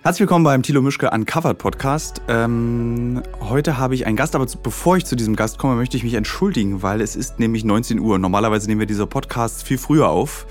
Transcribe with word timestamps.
Herzlich 0.00 0.20
willkommen 0.20 0.44
beim 0.44 0.62
Thilo 0.62 0.80
Mischke 0.82 1.10
Uncovered 1.10 1.58
Podcast. 1.58 2.22
Ähm, 2.26 3.22
heute 3.40 3.78
habe 3.78 3.94
ich 3.94 4.06
einen 4.06 4.16
Gast, 4.16 4.34
aber 4.34 4.46
bevor 4.62 4.96
ich 4.96 5.04
zu 5.04 5.14
diesem 5.14 5.36
Gast 5.36 5.58
komme, 5.58 5.76
möchte 5.76 5.96
ich 5.96 6.02
mich 6.02 6.14
entschuldigen, 6.14 6.82
weil 6.82 7.00
es 7.00 7.14
ist 7.14 7.38
nämlich 7.38 7.62
19 7.62 8.00
Uhr. 8.00 8.18
Normalerweise 8.18 8.66
nehmen 8.68 8.80
wir 8.80 8.86
diese 8.86 9.06
Podcasts 9.06 9.62
viel 9.62 9.78
früher 9.78 10.08
auf. 10.08 10.46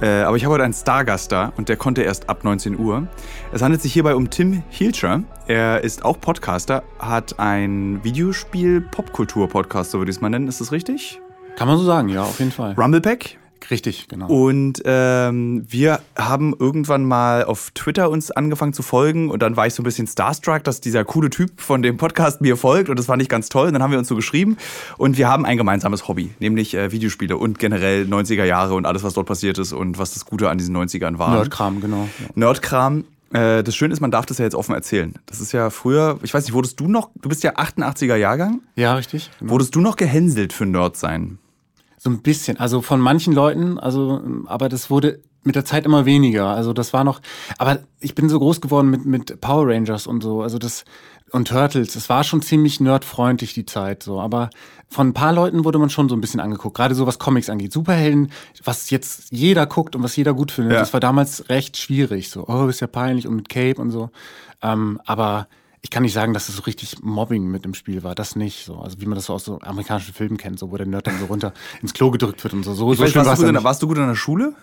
Äh, 0.00 0.22
aber 0.22 0.36
ich 0.36 0.44
habe 0.44 0.54
heute 0.54 0.64
einen 0.64 0.72
Stargast 0.72 1.32
da 1.32 1.52
und 1.56 1.68
der 1.68 1.76
konnte 1.76 2.02
erst 2.02 2.30
ab 2.30 2.44
19 2.44 2.78
Uhr. 2.78 3.08
Es 3.52 3.62
handelt 3.62 3.82
sich 3.82 3.92
hierbei 3.92 4.14
um 4.14 4.30
Tim 4.30 4.62
Hilscher. 4.70 5.24
Er 5.48 5.82
ist 5.82 6.04
auch 6.04 6.18
Podcaster, 6.18 6.84
hat 6.98 7.38
ein 7.38 8.02
Videospiel-Popkultur-Podcast, 8.04 9.90
so 9.90 9.98
würde 9.98 10.12
ich 10.12 10.16
es 10.16 10.20
mal 10.22 10.30
nennen. 10.30 10.48
Ist 10.48 10.60
das 10.60 10.72
richtig? 10.72 11.20
Kann 11.56 11.68
man 11.68 11.78
so 11.78 11.84
sagen, 11.84 12.08
ja, 12.08 12.22
auf 12.22 12.38
jeden 12.38 12.52
Fall. 12.52 12.74
Rumblepack? 12.78 13.38
Richtig, 13.70 14.08
genau. 14.08 14.26
Und 14.26 14.82
ähm, 14.84 15.64
wir 15.68 16.00
haben 16.16 16.54
irgendwann 16.58 17.04
mal 17.04 17.44
auf 17.44 17.70
Twitter 17.74 18.10
uns 18.10 18.30
angefangen 18.30 18.72
zu 18.72 18.82
folgen 18.82 19.30
und 19.30 19.42
dann 19.42 19.56
war 19.56 19.66
ich 19.66 19.74
so 19.74 19.82
ein 19.82 19.84
bisschen 19.84 20.06
starstruck, 20.06 20.64
dass 20.64 20.80
dieser 20.80 21.04
coole 21.04 21.30
Typ 21.30 21.60
von 21.60 21.82
dem 21.82 21.96
Podcast 21.96 22.40
mir 22.40 22.56
folgt 22.56 22.88
und 22.88 22.98
das 22.98 23.06
fand 23.06 23.22
ich 23.22 23.28
ganz 23.28 23.48
toll. 23.48 23.68
Und 23.68 23.74
dann 23.74 23.82
haben 23.82 23.90
wir 23.90 23.98
uns 23.98 24.08
so 24.08 24.16
geschrieben 24.16 24.56
und 24.98 25.18
wir 25.18 25.28
haben 25.28 25.44
ein 25.44 25.56
gemeinsames 25.56 26.08
Hobby, 26.08 26.34
nämlich 26.40 26.74
äh, 26.74 26.92
Videospiele 26.92 27.36
und 27.36 27.58
generell 27.58 28.04
90er 28.04 28.44
Jahre 28.44 28.74
und 28.74 28.86
alles, 28.86 29.02
was 29.02 29.14
dort 29.14 29.26
passiert 29.26 29.58
ist 29.58 29.72
und 29.72 29.98
was 29.98 30.14
das 30.14 30.24
Gute 30.24 30.50
an 30.50 30.58
diesen 30.58 30.76
90ern 30.76 31.18
war. 31.18 31.30
Nerdkram, 31.34 31.80
genau. 31.80 32.08
Nerdkram. 32.34 33.04
Äh, 33.32 33.62
das 33.64 33.74
Schöne 33.74 33.92
ist, 33.92 34.00
man 34.00 34.10
darf 34.10 34.26
das 34.26 34.38
ja 34.38 34.44
jetzt 34.44 34.54
offen 34.54 34.74
erzählen. 34.74 35.14
Das 35.26 35.40
ist 35.40 35.52
ja 35.52 35.70
früher, 35.70 36.18
ich 36.22 36.32
weiß 36.32 36.44
nicht, 36.44 36.54
wurdest 36.54 36.78
du 36.78 36.88
noch, 36.88 37.10
du 37.20 37.28
bist 37.28 37.42
ja 37.42 37.56
88er 37.56 38.16
Jahrgang? 38.16 38.60
Ja, 38.76 38.94
richtig. 38.94 39.30
Genau. 39.40 39.52
Wurdest 39.52 39.74
du 39.74 39.80
noch 39.80 39.96
gehänselt 39.96 40.52
für 40.52 40.66
Nerd 40.66 40.96
sein? 40.96 41.38
So 42.04 42.10
ein 42.10 42.20
bisschen. 42.20 42.58
Also 42.58 42.82
von 42.82 43.00
manchen 43.00 43.32
Leuten, 43.32 43.78
also, 43.78 44.20
aber 44.44 44.68
das 44.68 44.90
wurde 44.90 45.22
mit 45.42 45.56
der 45.56 45.64
Zeit 45.64 45.86
immer 45.86 46.04
weniger. 46.04 46.48
Also 46.48 46.74
das 46.74 46.92
war 46.92 47.02
noch, 47.02 47.20
aber 47.56 47.78
ich 47.98 48.14
bin 48.14 48.28
so 48.28 48.38
groß 48.38 48.60
geworden 48.60 48.90
mit, 48.90 49.06
mit 49.06 49.40
Power 49.40 49.68
Rangers 49.68 50.06
und 50.06 50.22
so, 50.22 50.42
also 50.42 50.58
das, 50.58 50.84
und 51.30 51.48
Turtles. 51.48 51.96
Es 51.96 52.10
war 52.10 52.22
schon 52.22 52.42
ziemlich 52.42 52.78
nerdfreundlich, 52.78 53.54
die 53.54 53.64
Zeit, 53.64 54.02
so. 54.02 54.20
Aber 54.20 54.50
von 54.88 55.08
ein 55.08 55.14
paar 55.14 55.32
Leuten 55.32 55.64
wurde 55.64 55.78
man 55.78 55.88
schon 55.88 56.10
so 56.10 56.14
ein 56.14 56.20
bisschen 56.20 56.40
angeguckt. 56.40 56.76
Gerade 56.76 56.94
so 56.94 57.06
was 57.06 57.18
Comics 57.18 57.48
angeht. 57.48 57.72
Superhelden, 57.72 58.30
was 58.64 58.90
jetzt 58.90 59.32
jeder 59.32 59.66
guckt 59.66 59.96
und 59.96 60.02
was 60.02 60.14
jeder 60.14 60.34
gut 60.34 60.52
findet. 60.52 60.74
Ja. 60.74 60.80
Das 60.80 60.92
war 60.92 61.00
damals 61.00 61.48
recht 61.48 61.76
schwierig, 61.78 62.30
so. 62.30 62.46
Oh, 62.46 62.66
ist 62.68 62.80
ja 62.80 62.86
peinlich 62.86 63.26
und 63.26 63.34
mit 63.34 63.48
Cape 63.48 63.80
und 63.80 63.90
so. 63.90 64.10
Ähm, 64.62 65.00
aber, 65.06 65.48
ich 65.84 65.90
kann 65.90 66.02
nicht 66.02 66.14
sagen, 66.14 66.32
dass 66.32 66.48
es 66.48 66.56
so 66.56 66.62
richtig 66.62 67.02
Mobbing 67.02 67.44
mit 67.44 67.66
im 67.66 67.74
Spiel 67.74 68.02
war. 68.02 68.14
Das 68.14 68.36
nicht 68.36 68.64
so. 68.64 68.78
Also 68.78 69.02
wie 69.02 69.04
man 69.06 69.16
das 69.16 69.26
so 69.26 69.34
aus 69.34 69.44
so 69.44 69.60
amerikanischen 69.60 70.14
Filmen 70.14 70.38
kennt, 70.38 70.58
so 70.58 70.70
wo 70.70 70.78
der 70.78 70.86
Nerd 70.86 71.06
dann 71.06 71.18
so 71.20 71.26
runter 71.26 71.52
ins 71.82 71.92
Klo 71.92 72.10
gedrückt 72.10 72.42
wird 72.42 72.54
und 72.54 72.62
so. 72.62 72.72
So, 72.72 72.90
ich 72.90 72.98
so 72.98 73.04
weiß, 73.04 73.14
warst, 73.14 73.42
du 73.42 73.52
gut, 73.52 73.64
warst 73.64 73.82
du 73.82 73.86
gut 73.86 73.98
in 73.98 74.06
der 74.06 74.14
Schule? 74.14 74.54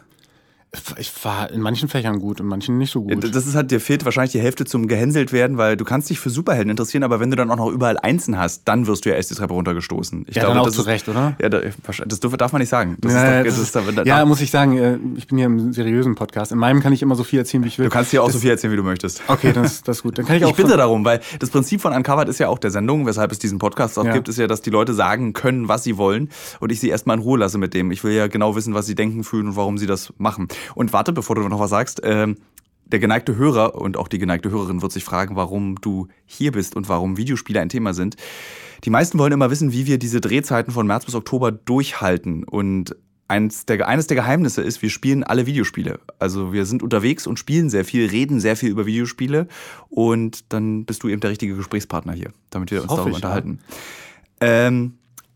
Ich 0.97 1.11
war 1.25 1.51
in 1.51 1.59
manchen 1.59 1.89
Fächern 1.89 2.19
gut, 2.19 2.39
in 2.39 2.45
manchen 2.45 2.77
nicht 2.77 2.91
so 2.91 3.01
gut. 3.01 3.35
Das 3.35 3.45
ist 3.45 3.55
halt, 3.55 3.71
dir 3.71 3.81
fehlt 3.81 4.05
wahrscheinlich 4.05 4.31
die 4.31 4.39
Hälfte 4.39 4.63
zum 4.63 4.87
gehänselt 4.87 5.33
werden, 5.33 5.57
weil 5.57 5.75
du 5.75 5.83
kannst 5.83 6.09
dich 6.09 6.17
für 6.17 6.29
Superhelden 6.29 6.69
interessieren, 6.69 7.03
aber 7.03 7.19
wenn 7.19 7.29
du 7.29 7.35
dann 7.35 7.51
auch 7.51 7.57
noch 7.57 7.67
überall 7.67 7.97
Einsen 7.97 8.37
hast, 8.37 8.61
dann 8.69 8.87
wirst 8.87 9.03
du 9.03 9.09
ja 9.09 9.15
erst 9.15 9.31
die 9.31 9.35
Treppe 9.35 9.53
runtergestoßen. 9.53 10.27
Ich 10.29 10.35
ja, 10.37 10.43
glaube, 10.43 10.55
dann 10.55 10.61
auch 10.61 10.67
das 10.67 10.75
zu 10.75 10.81
ist, 10.81 10.87
Recht, 10.87 11.09
oder? 11.09 11.35
Ja, 11.41 11.49
das 11.49 12.19
darf 12.21 12.53
man 12.53 12.61
nicht 12.61 12.69
sagen. 12.69 12.95
Das 13.01 13.13
naja, 13.13 13.41
ist 13.41 13.75
doch, 13.75 13.83
das 13.83 13.89
ist, 13.89 13.97
da, 13.97 14.03
ja, 14.03 14.23
muss 14.23 14.39
ich 14.39 14.49
sagen, 14.49 14.77
äh, 14.77 14.97
ich 15.17 15.27
bin 15.27 15.39
hier 15.39 15.47
im 15.47 15.73
seriösen 15.73 16.15
Podcast. 16.15 16.53
In 16.53 16.57
meinem 16.57 16.81
kann 16.81 16.93
ich 16.93 17.01
immer 17.01 17.15
so 17.15 17.25
viel 17.25 17.39
erzählen, 17.39 17.65
wie 17.65 17.67
ich 17.67 17.77
will. 17.77 17.87
Du 17.87 17.91
kannst 17.91 18.11
hier 18.11 18.21
auch 18.21 18.27
das, 18.27 18.35
so 18.35 18.39
viel 18.39 18.51
erzählen, 18.51 18.71
wie 18.71 18.77
du 18.77 18.83
möchtest. 18.83 19.23
Okay, 19.27 19.51
das, 19.51 19.83
das 19.83 19.97
ist 19.97 20.03
gut. 20.03 20.17
Dann 20.17 20.25
kann 20.25 20.37
ich 20.37 20.45
auch 20.45 20.51
ich 20.51 20.55
bitte 20.55 20.77
darum, 20.77 21.03
weil 21.03 21.19
das 21.39 21.49
Prinzip 21.49 21.81
von 21.81 21.91
Uncovered 21.91 22.29
ist 22.29 22.39
ja 22.39 22.47
auch 22.47 22.59
der 22.59 22.71
Sendung, 22.71 23.05
weshalb 23.05 23.33
es 23.33 23.39
diesen 23.39 23.59
Podcast 23.59 23.99
auch 23.99 24.05
ja. 24.05 24.13
gibt, 24.13 24.29
ist 24.29 24.37
ja, 24.37 24.47
dass 24.47 24.61
die 24.61 24.69
Leute 24.69 24.93
sagen 24.93 25.33
können, 25.33 25.67
was 25.67 25.83
sie 25.83 25.97
wollen 25.97 26.29
und 26.61 26.71
ich 26.71 26.79
sie 26.79 26.87
erstmal 26.87 27.17
in 27.17 27.23
Ruhe 27.23 27.39
lasse 27.39 27.57
mit 27.57 27.73
dem. 27.73 27.91
Ich 27.91 28.05
will 28.05 28.13
ja 28.13 28.27
genau 28.27 28.55
wissen, 28.55 28.73
was 28.73 28.85
sie 28.85 28.95
denken, 28.95 29.25
fühlen 29.25 29.49
und 29.49 29.55
warum 29.57 29.77
sie 29.77 29.85
das 29.85 30.13
machen. 30.17 30.47
Und 30.75 30.93
warte, 30.93 31.13
bevor 31.13 31.35
du 31.35 31.47
noch 31.47 31.59
was 31.59 31.69
sagst. 31.69 32.01
Ähm, 32.03 32.37
der 32.85 32.99
geneigte 32.99 33.35
Hörer 33.35 33.75
und 33.75 33.97
auch 33.97 34.07
die 34.07 34.19
geneigte 34.19 34.51
Hörerin 34.51 34.81
wird 34.81 34.91
sich 34.91 35.03
fragen, 35.03 35.35
warum 35.35 35.75
du 35.79 36.07
hier 36.25 36.51
bist 36.51 36.75
und 36.75 36.89
warum 36.89 37.17
Videospiele 37.17 37.61
ein 37.61 37.69
Thema 37.69 37.93
sind. 37.93 38.17
Die 38.83 38.89
meisten 38.89 39.17
wollen 39.17 39.31
immer 39.31 39.49
wissen, 39.49 39.71
wie 39.71 39.85
wir 39.85 39.97
diese 39.97 40.21
Drehzeiten 40.21 40.73
von 40.73 40.87
März 40.87 41.05
bis 41.05 41.15
Oktober 41.15 41.51
durchhalten. 41.51 42.43
Und 42.43 42.95
eines 43.27 43.65
der, 43.65 43.87
eines 43.87 44.07
der 44.07 44.15
Geheimnisse 44.15 44.61
ist, 44.61 44.81
wir 44.81 44.89
spielen 44.89 45.23
alle 45.23 45.45
Videospiele. 45.45 45.99
Also 46.19 46.51
wir 46.51 46.65
sind 46.65 46.83
unterwegs 46.83 47.27
und 47.27 47.39
spielen 47.39 47.69
sehr 47.69 47.85
viel, 47.85 48.07
reden 48.07 48.39
sehr 48.39 48.57
viel 48.57 48.69
über 48.69 48.85
Videospiele. 48.85 49.47
Und 49.89 50.51
dann 50.51 50.85
bist 50.85 51.03
du 51.03 51.07
eben 51.07 51.21
der 51.21 51.29
richtige 51.29 51.55
Gesprächspartner 51.55 52.13
hier, 52.13 52.31
damit 52.49 52.71
wir 52.71 52.81
uns 52.81 52.89
darüber 52.89 53.09
ich, 53.09 53.15
unterhalten. 53.15 53.59
Ja. 54.41 54.67
Ähm, 54.67 54.95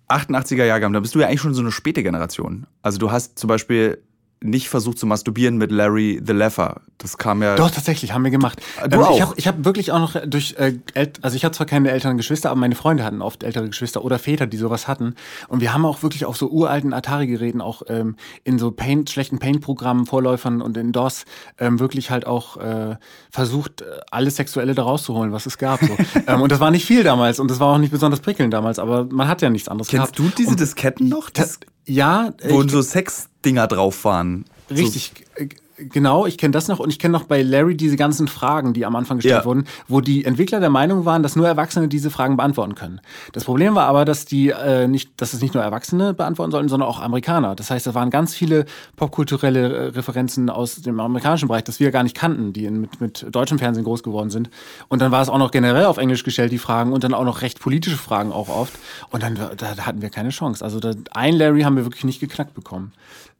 88er 0.09 0.65
Jahrgang, 0.65 0.93
da 0.93 0.99
bist 0.99 1.15
du 1.15 1.19
ja 1.19 1.27
eigentlich 1.27 1.41
schon 1.41 1.53
so 1.53 1.61
eine 1.61 1.71
späte 1.71 2.03
Generation. 2.03 2.67
Also 2.81 2.97
du 2.97 3.11
hast 3.11 3.39
zum 3.39 3.47
Beispiel 3.47 3.99
nicht 4.45 4.69
versucht 4.69 4.97
zu 4.97 5.05
masturbieren 5.05 5.57
mit 5.57 5.71
Larry 5.71 6.21
the 6.25 6.33
Leffer. 6.33 6.81
Das 6.97 7.17
kam 7.17 7.41
ja. 7.43 7.55
Doch, 7.55 7.71
tatsächlich, 7.71 8.13
haben 8.13 8.23
wir 8.23 8.31
gemacht. 8.31 8.61
Du 8.89 8.97
ähm, 8.97 9.03
auch. 9.03 9.15
Ich 9.15 9.21
habe 9.21 9.33
ich 9.37 9.47
hab 9.47 9.65
wirklich 9.65 9.91
auch 9.91 9.99
noch 9.99 10.15
durch, 10.25 10.55
äh, 10.57 10.77
also 11.21 11.35
ich 11.35 11.43
habe 11.43 11.53
zwar 11.53 11.65
keine 11.65 11.91
älteren 11.91 12.17
Geschwister, 12.17 12.51
aber 12.51 12.59
meine 12.59 12.75
Freunde 12.75 13.03
hatten 13.03 13.21
oft 13.21 13.43
ältere 13.43 13.67
Geschwister 13.67 14.03
oder 14.03 14.19
Väter, 14.19 14.47
die 14.47 14.57
sowas 14.57 14.87
hatten. 14.87 15.15
Und 15.47 15.61
wir 15.61 15.73
haben 15.73 15.85
auch 15.85 16.03
wirklich 16.03 16.25
auf 16.25 16.37
so 16.37 16.49
uralten 16.49 16.93
Atari-Geräten, 16.93 17.61
auch 17.61 17.83
ähm, 17.87 18.15
in 18.43 18.59
so 18.59 18.71
Paint, 18.71 19.09
schlechten 19.09 19.39
Paint-Programmen, 19.39 20.05
Vorläufern 20.05 20.61
und 20.61 20.77
in 20.77 20.91
DOS, 20.91 21.25
ähm, 21.59 21.79
wirklich 21.79 22.11
halt 22.11 22.25
auch 22.25 22.57
äh, 22.57 22.95
versucht, 23.29 23.81
äh, 23.81 23.85
alles 24.11 24.37
Sexuelle 24.37 24.73
da 24.73 24.83
rauszuholen, 24.83 25.31
was 25.31 25.45
es 25.45 25.57
gab. 25.57 25.81
So. 25.81 25.95
ähm, 26.27 26.41
und 26.41 26.51
das 26.51 26.59
war 26.59 26.71
nicht 26.71 26.85
viel 26.85 27.03
damals 27.03 27.39
und 27.39 27.51
das 27.51 27.59
war 27.59 27.73
auch 27.73 27.77
nicht 27.77 27.91
besonders 27.91 28.19
prickelnd 28.19 28.53
damals, 28.53 28.79
aber 28.79 29.05
man 29.05 29.27
hat 29.27 29.41
ja 29.41 29.49
nichts 29.49 29.67
anderes 29.67 29.89
Kennst 29.89 30.15
gehabt. 30.15 30.15
Kennst 30.15 30.33
du 30.33 30.37
diese 30.37 30.51
und 30.51 30.59
Disketten 30.59 31.09
noch? 31.09 31.29
Das, 31.29 31.59
ja. 31.85 32.33
Wo 32.43 32.67
so 32.67 32.81
Sex-Dinger 32.81 33.67
drauf 33.67 34.03
waren. 34.05 34.45
Richtig. 34.69 35.11
So. 35.37 35.45
Genau, 35.77 36.25
ich 36.25 36.37
kenne 36.37 36.51
das 36.51 36.67
noch 36.67 36.79
und 36.79 36.89
ich 36.89 36.99
kenne 36.99 37.11
noch 37.11 37.25
bei 37.25 37.41
Larry 37.41 37.75
diese 37.75 37.97
ganzen 37.97 38.27
Fragen, 38.27 38.73
die 38.73 38.85
am 38.85 38.95
Anfang 38.95 39.17
gestellt 39.17 39.41
ja. 39.41 39.45
wurden, 39.45 39.65
wo 39.87 39.99
die 39.99 40.23
Entwickler 40.23 40.61
der 40.61 40.69
Meinung 40.69 41.03
waren, 41.03 41.21
dass 41.21 41.35
nur 41.35 41.47
Erwachsene 41.47 41.87
diese 41.89 42.09
Fragen 42.09 42.37
beantworten 42.37 42.75
können. 42.75 43.01
Das 43.33 43.43
Problem 43.43 43.75
war 43.75 43.85
aber, 43.87 44.05
dass 44.05 44.25
die 44.25 44.49
äh, 44.49 44.87
nicht, 44.87 45.09
dass 45.17 45.33
es 45.33 45.41
nicht 45.41 45.53
nur 45.53 45.63
Erwachsene 45.63 46.13
beantworten 46.13 46.51
sollten, 46.51 46.69
sondern 46.69 46.87
auch 46.87 47.01
Amerikaner. 47.01 47.55
Das 47.55 47.71
heißt, 47.71 47.87
da 47.87 47.93
waren 47.93 48.09
ganz 48.09 48.33
viele 48.33 48.65
popkulturelle 48.95 49.73
äh, 49.73 49.87
Referenzen 49.89 50.49
aus 50.49 50.75
dem 50.77 50.99
amerikanischen 50.99 51.49
Bereich, 51.49 51.65
das 51.65 51.79
wir 51.79 51.91
gar 51.91 52.03
nicht 52.03 52.15
kannten, 52.15 52.53
die 52.53 52.65
in, 52.65 52.81
mit, 52.81 53.01
mit 53.01 53.25
deutschem 53.31 53.59
Fernsehen 53.59 53.83
groß 53.83 54.01
geworden 54.01 54.29
sind. 54.29 54.49
Und 54.87 55.01
dann 55.01 55.11
war 55.11 55.21
es 55.21 55.29
auch 55.29 55.37
noch 55.37 55.51
generell 55.51 55.85
auf 55.85 55.97
Englisch 55.97 56.23
gestellt, 56.23 56.51
die 56.53 56.57
Fragen, 56.57 56.93
und 56.93 57.03
dann 57.03 57.13
auch 57.13 57.25
noch 57.25 57.41
recht 57.41 57.59
politische 57.59 57.97
Fragen 57.97 58.31
auch 58.31 58.47
oft. 58.47 58.73
Und 59.11 59.23
dann 59.23 59.35
da 59.35 59.77
hatten 59.85 60.01
wir 60.01 60.09
keine 60.09 60.29
Chance. 60.29 60.63
Also 60.63 60.79
da, 60.79 60.93
ein 61.13 61.35
Larry 61.35 61.61
haben 61.61 61.75
wir 61.75 61.85
wirklich 61.85 62.05
nicht 62.05 62.19
geknackt 62.19 62.53
bekommen. 62.53 62.93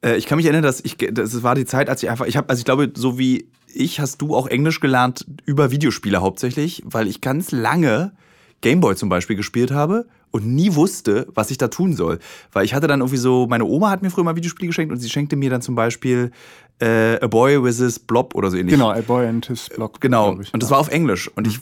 Äh, 0.05 0.17
ich 0.17 0.27
kann 0.27 0.37
mich 0.37 0.45
erinnern, 0.45 0.63
dass 0.63 0.79
ich, 0.81 0.97
das 0.97 1.43
war 1.43 1.55
die 1.55 1.65
Zeit, 1.65 1.89
als 1.89 2.03
ich 2.03 2.09
einfach, 2.09 2.27
ich 2.27 2.37
habe, 2.37 2.49
also 2.49 2.59
ich 2.59 2.65
glaube, 2.65 2.91
so 2.95 3.17
wie 3.17 3.49
ich 3.73 3.99
hast 3.99 4.21
du 4.21 4.35
auch 4.35 4.47
Englisch 4.47 4.79
gelernt 4.79 5.25
über 5.45 5.71
Videospiele 5.71 6.21
hauptsächlich, 6.21 6.81
weil 6.85 7.07
ich 7.07 7.19
ganz 7.19 7.51
lange 7.51 8.13
Gameboy 8.61 8.95
zum 8.95 9.09
Beispiel 9.09 9.35
gespielt 9.35 9.71
habe 9.71 10.07
und 10.31 10.47
nie 10.47 10.75
wusste, 10.75 11.27
was 11.33 11.51
ich 11.51 11.57
da 11.57 11.67
tun 11.67 11.93
soll. 11.93 12.19
Weil 12.53 12.63
ich 12.63 12.73
hatte 12.73 12.87
dann 12.87 13.01
irgendwie 13.01 13.17
so, 13.17 13.47
meine 13.47 13.65
Oma 13.65 13.89
hat 13.89 14.01
mir 14.01 14.09
früher 14.09 14.23
mal 14.23 14.35
Videospiele 14.35 14.67
geschenkt 14.67 14.93
und 14.93 14.99
sie 14.99 15.09
schenkte 15.09 15.35
mir 15.35 15.49
dann 15.49 15.61
zum 15.61 15.75
Beispiel 15.75 16.31
äh, 16.79 17.19
A 17.21 17.27
Boy 17.27 17.61
with 17.61 17.77
His 17.77 17.99
Blob 17.99 18.33
oder 18.33 18.49
so 18.49 18.57
ähnlich. 18.57 18.73
Genau, 18.73 18.91
A 18.91 19.01
Boy 19.01 19.27
and 19.27 19.45
His 19.45 19.69
Blob. 19.69 19.99
Genau, 19.99 20.39
ich, 20.39 20.53
und 20.53 20.63
das 20.63 20.71
war 20.71 20.79
auf 20.79 20.89
Englisch. 20.89 21.29
Und 21.35 21.47
ich, 21.47 21.59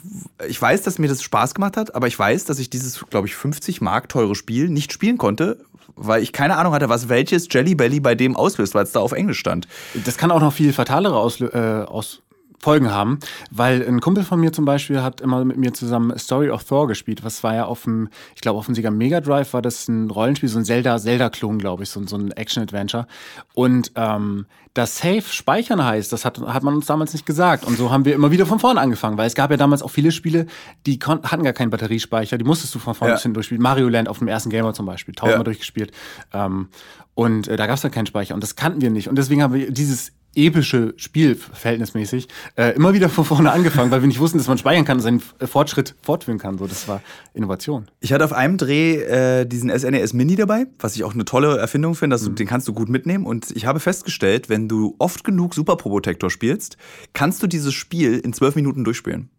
ich 0.48 0.60
weiß, 0.60 0.82
dass 0.82 0.98
mir 0.98 1.08
das 1.08 1.22
Spaß 1.22 1.54
gemacht 1.54 1.76
hat, 1.76 1.94
aber 1.94 2.06
ich 2.06 2.18
weiß, 2.18 2.44
dass 2.44 2.58
ich 2.60 2.70
dieses, 2.70 3.04
glaube 3.10 3.26
ich, 3.26 3.34
50 3.34 3.80
Mark 3.80 4.08
teure 4.08 4.34
Spiel 4.34 4.68
nicht 4.68 4.92
spielen 4.92 5.18
konnte, 5.18 5.58
weil 5.96 6.22
ich 6.22 6.32
keine 6.32 6.56
Ahnung 6.56 6.72
hatte, 6.72 6.88
was 6.88 7.08
welches 7.08 7.48
Jelly 7.50 7.74
Belly 7.74 8.00
bei 8.00 8.14
dem 8.14 8.36
auslöst, 8.36 8.74
weil 8.74 8.84
es 8.84 8.92
da 8.92 9.00
auf 9.00 9.12
Englisch 9.12 9.38
stand. 9.38 9.68
Das 10.04 10.16
kann 10.16 10.30
auch 10.30 10.40
noch 10.40 10.52
viel 10.52 10.72
fatalere 10.72 11.16
Auslö 11.16 11.48
äh, 11.48 11.84
aus 11.84 12.22
Folgen 12.64 12.90
haben, 12.90 13.18
weil 13.50 13.86
ein 13.86 14.00
Kumpel 14.00 14.24
von 14.24 14.40
mir 14.40 14.50
zum 14.50 14.64
Beispiel 14.64 15.02
hat 15.02 15.20
immer 15.20 15.44
mit 15.44 15.58
mir 15.58 15.74
zusammen 15.74 16.18
Story 16.18 16.48
of 16.48 16.64
Thor 16.64 16.88
gespielt. 16.88 17.22
Was 17.22 17.44
war 17.44 17.54
ja 17.54 17.66
auf 17.66 17.82
dem, 17.82 18.08
ich 18.34 18.40
glaube 18.40 18.58
auf 18.58 18.64
dem 18.64 18.74
Sieger 18.74 18.90
Mega 18.90 19.20
Drive 19.20 19.52
war 19.52 19.60
das 19.60 19.86
ein 19.86 20.08
Rollenspiel, 20.10 20.48
so 20.48 20.58
ein 20.58 20.64
Zelda, 20.64 20.96
Zelda-Klon, 20.98 21.58
glaube 21.58 21.82
ich, 21.82 21.90
so, 21.90 22.04
so 22.06 22.16
ein 22.16 22.30
Action-Adventure. 22.32 23.06
Und 23.52 23.92
ähm, 23.96 24.46
das 24.72 24.96
Safe 24.96 25.22
speichern 25.22 25.84
heißt, 25.84 26.10
das 26.10 26.24
hat, 26.24 26.40
hat 26.40 26.62
man 26.62 26.74
uns 26.74 26.86
damals 26.86 27.12
nicht 27.12 27.26
gesagt. 27.26 27.66
Und 27.66 27.76
so 27.76 27.90
haben 27.90 28.06
wir 28.06 28.14
immer 28.14 28.30
wieder 28.30 28.46
von 28.46 28.58
vorne 28.58 28.80
angefangen, 28.80 29.18
weil 29.18 29.26
es 29.26 29.34
gab 29.34 29.50
ja 29.50 29.58
damals 29.58 29.82
auch 29.82 29.90
viele 29.90 30.10
Spiele, 30.10 30.46
die 30.86 30.98
hatten 30.98 31.44
gar 31.44 31.52
keinen 31.52 31.70
Batteriespeicher, 31.70 32.38
die 32.38 32.44
musstest 32.44 32.74
du 32.74 32.78
von 32.78 32.94
vorne 32.94 33.12
ja. 33.12 33.16
bis 33.16 33.24
hin 33.24 33.34
durchspielen. 33.34 33.62
Mario 33.62 33.90
Land 33.90 34.08
auf 34.08 34.20
dem 34.20 34.28
ersten 34.28 34.48
Gamer 34.48 34.72
zum 34.72 34.86
Beispiel, 34.86 35.14
tausendmal 35.14 35.40
ja. 35.40 35.44
durchgespielt. 35.44 35.92
Ähm, 36.32 36.68
und 37.12 37.46
äh, 37.46 37.56
da 37.56 37.66
gab 37.66 37.76
es 37.76 37.82
ja 37.82 37.90
keinen 37.90 38.06
Speicher 38.06 38.34
und 38.34 38.42
das 38.42 38.56
kannten 38.56 38.80
wir 38.80 38.90
nicht. 38.90 39.08
Und 39.08 39.16
deswegen 39.16 39.42
haben 39.42 39.52
wir 39.52 39.70
dieses 39.70 40.12
epische 40.36 40.94
Spiel 40.96 41.34
verhältnismäßig 41.34 42.28
äh, 42.56 42.74
immer 42.74 42.94
wieder 42.94 43.08
von 43.08 43.24
vorne 43.24 43.52
angefangen, 43.52 43.90
weil 43.90 44.02
wir 44.02 44.08
nicht 44.08 44.20
wussten, 44.20 44.38
dass 44.38 44.48
man 44.48 44.58
speichern 44.58 44.84
kann 44.84 44.98
und 44.98 45.02
seinen 45.02 45.20
Fortschritt 45.20 45.94
fortführen 46.02 46.38
kann. 46.38 46.58
So, 46.58 46.66
das 46.66 46.88
war 46.88 47.00
Innovation. 47.34 47.88
Ich 48.00 48.12
hatte 48.12 48.24
auf 48.24 48.32
einem 48.32 48.58
Dreh 48.58 48.96
äh, 48.96 49.46
diesen 49.46 49.70
SNES 49.70 50.12
e 50.12 50.16
Mini 50.16 50.36
dabei, 50.36 50.66
was 50.78 50.96
ich 50.96 51.04
auch 51.04 51.14
eine 51.14 51.24
tolle 51.24 51.58
Erfindung 51.58 51.94
finde, 51.94 52.18
mhm. 52.18 52.34
den 52.34 52.46
kannst 52.46 52.68
du 52.68 52.72
gut 52.72 52.88
mitnehmen. 52.88 53.26
Und 53.26 53.50
ich 53.50 53.66
habe 53.66 53.80
festgestellt, 53.80 54.48
wenn 54.48 54.68
du 54.68 54.94
oft 54.98 55.24
genug 55.24 55.54
Super 55.54 55.76
Probotector 55.76 56.30
spielst, 56.30 56.76
kannst 57.12 57.42
du 57.42 57.46
dieses 57.46 57.74
Spiel 57.74 58.18
in 58.18 58.32
zwölf 58.32 58.54
Minuten 58.54 58.84
durchspielen. 58.84 59.30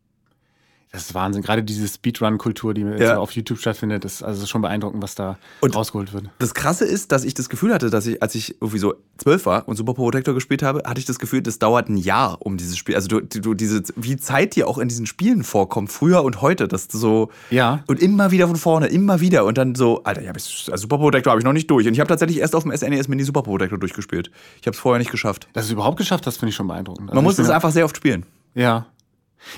Das 0.91 1.07
ist 1.07 1.13
Wahnsinn. 1.13 1.41
Gerade 1.41 1.61
diese 1.61 1.85
Speedrun-Kultur, 1.89 2.73
die 2.73 2.81
Ja. 2.81 3.17
auf 3.17 3.31
YouTube 3.31 3.57
stattfindet, 3.59 4.05
das 4.05 4.13
ist 4.15 4.23
also 4.23 4.45
schon 4.45 4.61
beeindruckend, 4.61 5.03
was 5.03 5.13
da 5.13 5.37
Und- 5.59 5.75
rausgeholt 5.75 6.13
wird. 6.13 6.29
Das 6.39 6.53
Krasse 6.53 6.85
ist, 6.85 7.11
dass 7.11 7.25
ich 7.25 7.33
das 7.33 7.49
Gefühl 7.49 7.73
hatte, 7.73 7.89
dass 7.89 8.07
ich, 8.07 8.21
als 8.23 8.33
ich 8.33 8.55
irgendwie 8.61 8.79
so 8.79 8.93
zwölf 9.17 9.45
war 9.45 9.67
und 9.67 9.75
Super 9.75 9.93
Protector 9.93 10.33
gespielt 10.33 10.63
habe, 10.63 10.83
hatte 10.85 10.99
ich 10.99 11.05
das 11.05 11.19
Gefühl, 11.19 11.41
das 11.41 11.59
dauert 11.59 11.89
ein 11.89 11.97
Jahr 11.97 12.37
um 12.45 12.55
dieses 12.55 12.77
Spiel. 12.77 12.95
Also 12.95 13.07
du, 13.09 13.19
du 13.21 13.53
diese, 13.55 13.83
wie 13.97 14.15
Zeit 14.15 14.55
dir 14.55 14.69
auch 14.69 14.77
in 14.77 14.87
diesen 14.87 15.05
Spielen 15.05 15.43
vorkommt, 15.43 15.91
früher 15.91 16.23
und 16.23 16.41
heute, 16.41 16.67
dass 16.69 16.87
so 16.89 17.29
Ja. 17.49 17.83
und 17.87 17.99
immer 17.99 18.31
wieder 18.31 18.47
von 18.47 18.55
vorne, 18.55 18.87
immer 18.87 19.19
wieder 19.19 19.43
und 19.43 19.57
dann 19.57 19.75
so, 19.75 20.01
Alter, 20.05 20.21
ja, 20.21 20.31
also 20.31 20.75
Super 20.77 20.97
Protector 20.97 21.31
habe 21.31 21.39
ich 21.41 21.45
noch 21.45 21.51
nicht 21.53 21.69
durch 21.69 21.87
und 21.87 21.93
ich 21.93 21.99
habe 21.99 22.07
tatsächlich 22.07 22.39
erst 22.39 22.55
auf 22.55 22.63
dem 22.63 22.71
SNES 22.71 23.09
Mini 23.09 23.23
Super 23.25 23.41
Protector 23.41 23.77
durchgespielt. 23.77 24.31
Ich 24.61 24.67
habe 24.67 24.75
es 24.75 24.79
vorher 24.79 24.99
nicht 24.99 25.11
geschafft. 25.11 25.49
Dass 25.51 25.65
du 25.65 25.69
es 25.69 25.73
überhaupt 25.73 25.97
geschafft 25.97 26.25
hast, 26.25 26.37
finde 26.37 26.51
ich 26.51 26.55
schon 26.55 26.67
beeindruckend. 26.67 27.09
Also 27.09 27.15
Man 27.15 27.23
muss 27.25 27.37
es 27.37 27.49
einfach 27.49 27.71
sehr 27.71 27.83
oft 27.83 27.97
spielen. 27.97 28.25
Ja. 28.53 28.85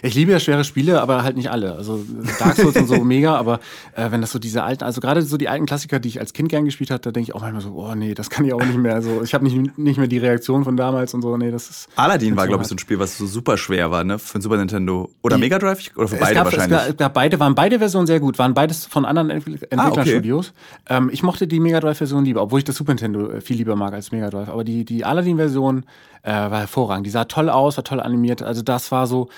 Ich 0.02 0.16
liebe 0.16 0.32
ja 0.32 0.40
schwere 0.40 0.64
Spiele, 0.64 1.02
aber 1.02 1.24
halt 1.24 1.38
nicht 1.38 1.50
alle. 1.52 1.74
Also 1.76 2.04
Dark 2.40 2.56
Souls 2.56 2.76
und 2.76 2.88
so 2.88 3.04
mega, 3.04 3.36
aber 3.36 3.60
äh, 3.96 4.12
wenn 4.12 4.22
das 4.22 4.32
so 4.32 4.40
diese 4.40 4.64
alten, 4.64 4.84
also 4.84 5.02
gerade 5.02 5.22
so 5.22 5.38
die 5.38 5.50
alten 5.50 5.66
Klassiker, 5.66 6.00
die 6.00 6.10
ich 6.10 6.20
als 6.20 6.34
Kind 6.34 6.50
gern 6.50 6.66
gespielt 6.66 6.92
habe, 6.92 7.02
da 7.02 7.12
denke 7.12 7.30
ich 7.30 7.36
auch 7.36 7.42
manchmal 7.42 7.62
so, 7.62 7.74
oh 7.76 7.96
nee, 7.96 8.14
das 8.14 8.30
kann 8.30 8.46
ich 8.46 8.54
auch 8.54 8.64
nicht 8.64 8.78
mehr. 8.78 8.94
Also 8.96 9.22
ich 9.24 9.34
habe 9.34 9.44
nicht, 9.46 9.78
nicht 9.78 9.98
mehr 9.98 10.08
die 10.08 10.18
Reaktion 10.18 10.64
von 10.64 10.78
damals 10.78 11.14
und 11.14 11.22
so, 11.22 11.38
nee, 11.38 11.52
das 11.52 11.70
ist. 11.70 11.90
Aladdin 11.96 12.36
war, 12.36 12.44
so 12.44 12.48
glaube 12.50 12.64
ich, 12.64 12.70
so 12.70 12.76
ein 12.76 12.80
Spiel, 12.80 13.00
was 13.00 13.18
so 13.18 13.26
super 13.26 13.58
schwer 13.58 13.92
war, 13.92 14.04
ne? 14.04 14.20
Für 14.20 14.38
ein 14.40 14.42
Super 14.42 14.58
Nintendo. 14.58 15.10
Oder 15.22 15.38
Mega 15.38 15.60
Drive? 15.60 15.92
Oder 15.96 16.08
für 16.08 16.18
beide 16.18 16.36
gab, 16.36 16.46
wahrscheinlich. 16.46 16.80
Es 16.90 16.98
gab, 16.98 17.14
beide, 17.14 17.40
waren 17.40 17.56
beide 17.56 17.80
Versionen 17.80 18.08
sehr 18.08 18.20
gut, 18.20 18.38
waren 18.40 18.54
beides 18.54 18.86
von 18.86 19.06
anderen 19.06 19.30
Entwick- 19.30 19.68
Entwicklerstudios. 19.72 20.54
ähm, 20.90 21.10
ich 21.12 21.24
mochte 21.24 21.48
die 21.48 21.60
Mega 21.60 21.80
Drive-Version 21.80 22.26
lieber, 22.26 22.42
obwohl 22.42 22.60
ich 22.60 22.66
das 22.66 22.76
Super 22.76 22.92
Nintendo 22.92 23.32
äh, 23.32 23.42
viel 23.42 23.58
lieber 23.58 23.76
mag 23.76 23.94
als 23.94 24.12
Mega 24.12 24.30
Drive. 24.30 24.50
Aber 24.50 24.64
die, 24.64 24.86
die 24.86 25.06
Aladdin-Version 25.06 25.86
äh, 26.24 26.32
war 26.32 26.60
hervorragend. 26.60 27.06
Die 27.06 27.12
sah 27.12 27.26
toll 27.26 27.50
aus, 27.50 27.78
war 27.78 27.84
toll 27.84 28.00
animiert. 28.00 28.42
Also 28.44 28.62
das 28.62 28.92
war 28.92 29.08
so 29.08 29.30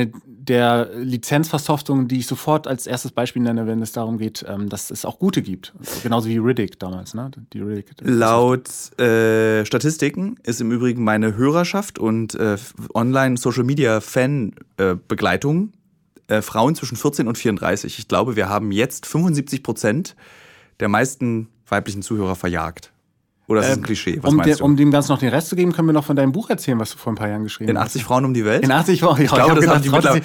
eine 0.00 0.12
der 0.26 0.90
Lizenzversoftungen, 0.94 2.08
die 2.08 2.18
ich 2.18 2.26
sofort 2.26 2.66
als 2.66 2.86
erstes 2.86 3.12
Beispiel 3.12 3.40
nenne, 3.42 3.66
wenn 3.66 3.80
es 3.80 3.92
darum 3.92 4.18
geht, 4.18 4.44
ähm, 4.46 4.68
dass 4.68 4.90
es 4.90 5.06
auch 5.06 5.18
gute 5.18 5.40
gibt. 5.42 5.72
Genauso 6.02 6.28
wie 6.28 6.36
Riddick 6.36 6.78
damals, 6.78 7.14
ne? 7.14 7.30
Die 7.52 7.60
Riddick. 7.60 7.86
Laut 8.02 8.68
äh, 9.00 9.64
Statistiken 9.64 10.36
ist 10.42 10.60
im 10.60 10.70
Übrigen 10.70 11.02
meine 11.02 11.34
Hörerschaft 11.36 11.98
und 11.98 12.34
äh, 12.34 12.58
Online-Social-Media-Fan-Begleitung 12.92 15.72
äh, 16.28 16.42
Frauen 16.42 16.74
zwischen 16.74 16.96
14 16.96 17.28
und 17.28 17.38
34. 17.38 17.98
Ich 17.98 18.08
glaube, 18.08 18.36
wir 18.36 18.48
haben 18.48 18.72
jetzt 18.72 19.06
75 19.06 19.62
Prozent 19.62 20.16
der 20.80 20.88
meisten 20.88 21.48
weiblichen 21.68 22.02
Zuhörer 22.02 22.36
verjagt. 22.36 22.93
Oder 23.46 23.60
ist 23.60 23.68
das 23.68 23.76
ein 23.76 23.82
Klischee? 23.82 24.18
Was 24.22 24.30
um, 24.30 24.36
meinst 24.38 24.60
der, 24.60 24.64
um 24.64 24.76
dem 24.76 24.90
Ganzen 24.90 25.12
noch 25.12 25.18
den 25.18 25.28
Rest 25.28 25.48
zu 25.48 25.56
geben, 25.56 25.72
können 25.72 25.88
wir 25.88 25.92
noch 25.92 26.04
von 26.04 26.16
deinem 26.16 26.32
Buch 26.32 26.48
erzählen, 26.48 26.78
was 26.78 26.92
du 26.92 26.98
vor 26.98 27.12
ein 27.12 27.16
paar 27.16 27.28
Jahren 27.28 27.42
geschrieben 27.42 27.70
In 27.70 27.78
hast. 27.78 27.88
80 27.88 28.04
Frauen 28.04 28.24
um 28.24 28.32
die 28.32 28.44
Welt? 28.44 28.64
In 28.64 28.70
80 28.70 29.02
Wochen. 29.02 29.22
Ich 29.22 29.30
glaube, 29.30 29.60
das, 29.60 29.68
haben 29.68 29.82
die 29.82 29.90
mittlerweile. 29.90 30.22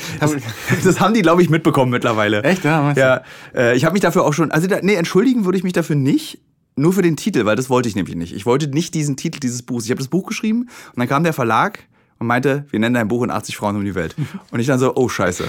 das 0.83 1.00
haben 1.00 1.13
die, 1.13 1.21
glaube 1.21 1.42
ich, 1.42 1.50
mitbekommen 1.50 1.92
mittlerweile. 1.92 2.44
Echt? 2.44 2.63
Ja, 2.63 2.94
du? 2.94 3.00
Ja, 3.00 3.21
äh, 3.54 3.75
ich 3.75 3.83
habe 3.83 3.94
mich 3.94 4.01
dafür 4.01 4.24
auch 4.24 4.33
schon, 4.33 4.51
also 4.51 4.68
da, 4.68 4.80
nee, 4.81 4.94
entschuldigen 4.94 5.44
würde 5.44 5.57
ich 5.57 5.63
mich 5.63 5.74
dafür 5.74 5.98
nicht, 5.98 6.39
nur 6.75 6.94
für 6.94 7.01
den 7.01 7.18
Titel, 7.18 7.45
weil 7.45 7.57
das 7.57 7.69
wollte 7.69 7.89
ich 7.89 7.95
nämlich 7.95 8.16
nicht. 8.16 8.33
Ich 8.33 8.45
wollte 8.45 8.68
nicht 8.68 8.94
diesen 8.94 9.18
Titel 9.18 9.39
dieses 9.39 9.63
Buchs. 9.63 9.86
Ich 9.86 9.92
habe 9.92 10.00
das 10.00 10.07
Buch 10.07 10.25
geschrieben 10.27 10.62
und 10.62 10.98
dann 10.98 11.10
kam 11.10 11.24
der 11.24 11.33
Verlag 11.33 11.80
und 12.19 12.27
meinte, 12.27 12.66
wir 12.69 12.80
nennen 12.80 12.95
dein 12.95 13.07
Buch 13.07 13.24
in 13.24 13.31
80 13.31 13.57
Frauen 13.57 13.75
um 13.75 13.83
die 13.83 13.95
Welt. 13.95 14.16
Und 14.51 14.60
ich 14.60 14.68
dann 14.68 14.80
so, 14.80 14.95
oh 14.95 15.07
scheiße. 15.07 15.45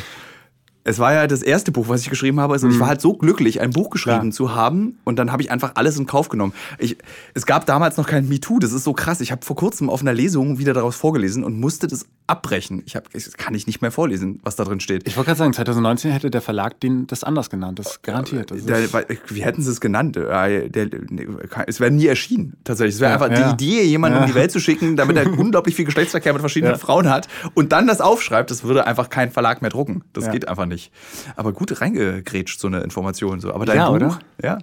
Es 0.82 0.98
war 0.98 1.12
ja 1.12 1.26
das 1.26 1.42
erste 1.42 1.72
Buch, 1.72 1.88
was 1.88 2.00
ich 2.00 2.08
geschrieben 2.10 2.40
habe. 2.40 2.54
Und 2.54 2.70
ich 2.70 2.80
war 2.80 2.88
halt 2.88 3.00
so 3.00 3.14
glücklich, 3.14 3.60
ein 3.60 3.70
Buch 3.70 3.90
geschrieben 3.90 4.16
Mhm. 4.16 4.20
Klar. 4.20 4.32
zu 4.32 4.54
haben. 4.54 4.98
Und 5.04 5.18
dann 5.18 5.30
habe 5.30 5.42
ich 5.42 5.50
einfach 5.50 5.72
alles 5.74 5.98
in 5.98 6.06
Kauf 6.06 6.28
genommen. 6.30 6.52
Ich, 6.78 6.96
es 7.34 7.44
gab 7.46 7.66
damals 7.66 7.96
noch 7.98 8.06
kein 8.06 8.28
MeToo. 8.28 8.58
Das 8.58 8.72
ist 8.72 8.84
so 8.84 8.92
krass. 8.94 9.20
Ich 9.20 9.30
habe 9.30 9.44
vor 9.44 9.56
kurzem 9.56 9.90
auf 9.90 10.00
einer 10.00 10.14
Lesung 10.14 10.58
wieder 10.58 10.72
daraus 10.72 10.96
vorgelesen 10.96 11.44
und 11.44 11.60
musste 11.60 11.86
das 11.86 12.06
abbrechen. 12.26 12.82
Ich 12.86 12.96
hab, 12.96 13.12
das 13.12 13.30
kann 13.34 13.54
ich 13.54 13.66
nicht 13.66 13.82
mehr 13.82 13.90
vorlesen, 13.90 14.40
was 14.42 14.56
da 14.56 14.64
drin 14.64 14.80
steht. 14.80 15.06
Ich 15.06 15.16
wollte 15.16 15.26
gerade 15.28 15.38
sagen, 15.38 15.52
2019 15.52 16.12
hätte 16.12 16.30
der 16.30 16.40
Verlag 16.40 16.80
den, 16.80 17.06
das 17.06 17.24
anders 17.24 17.50
genannt. 17.50 17.78
Das 17.78 18.00
garantiert. 18.02 18.50
Das 18.50 18.64
Der, 18.64 18.78
wie 19.28 19.42
hätten 19.42 19.62
sie 19.62 19.70
es 19.70 19.80
genannt? 19.80 20.16
Äh, 20.16 20.68
Der, 20.70 20.86
nee, 21.10 21.26
es 21.66 21.80
wäre 21.80 21.90
nie 21.90 22.06
erschienen, 22.06 22.56
tatsächlich. 22.64 22.94
Es 22.94 23.00
wäre 23.00 23.10
Ja, 23.12 23.20
einfach 23.20 23.36
ja. 23.36 23.52
die 23.52 23.64
Idee, 23.66 23.82
jemanden 23.84 24.16
Ja. 24.18 24.22
um 24.24 24.28
die 24.30 24.34
Welt 24.34 24.50
zu 24.52 24.60
schicken, 24.60 24.96
damit 24.96 25.16
er 25.16 25.26
unglaublich 25.38 25.74
viel 25.74 25.84
Geschlechtsverkehr 25.84 26.32
mit 26.32 26.40
verschiedenen 26.40 26.72
Ja. 26.74 26.78
Frauen 26.78 27.10
hat 27.10 27.28
und 27.54 27.72
dann 27.72 27.86
das 27.86 28.00
aufschreibt. 28.00 28.50
Das 28.50 28.64
würde 28.64 28.86
einfach 28.86 29.10
kein 29.10 29.30
Verlag 29.30 29.60
mehr 29.60 29.70
drucken. 29.70 30.02
Das 30.12 30.26
Ja. 30.26 30.32
geht 30.32 30.48
einfach 30.48 30.66
nicht. 30.66 30.69
Aber 31.36 31.52
gut 31.52 31.80
reingegrätscht, 31.80 32.60
so 32.60 32.68
eine 32.68 32.80
Information. 32.80 33.40
So. 33.40 33.52
Aber 33.54 33.66
dein 33.66 33.76
Ja, 33.76 33.88
Buch, 33.88 33.96
oder? 33.96 34.18
ja. 34.42 34.58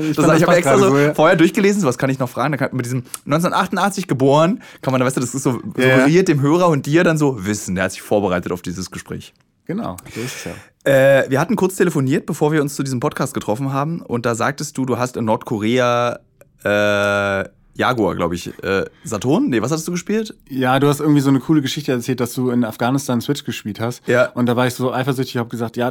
ich 0.00 0.16
das, 0.16 0.16
fand, 0.16 0.28
das 0.28 0.36
ich 0.38 0.42
habe 0.46 0.56
extra 0.56 0.78
so 0.78 0.98
ja. 0.98 1.14
vorher 1.14 1.36
durchgelesen, 1.36 1.80
so 1.82 1.86
was 1.86 1.98
kann 1.98 2.10
ich 2.10 2.18
noch 2.18 2.28
fragen? 2.28 2.56
Kann, 2.56 2.70
mit 2.72 2.84
diesem 2.86 3.04
1988 3.26 4.06
geboren, 4.08 4.62
kann 4.82 4.92
man, 4.92 5.02
weißt 5.02 5.16
du, 5.16 5.20
das 5.20 5.34
ist 5.34 5.42
so 5.42 5.60
Ja, 5.76 5.84
ja. 5.86 5.96
suggeriert 5.98 6.28
dem 6.28 6.40
Hörer 6.40 6.68
und 6.68 6.86
dir 6.86 7.04
dann 7.04 7.18
so 7.18 7.44
Wissen. 7.44 7.74
Der 7.74 7.84
hat 7.84 7.92
sich 7.92 8.02
vorbereitet 8.02 8.52
auf 8.52 8.62
dieses 8.62 8.90
Gespräch. 8.90 9.32
Genau, 9.66 9.96
so 10.14 10.20
ist 10.20 10.36
es 10.36 10.44
ja. 10.44 10.52
Äh, 10.84 11.30
wir 11.30 11.40
hatten 11.40 11.56
kurz 11.56 11.76
telefoniert, 11.76 12.26
bevor 12.26 12.52
wir 12.52 12.60
uns 12.60 12.74
zu 12.74 12.82
diesem 12.82 13.00
Podcast 13.00 13.32
getroffen 13.32 13.72
haben. 13.72 14.02
Und 14.02 14.26
da 14.26 14.34
sagtest 14.34 14.76
du, 14.76 14.84
du 14.84 14.98
hast 14.98 15.16
in 15.16 15.24
Nordkorea 15.24 16.18
äh, 16.64 17.44
Jaguar, 17.76 18.14
glaube 18.14 18.34
ich. 18.36 18.46
Äh, 18.62 18.84
Saturn? 19.02 19.48
Nee, 19.48 19.60
was 19.60 19.70
hattest 19.72 19.88
du 19.88 19.92
gespielt? 19.92 20.34
Ja, 20.48 20.78
du 20.78 20.86
hast 20.86 21.00
irgendwie 21.00 21.20
so 21.20 21.28
eine 21.28 21.40
coole 21.40 21.60
Geschichte 21.60 21.90
erzählt, 21.92 22.20
dass 22.20 22.32
du 22.34 22.50
in 22.50 22.64
Afghanistan 22.64 23.20
Switch 23.20 23.44
gespielt 23.44 23.80
hast. 23.80 24.06
Ja. 24.06 24.26
Und 24.30 24.46
da 24.46 24.54
war 24.56 24.66
ich 24.66 24.74
so 24.74 24.92
eifersüchtig, 24.92 25.36
habe 25.38 25.48
gesagt, 25.48 25.76
ja, 25.76 25.90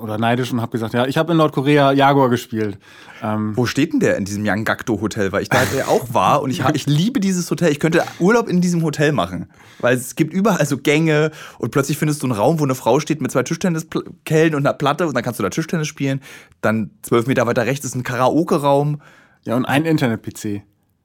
oder 0.00 0.18
neidisch 0.18 0.52
und 0.52 0.60
habe 0.60 0.70
gesagt, 0.72 0.94
ja, 0.94 1.06
ich 1.06 1.16
habe 1.18 1.32
in 1.32 1.38
Nordkorea 1.38 1.92
Jaguar 1.92 2.30
gespielt. 2.30 2.78
Ähm, 3.22 3.56
Wo 3.56 3.66
steht 3.66 3.92
denn 3.92 4.00
der 4.00 4.16
in 4.16 4.24
diesem 4.24 4.44
Yangakdo 4.44 5.00
Hotel? 5.00 5.32
Weil 5.32 5.42
ich 5.42 5.48
da 5.48 5.62
ja 5.76 5.88
auch 5.88 6.14
war 6.14 6.42
und 6.42 6.50
ich, 6.50 6.62
ich 6.74 6.86
liebe 6.86 7.20
dieses 7.20 7.50
Hotel. 7.50 7.72
Ich 7.72 7.80
könnte 7.80 8.02
Urlaub 8.20 8.48
in 8.48 8.60
diesem 8.60 8.82
Hotel 8.82 9.12
machen. 9.12 9.48
Weil 9.80 9.96
es 9.96 10.14
gibt 10.14 10.32
überall 10.32 10.66
so 10.66 10.78
Gänge 10.78 11.30
und 11.58 11.70
plötzlich 11.72 11.98
findest 11.98 12.22
du 12.22 12.26
einen 12.26 12.36
Raum, 12.36 12.60
wo 12.60 12.64
eine 12.64 12.74
Frau 12.74 13.00
steht 13.00 13.20
mit 13.20 13.32
zwei 13.32 13.42
Tischtenniskellen 13.42 14.54
und 14.54 14.66
einer 14.66 14.74
Platte 14.74 15.06
und 15.06 15.14
dann 15.14 15.22
kannst 15.24 15.40
du 15.40 15.42
da 15.42 15.50
Tischtennis 15.50 15.88
spielen. 15.88 16.20
Dann 16.60 16.90
zwölf 17.02 17.26
Meter 17.26 17.46
weiter 17.46 17.66
rechts 17.66 17.84
ist 17.84 17.94
ein 17.94 18.02
Karaoke-Raum. 18.04 19.00
ja, 19.44 19.56
und 19.56 19.64
ein 19.64 19.84
Internet-PC. 19.84 20.62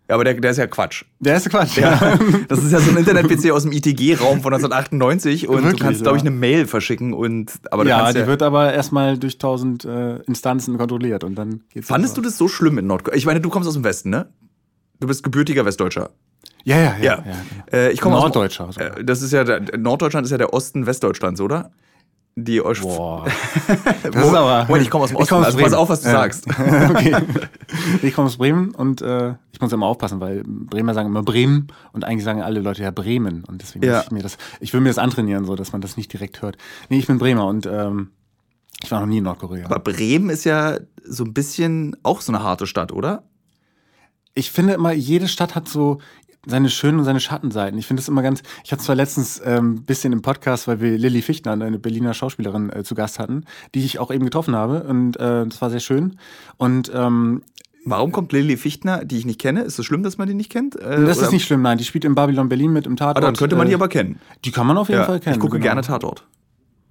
Ja, 0.09 0.15
aber 0.15 0.23
der, 0.23 0.35
der 0.35 0.51
ist 0.51 0.57
ja 0.57 0.67
Quatsch. 0.67 1.03
Der 1.19 1.35
ist 1.35 1.49
Quatsch. 1.49 1.77
Ja, 1.77 2.17
das 2.47 2.63
ist 2.63 2.71
ja 2.71 2.79
so 2.79 2.91
ein 2.91 2.97
Internet-PC 2.97 3.51
aus 3.51 3.63
dem 3.63 3.73
ITG-Raum 3.73 4.41
von 4.41 4.53
1998 4.53 5.49
und 5.49 5.57
du 5.57 5.63
Wirklich, 5.63 5.81
kannst, 5.81 6.01
glaube 6.03 6.17
ich, 6.17 6.23
ja. 6.23 6.29
eine 6.29 6.37
Mail 6.37 6.65
verschicken 6.65 7.13
und 7.13 7.51
aber 7.71 7.83
du 7.83 7.89
Ja, 7.89 8.13
die 8.13 8.25
wird 8.25 8.41
aber 8.41 8.73
erstmal 8.73 9.17
durch 9.17 9.37
tausend 9.37 9.83
äh, 9.83 10.17
Instanzen 10.23 10.77
kontrolliert 10.77 11.25
und 11.25 11.35
dann 11.35 11.61
geht's 11.69 11.87
Fandest 11.87 12.15
du 12.15 12.21
das 12.21 12.37
so 12.37 12.47
schlimm 12.47 12.77
in 12.77 12.87
Nordkorea? 12.87 13.17
Ich 13.17 13.25
meine, 13.25 13.41
du 13.41 13.49
kommst 13.49 13.67
aus 13.67 13.75
dem 13.75 13.83
Westen, 13.83 14.09
ne? 14.09 14.29
Du 14.99 15.07
bist 15.07 15.23
gebürtiger 15.23 15.65
Westdeutscher. 15.65 16.09
Ja, 16.63 16.77
ja, 16.77 16.95
ja. 16.97 17.03
Ja. 17.03 17.23
ja. 17.25 17.77
Äh, 17.77 17.91
ich 17.91 18.01
komme 18.01 18.15
Norddeutscher 18.15 18.67
Aus, 18.67 18.77
äh, 18.77 19.03
das 19.03 19.21
ist 19.21 19.33
ja 19.33 19.43
der, 19.43 19.77
Norddeutschland 19.77 20.25
ist 20.25 20.31
ja 20.31 20.37
der 20.37 20.53
Osten 20.53 20.85
Westdeutschlands, 20.85 21.41
oder? 21.41 21.71
Die 22.39 22.61
Ost 22.61 22.81
Boah. 22.83 23.25
Das 24.03 24.15
ist 24.15 24.33
aber. 24.33 24.65
Moment, 24.67 24.83
ich 24.83 24.91
komme 24.91 25.05
aus 25.05 25.09
dem 25.09 25.15
Ich 25.15 25.21
Osten. 25.23 25.29
komm 25.33 25.39
aus 25.39 25.45
also 25.47 25.57
pass 25.57 25.69
Bremen. 25.71 25.81
auf, 25.81 25.89
was 25.89 26.01
du 26.01 26.07
Ja. 26.07 26.13
sagst. 26.13 26.47
okay. 26.89 27.15
Ich 28.03 28.13
komme 28.13 28.27
aus 28.27 28.37
Bremen 28.37 28.75
und 28.75 29.01
äh, 29.01 29.33
ich 29.51 29.59
muss 29.59 29.73
immer 29.73 29.87
aufpassen, 29.87 30.19
weil 30.19 30.43
Bremer 30.45 30.93
sagen 30.93 31.09
immer 31.09 31.23
Bremen 31.23 31.67
und 31.93 32.03
eigentlich 32.05 32.23
sagen 32.23 32.43
alle 32.43 32.59
Leute 32.59 32.83
ja 32.83 32.91
Bremen. 32.91 33.43
Und 33.45 33.61
deswegen 33.63 33.85
Ja. 33.85 33.95
muss 33.97 34.05
ich 34.05 34.11
mir 34.11 34.21
das, 34.21 34.37
ich 34.59 34.71
will 34.73 34.81
mir 34.81 34.89
das 34.89 34.99
antrainieren, 34.99 35.45
so 35.45 35.55
dass 35.55 35.71
man 35.71 35.81
das 35.81 35.97
nicht 35.97 36.13
direkt 36.13 36.41
hört. 36.43 36.57
Nee, 36.89 36.99
ich 36.99 37.07
bin 37.07 37.17
Bremer 37.17 37.47
und 37.47 37.65
ähm, 37.65 38.11
ich 38.83 38.91
war 38.91 38.99
noch 38.99 39.07
nie 39.07 39.17
in 39.17 39.23
Nordkorea. 39.23 39.65
Aber 39.65 39.79
Bremen 39.79 40.29
ist 40.29 40.43
ja 40.43 40.77
so 41.03 41.23
ein 41.23 41.33
bisschen 41.33 41.95
auch 42.03 42.21
so 42.21 42.31
eine 42.31 42.43
harte 42.43 42.67
Stadt, 42.67 42.91
oder? 42.91 43.23
ich 44.35 44.51
finde 44.51 44.73
immer, 44.73 44.91
jede 44.91 45.27
Stadt 45.27 45.55
hat 45.55 45.67
so 45.67 45.97
seine 46.49 46.69
schönen 46.69 46.99
und 46.99 47.05
seine 47.05 47.19
Schattenseiten. 47.19 47.77
Ich 47.77 47.85
finde 47.87 48.01
es 48.01 48.07
immer 48.07 48.21
ganz. 48.23 48.41
Ich 48.63 48.71
hatte 48.71 48.83
zwar 48.83 48.95
letztens 48.95 49.41
ein 49.41 49.57
ähm, 49.57 49.81
bisschen 49.83 50.13
im 50.13 50.21
Podcast, 50.21 50.67
weil 50.67 50.79
wir 50.81 50.97
Lilly 50.97 51.21
Fichtner, 51.21 51.51
eine 51.53 51.77
Berliner 51.79 52.13
Schauspielerin, 52.13 52.71
äh, 52.71 52.83
zu 52.83 52.95
Gast 52.95 53.19
hatten, 53.19 53.43
die 53.75 53.83
ich 53.85 53.99
auch 53.99 54.11
eben 54.11 54.23
getroffen 54.25 54.55
habe. 54.55 54.83
Und 54.83 55.17
äh, 55.17 55.45
das 55.45 55.61
war 55.61 55.69
sehr 55.69 55.79
schön. 55.81 56.17
Und 56.57 56.91
ähm, 56.93 57.43
Warum 57.89 58.11
kommt 58.11 58.33
Lilly 58.33 58.57
Fichtner, 58.57 59.05
die 59.05 59.17
ich 59.17 59.25
nicht 59.25 59.39
kenne? 59.39 59.61
Ist 59.61 59.79
es 59.79 59.85
schlimm, 59.85 60.03
dass 60.03 60.17
man 60.17 60.27
die 60.27 60.33
nicht 60.33 60.51
kennt? 60.51 60.75
Äh, 60.75 61.05
das 61.05 61.19
oder- 61.19 61.27
ist 61.27 61.31
nicht 61.31 61.45
schlimm, 61.45 61.61
nein. 61.61 61.77
Die 61.77 61.85
spielt 61.85 62.03
in 62.03 62.15
Babylon 62.15 62.49
Berlin 62.49 62.73
mit 62.73 62.85
im 62.85 62.97
Tatort. 62.97 63.17
Ah, 63.17 63.21
dann 63.21 63.35
könnte 63.37 63.55
man 63.55 63.67
die 63.67 63.71
äh, 63.71 63.75
aber 63.75 63.87
kennen. 63.87 64.19
Die 64.43 64.51
kann 64.51 64.67
man 64.67 64.77
auf 64.77 64.89
jeden 64.89 64.99
Ja, 64.99 65.05
Fall 65.05 65.21
kennen. 65.21 65.35
ich 65.35 65.39
gucke 65.39 65.53
genau. 65.57 65.63
gerne 65.63 65.81
Tatort. 65.83 66.25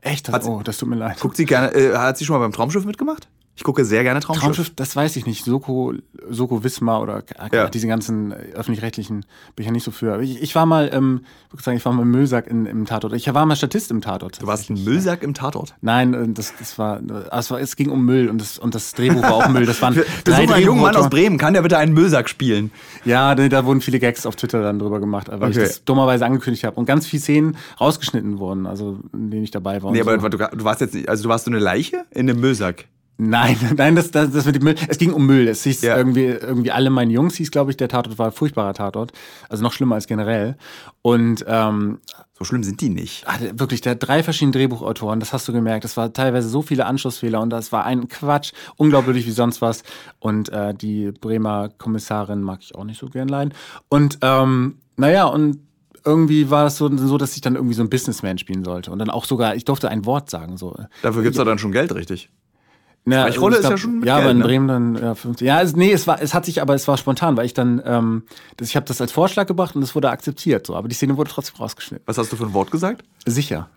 Echt? 0.01 0.29
Das, 0.33 0.45
sie- 0.45 0.51
oh, 0.51 0.63
das 0.65 0.79
tut 0.79 0.89
mir 0.89 0.97
leid. 0.97 1.21
Guckt 1.21 1.37
sie 1.37 1.45
gerne, 1.45 1.75
äh, 1.75 1.95
hat 1.97 2.17
sie 2.17 2.25
schon 2.25 2.35
mal 2.37 2.41
beim 2.41 2.53
Traumschiff 2.53 2.87
mitgemacht? 2.87 3.29
Ich 3.59 3.65
gucke 3.65 3.85
sehr 3.87 4.03
gerne 4.03 4.21
Traumschiff. 4.21 4.43
Traumschiff, 4.45 4.75
das 4.77 4.95
weiß 4.95 5.17
ich 5.17 5.25
nicht. 5.25 5.45
Soko, 5.45 5.95
Soko 6.29 6.63
Wismar 6.63 7.01
oder 7.03 7.23
äh, 7.51 7.57
Ja. 7.57 7.69
diese 7.71 7.87
ganzen 7.87 8.31
äh, 8.33 8.35
öffentlich-rechtlichen 8.55 9.21
bin 9.57 9.63
ich 9.63 9.67
ja 9.67 9.73
nicht 9.73 9.83
so 9.85 9.91
für. 9.91 10.13
Aber 10.13 10.23
Ich, 10.23 10.43
ich 10.43 10.55
war 10.55 10.67
mal, 10.67 10.91
ähm, 10.93 11.23
ich 11.57 11.63
sagen, 11.63 11.79
ich 11.79 11.85
war 11.87 11.93
mal 11.95 12.03
im 12.03 12.11
Müllsack 12.11 12.47
in, 12.49 12.67
im 12.67 12.85
Tatort. 12.85 13.15
Ich 13.15 13.33
war 13.33 13.47
mal 13.47 13.57
Statist 13.57 13.91
im 13.91 14.03
Tatort. 14.03 14.43
Du 14.43 14.47
warst 14.47 14.69
ein 14.69 14.85
Müllsack 14.85 15.23
im 15.23 15.33
Tatort. 15.33 15.75
Nein, 15.81 16.13
äh, 16.13 16.29
das, 16.29 16.53
das 16.59 16.79
war, 16.79 16.99
äh, 17.01 17.25
es 17.33 17.51
war, 17.51 17.59
es 17.59 17.77
ging 17.77 17.89
um 17.91 18.05
Müll 18.05 18.29
und 18.29 18.41
das, 18.43 18.59
und 18.59 18.75
das 18.75 18.93
Drehbuch 18.93 19.23
war 19.23 19.35
auch 19.35 19.49
Müll. 19.49 19.65
Das 19.65 19.81
waren 19.81 19.95
drei 20.25 20.35
einen 20.49 20.63
jungen 20.63 20.83
Mann 20.83 20.95
aus. 20.95 21.09
Bremen. 21.09 21.39
Kann 21.39 21.55
der 21.55 21.63
bitte 21.63 21.79
einen 21.79 21.95
Müllsack 21.95 22.29
spielen? 22.29 22.71
Ja, 23.07 23.35
da, 23.35 23.49
da 23.49 23.65
wurden 23.65 23.81
viele 23.81 23.99
Gags 24.01 24.27
auf 24.27 24.37
Twitter 24.37 24.61
dann 24.63 24.79
drüber 24.79 25.01
gemacht, 25.01 25.29
weil 25.31 25.37
Okay. 25.47 25.51
ich 25.63 25.69
das 25.69 25.85
dummerweise 25.85 26.27
angekündigt 26.27 26.65
habe 26.65 26.77
und 26.77 26.85
ganz 26.85 27.07
viele 27.07 27.23
Szenen 27.23 27.57
rausgeschnitten 27.81 28.39
wurden, 28.39 28.67
also 28.67 28.99
in 29.15 29.31
denen 29.31 29.45
ich 29.45 29.51
dabei 29.51 29.83
war. 29.83 29.93
Nee, 29.93 30.01
aber 30.03 30.21
so. 30.21 30.29
du, 30.29 30.37
du 30.37 30.65
warst 30.65 30.83
jetzt 30.83 30.95
nicht, 30.95 31.09
also 31.09 31.23
du 31.23 31.29
warst 31.31 31.47
so 31.47 31.51
eine 31.51 31.59
Leiche 31.61 32.05
in 32.11 32.29
einem 32.29 32.39
Müllsack. 32.41 32.85
Nein, 33.19 33.57
nein, 33.77 33.97
das, 33.97 34.11
das, 34.11 34.31
das 34.31 34.45
mit 34.45 34.57
dem 34.57 34.65
Müll. 34.65 34.75
Es 34.89 34.99
ging 34.99 35.13
um 35.13 35.25
Müll. 35.27 35.49
Es 35.49 35.63
hieß 35.65 35.83
Ja. 35.83 35.97
irgendwie, 35.97 36.25
irgendwie 36.27 36.71
alle 36.71 36.91
meine 36.91 37.13
Jungs 37.13 37.37
hieß, 37.37 37.51
glaube 37.51 37.71
ich, 37.71 37.77
der 37.77 37.89
Tatort 37.89 38.19
war 38.19 38.27
ein 38.27 38.33
furchtbarer 38.33 38.75
Tatort. 38.75 39.13
Also 39.49 39.63
noch 39.63 39.73
schlimmer 39.73 39.95
als 39.95 40.07
generell. 40.07 40.57
Und 41.03 41.45
ähm, 41.49 41.99
So 42.39 42.45
schlimm 42.45 42.63
sind 42.63 42.81
die 42.83 42.91
nicht. 42.91 43.25
hatte 43.27 43.59
wirklich, 43.59 43.81
der 43.81 43.95
drei 43.95 44.23
verschiedene 44.23 44.53
Drehbuchautoren, 44.53 45.19
das 45.21 45.33
hast 45.33 45.49
du 45.49 45.53
gemerkt. 45.55 45.87
Es 45.87 45.97
war 45.97 46.13
teilweise 46.13 46.49
so 46.51 46.61
viele 46.61 46.85
Anschlussfehler 46.85 47.41
und 47.41 47.49
das 47.51 47.73
war 47.73 47.85
ein 47.87 48.09
Quatsch, 48.09 48.53
unglaublich 48.77 49.25
wie 49.27 49.31
sonst 49.31 49.63
was. 49.63 49.83
Und 50.19 50.51
äh, 50.51 50.75
die 50.75 51.13
Bremer 51.13 51.71
Kommissarin 51.79 52.43
mag 52.43 52.59
ich 52.61 52.75
auch 52.75 52.85
nicht 52.85 53.01
so 53.01 53.07
gern 53.09 53.29
leiden. 53.29 53.55
Und 53.89 54.19
ähm, 54.21 54.77
naja, 54.97 55.25
und 55.25 55.61
irgendwie 56.05 56.51
war 56.51 56.65
das 56.65 56.77
so, 56.77 56.95
so, 56.97 57.17
dass 57.19 57.35
ich 57.35 57.41
dann 57.41 57.57
irgendwie 57.57 57.75
so 57.75 57.83
ein 57.83 57.89
Businessman 57.91 58.37
spielen 58.39 58.63
sollte. 58.65 58.91
Und 58.93 58.99
dann 58.99 59.11
auch 59.11 59.25
sogar, 59.25 59.57
ich 59.57 59.65
durfte 59.65 59.89
ein 59.89 60.05
Wort 60.05 60.29
sagen. 60.31 60.57
So. 60.57 60.77
Dafür 61.03 61.23
gibt's 61.23 61.39
doch 61.39 61.45
dann 61.47 61.59
schon 61.59 61.73
Geld, 61.73 61.93
richtig? 61.95 62.31
Ja, 63.09 63.23
Sprechrolle 63.29 63.55
ich 63.55 63.59
ist 63.61 63.65
ja 63.65 63.69
glaub- 63.71 63.79
schon 63.79 63.99
mit 63.99 64.05
Ja, 64.07 64.17
Geld, 64.17 64.25
aber 64.25 64.31
in 64.33 64.39
ne? 64.39 64.45
Bremen 64.45 64.69
dann 64.69 64.95
ja, 64.97 65.15
50. 65.15 65.47
Ja, 65.47 65.63
es, 65.63 65.77
nee, 65.77 65.93
es 65.93 66.09
war, 66.09 66.21
es 66.21 66.35
hat 66.35 66.45
sich, 66.45 66.61
aber 66.61 66.75
es 66.75 66.89
war 66.89 66.97
spontan, 66.97 67.37
weil 67.37 67.47
ich 67.47 67.55
dann, 67.55 67.81
ähm, 67.85 68.25
das, 68.57 68.69
ich 68.69 68.75
habe 68.77 68.85
das 68.87 69.01
als 69.01 69.13
Vorschlag 69.13 69.47
gebracht 69.47 69.77
und 69.77 69.83
es 69.83 69.95
wurde 69.95 70.11
akzeptiert. 70.11 70.67
So, 70.67 70.75
aber 70.75 70.89
die 70.89 70.95
Szene 70.97 71.17
wurde 71.17 71.31
trotzdem 71.31 71.57
rausgeschnitten. 71.57 72.05
Was 72.07 72.19
hast 72.19 72.33
du 72.33 72.37
für 72.37 72.45
ein 72.45 72.53
Wort 72.53 72.73
gesagt? 72.73 73.05
Sicher. 73.25 73.69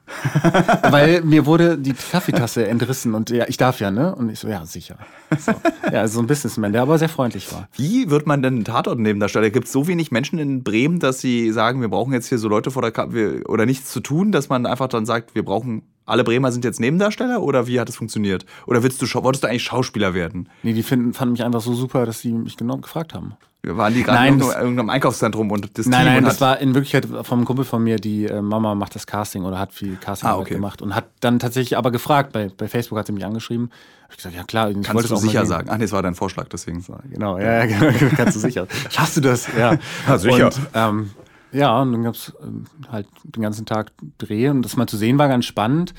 weil 0.90 1.22
mir 1.22 1.46
wurde 1.46 1.78
die 1.78 1.94
Kaffeetasse 1.94 2.68
entrissen 2.68 3.14
und 3.14 3.30
ja, 3.30 3.46
ich 3.48 3.58
darf 3.58 3.80
ja, 3.80 3.92
ne? 3.92 4.16
Und 4.16 4.30
ich 4.30 4.40
so, 4.40 4.48
ja, 4.48 4.66
sicher. 4.66 4.98
So. 5.38 5.52
Ja, 5.92 6.08
so 6.08 6.20
ein 6.20 6.28
Businessman, 6.28 6.74
der 6.74 6.82
aber 6.82 6.98
sehr 6.98 7.10
freundlich 7.10 7.52
war. 7.54 7.68
Wie 7.76 8.10
wird 8.10 8.26
man 8.26 8.42
denn 8.42 8.56
einen 8.56 8.66
Tatort 8.66 8.98
Nebendarsteller? 8.98 9.52
Gibt 9.52 9.68
es 9.68 9.72
so 9.72 9.88
wenig 9.88 10.12
Menschen 10.12 10.40
in 10.40 10.64
Bremen, 10.64 11.00
dass 11.00 11.22
sie 11.22 11.52
sagen, 11.52 11.82
wir 11.82 11.90
brauchen 11.90 12.14
jetzt 12.14 12.30
hier 12.30 12.40
so 12.40 12.48
Leute 12.48 12.72
vor 12.72 12.82
der 12.82 12.92
Kamera 12.92 13.44
oder 13.48 13.68
nichts 13.68 13.92
zu 13.92 14.00
tun, 14.00 14.32
dass 14.32 14.50
man 14.50 14.66
einfach 14.66 14.88
dann 14.88 15.06
sagt, 15.06 15.36
wir 15.36 15.46
brauchen 15.46 15.84
alle 16.10 16.24
Bremer 16.24 16.52
sind 16.52 16.66
jetzt 16.66 16.80
Nebendarsteller 16.80 17.42
oder 17.42 17.68
wie 17.68 17.80
hat 17.80 17.90
es 17.90 17.96
funktioniert? 17.96 18.46
Oder 18.68 18.84
willst 18.84 19.02
du, 19.02 19.06
wolltest 19.24 19.44
du 19.44 19.48
eigentlich 19.48 19.64
Schauspieler 19.64 20.14
werden? 20.14 20.50
Nee, 20.64 20.74
die 20.74 20.84
finden, 20.84 21.14
fanden 21.14 21.34
mich 21.34 21.44
einfach 21.44 21.62
so 21.62 21.74
super, 21.74 22.06
dass 22.06 22.20
sie 22.22 22.32
mich 22.34 22.58
genau 22.58 22.78
gefragt 22.78 23.14
haben. 23.14 23.34
Waren 23.62 23.94
die 23.94 24.04
gerade 24.04 24.26
in 24.30 24.40
irgendeinem- 24.40 24.90
Einkaufszentrum 24.90 25.52
und 25.52 25.78
das 25.78 25.86
Nein, 25.86 26.06
Team 26.06 26.14
nein, 26.14 26.24
das 26.24 26.40
war 26.40 26.60
in 26.60 26.74
Wirklichkeit 26.74 27.06
vom 27.24 27.44
Kumpel 27.44 27.66
von 27.66 27.84
mir, 27.84 27.98
die 27.98 28.26
äh, 28.26 28.42
Mama 28.42 28.74
macht 28.74 28.96
das 28.96 29.06
Casting 29.06 29.44
oder 29.44 29.60
hat 29.60 29.74
viel 29.74 29.98
Casting 29.98 30.30
Ah, 30.30 30.38
okay. 30.38 30.54
gemacht 30.54 30.82
und 30.82 30.96
hat 30.96 31.06
dann 31.20 31.40
tatsächlich 31.40 31.78
aber 31.78 31.92
gefragt, 31.92 32.32
bei, 32.32 32.50
bei 32.56 32.70
Facebook 32.70 32.98
hat 32.98 33.08
sie 33.08 33.12
mich 33.12 33.26
angeschrieben. 33.26 33.70
Hab 34.04 34.12
ich 34.12 34.18
gesagt, 34.18 34.36
ja 34.36 34.44
klar, 34.44 34.72
ich 34.72 34.82
kannst 34.82 35.10
du 35.10 35.14
auch 35.14 35.20
sicher 35.20 35.46
sagen. 35.46 35.68
Ach 35.70 35.78
nee, 35.78 35.84
es 35.84 35.92
war 35.92 36.02
dein 36.02 36.16
Vorschlag, 36.16 36.48
deswegen. 36.48 36.84
Genau, 37.12 37.38
ja, 37.38 37.66
ja, 37.66 37.66
genau, 37.98 38.12
kannst 38.16 38.38
du 38.38 38.40
sicher. 38.40 38.66
Schaffst 38.90 39.18
du 39.18 39.22
das? 39.22 39.48
Ja, 39.58 39.74
Ja, 40.08 40.18
sicher. 40.18 40.46
Und, 40.46 40.60
ähm, 40.74 41.10
ja, 41.52 41.82
und 41.82 41.92
dann 41.92 42.04
gab 42.04 42.16
es 42.16 42.34
ähm, 42.44 42.66
halt 42.92 43.08
den 43.24 43.44
ganzen 43.44 43.66
Tag 43.66 43.92
Dreh 44.18 44.50
und 44.50 44.62
das 44.64 44.76
mal 44.76 44.88
zu 44.88 44.98
sehen 44.98 45.18
war 45.18 45.28
ganz 45.28 45.46
spannend. 45.46 45.94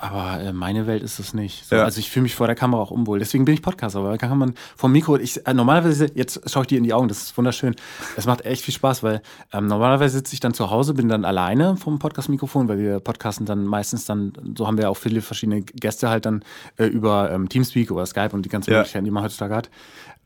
Aber 0.00 0.40
äh, 0.40 0.52
meine 0.52 0.86
Welt 0.86 1.02
ist 1.02 1.18
es 1.18 1.34
nicht. 1.34 1.66
So, 1.66 1.74
Ja. 1.74 1.82
Also 1.82 1.98
ich 1.98 2.08
fühle 2.08 2.22
mich 2.22 2.36
vor 2.36 2.46
der 2.46 2.54
Kamera 2.54 2.80
auch 2.80 2.92
unwohl. 2.92 3.18
Deswegen 3.18 3.44
bin 3.44 3.54
ich 3.54 3.62
Podcaster, 3.62 4.04
weil 4.04 4.12
da 4.16 4.28
kann 4.28 4.38
man 4.38 4.54
vom 4.76 4.92
Mikro, 4.92 5.16
ich, 5.16 5.44
äh, 5.44 5.52
normalerweise, 5.52 6.06
jetzt 6.14 6.48
schaue 6.48 6.62
ich 6.62 6.68
dir 6.68 6.78
in 6.78 6.84
die 6.84 6.92
Augen, 6.94 7.08
das 7.08 7.20
ist 7.22 7.36
wunderschön. 7.36 7.74
Es 8.16 8.24
macht 8.24 8.44
echt 8.44 8.62
viel 8.64 8.72
Spaß, 8.74 9.02
weil 9.02 9.22
ähm, 9.52 9.66
normalerweise 9.66 10.18
sitze 10.18 10.34
ich 10.34 10.38
dann 10.40 10.54
zu 10.54 10.70
Hause, 10.70 10.94
bin 10.94 11.08
dann 11.08 11.24
alleine 11.24 11.76
vom 11.76 11.98
Podcast-Mikrofon, 11.98 12.68
weil 12.68 12.78
wir 12.78 13.00
podcasten 13.00 13.44
dann 13.44 13.64
meistens 13.64 14.04
dann, 14.04 14.34
so 14.56 14.68
haben 14.68 14.78
wir 14.78 14.88
auch 14.88 14.96
viele 14.96 15.20
verschiedene 15.20 15.62
Gäste 15.62 16.08
halt 16.08 16.26
dann 16.26 16.44
äh, 16.76 16.84
über 16.84 17.32
ähm, 17.32 17.48
Teamspeak 17.48 17.90
oder 17.90 18.06
Skype 18.06 18.30
und 18.34 18.44
die 18.44 18.50
ganzen 18.50 18.70
Ja. 18.70 18.76
Möglichkeiten, 18.76 19.04
die 19.04 19.10
man 19.10 19.24
heutzutage 19.24 19.56
hat. 19.56 19.68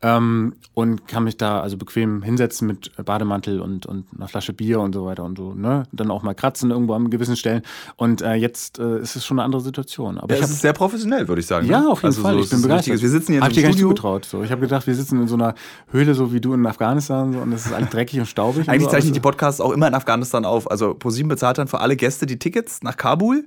Ähm, 0.03 0.55
und 0.73 1.07
kann 1.07 1.23
mich 1.23 1.37
da 1.37 1.61
also 1.61 1.77
bequem 1.77 2.23
hinsetzen 2.23 2.67
mit 2.67 2.91
Bademantel 3.05 3.61
und, 3.61 3.85
und 3.85 4.05
einer 4.13 4.27
Flasche 4.27 4.51
Bier 4.51 4.81
und 4.81 4.93
so 4.93 5.05
weiter 5.05 5.23
und 5.23 5.37
so, 5.37 5.53
ne? 5.53 5.83
Dann 5.93 6.11
auch 6.11 6.23
mal 6.23 6.33
kratzen 6.33 6.71
irgendwo 6.71 6.93
an 6.93 7.09
gewissen 7.09 7.37
Stellen. 7.37 7.61
Und 7.95 8.21
äh, 8.21 8.33
jetzt 8.33 8.79
äh, 8.79 8.99
ist 8.99 9.15
es 9.15 9.25
schon 9.25 9.39
eine 9.39 9.45
andere 9.45 9.61
Situation. 9.61 10.17
Aber 10.17 10.27
Ja, 10.27 10.35
ich 10.35 10.43
es 10.43 10.49
hab, 10.49 10.53
ist 10.55 10.61
sehr 10.61 10.73
professionell, 10.73 11.29
würde 11.29 11.39
ich 11.39 11.47
sagen. 11.47 11.67
ja, 11.67 11.79
ne? 11.79 11.87
auf 11.87 11.99
jeden 11.99 12.07
also 12.07 12.21
Fall. 12.21 12.33
So, 12.33 12.39
ich 12.39 12.45
es 12.45 12.51
bin 12.51 12.61
begeistert. 12.63 13.01
Wir 13.01 13.09
sitzen 13.09 13.27
hier 13.27 13.37
in 13.37 13.43
Hab 13.43 13.51
ich 13.51 13.55
dir 13.55 13.61
gar 13.63 13.69
nicht 13.69 13.79
zugetraut. 13.79 14.25
So. 14.25 14.43
Ich 14.43 14.51
habe 14.51 14.59
gedacht, 14.59 14.85
wir 14.85 14.95
sitzen 14.95 15.21
in 15.21 15.27
so 15.29 15.35
einer 15.35 15.55
Höhle, 15.89 16.15
so 16.15 16.33
wie 16.33 16.41
du 16.41 16.53
in 16.53 16.65
Afghanistan, 16.65 17.31
so, 17.31 17.39
und 17.39 17.53
es 17.53 17.65
ist 17.65 17.71
alles 17.71 17.89
dreckig 17.89 18.19
und 18.19 18.25
staubig. 18.25 18.67
Eigentlich 18.67 18.81
und 18.81 18.89
so, 18.89 18.89
zeichne 18.89 19.07
ich 19.07 19.13
die 19.13 19.21
Podcasts 19.21 19.61
auch 19.61 19.71
immer 19.71 19.87
in 19.87 19.93
Afghanistan 19.93 20.43
auf. 20.43 20.69
Also 20.69 20.95
ProSieben 20.95 21.29
bezahlt 21.29 21.57
dann 21.57 21.69
für 21.69 21.79
alle 21.79 21.95
Gäste 21.95 22.25
die 22.25 22.39
Tickets 22.39 22.83
nach 22.83 22.97
Kabul. 22.97 23.45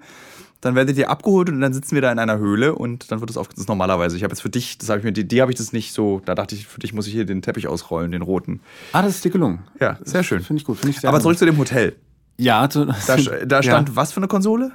Dann 0.61 0.75
werdet 0.75 0.97
ihr 0.97 1.11
abgeholt 1.11 1.49
und 1.51 1.61
dann 1.61 1.73
sitzen 1.75 1.95
wir 1.95 2.03
da 2.03 2.11
in 2.11 2.19
einer 2.19 2.39
Höhle 2.39 2.75
und 2.75 3.11
dann 3.13 3.21
wird 3.21 3.31
es 3.31 3.37
auf. 3.37 3.49
Das 3.49 3.59
ist 3.59 3.69
normalerweise. 3.69 4.17
Ich 4.17 4.25
habe 4.25 4.33
jetzt 4.33 4.41
für 4.41 4.49
dich, 4.51 4.79
das 4.79 4.89
habe 4.89 4.99
ich 5.01 5.05
mir, 5.05 5.13
die, 5.13 5.27
die 5.29 5.41
habe 5.43 5.53
ich 5.53 5.59
das 5.59 5.73
nicht 5.73 5.93
so. 5.93 6.23
Da 6.25 6.35
dachte 6.35 6.55
ich, 6.55 6.67
für 6.67 6.81
dich 6.81 6.93
muss 6.95 7.07
ich 7.07 7.13
hier 7.13 7.27
den 7.27 7.43
Teppich 7.43 7.69
ausrollen, 7.69 8.11
den 8.13 8.23
roten. 8.23 8.61
Ah, 8.93 9.03
das 9.03 9.17
ist 9.17 9.25
dir 9.25 9.31
gelungen. 9.31 9.61
Ja, 9.81 9.99
sehr 10.03 10.23
schön. 10.23 10.41
Finde 10.43 10.61
ich 10.61 10.67
gut. 10.67 10.79
Finde 10.79 10.91
ich 10.95 11.01
sehr 11.01 11.09
Aber 11.09 11.19
gut. 11.19 11.23
zurück 11.25 11.39
zu 11.39 11.45
dem 11.47 11.59
Hotel. 11.59 11.95
Ja, 12.39 12.69
zu, 12.69 12.87
Da, 12.87 12.95
da 13.47 13.63
stand 13.63 13.89
Ja. 13.91 13.97
was 13.97 14.13
für 14.13 14.19
eine 14.19 14.29
Konsole? 14.29 14.73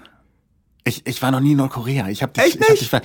Ich, 0.83 1.05
ich 1.05 1.21
war 1.21 1.29
noch 1.29 1.41
nie 1.41 1.51
in 1.51 1.57
Nordkorea. 1.57 2.07
Ich 2.09 2.23
hab 2.23 2.33
dich, 2.33 2.43
Echt 2.43 2.59
nicht? 2.59 2.81
Ich 2.81 2.91
hab 2.91 3.03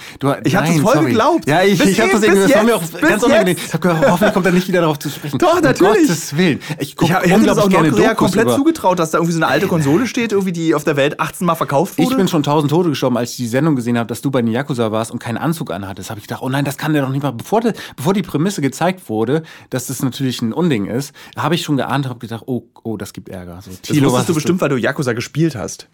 das 0.65 0.77
voll 0.79 0.95
sorry. 0.95 1.07
geglaubt. 1.09 1.47
Ja, 1.47 1.63
ich, 1.63 1.79
Bis 1.79 1.89
ich 1.89 2.01
habe 2.01 2.11
das 2.13 2.23
irgendwie, 2.23 2.41
das 2.49 2.55
war 2.57 2.63
mir 2.65 2.77
auch 2.77 2.83
ganz 3.03 3.23
unangenehm. 3.23 3.57
Ich 3.63 3.73
habe 3.75 3.87
gehört, 3.87 4.11
hoffentlich 4.11 4.33
kommt 4.33 4.47
er 4.47 4.53
nicht 4.53 4.67
wieder 4.69 4.81
darauf 4.81 4.99
zu 4.99 5.11
sprechen. 5.11 5.37
Doch, 5.39 5.57
Um 5.57 5.63
natürlich. 5.63 6.07
Gottes 6.09 6.37
Willen. 6.39 6.61
Ich 6.79 6.97
gucke 6.97 7.11
Ich, 7.11 7.15
hab- 7.15 7.27
ich 7.27 7.33
hätte 7.33 7.45
das 7.45 7.59
auch 7.59 7.69
Nordkorea 7.69 8.09
Dokus 8.15 8.17
komplett 8.17 8.45
über, 8.47 8.57
zugetraut, 8.57 8.99
dass 8.99 9.11
da 9.11 9.19
irgendwie 9.19 9.33
so 9.35 9.39
eine 9.41 9.49
alte 9.49 9.67
Konsole 9.67 10.07
steht, 10.07 10.33
irgendwie 10.33 10.53
die 10.53 10.75
auf 10.75 10.85
der 10.85 10.97
Welt 10.97 11.21
18 11.21 11.47
Mal 11.47 11.55
verkauft 11.55 11.99
wurde. 11.99 12.11
Ich 12.11 12.17
bin 12.17 12.29
schon 12.29 12.43
tausend 12.43 12.71
Tote 12.71 12.89
gestorben, 12.89 13.19
als 13.19 13.33
ich 13.33 13.37
die 13.37 13.47
Sendung 13.47 13.77
gesehen 13.77 13.99
habe, 13.99 14.07
dass 14.07 14.23
du 14.23 14.31
bei 14.31 14.41
den 14.41 14.51
Yakuza 14.53 14.91
warst 14.91 15.11
und 15.11 15.19
keinen 15.19 15.37
Anzug 15.37 15.71
anhattest. 15.71 16.09
Habe 16.09 16.19
ich 16.19 16.27
gedacht, 16.27 16.41
oh 16.43 16.49
nein, 16.49 16.65
das 16.65 16.79
kann 16.79 16.95
der 16.95 17.03
doch 17.03 17.11
nicht 17.11 17.23
machen. 17.23 17.37
Bevor, 17.37 17.61
die- 17.61 17.73
bevor 17.95 18.15
die 18.15 18.23
Prämisse 18.23 18.63
gezeigt 18.63 19.11
wurde, 19.11 19.43
dass 19.69 19.89
das 19.89 20.03
natürlich 20.03 20.41
ein 20.41 20.55
Unding 20.55 20.87
ist, 20.87 21.13
habe 21.37 21.55
ich 21.55 21.63
schon 21.63 21.77
geahnt, 21.77 22.09
habe 22.09 22.21
gedacht, 22.21 22.45
oh, 22.47 22.63
oh, 22.85 22.97
das 22.97 23.13
gibt 23.13 23.29
Ärger. 23.29 23.61
So, 23.63 23.71
das 23.71 23.83
Thilo, 23.83 24.07
was 24.07 24.13
wusstest 24.13 24.29
du 24.31 24.35
bestimmt, 24.35 24.61
weil 24.63 24.71
du 24.71 24.77
Yakuza 24.79 25.13
gespielt 25.13 25.55
hast. 25.57 25.89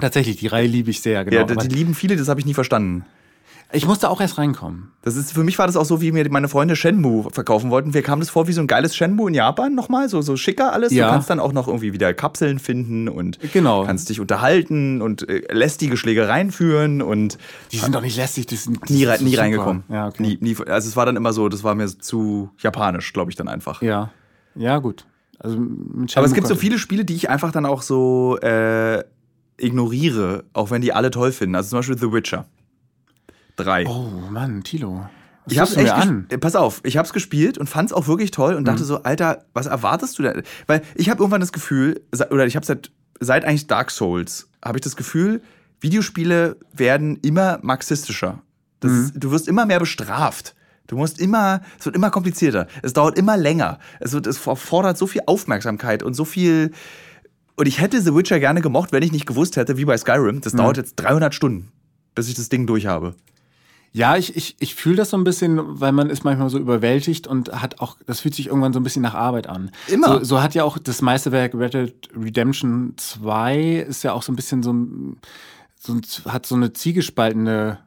Tatsächlich, 0.00 0.36
die 0.36 0.46
Reihe 0.46 0.66
liebe 0.66 0.90
ich 0.90 1.00
sehr, 1.00 1.24
genau. 1.24 1.36
ja, 1.36 1.44
die 1.44 1.68
lieben 1.74 1.94
viele, 1.94 2.16
das 2.16 2.28
habe 2.28 2.40
ich 2.40 2.46
nie 2.46 2.54
verstanden. 2.54 3.04
ich 3.72 3.86
musste 3.86 4.08
auch 4.08 4.20
erst 4.20 4.38
reinkommen. 4.38 4.92
Das 5.02 5.16
ist, 5.16 5.32
für 5.32 5.44
mich 5.44 5.58
war 5.58 5.66
das 5.66 5.76
auch 5.76 5.84
so, 5.84 6.00
wie 6.00 6.10
mir 6.12 6.26
meine 6.30 6.48
Freunde 6.48 6.74
Shenmue 6.74 7.30
verkaufen 7.30 7.70
wollten. 7.70 7.92
Wir 7.92 8.02
kamen 8.02 8.20
das 8.20 8.30
vor 8.30 8.48
wie 8.48 8.52
so 8.52 8.60
ein 8.62 8.66
geiles 8.66 8.96
Shenmue 8.96 9.28
in 9.28 9.34
Japan 9.34 9.74
nochmal, 9.74 10.08
so, 10.08 10.22
so 10.22 10.36
schicker 10.36 10.72
alles. 10.72 10.92
Ja. 10.92 11.06
Du 11.06 11.12
kannst 11.12 11.28
dann 11.28 11.38
auch 11.40 11.52
noch 11.52 11.66
irgendwie 11.68 11.92
wieder 11.92 12.14
Kapseln 12.14 12.58
finden 12.60 13.08
und 13.08 13.38
Genau. 13.52 13.84
kannst 13.84 14.08
dich 14.08 14.20
unterhalten 14.20 15.02
und 15.02 15.28
äh, 15.28 15.42
lästige 15.52 15.96
Schlägereien 15.98 16.50
führen 16.50 17.02
und 17.02 17.36
Die 17.72 17.78
sind 17.78 17.94
doch 17.94 18.00
nicht 18.02 18.16
lästig, 18.16 18.46
die 18.46 18.56
sind 18.56 18.88
nie, 18.88 19.04
ist 19.04 19.20
nie 19.20 19.30
super. 19.32 19.42
reingekommen. 19.42 19.82
Ja, 19.90 20.06
okay. 20.08 20.22
nie, 20.22 20.38
nie, 20.40 20.56
also 20.66 20.88
es 20.88 20.96
war 20.96 21.04
dann 21.04 21.16
immer 21.16 21.32
so, 21.34 21.48
das 21.50 21.62
war 21.62 21.74
mir 21.74 21.86
zu 21.88 22.50
japanisch, 22.58 23.12
glaube 23.12 23.30
ich, 23.30 23.36
dann 23.36 23.48
einfach. 23.48 23.82
Ja, 23.82 24.10
ja, 24.54 24.78
gut. 24.78 25.04
Also 25.40 25.56
mit 25.58 26.16
Aber 26.16 26.26
es 26.26 26.32
gibt 26.34 26.48
so 26.48 26.56
viele 26.56 26.78
Spiele, 26.78 27.04
die 27.04 27.14
ich 27.14 27.30
einfach 27.30 27.52
dann 27.52 27.64
auch 27.64 27.82
so 27.82 28.38
äh, 28.40 29.04
ignoriere, 29.58 30.44
auch 30.52 30.70
wenn 30.70 30.80
die 30.82 30.92
alle 30.92 31.10
toll 31.10 31.32
finden. 31.32 31.54
Also 31.56 31.70
zum 31.70 31.78
Beispiel 31.80 31.98
The 31.98 32.12
Witcher 32.12 32.46
3. 33.56 33.84
konnte- 33.84 33.98
Oh 34.00 34.30
Mann, 34.30 34.62
Tilo. 34.62 35.08
Was 35.44 35.52
Ich 35.52 35.58
hab's 35.58 35.76
echt 35.76 35.92
an? 35.92 36.26
äh, 36.28 36.36
Pass 36.38 36.54
auf, 36.56 36.80
ich 36.84 36.96
hab's 36.98 37.12
gespielt 37.12 37.56
und 37.58 37.68
fand's 37.68 37.92
auch 37.92 38.06
wirklich 38.06 38.30
toll 38.30 38.54
und 38.54 38.62
Mhm. 38.62 38.66
dachte 38.66 38.84
so, 38.84 39.02
Alter, 39.02 39.44
was 39.54 39.66
erwartest 39.66 40.18
du 40.18 40.22
denn? 40.22 40.42
Weil 40.66 40.82
ich 40.94 41.08
habe 41.10 41.20
irgendwann 41.20 41.40
das 41.40 41.52
Gefühl, 41.52 42.02
oder 42.30 42.46
ich 42.46 42.54
habe 42.56 42.66
seit 42.66 42.90
seit 43.20 43.44
eigentlich 43.44 43.66
Dark 43.66 43.90
Souls, 43.90 44.48
habe 44.64 44.78
ich 44.78 44.82
das 44.82 44.94
Gefühl, 44.94 45.42
Videospiele 45.80 46.56
werden 46.72 47.16
immer 47.22 47.58
marxistischer. 47.62 48.42
Das, 48.80 48.92
Mhm. 48.92 49.12
Du 49.16 49.30
wirst 49.32 49.48
immer 49.48 49.66
mehr 49.66 49.80
bestraft. 49.80 50.54
Du 50.86 50.96
musst 50.96 51.18
immer, 51.20 51.60
es 51.80 51.84
wird 51.86 51.96
immer 51.96 52.10
komplizierter. 52.10 52.68
Es 52.82 52.92
dauert 52.92 53.18
immer 53.18 53.36
länger. 53.36 53.78
Es, 54.00 54.12
wird, 54.12 54.26
es 54.28 54.38
fordert 54.38 54.96
so 54.96 55.06
viel 55.08 55.22
Aufmerksamkeit 55.26 56.02
und 56.04 56.14
so 56.14 56.24
viel. 56.24 56.70
Und 57.58 57.66
ich 57.66 57.80
hätte 57.80 58.00
The 58.00 58.14
Witcher 58.14 58.38
gerne 58.38 58.60
gemocht, 58.60 58.92
wenn 58.92 59.02
ich 59.02 59.10
nicht 59.10 59.26
gewusst 59.26 59.56
hätte, 59.56 59.76
wie 59.76 59.84
bei 59.84 59.96
Skyrim, 59.98 60.40
das 60.40 60.52
dauert 60.52 60.76
jetzt 60.76 60.94
300 60.94 61.34
Stunden, 61.34 61.72
bis 62.14 62.28
ich 62.28 62.36
das 62.36 62.48
Ding 62.48 62.68
durch 62.68 62.86
habe. 62.86 63.16
Ja, 63.90 64.16
ich, 64.16 64.36
ich, 64.36 64.54
ich 64.60 64.76
fühle 64.76 64.94
das 64.94 65.10
so 65.10 65.16
ein 65.16 65.24
bisschen, 65.24 65.80
weil 65.80 65.90
man 65.90 66.08
ist 66.08 66.22
manchmal 66.22 66.50
so 66.50 66.58
überwältigt 66.58 67.26
und 67.26 67.50
hat 67.50 67.80
auch, 67.80 67.96
das 68.06 68.20
fühlt 68.20 68.36
sich 68.36 68.46
irgendwann 68.46 68.72
so 68.72 68.78
ein 68.78 68.84
bisschen 68.84 69.02
nach 69.02 69.14
Arbeit 69.14 69.48
an. 69.48 69.72
Immer. 69.88 70.18
So, 70.18 70.24
so 70.24 70.42
hat 70.42 70.54
ja 70.54 70.62
auch 70.62 70.78
das 70.78 71.02
Meisterwerk 71.02 71.52
Red 71.52 71.74
Dead 71.74 71.94
Redemption 72.14 72.94
2 72.96 73.86
ist 73.88 74.04
ja 74.04 74.12
auch 74.12 74.22
so 74.22 74.30
ein 74.30 74.36
bisschen 74.36 74.62
so, 74.62 74.72
so 75.80 76.30
hat 76.30 76.46
so 76.46 76.54
eine 76.54 76.72
ziegespaltene 76.72 77.78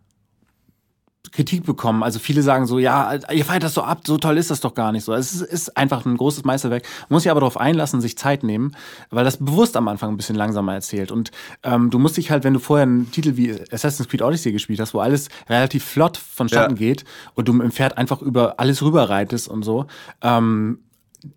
Kritik 1.31 1.63
bekommen. 1.65 2.03
Also 2.03 2.19
viele 2.19 2.41
sagen 2.41 2.65
so, 2.65 2.79
ja, 2.79 3.13
ihr 3.31 3.45
feiert 3.45 3.63
das 3.63 3.73
so 3.73 3.83
ab, 3.83 4.01
so 4.05 4.17
toll 4.17 4.37
ist 4.37 4.51
das 4.51 4.59
doch 4.59 4.73
gar 4.73 4.91
nicht 4.91 5.03
so. 5.05 5.13
Es 5.13 5.33
ist, 5.33 5.41
ist 5.41 5.77
einfach 5.77 6.05
ein 6.05 6.17
großes 6.17 6.43
Meisterwerk. 6.43 6.83
Man 7.09 7.15
muss 7.15 7.23
sich 7.23 7.31
aber 7.31 7.39
darauf 7.39 7.57
einlassen, 7.57 8.01
sich 8.01 8.17
Zeit 8.17 8.43
nehmen, 8.43 8.75
weil 9.11 9.23
das 9.23 9.37
bewusst 9.37 9.77
am 9.77 9.87
Anfang 9.87 10.09
ein 10.09 10.17
bisschen 10.17 10.35
langsamer 10.35 10.73
erzählt. 10.73 11.11
Und 11.11 11.31
ähm, 11.63 11.89
du 11.89 11.99
musst 11.99 12.17
dich 12.17 12.31
halt, 12.31 12.43
wenn 12.43 12.53
du 12.53 12.59
vorher 12.59 12.83
einen 12.83 13.11
Titel 13.11 13.37
wie 13.37 13.55
Assassin's 13.71 14.09
Creed 14.09 14.21
Odyssey 14.21 14.51
gespielt 14.51 14.79
hast, 14.79 14.93
wo 14.93 14.99
alles 14.99 15.29
relativ 15.47 15.85
flott 15.85 16.17
vonstatten 16.17 16.75
Ja. 16.75 16.77
geht 16.77 17.05
und 17.35 17.47
du 17.47 17.61
im 17.61 17.71
Pferd 17.71 17.97
einfach 17.97 18.21
über 18.21 18.59
alles 18.59 18.81
rüberreitest 18.81 19.47
und 19.47 19.63
so, 19.63 19.85
ähm, 20.21 20.79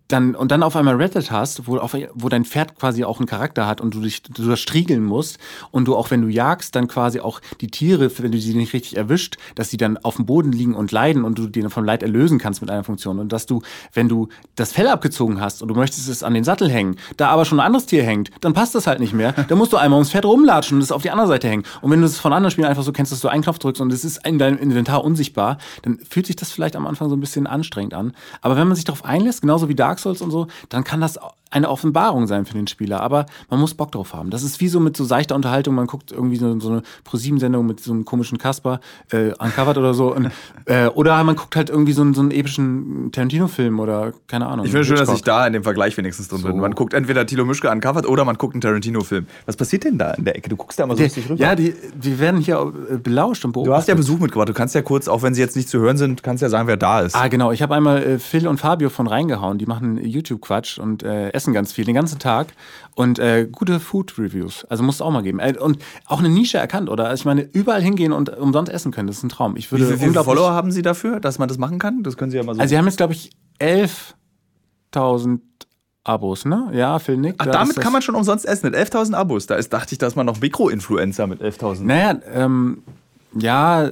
dann 0.07 0.35
und 0.35 0.51
dann 0.51 0.63
auf 0.63 0.75
einmal 0.75 0.95
Reddit 0.95 1.31
hast, 1.31 1.67
wo, 1.67 1.77
auf, 1.77 1.95
wo 2.13 2.29
dein 2.29 2.45
Pferd 2.45 2.77
quasi 2.79 3.03
auch 3.03 3.19
einen 3.19 3.27
Charakter 3.27 3.67
hat 3.67 3.81
und 3.81 3.93
du 3.93 4.01
dich 4.01 4.23
du 4.23 4.47
das 4.47 4.59
striegeln 4.59 5.03
musst 5.03 5.37
und 5.71 5.87
du 5.87 5.95
auch 5.95 6.11
wenn 6.11 6.21
du 6.21 6.27
jagst, 6.27 6.75
dann 6.75 6.87
quasi 6.87 7.19
auch 7.19 7.39
die 7.61 7.67
Tiere, 7.67 8.11
wenn 8.19 8.31
du 8.31 8.39
sie 8.39 8.55
nicht 8.55 8.73
richtig 8.73 8.97
erwischt, 8.97 9.37
dass 9.55 9.69
sie 9.69 9.77
dann 9.77 9.97
auf 9.97 10.15
dem 10.15 10.25
Boden 10.25 10.51
liegen 10.51 10.75
und 10.75 10.91
leiden 10.91 11.23
und 11.23 11.37
du 11.37 11.47
die 11.47 11.61
vom 11.69 11.85
Leid 11.85 12.03
erlösen 12.03 12.39
kannst 12.39 12.61
mit 12.61 12.69
einer 12.69 12.83
Funktion 12.83 13.19
und 13.19 13.31
dass 13.31 13.45
du, 13.45 13.61
wenn 13.93 14.09
du 14.09 14.29
das 14.55 14.71
Fell 14.71 14.87
abgezogen 14.87 15.39
hast 15.39 15.61
und 15.61 15.67
du 15.67 15.75
möchtest 15.75 16.07
es 16.09 16.23
an 16.23 16.33
den 16.33 16.43
Sattel 16.43 16.69
hängen, 16.69 16.97
da 17.17 17.29
aber 17.29 17.45
schon 17.45 17.59
ein 17.59 17.65
anderes 17.65 17.85
Tier 17.85 18.03
hängt, 18.03 18.31
dann 18.41 18.53
passt 18.53 18.75
das 18.75 18.87
halt 18.87 18.99
nicht 18.99 19.13
mehr. 19.13 19.33
dann 19.33 19.57
musst 19.57 19.73
du 19.73 19.77
einmal 19.77 19.97
ums 19.97 20.11
Pferd 20.11 20.25
rumlatschen 20.25 20.77
und 20.77 20.83
es 20.83 20.91
auf 20.91 21.01
die 21.01 21.11
andere 21.11 21.27
Seite 21.27 21.47
hängen. 21.47 21.63
Und 21.81 21.91
wenn 21.91 21.99
du 22.01 22.05
es 22.05 22.19
von 22.19 22.33
anderen 22.33 22.51
Spielen 22.51 22.67
einfach 22.67 22.83
so 22.83 22.91
kennst, 22.91 23.11
dass 23.11 23.19
du 23.19 23.27
einen 23.27 23.43
Knopf 23.43 23.59
drückst 23.59 23.81
und 23.81 23.91
es 23.93 24.03
ist 24.03 24.25
in 24.25 24.39
deinem 24.39 24.57
Inventar 24.57 25.03
unsichtbar, 25.03 25.57
dann 25.83 25.99
fühlt 25.99 26.27
sich 26.27 26.35
das 26.35 26.51
vielleicht 26.51 26.75
am 26.75 26.87
Anfang 26.87 27.09
so 27.09 27.15
ein 27.15 27.19
bisschen 27.19 27.47
anstrengend 27.47 27.93
an. 27.93 28.13
Aber 28.41 28.57
wenn 28.57 28.67
man 28.67 28.75
sich 28.75 28.85
darauf 28.85 29.05
einlässt, 29.05 29.41
genauso 29.41 29.69
wie 29.69 29.74
Dark 29.75 29.99
Souls 29.99 30.21
und 30.21 30.31
so, 30.31 30.47
dann 30.69 30.83
kann 30.83 31.01
das 31.01 31.19
eine 31.55 31.69
Offenbarung 31.69 32.27
sein 32.27 32.45
für 32.45 32.53
den 32.53 32.67
Spieler. 32.67 33.01
Aber 33.01 33.25
man 33.49 33.59
muss 33.59 33.73
Bock 33.73 33.91
drauf 33.91 34.13
haben. 34.13 34.29
Das 34.29 34.43
ist 34.43 34.59
wie 34.59 34.67
so 34.67 34.79
mit 34.79 34.97
so 34.97 35.05
seichter 35.05 35.35
Unterhaltung. 35.35 35.73
Man 35.75 35.87
guckt 35.87 36.11
irgendwie 36.11 36.35
so, 36.35 36.59
so 36.59 36.69
eine 36.69 36.81
Pro-7-Sendung 37.05 37.65
mit 37.65 37.79
so 37.79 37.93
einem 37.93 38.03
komischen 38.03 38.37
Kasper, 38.37 38.81
äh, 39.11 39.31
uncovered 39.39 39.77
oder 39.77 39.93
so. 39.93 40.13
Und, 40.13 40.31
äh, 40.65 40.87
oder 40.87 41.23
man 41.23 41.35
guckt 41.35 41.55
halt 41.55 41.69
irgendwie 41.69 41.93
so 41.93 42.01
einen, 42.01 42.13
so 42.13 42.21
einen 42.21 42.31
epischen 42.31 43.09
Tarantino-Film 43.11 43.79
oder 43.79 44.13
keine 44.27 44.47
Ahnung. 44.47 44.65
Ich 44.65 44.71
finde 44.71 44.85
schön, 44.85 44.97
dass 44.97 45.09
ich 45.09 45.21
da 45.21 45.47
in 45.47 45.53
dem 45.53 45.63
Vergleich 45.63 45.95
wenigstens 45.95 46.27
drin 46.27 46.39
so. 46.39 46.47
bin. 46.47 46.59
Man 46.59 46.75
guckt 46.75 46.93
entweder 46.93 47.25
Tilo 47.25 47.45
Mischke 47.45 47.69
uncovered 47.69 48.05
oder 48.05 48.25
man 48.25 48.35
guckt 48.35 48.53
einen 48.53 48.61
Tarantino-Film. 48.61 49.25
Was 49.45 49.55
passiert 49.55 49.85
denn 49.85 49.97
da 49.97 50.11
in 50.11 50.25
der 50.25 50.35
Ecke? 50.35 50.49
Du 50.49 50.57
guckst 50.57 50.77
da 50.77 50.83
immer 50.83 50.97
so 50.97 51.03
richtig 51.03 51.29
rüber. 51.29 51.39
Ja, 51.39 51.55
die, 51.55 51.73
die 51.93 52.19
werden 52.19 52.41
hier 52.41 52.73
äh, 52.91 52.97
belauscht 52.97 53.45
und 53.45 53.53
beobachtet. 53.53 53.71
Du 53.71 53.77
hast 53.77 53.87
ja 53.87 53.95
Besuch 53.95 54.19
mitgebracht. 54.19 54.49
Du 54.49 54.53
kannst 54.53 54.75
ja 54.75 54.81
kurz, 54.81 55.07
auch 55.07 55.21
wenn 55.21 55.33
sie 55.33 55.41
jetzt 55.41 55.55
nicht 55.55 55.69
zu 55.69 55.79
hören 55.79 55.95
sind, 55.95 56.21
kannst 56.21 56.41
ja 56.41 56.49
sagen, 56.49 56.67
wer 56.67 56.77
da 56.77 56.99
ist. 56.99 57.15
Ah, 57.15 57.29
genau. 57.29 57.51
Ich 57.53 57.61
habe 57.61 57.75
einmal 57.75 58.03
äh, 58.03 58.19
Phil 58.19 58.45
und 58.45 58.57
Fabio 58.57 58.89
von 58.89 59.07
reingehauen. 59.07 59.57
Die 59.57 59.64
machen 59.67 59.97
YouTube-Quatsch 60.03 60.79
und 60.79 61.03
äh, 61.03 61.29
essen 61.29 61.53
ganz 61.53 61.71
viel, 61.71 61.85
den 61.85 61.95
ganzen 61.95 62.19
Tag. 62.19 62.47
Und 62.95 63.19
äh, 63.19 63.47
gute 63.51 63.79
Food-Reviews. 63.79 64.65
Also 64.65 64.83
muss 64.83 64.95
es 64.95 65.01
auch 65.01 65.11
mal 65.11 65.23
geben. 65.23 65.39
Äh, 65.39 65.55
und 65.59 65.79
auch 66.05 66.19
eine 66.19 66.29
Nische 66.29 66.57
erkannt, 66.57 66.89
oder? 66.89 67.07
Also 67.07 67.21
ich 67.21 67.25
meine, 67.25 67.41
überall 67.41 67.81
hingehen 67.81 68.11
und 68.11 68.29
umsonst 68.37 68.71
essen 68.71 68.91
können, 68.91 69.07
das 69.07 69.17
ist 69.17 69.23
ein 69.23 69.29
Traum. 69.29 69.55
Ich 69.57 69.71
würde 69.71 69.89
Wie 69.89 69.97
viele 69.97 70.23
Follower 70.23 70.51
haben 70.51 70.71
Sie 70.71 70.81
dafür, 70.81 71.19
dass 71.19 71.39
man 71.39 71.47
das 71.47 71.57
machen 71.57 71.79
kann? 71.79 72.03
Das 72.03 72.17
können 72.17 72.31
Sie 72.31 72.37
ja 72.37 72.43
mal 72.43 72.55
so. 72.55 72.61
Also 72.61 72.69
Sie 72.69 72.77
haben 72.77 72.85
jetzt, 72.85 72.97
glaube 72.97 73.13
ich, 73.13 73.31
11.000 73.59 75.39
Abos, 76.05 76.45
ne? 76.45 76.69
Ja, 76.73 76.99
Phil 76.99 77.17
Nick. 77.17 77.35
Ach, 77.39 77.47
damit 77.47 77.77
kann 77.77 77.91
man 77.91 78.01
schon 78.01 78.13
umsonst 78.15 78.45
essen 78.45 78.69
mit 78.69 78.75
11.000 78.75 79.15
Abos. 79.15 79.47
Da 79.47 79.55
ist, 79.55 79.73
dachte 79.73 79.93
ich, 79.93 79.97
dass 79.97 80.15
man 80.15 80.25
noch 80.25 80.39
Mikro-Influencer 80.39 81.25
mit 81.25 81.41
11.000. 81.41 81.81
Naja, 81.81 82.19
ähm, 82.31 82.83
ja, 83.33 83.89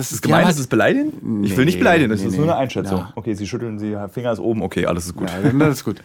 das 0.00 0.12
ist 0.12 0.22
gemein, 0.22 0.44
halt, 0.44 0.54
ist 0.54 0.60
es 0.60 0.66
beleidigen? 0.66 1.12
Nee, 1.20 1.46
ich 1.46 1.56
will 1.56 1.66
nicht 1.66 1.78
beleidigen, 1.78 2.08
das 2.08 2.20
nee, 2.20 2.28
ist 2.28 2.36
nur 2.36 2.44
eine 2.44 2.56
Einschätzung. 2.56 3.00
Ja. 3.00 3.12
Okay, 3.14 3.34
sie 3.34 3.46
schütteln, 3.46 3.78
sie 3.78 3.96
Finger 4.10 4.32
ist 4.32 4.38
oben, 4.38 4.62
okay, 4.62 4.86
alles 4.86 5.06
ist 5.06 5.14
gut. 5.14 5.28
Ja, 5.30 5.50
das 5.52 5.78
ist 5.78 5.84
gut. 5.84 6.02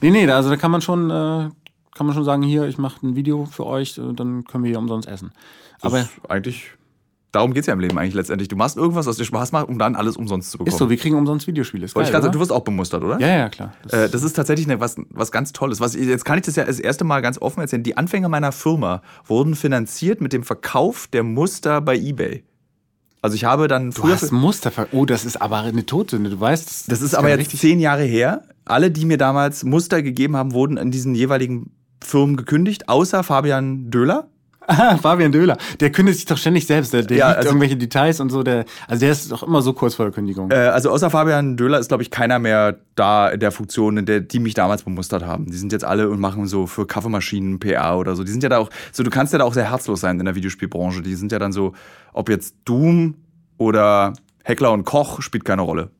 nee, 0.00 0.10
nee, 0.10 0.30
also 0.30 0.50
da 0.50 0.56
kann 0.56 0.70
man 0.70 0.80
schon, 0.80 1.10
äh, 1.10 1.50
kann 1.94 2.06
man 2.06 2.14
schon 2.14 2.24
sagen, 2.24 2.42
hier, 2.42 2.66
ich 2.68 2.78
mache 2.78 3.04
ein 3.04 3.16
Video 3.16 3.44
für 3.44 3.66
euch, 3.66 3.98
äh, 3.98 4.12
dann 4.14 4.44
können 4.44 4.62
wir 4.62 4.70
hier 4.70 4.78
umsonst 4.78 5.08
essen. 5.08 5.32
Aber 5.80 5.98
das 5.98 6.06
ist 6.06 6.30
eigentlich 6.30 6.76
Darum 7.32 7.54
geht 7.54 7.62
es 7.62 7.66
ja 7.66 7.72
im 7.72 7.80
Leben 7.80 7.98
eigentlich 7.98 8.12
letztendlich. 8.12 8.48
Du 8.48 8.56
machst 8.56 8.76
irgendwas, 8.76 9.06
was 9.06 9.16
dir 9.16 9.24
Spaß 9.24 9.52
macht, 9.52 9.68
um 9.68 9.78
dann 9.78 9.96
alles 9.96 10.18
umsonst 10.18 10.50
zu 10.50 10.58
bekommen. 10.58 10.68
Ist 10.74 10.78
so, 10.78 10.90
wir 10.90 10.98
kriegen 10.98 11.16
umsonst 11.16 11.46
Videospiele. 11.46 11.86
Ist 11.86 11.94
geil, 11.94 12.04
ich 12.04 12.10
grad, 12.10 12.22
du 12.32 12.38
wirst 12.38 12.52
auch 12.52 12.60
bemustert, 12.60 13.02
oder? 13.02 13.18
Ja, 13.18 13.28
ja, 13.28 13.48
klar. 13.48 13.72
Das, 13.84 13.92
äh, 13.94 14.10
das 14.10 14.22
ist 14.22 14.34
tatsächlich 14.34 14.68
eine, 14.68 14.80
was, 14.80 14.96
was 15.08 15.32
ganz 15.32 15.52
Tolles. 15.52 15.80
Was, 15.80 15.94
jetzt 15.94 16.26
kann 16.26 16.36
ich 16.36 16.44
das 16.44 16.56
ja 16.56 16.64
das 16.64 16.78
erste 16.78 17.04
Mal 17.04 17.22
ganz 17.22 17.40
offen 17.40 17.60
erzählen. 17.60 17.82
Die 17.82 17.96
Anfänge 17.96 18.28
meiner 18.28 18.52
Firma 18.52 19.00
wurden 19.24 19.54
finanziert 19.54 20.20
mit 20.20 20.34
dem 20.34 20.42
Verkauf 20.42 21.06
der 21.06 21.22
Muster 21.22 21.80
bei 21.80 21.96
Ebay. 21.96 22.44
Also 23.22 23.36
ich 23.36 23.44
habe 23.44 23.68
dann 23.68 23.92
früher. 23.92 24.16
Du 24.16 24.20
hast 24.20 24.32
Muster. 24.32 24.72
Oh, 24.90 25.06
das 25.06 25.24
ist 25.24 25.40
aber 25.40 25.60
eine 25.60 25.86
Todsünde. 25.86 26.28
Du 26.28 26.40
weißt. 26.40 26.68
Das, 26.68 26.86
das 26.86 27.02
ist 27.02 27.14
aber 27.14 27.28
jetzt 27.28 27.38
richtig. 27.38 27.60
zehn 27.60 27.78
Jahre 27.78 28.02
her. 28.02 28.42
Alle, 28.64 28.90
die 28.90 29.04
mir 29.04 29.16
damals 29.16 29.62
Muster 29.62 30.02
gegeben 30.02 30.36
haben, 30.36 30.52
wurden 30.52 30.76
in 30.76 30.90
diesen 30.90 31.14
jeweiligen 31.14 31.70
Firmen 32.02 32.36
gekündigt, 32.36 32.88
außer 32.88 33.22
Fabian 33.22 33.90
Döhler. 33.90 34.28
Ah, 34.66 34.96
Fabian 34.96 35.32
Döhler. 35.32 35.56
Der 35.80 35.90
kündigt 35.90 36.18
sich 36.18 36.26
doch 36.26 36.36
ständig 36.36 36.66
selbst. 36.66 36.92
Der, 36.92 37.02
der 37.02 37.16
ja, 37.16 37.26
also, 37.28 37.48
irgendwelche 37.48 37.76
Details 37.76 38.20
und 38.20 38.30
so. 38.30 38.42
Der, 38.42 38.64
also 38.86 39.00
der 39.00 39.12
ist 39.12 39.30
doch 39.32 39.42
immer 39.42 39.62
so 39.62 39.72
kurz 39.72 39.94
vor 39.94 40.06
der 40.06 40.12
Kündigung. 40.12 40.50
Äh, 40.50 40.54
also 40.54 40.90
außer 40.90 41.10
Fabian 41.10 41.56
Döhler 41.56 41.78
ist, 41.78 41.88
glaube 41.88 42.02
ich, 42.02 42.10
keiner 42.10 42.38
mehr 42.38 42.78
da 42.94 43.28
in 43.28 43.40
der 43.40 43.52
Funktion, 43.52 43.96
in 43.96 44.06
der 44.06 44.20
die 44.20 44.38
mich 44.38 44.54
damals 44.54 44.82
bemustert 44.82 45.24
haben. 45.24 45.46
Die 45.46 45.56
sind 45.56 45.72
jetzt 45.72 45.84
alle 45.84 46.08
und 46.08 46.20
machen 46.20 46.46
so 46.46 46.66
für 46.66 46.86
Kaffeemaschinen 46.86 47.58
PR 47.58 47.98
oder 47.98 48.14
so. 48.14 48.24
Die 48.24 48.30
sind 48.30 48.42
ja 48.42 48.48
da 48.48 48.58
auch, 48.58 48.70
so 48.92 49.02
du 49.02 49.10
kannst 49.10 49.32
ja 49.32 49.38
da 49.38 49.44
auch 49.44 49.54
sehr 49.54 49.70
herzlos 49.70 50.00
sein 50.00 50.18
in 50.18 50.24
der 50.24 50.34
Videospielbranche. 50.34 51.02
Die 51.02 51.14
sind 51.14 51.32
ja 51.32 51.38
dann 51.38 51.52
so, 51.52 51.72
ob 52.12 52.28
jetzt 52.28 52.54
Doom 52.64 53.14
oder 53.58 54.12
Heckler 54.44 54.72
und 54.72 54.84
Koch 54.84 55.22
spielt 55.22 55.44
keine 55.44 55.62
Rolle. 55.62 55.90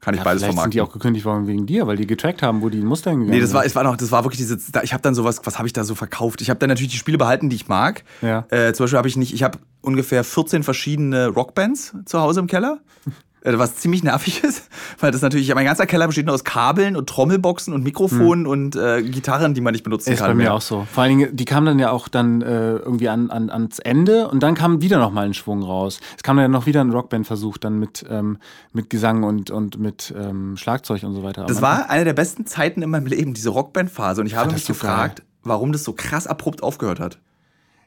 Kann 0.00 0.14
ich 0.14 0.20
ja, 0.20 0.24
beides 0.24 0.42
vermarkten. 0.42 0.72
sind 0.72 0.74
die 0.74 0.80
auch 0.80 0.92
gekündigt 0.92 1.26
worden 1.26 1.46
wegen 1.46 1.66
dir, 1.66 1.86
weil 1.86 1.96
die 1.96 2.06
getrackt 2.06 2.42
haben, 2.42 2.62
wo 2.62 2.70
die 2.70 2.80
Muster 2.80 3.10
hingegangen 3.10 3.38
Nee, 3.38 3.42
das 3.42 3.52
war, 3.52 3.66
es 3.66 3.74
war 3.74 3.84
noch, 3.84 3.96
das 3.96 4.10
war 4.10 4.24
wirklich 4.24 4.38
diese, 4.38 4.58
ich 4.82 4.94
habe 4.94 5.02
dann 5.02 5.14
sowas, 5.14 5.42
was 5.44 5.58
habe 5.58 5.66
ich 5.68 5.74
da 5.74 5.84
so 5.84 5.94
verkauft? 5.94 6.40
Ich 6.40 6.48
habe 6.48 6.58
dann 6.58 6.70
natürlich 6.70 6.92
die 6.92 6.98
Spiele 6.98 7.18
behalten, 7.18 7.50
die 7.50 7.56
ich 7.56 7.68
mag. 7.68 8.02
Ja. 8.22 8.46
Äh, 8.48 8.72
zum 8.72 8.84
Beispiel 8.84 8.96
habe 8.96 9.08
ich 9.08 9.16
nicht, 9.16 9.34
ich 9.34 9.42
habe 9.42 9.58
ungefähr 9.82 10.24
14 10.24 10.62
verschiedene 10.62 11.28
Rockbands 11.28 11.94
zu 12.06 12.18
Hause 12.20 12.40
im 12.40 12.46
Keller. 12.46 12.80
Äh, 13.42 13.58
was 13.58 13.76
ziemlich 13.76 14.02
nervig 14.02 14.44
ist, 14.44 14.68
weil 14.98 15.12
das 15.12 15.22
natürlich, 15.22 15.52
mein 15.54 15.64
ganzer 15.64 15.86
Keller 15.86 16.06
besteht 16.06 16.26
nur 16.26 16.34
aus 16.34 16.44
Kabeln 16.44 16.96
und 16.96 17.08
Trommelboxen 17.08 17.72
und 17.72 17.82
Mikrofonen 17.82 18.44
mhm. 18.44 18.50
und 18.50 18.76
äh, 18.76 19.02
Gitarren, 19.02 19.54
die 19.54 19.60
man 19.60 19.72
nicht 19.72 19.82
benutzen 19.82 20.12
ist 20.12 20.18
kann. 20.18 20.28
Ist 20.28 20.30
bei 20.32 20.34
mir 20.34 20.42
mehr. 20.44 20.54
auch 20.54 20.60
so. 20.60 20.86
Vor 20.92 21.02
allen 21.02 21.18
Dingen, 21.18 21.36
die 21.36 21.44
kamen 21.44 21.66
dann 21.66 21.78
ja 21.78 21.90
auch 21.90 22.08
dann 22.08 22.42
äh, 22.42 22.76
irgendwie 22.76 23.08
an, 23.08 23.30
an, 23.30 23.50
ans 23.50 23.78
Ende 23.78 24.28
und 24.28 24.42
dann 24.42 24.54
kam 24.54 24.82
wieder 24.82 24.98
noch 24.98 25.10
mal 25.10 25.24
ein 25.24 25.34
Schwung 25.34 25.62
raus. 25.62 26.00
Es 26.16 26.22
kam 26.22 26.36
dann 26.36 26.44
ja 26.44 26.48
noch 26.48 26.66
wieder 26.66 26.82
ein 26.82 26.90
Rockband-Versuch 26.90 27.58
dann 27.58 27.78
mit, 27.78 28.04
ähm, 28.08 28.38
mit 28.72 28.90
Gesang 28.90 29.22
und, 29.22 29.50
und 29.50 29.78
mit 29.78 30.14
ähm, 30.16 30.56
Schlagzeug 30.56 31.02
und 31.02 31.14
so 31.14 31.22
weiter. 31.22 31.46
Das 31.46 31.62
war 31.62 31.88
eine 31.88 32.04
der 32.04 32.14
besten 32.14 32.46
Zeiten 32.46 32.82
in 32.82 32.90
meinem 32.90 33.06
Leben, 33.06 33.32
diese 33.34 33.50
Rockband-Phase 33.50 34.20
und 34.20 34.26
ich 34.26 34.36
habe 34.36 34.52
mich 34.52 34.64
so 34.64 34.72
gefragt, 34.74 35.20
geil. 35.20 35.26
warum 35.44 35.72
das 35.72 35.84
so 35.84 35.92
krass 35.92 36.26
abrupt 36.26 36.62
aufgehört 36.62 37.00
hat. 37.00 37.18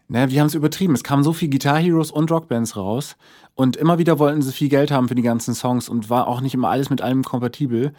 Naja, 0.07 0.29
wir 0.29 0.39
haben 0.39 0.47
es 0.47 0.55
übertrieben. 0.55 0.93
Es 0.93 1.03
kamen 1.03 1.23
so 1.23 1.33
viele 1.33 1.51
Guitar 1.51 1.79
Heroes 1.79 2.11
und 2.11 2.29
Rockbands 2.31 2.75
raus. 2.75 3.15
Und 3.55 3.75
immer 3.75 3.99
wieder 3.99 4.19
wollten 4.19 4.41
sie 4.41 4.51
viel 4.51 4.69
Geld 4.69 4.91
haben 4.91 5.07
für 5.07 5.15
die 5.15 5.21
ganzen 5.21 5.53
Songs 5.53 5.89
und 5.89 6.09
war 6.09 6.27
auch 6.27 6.41
nicht 6.41 6.53
immer 6.53 6.69
alles 6.69 6.89
mit 6.89 7.01
allem 7.01 7.23
kompatibel. 7.23 7.93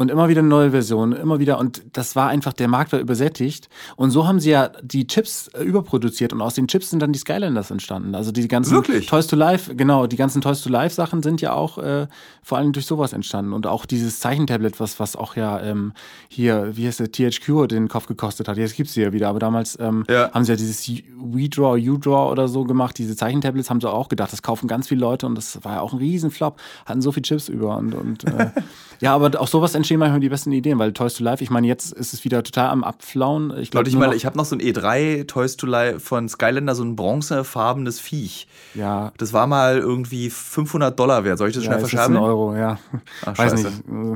Und 0.00 0.12
immer 0.12 0.28
wieder 0.28 0.42
neue 0.42 0.70
Versionen, 0.70 1.12
immer 1.12 1.40
wieder. 1.40 1.58
Und 1.58 1.82
das 1.92 2.14
war 2.14 2.28
einfach, 2.28 2.52
der 2.52 2.68
Markt 2.68 2.92
war 2.92 3.00
übersättigt. 3.00 3.68
Und 3.96 4.12
so 4.12 4.28
haben 4.28 4.38
sie 4.38 4.50
ja 4.50 4.70
die 4.80 5.08
Chips 5.08 5.48
äh, 5.48 5.64
überproduziert. 5.64 6.32
Und 6.32 6.40
aus 6.40 6.54
den 6.54 6.68
Chips 6.68 6.90
sind 6.90 7.00
dann 7.00 7.12
die 7.12 7.18
Skylanders 7.18 7.72
entstanden. 7.72 8.14
Also 8.14 8.30
die 8.30 8.46
ganzen 8.46 8.74
Wirklich? 8.74 9.06
Toys 9.06 9.26
to 9.26 9.34
Life, 9.34 9.74
genau, 9.74 10.06
die 10.06 10.14
ganzen 10.14 10.40
Toys 10.40 10.62
to 10.62 10.70
Life 10.70 10.94
Sachen 10.94 11.24
sind 11.24 11.40
ja 11.40 11.52
auch 11.52 11.78
äh, 11.78 12.06
vor 12.44 12.58
allem 12.58 12.72
durch 12.72 12.86
sowas 12.86 13.12
entstanden. 13.12 13.52
Und 13.52 13.66
auch 13.66 13.86
dieses 13.86 14.20
Zeichentablet, 14.20 14.78
was, 14.78 15.00
was 15.00 15.16
auch 15.16 15.34
ja 15.34 15.60
ähm, 15.60 15.92
hier, 16.28 16.76
wie 16.76 16.86
heißt 16.86 17.00
der, 17.00 17.10
THQ 17.10 17.66
den 17.66 17.88
Kopf 17.88 18.06
gekostet 18.06 18.46
hat. 18.46 18.56
Jetzt 18.56 18.76
gibt's 18.76 18.94
sie 18.94 19.02
ja 19.02 19.12
wieder. 19.12 19.28
Aber 19.28 19.40
damals 19.40 19.76
ähm, 19.80 20.04
ja. 20.08 20.30
haben 20.32 20.44
sie 20.44 20.52
ja 20.52 20.56
dieses 20.56 20.88
WeDraw, 20.88 21.76
UDraw 21.76 22.30
oder 22.30 22.46
so 22.46 22.62
gemacht. 22.62 22.96
Diese 22.98 23.16
Zeichentablets 23.16 23.68
haben 23.68 23.80
sie 23.80 23.90
auch 23.90 24.08
gedacht, 24.08 24.32
das 24.32 24.42
kaufen 24.42 24.68
ganz 24.68 24.86
viele 24.86 25.00
Leute. 25.00 25.26
Und 25.26 25.34
das 25.34 25.64
war 25.64 25.74
ja 25.74 25.80
auch 25.80 25.92
ein 25.92 25.98
Riesenflop. 25.98 26.60
Hatten 26.86 27.02
so 27.02 27.10
viel 27.10 27.24
Chips 27.24 27.48
über. 27.48 27.76
Und, 27.76 27.96
und 27.96 28.22
äh, 28.22 28.50
ja, 29.00 29.12
aber 29.12 29.40
auch 29.40 29.48
sowas 29.48 29.74
entstehen 29.88 30.00
manchmal 30.00 30.20
die 30.20 30.28
besten 30.28 30.52
Ideen, 30.52 30.78
weil 30.78 30.92
Toys 30.92 31.14
to 31.14 31.24
Life, 31.24 31.42
ich 31.42 31.48
meine, 31.48 31.66
jetzt 31.66 31.92
ist 31.92 32.12
es 32.12 32.22
wieder 32.22 32.42
total 32.42 32.68
am 32.68 32.84
Abflauen. 32.84 33.56
Ich 33.58 33.70
glaube, 33.70 33.88
ich, 33.88 33.96
mal, 33.96 34.12
ich 34.12 34.26
habe 34.26 34.36
noch 34.36 34.44
so 34.44 34.54
ein 34.54 34.60
E3 34.60 35.26
Toys 35.26 35.56
to 35.56 35.66
Life 35.66 36.00
von 36.00 36.28
Skylander, 36.28 36.74
so 36.74 36.84
ein 36.84 36.94
bronzefarbenes 36.94 37.98
Viech. 37.98 38.48
Ja. 38.74 39.12
Das 39.16 39.32
war 39.32 39.46
mal 39.46 39.78
irgendwie 39.78 40.28
500 40.28 40.98
Dollar 40.98 41.24
wert. 41.24 41.38
Soll 41.38 41.48
ich 41.48 41.54
das 41.54 41.64
ja, 41.64 41.70
schnell 41.70 41.80
verscherben? 41.80 42.16
Ein 42.16 42.22
Euro, 42.22 42.54
ja. 42.54 42.78
Ach, 43.24 43.38
Weiß 43.38 43.54
nicht. 43.54 43.66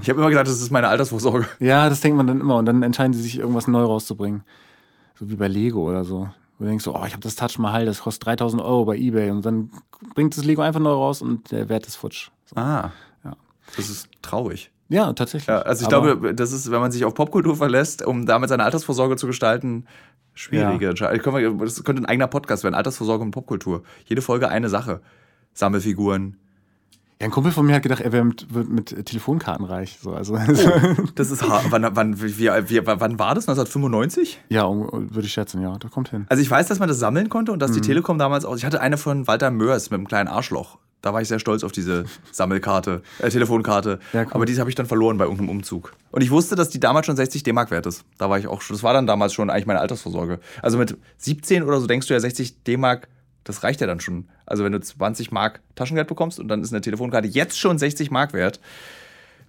Ich 0.03 0.11
habe 0.11 0.21
immer 0.21 0.29
gedacht, 0.29 0.47
das 0.47 0.61
ist 0.61 0.71
meine 0.71 0.89
Altersvorsorge. 0.89 1.47
Ja, 1.59 1.89
das 1.89 2.03
denkt 2.03 2.19
man 2.19 2.27
dann 2.27 2.41
immer. 2.41 2.57
Und 2.57 2.67
dann 2.67 2.83
entscheiden 2.83 3.15
sie 3.15 3.23
sich, 3.23 3.39
irgendwas 3.39 3.67
neu 3.67 3.85
rauszubringen. 3.85 4.43
So 5.19 5.31
wie 5.31 5.37
bei 5.37 5.49
Lego 5.49 5.89
oder 5.89 6.05
so. 6.05 6.29
Du 6.59 6.67
denkst 6.67 6.85
so, 6.85 6.95
oh, 6.95 7.05
ich 7.07 7.13
habe 7.13 7.23
das 7.23 7.35
Touch 7.35 7.59
Mahal, 7.59 7.87
das 7.87 8.03
kostet 8.03 8.27
3000 8.27 8.63
Euro 8.63 8.85
bei 8.85 8.97
Ebay. 8.99 9.31
Und 9.31 9.47
dann 9.47 9.71
bringt 10.15 10.37
das 10.37 10.45
Lego 10.45 10.61
einfach 10.61 10.81
neu 10.81 10.93
raus 10.93 11.23
und 11.23 11.51
der 11.51 11.71
Wert 11.71 11.87
ist 11.87 11.97
futsch. 11.97 12.29
So. 12.45 12.57
Ah. 12.57 12.93
Ja. 13.25 13.37
Das 13.77 13.89
ist 13.89 14.09
traurig. 14.21 14.71
Ja, 14.93 15.13
tatsächlich. 15.15 15.49
Ja, 15.49 15.63
also 15.63 15.87
ich 15.87 15.93
Aber 15.93 16.17
glaube, 16.17 16.35
das 16.35 16.53
ist, 16.53 16.71
wenn 16.71 16.81
man 16.81 16.93
sich 16.93 17.07
auf 17.07 17.15
Popkultur 17.15 17.57
verlässt, 17.57 18.05
um 18.05 18.27
damit 18.27 18.51
seine 18.51 18.63
Altersvorsorge 18.65 19.17
zu 19.17 19.27
gestalten, 19.27 19.87
schwierige 20.35 20.85
ja. 20.85 20.91
Entscheidung. 20.91 21.59
Das 21.59 21.83
könnte 21.83 22.03
ein 22.03 22.07
eigener 22.07 22.27
Podcast 22.27 22.63
werden, 22.63 22.75
Altersvorsorge 22.75 23.25
und 23.25 23.31
Popkultur. 23.31 23.83
Jede 24.05 24.21
Folge 24.21 24.51
eine 24.51 24.69
Sache. 24.69 25.01
Sammelfiguren. 25.55 26.37
Ja, 27.21 27.29
ein 27.29 27.31
Kumpel 27.31 27.53
von 27.53 27.65
mir 27.65 27.75
hat 27.75 27.83
gedacht, 27.83 28.03
er 28.03 28.13
wäre 28.13 28.25
mit, 28.25 28.47
mit, 28.69 29.07
Telefonkarten 29.07 29.65
reich. 29.65 29.99
So, 30.03 30.13
also, 30.13 30.35
oh, 30.35 30.39
das 31.15 31.31
ist 31.31 31.49
hart. 31.49 31.67
Wann, 31.71 31.87
wann, 31.97 32.21
wie, 32.21 32.39
wie, 32.39 32.87
wann 32.87 33.19
war 33.19 33.35
das? 33.35 33.49
1995? 33.49 34.41
Ja, 34.51 34.69
würde 34.69 35.21
ich 35.23 35.33
schätzen, 35.33 35.63
ja. 35.63 35.75
Das 35.79 35.91
kommt 35.91 36.11
hin. 36.11 36.27
Also 36.29 36.43
ich 36.43 36.51
weiß, 36.51 36.67
dass 36.67 36.81
man 36.81 36.89
das 36.89 36.99
sammeln 36.99 37.31
konnte 37.31 37.53
und 37.53 37.61
dass 37.61 37.71
mhm. 37.71 37.77
die 37.77 37.81
Telekom 37.83 38.19
damals 38.19 38.45
auch. 38.45 38.57
Ich 38.57 38.67
hatte 38.67 38.83
eine 38.83 38.99
von 38.99 39.27
Walter 39.27 39.51
Mörs 39.51 39.91
mit 39.91 39.99
einem 39.99 40.09
kleinen 40.09 40.29
Arschloch. 40.29 40.79
Da 41.03 41.13
war 41.13 41.21
ich 41.21 41.29
sehr 41.29 41.41
stolz 41.41 41.65
auf 41.65 41.73
diese 41.73 42.05
Sammelkarte, 42.31 43.03
äh, 43.19 43.29
Telefonkarte. 43.29 43.99
Ja, 44.13 44.23
cool. 44.23 44.29
Aber 44.31 44.47
diese 44.47 44.61
habe 44.61 44.71
ich 44.71 44.77
dann 44.77 44.87
verloren 44.87 45.19
bei 45.19 45.25
irgendeinem 45.25 45.51
Umzug. 45.51 45.95
Und 46.13 46.23
ich 46.23 46.31
wusste, 46.31 46.55
dass 46.55 46.71
die 46.71 46.81
damals 46.81 47.07
schon 47.07 47.17
60 47.17 47.43
D-Mark 47.43 47.71
wert 47.71 47.87
ist. 47.87 48.05
Da 48.19 48.31
war 48.31 48.39
ich 48.39 48.47
auch 48.47 48.63
schon, 48.63 48.77
das 48.77 48.83
war 48.83 48.95
dann 48.95 49.07
damals 49.07 49.35
schon 49.35 49.51
eigentlich 49.51 49.67
meine 49.67 49.81
Altersvorsorge. 49.81 50.39
Also 50.63 50.79
mit 50.79 50.97
17 51.19 51.65
oder 51.65 51.81
so 51.81 51.87
denkst 51.87 52.07
du 52.07 52.15
ja 52.15 52.21
60 52.21 52.63
D-Mark, 52.63 53.09
das 53.45 53.65
reicht 53.65 53.81
ja 53.81 53.89
dann 53.89 53.99
schon. 53.99 54.29
Also 54.47 54.65
wenn 54.65 54.73
du 54.73 54.81
20 54.81 55.33
Mark 55.33 55.61
Taschengeld 55.75 56.07
bekommst 56.07 56.39
und 56.39 56.47
dann 56.49 56.63
ist 56.63 56.73
eine 56.73 56.81
Telefonkarte 56.81 57.27
jetzt 57.27 57.59
schon 57.59 57.79
60 57.79 58.11
Mark 58.11 58.33
wert, 58.33 58.61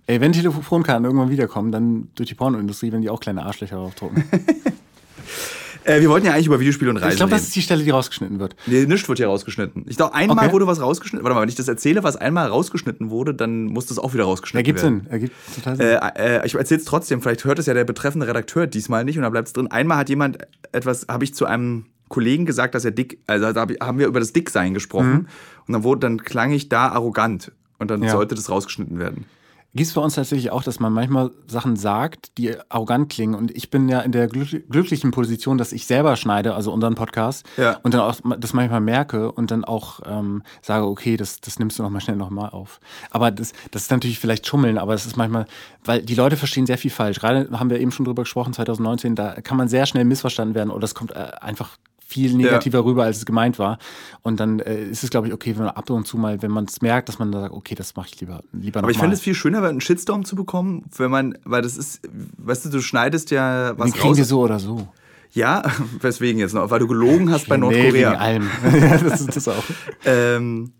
Ey, 0.06 0.20
wenn 0.20 0.34
Telefonkarten 0.34 1.06
irgendwann 1.06 1.30
wiederkommen, 1.30 1.72
dann 1.72 2.10
durch 2.16 2.28
die 2.28 2.36
Pornoindustrie, 2.36 2.92
wenn 2.92 3.02
die 3.02 3.10
auch 3.10 3.22
kleine 3.22 3.46
Arschlöcher 3.46 3.78
draufdrucken. 3.78 4.26
Äh, 5.86 6.02
wir 6.02 6.10
wollten 6.10 6.26
ja 6.26 6.34
eigentlich 6.34 6.48
über 6.48 6.60
Videospiele 6.60 6.90
und 6.92 6.98
Reisen 6.98 7.12
Ich 7.12 7.18
glaube, 7.18 7.32
das 7.32 7.44
ist 7.44 7.56
die 7.56 7.62
Stelle, 7.62 7.84
die 7.84 7.90
rausgeschnitten 7.90 8.40
wird. 8.40 8.56
Nee, 8.68 8.86
nichts 8.86 9.08
wird 9.08 9.20
hier 9.20 9.28
rausgeschnitten. 9.28 9.86
Ich 9.88 9.98
glaube, 9.98 10.14
einmal 10.16 10.46
Okay. 10.46 10.54
wurde 10.54 10.68
was 10.68 10.80
rausgeschnitten. 10.82 11.24
Warte 11.24 11.36
mal, 11.36 11.42
wenn 11.42 11.50
ich 11.50 11.56
das 11.56 11.68
erzähle, 11.68 12.04
was 12.04 12.16
einmal 12.16 12.48
rausgeschnitten 12.48 13.10
wurde, 13.10 13.34
dann 13.34 13.66
muss 13.66 13.86
das 13.88 14.00
auch 14.00 14.14
wieder 14.14 14.24
rausgeschnitten 14.24 14.60
Ergibt 14.66 14.82
werden. 14.84 15.02
Sinn. 15.02 15.12
Ergibt 15.12 15.36
total 15.56 15.76
Sinn. 15.76 15.86
Äh, 15.86 16.38
äh, 16.40 16.46
ich 16.46 16.56
erzähle 16.56 16.80
es 16.80 16.86
trotzdem, 16.86 17.22
vielleicht 17.22 17.44
hört 17.46 17.60
es 17.60 17.66
ja 17.66 17.74
der 17.74 17.84
betreffende 17.84 18.28
Redakteur 18.28 18.68
diesmal 18.68 19.04
nicht 19.06 19.18
und 19.18 19.24
da 19.24 19.30
bleibt 19.30 19.48
es 19.48 19.54
drin. 19.54 19.68
Einmal 19.72 19.98
hat 19.98 20.10
jemand 20.10 20.38
etwas, 20.72 21.06
habe 21.10 21.24
ich 21.24 21.34
zu 21.36 21.46
einem 21.46 21.86
Kollegen 22.10 22.46
gesagt, 22.46 22.76
dass 22.76 22.86
er 22.86 22.92
dick, 22.92 23.20
also 23.28 23.52
da 23.54 23.66
haben 23.82 23.98
wir 24.00 24.08
über 24.08 24.20
das 24.20 24.34
Dicksein 24.34 24.74
gesprochen 24.74 25.28
und 25.68 25.74
dann 25.74 25.84
wurde, 25.84 26.02
dann 26.02 26.24
klang 26.24 26.52
ich 26.52 26.70
da 26.70 26.90
arrogant 26.90 27.52
und 27.80 27.90
dann 27.90 28.02
Mhm. 28.02 28.06
Ja. 28.06 28.12
sollte 28.12 28.36
das 28.36 28.50
rausgeschnitten 28.50 29.00
werden. 29.00 29.26
Gibt 29.76 29.88
es 29.88 29.94
bei 29.94 30.02
uns 30.02 30.14
tatsächlich 30.14 30.52
auch, 30.52 30.62
dass 30.62 30.80
man 30.80 30.94
manchmal 30.94 31.32
Sachen 31.48 31.76
sagt, 31.76 32.38
die 32.38 32.56
arrogant 32.70 33.10
klingen. 33.12 33.34
Und 33.34 33.50
ich 33.56 33.72
bin 33.72 33.90
ja 33.90 34.02
in 34.02 34.12
der 34.12 34.28
glück 34.28 34.70
glücklichen 34.70 35.10
Position, 35.10 35.58
dass 35.58 35.72
ich 35.72 35.88
selber 35.88 36.16
schneide, 36.16 36.54
also 36.54 36.72
unseren 36.72 36.94
Podcast, 36.94 37.44
Ja. 37.58 37.80
und 37.82 37.94
dann 37.96 38.02
auch 38.02 38.16
das 38.38 38.54
manchmal 38.54 38.82
merke 38.82 39.32
und 39.32 39.50
dann 39.50 39.64
auch 39.66 40.00
ähm, 40.06 40.44
sage, 40.62 40.86
okay, 40.86 41.18
das, 41.18 41.42
das 41.42 41.58
nimmst 41.58 41.80
du 41.80 41.84
noch 41.84 41.90
mal 41.90 42.02
schnell 42.02 42.18
noch 42.18 42.30
mal 42.30 42.50
auf. 42.50 42.80
Aber 43.10 43.32
das, 43.32 43.54
das 43.72 43.84
ist 43.84 43.92
natürlich 43.92 44.20
vielleicht 44.20 44.46
Schummeln, 44.46 44.78
aber 44.78 44.94
es 44.94 45.08
ist 45.08 45.18
manchmal, 45.18 45.48
weil 45.84 46.04
die 46.04 46.16
Leute 46.16 46.38
verstehen 46.38 46.68
sehr 46.68 46.78
viel 46.78 46.92
falsch. 46.92 47.20
Gerade 47.20 47.50
haben 47.60 47.72
wir 47.72 47.80
eben 47.80 47.92
schon 47.92 48.06
drüber 48.06 48.24
gesprochen, 48.24 48.54
2019, 48.54 49.16
da 49.16 49.42
kann 49.42 49.58
man 49.58 49.70
sehr 49.70 49.88
schnell 49.88 50.06
missverstanden 50.06 50.54
werden 50.54 50.70
oder 50.70 50.82
das 50.82 50.94
kommt 50.94 51.12
äh, 51.14 51.32
einfach 51.42 51.78
viel 52.14 52.34
negativer 52.36 52.86
rüber, 52.86 53.04
als 53.04 53.18
es 53.18 53.26
gemeint 53.26 53.60
war. 53.60 53.78
Und 54.22 54.40
dann 54.40 54.60
äh, 54.60 54.84
ist 54.86 55.04
es, 55.04 55.10
glaube 55.10 55.28
ich, 55.28 55.34
okay, 55.34 55.56
wenn 55.56 55.64
man 55.66 55.74
ab 55.76 55.90
und 55.90 56.08
zu 56.08 56.18
mal, 56.18 56.42
wenn 56.42 56.52
man 56.52 56.66
es 56.66 56.82
merkt, 56.82 57.10
dass 57.10 57.20
man 57.20 57.32
da 57.32 57.42
sagt, 57.42 57.54
okay, 57.54 57.76
das 57.76 57.96
mache 57.96 58.10
ich 58.14 58.20
lieber, 58.22 58.42
lieber 58.52 58.80
Aber 58.80 58.92
ich 58.92 58.98
fände 58.98 59.14
es 59.16 59.22
viel 59.22 59.34
schöner, 59.36 59.64
einen 59.64 59.82
Shitstorm 59.82 60.24
zu 60.26 60.36
bekommen, 60.36 60.84
wenn 60.98 61.12
man, 61.12 61.38
weil 61.44 61.62
das 61.62 61.78
ist, 61.78 62.02
weißt 62.38 62.66
du, 62.66 62.70
du 62.70 62.82
schneidest 62.82 63.32
ja 63.32 63.74
was 63.78 63.92
Den 63.92 63.94
kriegen 63.94 64.08
raus. 64.10 64.18
wir 64.18 64.26
so 64.26 64.42
oder 64.42 64.60
so. 64.60 64.88
Ja, 65.32 65.64
weswegen 66.00 66.40
jetzt 66.40 66.54
noch? 66.54 66.70
Weil 66.70 66.80
du 66.80 66.88
gelogen 66.88 67.32
hast 67.32 67.48
bei 67.50 67.58
Nee, 67.58 67.70
wegen 67.70 68.04
Nordkorea. 68.04 68.12
allem. 68.14 68.50
ja, 68.82 68.98
das 68.98 69.22
ist 69.22 69.36
das 69.36 69.48
auch. 69.48 69.64
Ähm, 70.06 70.72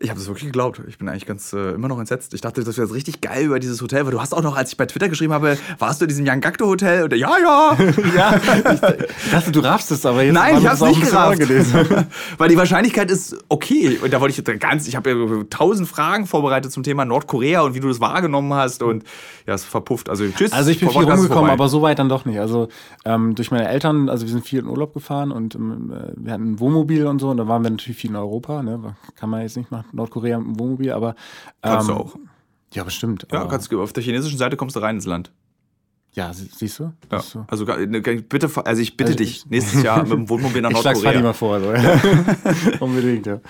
ich 0.00 0.10
habe 0.10 0.18
das 0.18 0.28
wirklich 0.28 0.46
geglaubt. 0.46 0.80
Ich 0.86 0.98
bin 0.98 1.08
eigentlich 1.08 1.26
ganz 1.26 1.52
äh, 1.52 1.72
immer 1.72 1.88
noch 1.88 1.98
entsetzt. 1.98 2.34
Ich 2.34 2.40
dachte, 2.40 2.62
das 2.62 2.76
wäre 2.76 2.86
jetzt 2.86 2.94
richtig 2.94 3.20
geil 3.20 3.44
über 3.44 3.58
dieses 3.58 3.80
Hotel, 3.82 4.04
weil 4.04 4.12
du 4.12 4.20
hast 4.20 4.32
auch 4.32 4.42
noch, 4.42 4.56
als 4.56 4.70
ich 4.70 4.76
bei 4.76 4.86
Twitter 4.86 5.08
geschrieben 5.08 5.32
habe, 5.32 5.58
warst 5.78 6.00
du 6.00 6.04
in 6.04 6.08
diesem 6.08 6.26
Yangakto 6.26 6.66
Hotel? 6.66 7.04
Und, 7.04 7.14
ja, 7.14 7.30
ja. 7.38 7.76
Ja, 8.14 8.40
ich 8.74 9.30
dachte, 9.30 9.52
du 9.52 9.60
raffst 9.60 9.90
es, 9.90 10.06
aber 10.06 10.22
jetzt 10.22 10.34
Nein, 10.34 10.58
ich 10.58 10.64
das 10.64 10.82
auch 10.82 10.88
nicht 10.88 11.02
gerafft. 11.02 11.40
Weil 12.38 12.48
die 12.48 12.56
Wahrscheinlichkeit 12.56 13.10
ist 13.10 13.36
okay. 13.48 13.98
Und 14.02 14.12
da 14.12 14.20
wollte 14.20 14.40
ich 14.40 14.60
ganz, 14.60 14.88
ich 14.88 14.96
habe 14.96 15.10
ja 15.10 15.44
tausend 15.50 15.88
Fragen 15.88 16.26
vorbereitet 16.26 16.72
zum 16.72 16.82
Thema 16.82 17.04
Nordkorea 17.04 17.62
und 17.62 17.74
wie 17.74 17.80
du 17.80 17.88
das 17.88 18.00
wahrgenommen 18.00 18.54
hast. 18.54 18.82
Und 18.82 19.04
ja, 19.46 19.54
es 19.54 19.64
verpufft. 19.64 20.08
Also 20.08 20.24
tschüss. 20.28 20.52
Also 20.52 20.70
ich 20.70 20.80
bin 20.80 20.90
viel 20.90 21.04
rumgekommen, 21.04 21.50
aber 21.50 21.68
so 21.68 21.82
weit 21.82 21.98
dann 21.98 22.08
doch 22.08 22.24
nicht. 22.24 22.38
Also 22.38 22.68
ähm, 23.04 23.34
durch 23.34 23.50
meine 23.50 23.68
Eltern, 23.68 24.08
also 24.08 24.26
wir 24.26 24.32
sind 24.32 24.44
viel 24.44 24.60
in 24.60 24.66
Urlaub 24.66 24.94
gefahren 24.94 25.32
und 25.32 25.54
ähm, 25.54 25.92
äh, 25.92 26.12
wir 26.16 26.32
hatten 26.32 26.52
ein 26.52 26.60
Wohnmobil 26.60 27.06
und 27.06 27.18
so 27.18 27.30
und 27.30 27.36
da 27.36 27.48
waren 27.48 27.62
wir 27.62 27.70
natürlich 27.70 27.98
viel 27.98 28.10
in 28.10 28.16
Europa. 28.16 28.62
Ne? 28.62 28.94
Kann 29.16 29.30
man 29.30 29.42
jetzt 29.42 29.56
nicht 29.56 29.70
nach 29.70 29.84
Nordkorea 29.92 30.38
mit 30.38 30.48
dem 30.48 30.58
Wohnmobil, 30.58 30.92
aber 30.92 31.10
ähm, 31.10 31.14
Kannst 31.72 31.88
du 31.88 31.94
auch. 31.94 32.16
Ja, 32.74 32.84
bestimmt. 32.84 33.26
Ja, 33.32 33.46
kannst 33.46 33.72
du, 33.72 33.82
auf 33.82 33.92
der 33.92 34.02
chinesischen 34.02 34.38
Seite 34.38 34.56
kommst 34.56 34.76
du 34.76 34.80
rein 34.80 34.96
ins 34.96 35.06
Land. 35.06 35.30
ja 36.12 36.32
sie- 36.34 36.50
siehst 36.54 36.80
du? 36.80 36.92
Ja. 37.10 37.20
So. 37.20 37.44
Also 37.48 37.64
ga- 37.64 37.78
ne, 37.78 38.00
bitte, 38.00 38.50
also 38.64 38.82
ich 38.82 38.96
bitte 38.96 39.08
Also 39.12 39.18
dich, 39.18 39.30
ich- 39.38 39.46
nächstes 39.46 39.82
Jahr 39.82 40.02
mit 40.02 40.12
dem 40.12 40.28
Wohnmobil 40.28 40.60
nach 40.62 40.70
Ich 40.70 40.78
schlag's 40.78 41.02
Nordkorea. 41.02 41.22
mal 41.22 41.32
vor. 41.32 41.60
So. 41.60 41.72
Unbedingt, 42.84 43.26
ja. 43.26 43.40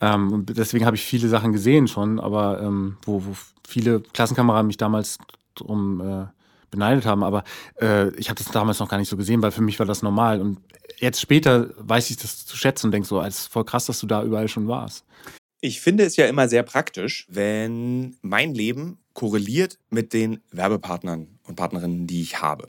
Ähm, 0.00 0.32
und 0.32 0.56
deswegen 0.56 0.86
habe 0.86 0.96
ich 0.96 1.02
viele 1.04 1.28
Sachen 1.28 1.52
gesehen 1.52 1.88
schon, 1.88 2.20
aber 2.20 2.60
ähm, 2.62 2.96
wo, 3.02 3.24
wo 3.24 3.32
viele 3.66 4.00
Klassenkameraden 4.00 4.66
mich 4.68 4.76
damals 4.76 5.18
drum 5.54 6.00
äh, 6.00 6.26
beneidet 6.70 7.04
haben. 7.06 7.22
Aber 7.24 7.42
äh, 7.80 8.08
ich 8.16 8.28
habe 8.30 8.38
das 8.42 8.52
damals 8.52 8.78
noch 8.78 8.88
gar 8.88 8.98
nicht 8.98 9.08
so 9.08 9.16
gesehen, 9.16 9.42
weil 9.42 9.50
für 9.50 9.62
mich 9.62 9.78
war 9.78 9.86
das 9.86 10.02
normal. 10.02 10.40
Und 10.40 10.58
jetzt 10.98 11.20
später 11.20 11.70
weiß 11.78 12.10
ich 12.10 12.16
das 12.16 12.46
zu 12.46 12.56
schätzen 12.56 12.86
und 12.86 12.92
denke 12.92 13.08
so, 13.08 13.20
es 13.22 13.40
ist 13.40 13.46
voll 13.52 13.64
krass, 13.64 13.86
dass 13.86 13.98
du 14.00 14.06
da 14.06 14.22
überall 14.22 14.48
schon 14.48 14.68
warst. 14.68 15.04
Ich 15.60 15.80
finde 15.80 16.04
es 16.04 16.16
ja 16.16 16.26
immer 16.26 16.48
sehr 16.48 16.62
praktisch, 16.62 17.26
wenn 17.28 18.16
mein 18.22 18.54
Leben 18.54 18.98
korreliert 19.12 19.78
mit 19.90 20.12
den 20.12 20.40
Werbepartnern 20.52 21.40
und 21.42 21.56
Partnerinnen, 21.56 22.06
die 22.06 22.22
ich 22.22 22.40
habe. 22.40 22.68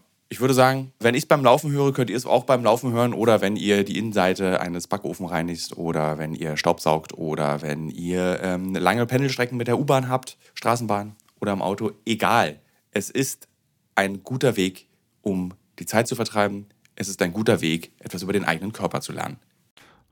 ich 0.31 0.39
würde 0.39 0.53
sagen, 0.53 0.93
wenn 1.01 1.13
ich 1.13 1.23
es 1.23 1.27
beim 1.27 1.43
Laufen 1.43 1.73
höre, 1.73 1.91
könnt 1.91 2.09
ihr 2.09 2.15
es 2.15 2.25
auch 2.25 2.45
beim 2.45 2.63
Laufen 2.63 2.93
hören 2.93 3.13
oder 3.13 3.41
wenn 3.41 3.57
ihr 3.57 3.83
die 3.83 3.97
Innenseite 3.97 4.61
eines 4.61 4.87
Backofen 4.87 5.25
reinigt 5.25 5.75
oder 5.75 6.19
wenn 6.19 6.33
ihr 6.33 6.55
Staubsaugt 6.55 7.17
oder 7.17 7.61
wenn 7.61 7.89
ihr 7.89 8.39
ähm, 8.41 8.73
lange 8.73 9.05
Pendelstrecken 9.05 9.57
mit 9.57 9.67
der 9.67 9.77
U-Bahn 9.77 10.07
habt, 10.07 10.37
Straßenbahn 10.53 11.17
oder 11.41 11.51
im 11.51 11.61
Auto. 11.61 11.91
Egal. 12.05 12.61
Es 12.91 13.09
ist 13.09 13.49
ein 13.95 14.23
guter 14.23 14.55
Weg, 14.55 14.87
um 15.21 15.53
die 15.79 15.85
Zeit 15.85 16.07
zu 16.07 16.15
vertreiben. 16.15 16.67
Es 16.95 17.09
ist 17.09 17.21
ein 17.21 17.33
guter 17.33 17.59
Weg, 17.59 17.91
etwas 17.99 18.23
über 18.23 18.31
den 18.31 18.45
eigenen 18.45 18.71
Körper 18.71 19.01
zu 19.01 19.11
lernen. 19.11 19.37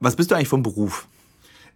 Was 0.02 0.18
bist 0.18 0.32
du 0.32 0.36
eigentlich 0.36 0.50
vom 0.50 0.64
Beruf? 0.64 1.08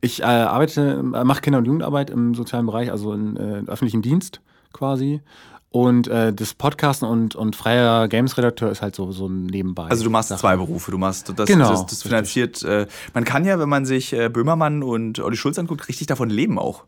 Ich 0.02 0.20
äh, 0.20 0.26
arbeite, 0.26 1.00
äh, 1.16 1.24
mache 1.24 1.40
Kinder- 1.40 1.60
und 1.60 1.66
Jugendarbeit 1.66 2.10
im 2.10 2.36
sozialen 2.36 2.66
Bereich, 2.66 2.92
also 2.92 3.14
in 3.14 3.38
äh, 3.38 3.64
öffentlichem 3.68 4.02
Dienst 4.02 4.42
quasi. 4.74 5.22
Und 5.74 6.08
äh, 6.08 6.32
das 6.32 6.54
Podcasten 6.54 7.08
und, 7.08 7.36
und 7.36 7.56
freier 7.56 8.08
Games-Redakteur 8.08 8.70
ist 8.70 8.84
halt 8.84 8.94
so, 8.96 9.12
so 9.12 9.26
ein 9.26 9.48
Nebenbei. 9.48 9.88
Also 9.88 10.04
du 10.04 10.12
machst 10.12 10.30
Sache. 10.30 10.42
zwei 10.42 10.56
Berufe. 10.56 10.92
Du 10.92 11.00
machst 11.00 11.34
das, 11.36 11.48
genau, 11.48 11.68
das, 11.68 11.88
das 11.88 12.04
finanziert. 12.04 12.62
Äh, 12.62 12.86
man 13.16 13.24
kann 13.24 13.44
ja, 13.44 13.58
wenn 13.58 13.70
man 13.70 13.84
sich 13.84 14.14
äh, 14.14 14.30
Böhmermann 14.30 14.84
und 14.84 15.18
Olli 15.18 15.36
Schulz 15.36 15.58
anguckt, 15.58 15.88
richtig 15.88 16.06
davon 16.06 16.30
leben 16.30 16.60
auch. 16.60 16.84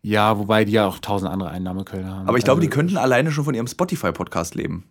Ja, 0.00 0.38
wobei 0.38 0.64
die 0.64 0.72
ja 0.72 0.86
auch 0.86 1.00
tausend 1.00 1.30
andere 1.30 1.50
Einnahmequellen 1.50 2.08
haben. 2.08 2.28
Aber 2.28 2.38
ich 2.38 2.44
glaube, 2.44 2.60
also, 2.60 2.70
die 2.70 2.74
könnten 2.74 2.96
alleine 2.96 3.30
schon 3.30 3.44
von 3.44 3.52
ihrem 3.52 3.66
Spotify-Podcast 3.66 4.54
leben. 4.54 4.84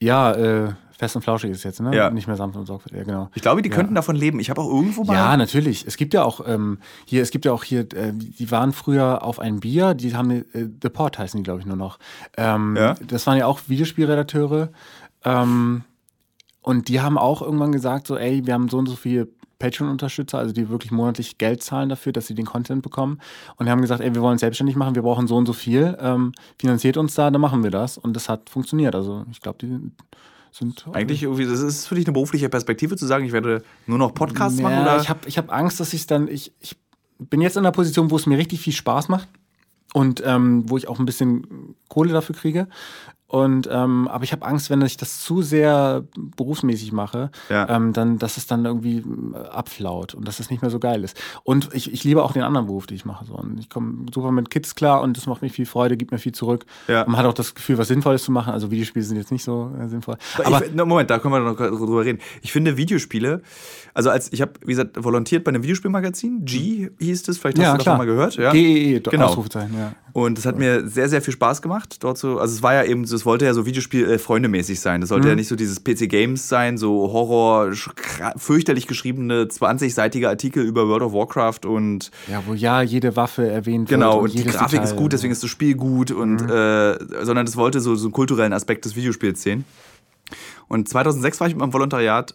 Ja, 0.00 0.32
äh, 0.32 0.72
Fest 0.98 1.14
und 1.16 1.22
Flauschig 1.22 1.50
ist 1.50 1.62
jetzt, 1.64 1.80
ne? 1.80 1.94
Ja. 1.94 2.10
Nicht 2.10 2.26
mehr 2.26 2.36
sanft 2.36 2.56
und 2.56 2.66
sorgfältig, 2.66 2.98
ja, 3.00 3.04
genau. 3.04 3.30
Ich 3.34 3.42
glaube, 3.42 3.60
die 3.62 3.68
Ja. 3.68 3.74
könnten 3.76 3.94
davon 3.94 4.16
leben. 4.16 4.40
Ich 4.40 4.48
habe 4.50 4.60
auch 4.62 4.68
irgendwo 4.68 5.04
mal. 5.04 5.14
Ja, 5.14 5.36
natürlich. 5.36 5.86
Es 5.86 5.96
gibt 5.96 6.14
ja 6.14 6.24
auch 6.24 6.40
ähm, 6.46 6.78
hier, 7.04 7.22
es 7.22 7.30
gibt 7.30 7.44
ja 7.44 7.52
auch 7.52 7.64
hier, 7.64 7.80
äh, 7.80 8.12
die 8.14 8.50
waren 8.50 8.72
früher 8.72 9.22
auf 9.22 9.38
ein 9.38 9.60
Bier, 9.60 9.94
die 9.94 10.14
haben 10.16 10.30
äh, 10.30 10.44
The 10.82 10.88
Port 10.88 11.18
heißen 11.18 11.38
die, 11.38 11.44
glaube 11.44 11.60
ich, 11.60 11.66
nur 11.66 11.76
noch. 11.76 11.98
Ähm, 12.36 12.76
Ja. 12.76 12.94
Das 13.06 13.26
waren 13.26 13.36
ja 13.38 13.46
auch 13.46 13.60
Videospielredakteure. 13.68 14.70
Ähm, 15.24 15.82
und 16.62 16.88
die 16.88 17.00
haben 17.00 17.18
auch 17.18 17.42
irgendwann 17.42 17.72
gesagt, 17.72 18.06
so, 18.06 18.16
ey, 18.16 18.46
wir 18.46 18.54
haben 18.54 18.68
so 18.68 18.78
und 18.78 18.86
so 18.86 18.96
viele 18.96 19.28
Patreon-Unterstützer, 19.58 20.38
also 20.38 20.52
die 20.52 20.68
wirklich 20.68 20.92
monatlich 20.92 21.38
Geld 21.38 21.62
zahlen 21.62 21.88
dafür, 21.88 22.12
dass 22.12 22.26
sie 22.26 22.34
den 22.34 22.44
Content 22.44 22.82
bekommen. 22.82 23.20
Und 23.56 23.66
die 23.66 23.72
haben 23.72 23.80
gesagt, 23.80 24.00
ey, 24.02 24.14
wir 24.14 24.20
wollen 24.20 24.32
uns 24.32 24.40
selbstständig 24.40 24.76
machen, 24.76 24.94
wir 24.94 25.02
brauchen 25.02 25.26
so 25.26 25.36
und 25.36 25.46
so 25.46 25.52
viel, 25.52 25.96
ähm, 26.00 26.32
finanziert 26.58 26.96
uns 26.96 27.14
da, 27.14 27.30
dann 27.30 27.40
machen 27.40 27.62
wir 27.62 27.70
das. 27.70 27.96
Und 27.96 28.14
das 28.14 28.28
hat 28.28 28.50
funktioniert. 28.50 28.94
Also 28.94 29.24
ich 29.30 29.40
glaube, 29.40 29.58
die 29.60 29.78
sind 30.56 30.86
Eigentlich 30.92 31.22
irgendwie, 31.22 31.46
das 31.46 31.60
ist 31.60 31.86
für 31.86 31.94
dich 31.94 32.06
eine 32.06 32.12
berufliche 32.12 32.48
Perspektive 32.48 32.96
zu 32.96 33.06
sagen, 33.06 33.24
ich 33.24 33.32
werde 33.32 33.62
nur 33.86 33.98
noch 33.98 34.14
Podcasts 34.14 34.60
machen 34.60 34.72
ja, 34.72 34.82
oder? 34.82 35.00
Ich 35.00 35.08
habe 35.08 35.20
ich 35.26 35.38
hab 35.38 35.52
Angst, 35.52 35.80
dass 35.80 35.92
ich 35.92 36.06
dann. 36.06 36.28
Ich, 36.28 36.52
ich 36.60 36.76
bin 37.18 37.40
jetzt 37.40 37.56
in 37.56 37.64
einer 37.64 37.72
Position, 37.72 38.10
wo 38.10 38.16
es 38.16 38.26
mir 38.26 38.38
richtig 38.38 38.60
viel 38.60 38.72
Spaß 38.72 39.08
macht 39.08 39.28
und 39.92 40.22
ähm, 40.24 40.68
wo 40.68 40.76
ich 40.76 40.88
auch 40.88 40.98
ein 40.98 41.06
bisschen 41.06 41.74
Kohle 41.88 42.12
dafür 42.12 42.34
kriege. 42.34 42.68
Und 43.28 43.68
ähm, 43.72 44.06
aber 44.06 44.22
ich 44.22 44.30
habe 44.32 44.46
Angst, 44.46 44.70
wenn 44.70 44.80
ich 44.82 44.96
das 44.96 45.20
zu 45.20 45.42
sehr 45.42 46.04
berufsmäßig 46.36 46.92
mache, 46.92 47.30
Ja. 47.48 47.68
ähm, 47.68 47.92
dann, 47.92 48.18
dass 48.18 48.36
es 48.36 48.46
dann 48.46 48.64
irgendwie 48.64 48.98
äh, 49.34 49.36
abflaut 49.48 50.14
und 50.14 50.28
dass 50.28 50.38
es 50.38 50.48
nicht 50.50 50.62
mehr 50.62 50.70
so 50.70 50.78
geil 50.78 51.02
ist. 51.02 51.20
Und 51.42 51.70
ich, 51.74 51.92
ich 51.92 52.04
liebe 52.04 52.22
auch 52.22 52.32
den 52.32 52.42
anderen 52.42 52.66
Beruf, 52.66 52.86
den 52.86 52.94
ich 52.96 53.04
mache. 53.04 53.24
So. 53.24 53.34
Und 53.34 53.58
ich 53.58 53.68
komme 53.68 54.06
super 54.14 54.30
mit 54.30 54.50
Kids 54.50 54.74
klar 54.76 55.02
und 55.02 55.16
das 55.16 55.26
macht 55.26 55.42
mir 55.42 55.50
viel 55.50 55.66
Freude, 55.66 55.96
gibt 55.96 56.12
mir 56.12 56.18
viel 56.18 56.32
zurück. 56.32 56.66
Ja. 56.86 57.02
Und 57.02 57.08
man 57.12 57.18
hat 57.18 57.26
auch 57.26 57.34
das 57.34 57.54
Gefühl, 57.54 57.78
was 57.78 57.88
Sinnvolles 57.88 58.22
zu 58.22 58.30
machen. 58.30 58.52
Also 58.52 58.70
Videospiele 58.70 59.04
sind 59.04 59.16
jetzt 59.16 59.32
nicht 59.32 59.42
so 59.44 59.72
äh, 59.80 59.88
sinnvoll. 59.88 60.16
Aber 60.44 60.64
ich, 60.64 60.72
Moment, 60.74 61.10
da 61.10 61.18
können 61.18 61.34
wir 61.34 61.40
noch 61.40 61.56
drüber 61.56 62.04
reden. 62.04 62.20
Ich 62.42 62.52
finde 62.52 62.76
Videospiele, 62.76 63.42
also 63.92 64.10
als 64.10 64.32
ich 64.32 64.40
habe, 64.40 64.52
wie 64.60 64.66
gesagt, 64.72 65.02
volontiert 65.02 65.42
bei 65.42 65.48
einem 65.48 65.62
Videospielmagazin, 65.64 66.44
G 66.44 66.90
hieß 67.00 67.26
es, 67.28 67.38
vielleicht 67.38 67.58
hast 67.58 67.64
ja, 67.64 67.72
du 67.72 67.78
davon 67.78 67.82
klar. 67.82 67.98
mal 67.98 68.06
gehört. 68.06 68.36
Ja. 68.36 68.52
GEE, 68.52 69.00
Genau. 69.00 69.26
Ausrufezeichen, 69.26 69.76
ja. 69.76 69.92
Und 70.16 70.38
es 70.38 70.46
hat 70.46 70.56
mir 70.56 70.88
sehr, 70.88 71.10
sehr 71.10 71.20
viel 71.20 71.34
Spaß 71.34 71.60
gemacht, 71.60 72.02
dort 72.02 72.16
so. 72.16 72.38
Also 72.38 72.54
es 72.54 72.62
war 72.62 72.72
ja 72.72 72.84
eben, 72.84 73.04
es 73.04 73.26
wollte 73.26 73.44
ja 73.44 73.52
so 73.52 73.66
Videospiel 73.66 74.12
äh, 74.12 74.18
freundemäßig 74.18 74.80
sein. 74.80 75.02
Das 75.02 75.10
sollte 75.10 75.28
ja 75.28 75.34
nicht 75.34 75.46
so 75.48 75.56
dieses 75.56 75.84
PC-Games 75.84 76.48
sein, 76.48 76.78
so 76.78 77.12
Horror, 77.12 77.72
fürchterlich 78.38 78.86
geschriebene 78.86 79.44
20-seitige 79.44 80.26
Artikel 80.26 80.64
über 80.64 80.88
World 80.88 81.02
of 81.02 81.12
Warcraft 81.12 81.66
und 81.68 82.10
Ja, 82.30 82.42
wo 82.46 82.54
ja 82.54 82.80
jede 82.80 83.14
Waffe 83.14 83.46
erwähnt 83.46 83.90
genau, 83.90 84.22
wird. 84.22 84.32
und 84.32 84.38
die 84.38 84.44
Grafik 84.44 84.70
Detail. 84.70 84.84
ist 84.84 84.96
gut, 84.96 85.12
deswegen 85.12 85.32
ist 85.32 85.42
das 85.42 85.50
Spiel 85.50 85.74
gut 85.74 86.10
und 86.10 86.40
äh, 86.40 86.96
sondern 87.22 87.46
es 87.46 87.58
wollte 87.58 87.80
so, 87.80 87.94
so 87.94 88.06
einen 88.06 88.12
kulturellen 88.12 88.54
Aspekt 88.54 88.86
des 88.86 88.96
Videospiels 88.96 89.42
sehen. 89.42 89.66
Und 90.68 90.88
2006 90.88 91.40
war 91.40 91.46
ich 91.48 91.52
mit 91.52 91.60
meinem 91.60 91.74
Volontariat 91.74 92.34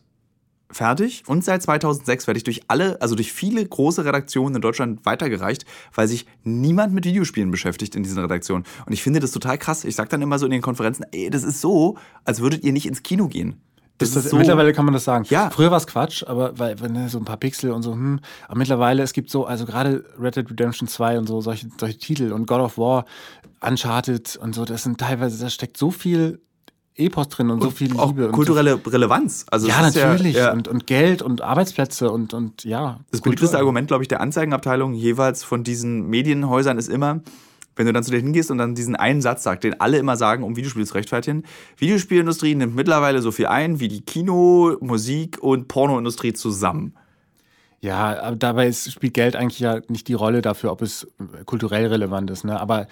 fertig 0.71 1.23
und 1.27 1.43
seit 1.43 1.62
2006 1.62 2.27
werde 2.27 2.38
ich 2.38 2.43
durch 2.43 2.62
alle, 2.67 3.01
also 3.01 3.15
durch 3.15 3.31
viele 3.31 3.65
große 3.65 4.05
Redaktionen 4.05 4.55
in 4.55 4.62
Deutschland 4.62 5.05
weitergereicht, 5.05 5.65
weil 5.93 6.07
sich 6.07 6.25
niemand 6.43 6.93
mit 6.93 7.05
Videospielen 7.05 7.51
beschäftigt 7.51 7.95
in 7.95 8.03
diesen 8.03 8.19
Redaktionen. 8.19 8.65
Und 8.86 8.93
ich 8.93 9.03
finde 9.03 9.19
das 9.19 9.31
total 9.31 9.57
krass. 9.57 9.84
Ich 9.84 9.95
sage 9.95 10.10
dann 10.10 10.21
immer 10.21 10.39
so 10.39 10.45
in 10.45 10.51
den 10.51 10.62
Konferenzen, 10.62 11.05
ey, 11.12 11.29
das 11.29 11.43
ist 11.43 11.62
so, 11.62 11.97
als 12.25 12.41
würdet 12.41 12.63
ihr 12.63 12.73
nicht 12.73 12.86
ins 12.86 13.03
Kino 13.03 13.27
gehen. 13.27 13.62
Das, 14.01 14.12
Das 14.12 14.25
ist 14.25 14.31
so. 14.31 14.38
Mittlerweile 14.38 14.73
kann 14.73 14.86
man 14.86 14.93
das 14.93 15.03
sagen. 15.03 15.25
Ja. 15.29 15.49
Früher 15.51 15.69
war 15.69 15.77
es 15.77 15.86
Quatsch, 15.88 16.23
aber 16.25 16.57
weil, 16.57 16.79
weil 16.81 16.89
ne, 16.89 17.07
so 17.07 17.19
ein 17.19 17.25
paar 17.25 17.38
Pixel 17.38 17.71
und 17.71 17.84
so, 17.84 17.93
hm. 17.93 18.19
Aber 18.47 18.57
mittlerweile, 18.57 19.03
es 19.03 19.13
gibt 19.13 19.29
so, 19.29 19.45
also 19.45 19.65
gerade 19.65 20.03
Red 20.19 20.36
Dead 20.36 20.49
Redemption 20.49 20.88
2 20.88 21.19
und 21.19 21.27
so, 21.27 21.41
solche, 21.41 21.69
solche 21.79 21.97
Titel 21.97 22.31
und 22.31 22.47
God 22.47 22.62
of 22.62 22.77
War, 22.77 23.05
Uncharted 23.62 24.38
und 24.38 24.55
so, 24.55 24.65
das 24.65 24.84
sind 24.84 24.99
teilweise, 24.99 25.41
da 25.41 25.49
steckt 25.49 25.77
so 25.77 25.91
viel 25.91 26.41
Epos 26.95 27.30
drin 27.30 27.49
und, 27.49 27.62
so 27.62 27.69
viel 27.69 27.97
auch 27.97 28.10
Liebe. 28.10 28.27
und 28.27 28.34
kulturelle 28.34 28.80
Relevanz. 28.86 29.45
Also 29.49 29.67
so, 29.67 29.71
ja, 29.71 29.82
natürlich. 29.82 30.36
Ja, 30.36 30.51
Und, 30.51 30.67
und 30.67 30.88
Geld 30.88 31.21
und 31.21 31.41
Arbeitsplätze 31.41 32.12
und, 32.12 32.34
und 32.34 32.63
ja. 32.63 32.99
Das 33.12 33.21
beliebteste 33.21 33.58
Argument, 33.58 33.88
glaube 33.88 34.04
ich, 34.04 34.08
der 34.08 34.21
Anzeigenabteilung 34.21 34.93
jeweils 34.93 35.43
von 35.43 35.63
diesen 35.63 36.08
Medienhäusern 36.08 36.77
ist 36.77 36.89
immer, 36.89 37.21
wenn 37.75 37.86
du 37.86 37.93
dann 37.93 38.04
zu 38.04 38.12
dir 38.12 38.19
hingehst 38.19 38.51
und 38.51 38.58
dann 38.58 38.75
diesen 38.75 38.95
einen 38.95 39.21
Satz 39.21 39.43
sagst, 39.43 39.63
den 39.63 39.80
alle 39.80 39.97
immer 39.97 40.17
sagen, 40.17 40.43
um 40.43 40.58
Videospiele 40.58 40.86
zu 40.86 40.93
rechtfertigen. 40.93 41.43
Videospielindustrie 41.77 42.56
nimmt 42.56 42.75
mittlerweile 42.75 43.21
so 43.21 43.32
viel 43.32 43.47
ein 43.47 43.80
wie 43.80 43.88
die 43.88 44.01
Kino-, 44.01 44.75
Musik- 44.82 45.41
und 45.41 45.69
Pornoindustrie 45.69 46.34
zusammen. 46.34 46.93
Ja, 47.80 48.21
aber 48.21 48.36
dabei 48.36 48.67
ist, 48.67 48.91
spielt 48.91 49.15
Geld 49.15 49.36
eigentlich 49.36 49.60
ja 49.60 49.80
nicht 49.88 50.08
die 50.08 50.13
Rolle 50.13 50.43
dafür, 50.43 50.71
ob 50.71 50.84
es 50.84 51.08
kulturell 51.45 51.88
relevant 51.88 52.30
ist. 52.30 52.43
Ne? 52.43 52.60
Aber 52.60 52.88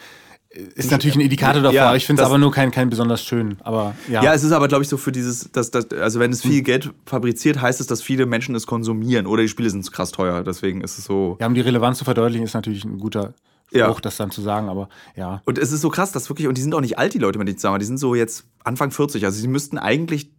ist 0.50 0.90
natürlich 0.90 1.16
ein 1.16 1.22
Indikator 1.22 1.62
davor. 1.62 1.76
Ja, 1.76 1.96
ich 1.96 2.08
finde 2.08 2.24
es 2.24 2.26
aber 2.26 2.40
nur 2.40 2.52
kein, 2.52 2.72
kein 2.72 2.90
besonders 2.90 3.24
schön. 3.24 3.58
Aber 3.62 3.96
ja. 4.10 4.24
Ja, 4.24 4.34
es 4.34 4.44
ist 4.44 4.52
aber, 4.52 4.68
glaube 4.68 4.84
ich, 4.84 4.90
so 4.90 4.98
für 4.98 5.12
dieses, 5.12 5.52
dass, 5.52 5.70
dass, 5.70 5.92
also 5.92 6.20
wenn 6.20 6.32
es 6.32 6.42
viel 6.42 6.64
Geld 6.64 6.92
fabriziert, 7.06 7.62
heißt 7.62 7.80
es, 7.80 7.86
dass 7.88 8.02
viele 8.02 8.26
Menschen 8.26 8.56
es 8.56 8.66
konsumieren 8.66 9.28
oder 9.28 9.44
die 9.44 9.48
Spiele 9.48 9.70
sind 9.70 9.90
krass 9.92 10.12
teuer. 10.12 10.44
Deswegen 10.44 10.82
ist 10.82 10.98
es 10.98 11.06
so. 11.06 11.38
Ja, 11.40 11.46
um 11.46 11.54
die 11.54 11.62
Relevanz 11.62 12.00
zu 12.00 12.06
verdeutlichen, 12.06 12.46
ist 12.46 12.56
natürlich 12.56 12.84
ein 12.84 12.98
guter 12.98 13.36
Ja. 13.72 13.86
Spruch, 13.86 14.02
das 14.02 14.18
dann 14.18 14.32
zu 14.32 14.42
sagen, 14.42 14.70
aber 14.70 14.90
ja. 15.16 15.44
Und 15.46 15.60
es 15.60 15.72
ist 15.72 15.82
so 15.82 15.90
krass, 15.90 16.12
dass 16.12 16.30
wirklich, 16.30 16.48
und 16.48 16.58
die 16.58 16.64
sind 16.64 16.74
auch 16.74 16.82
nicht 16.82 16.98
alt, 16.98 17.14
die 17.14 17.20
Leute, 17.20 17.38
mit 17.38 17.48
denen 17.48 17.56
ich 17.56 17.62
zusammen 17.62 17.78
die 17.80 17.86
sind 17.86 18.00
so 18.00 18.16
jetzt 18.16 18.46
Anfang 18.64 18.90
40. 18.90 19.24
Also 19.26 19.40
sie 19.40 19.48
müssten 19.48 19.78
eigentlich 19.78 20.32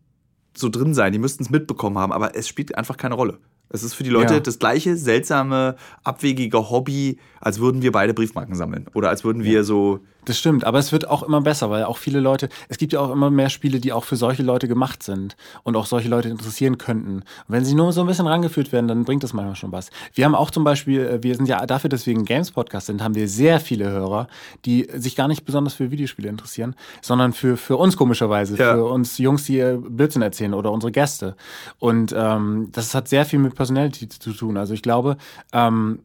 so 0.57 0.68
drin 0.68 0.92
sein, 0.92 1.12
die 1.12 1.20
müssten 1.20 1.44
es 1.44 1.51
mitbekommen 1.51 1.99
haben, 1.99 2.12
aber 2.12 2.35
es 2.35 2.49
spielt 2.49 2.77
einfach 2.77 2.96
keine 2.96 3.14
Rolle. 3.14 3.38
Es 3.73 3.83
ist 3.83 3.95
für 3.95 4.03
die 4.03 4.11
Leute 4.11 4.35
Ja. 4.35 4.41
das 4.41 4.59
gleiche 4.59 4.97
seltsame, 4.97 5.77
abwegige 6.05 6.71
Hobby, 6.71 7.19
als 7.41 7.61
würden 7.61 7.83
wir 7.83 7.93
beide 7.93 8.13
Briefmarken 8.15 8.55
sammeln. 8.55 8.87
Oder 8.95 9.09
als 9.09 9.25
würden 9.25 9.45
wir 9.45 9.65
so. 9.65 10.01
Das 10.27 10.39
stimmt, 10.39 10.65
aber 10.65 10.79
es 10.79 10.93
wird 10.93 11.09
auch 11.09 11.23
immer 11.23 11.41
besser, 11.41 11.71
weil 11.71 11.85
auch 11.85 11.97
viele 11.97 12.21
Leute, 12.21 12.51
es 12.69 12.77
gibt 12.77 12.93
ja 12.93 13.01
auch 13.01 13.11
immer 13.11 13.31
mehr 13.31 13.49
Spiele, 13.49 13.81
die 13.81 13.91
auch 13.95 14.05
für 14.05 14.17
solche 14.17 14.43
Leute 14.43 14.69
gemacht 14.69 15.03
sind 15.03 15.35
und 15.63 15.77
auch 15.77 15.87
solche 15.87 16.11
Leute 16.11 16.29
interessieren 16.29 16.77
könnten. 16.77 17.15
Und 17.21 17.25
wenn 17.49 17.65
sie 17.65 17.75
nur 17.75 17.91
so 17.95 18.03
ein 18.03 18.07
bisschen 18.07 18.27
rangeführt 18.27 18.71
werden, 18.71 18.87
dann 18.87 19.05
bringt 19.05 19.23
das 19.23 19.33
manchmal 19.33 19.57
schon 19.57 19.73
was. 19.73 19.89
Wir 20.13 20.27
haben 20.27 20.35
auch 20.35 20.51
zum 20.51 20.63
Beispiel, 20.63 21.01
äh, 21.01 21.23
wir 21.23 21.35
sind 21.35 21.47
ja 21.49 21.65
dafür, 21.65 21.89
dass 21.89 22.07
wir 22.07 22.15
ein 22.15 22.27
Games-Podcast 22.27 22.89
sind, 22.89 23.03
haben 23.03 23.15
wir 23.15 23.29
sehr 23.29 23.61
viele 23.61 23.89
Hörer, 23.89 24.29
die 24.67 24.87
sich 24.95 25.17
gar 25.17 25.27
nicht 25.27 25.47
besonders 25.47 25.73
für 25.73 25.91
Videospiele 25.91 26.29
interessieren, 26.29 26.75
sondern 27.01 27.33
für, 27.33 27.57
für 27.57 27.79
uns 27.79 27.97
komischerweise, 27.97 28.57
Ja. 28.59 28.75
für 28.75 28.85
uns 28.85 29.17
Jungs, 29.17 29.45
die 29.45 29.59
äh, 29.59 29.79
Blödsinn 29.81 30.21
erzählen 30.21 30.53
oder 30.53 30.71
unsere 30.71 30.93
Gäste. 30.93 31.35
Und 31.79 32.15
ähm, 32.15 32.69
das 32.73 32.95
hat 32.95 33.09
sehr 33.09 33.25
viel 33.25 33.39
mit 33.39 33.55
Personality 33.61 34.09
zu 34.09 34.33
tun. 34.33 34.57
Also 34.57 34.73
ich 34.73 34.81
glaube, 34.81 35.18
ähm, 35.53 35.99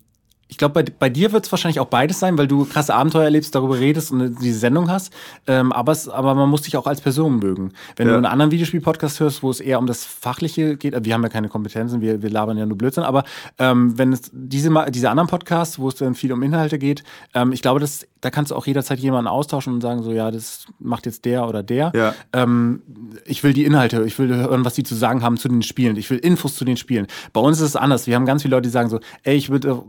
ich 0.47 0.57
glaube, 0.57 0.73
bei, 0.75 0.83
bei 0.99 1.09
dir 1.09 1.31
wird 1.31 1.45
es 1.45 1.51
wahrscheinlich 1.51 1.79
auch 1.79 1.87
beides 1.87 2.19
sein, 2.19 2.37
weil 2.37 2.47
du 2.47 2.65
krasse 2.65 2.93
Abenteuer 2.93 3.23
erlebst, 3.23 3.55
darüber 3.55 3.79
redest 3.79 4.11
und 4.11 4.35
diese 4.41 4.59
Sendung 4.59 4.89
hast. 4.91 5.11
Ähm, 5.47 5.71
aber, 5.71 5.91
es, 5.91 6.07
aber 6.07 6.35
man 6.35 6.47
muss 6.49 6.61
dich 6.61 6.77
auch 6.77 6.85
als 6.85 7.01
Person 7.01 7.39
mögen. 7.39 7.71
Wenn 7.95 8.07
Ja. 8.07 8.13
du 8.13 8.17
einen 8.17 8.25
anderen 8.27 8.51
Videospiel-Podcast 8.51 9.19
hörst, 9.19 9.41
wo 9.41 9.49
es 9.49 9.59
eher 9.59 9.79
um 9.79 9.87
das 9.87 10.03
Fachliche 10.05 10.77
geht, 10.77 10.93
äh, 10.93 11.03
wir 11.03 11.13
haben 11.15 11.23
ja 11.23 11.29
keine 11.29 11.49
Kompetenzen, 11.49 11.99
wir, 12.01 12.21
wir 12.21 12.29
labern 12.29 12.57
ja 12.57 12.65
nur 12.67 12.77
Blödsinn, 12.77 13.03
aber 13.03 13.23
ähm, 13.57 13.97
wenn 13.97 14.13
es 14.13 14.29
diese, 14.33 14.69
diese 14.91 15.09
anderen 15.09 15.27
Podcasts, 15.29 15.79
wo 15.79 15.87
es 15.89 15.95
dann 15.95 16.13
viel 16.13 16.31
um 16.31 16.43
Inhalte 16.43 16.77
geht, 16.77 17.03
ähm, 17.33 17.51
ich 17.51 17.63
glaube, 17.63 17.79
das, 17.79 18.05
da 18.21 18.29
kannst 18.29 18.51
du 18.51 18.55
auch 18.55 18.67
jederzeit 18.67 18.99
jemanden 18.99 19.27
austauschen 19.27 19.73
und 19.73 19.81
sagen, 19.81 20.03
so, 20.03 20.11
ja, 20.11 20.29
das 20.29 20.67
macht 20.79 21.07
jetzt 21.07 21.25
der 21.25 21.47
oder 21.47 21.63
der. 21.63 21.91
Ja. 21.95 22.13
Ähm, 22.33 22.81
ich 23.25 23.43
will 23.43 23.53
die 23.53 23.65
Inhalte, 23.65 24.03
ich 24.03 24.17
will 24.19 24.33
hören, 24.33 24.63
was 24.63 24.75
die 24.75 24.83
zu 24.83 24.93
sagen 24.95 25.23
haben 25.23 25.37
zu 25.37 25.47
den 25.47 25.63
Spielen. 25.63 25.95
Ich 25.97 26.09
will 26.11 26.19
Infos 26.19 26.55
zu 26.55 26.65
den 26.65 26.77
Spielen. 26.77 27.07
Bei 27.33 27.41
uns 27.41 27.57
ist 27.57 27.69
es 27.69 27.75
anders. 27.75 28.05
Wir 28.07 28.15
haben 28.15 28.25
ganz 28.25 28.43
viele 28.43 28.55
Leute, 28.55 28.67
die 28.67 28.71
sagen 28.71 28.89
so, 28.89 28.99
ey, 29.23 29.35
ich 29.35 29.49
würde 29.49 29.81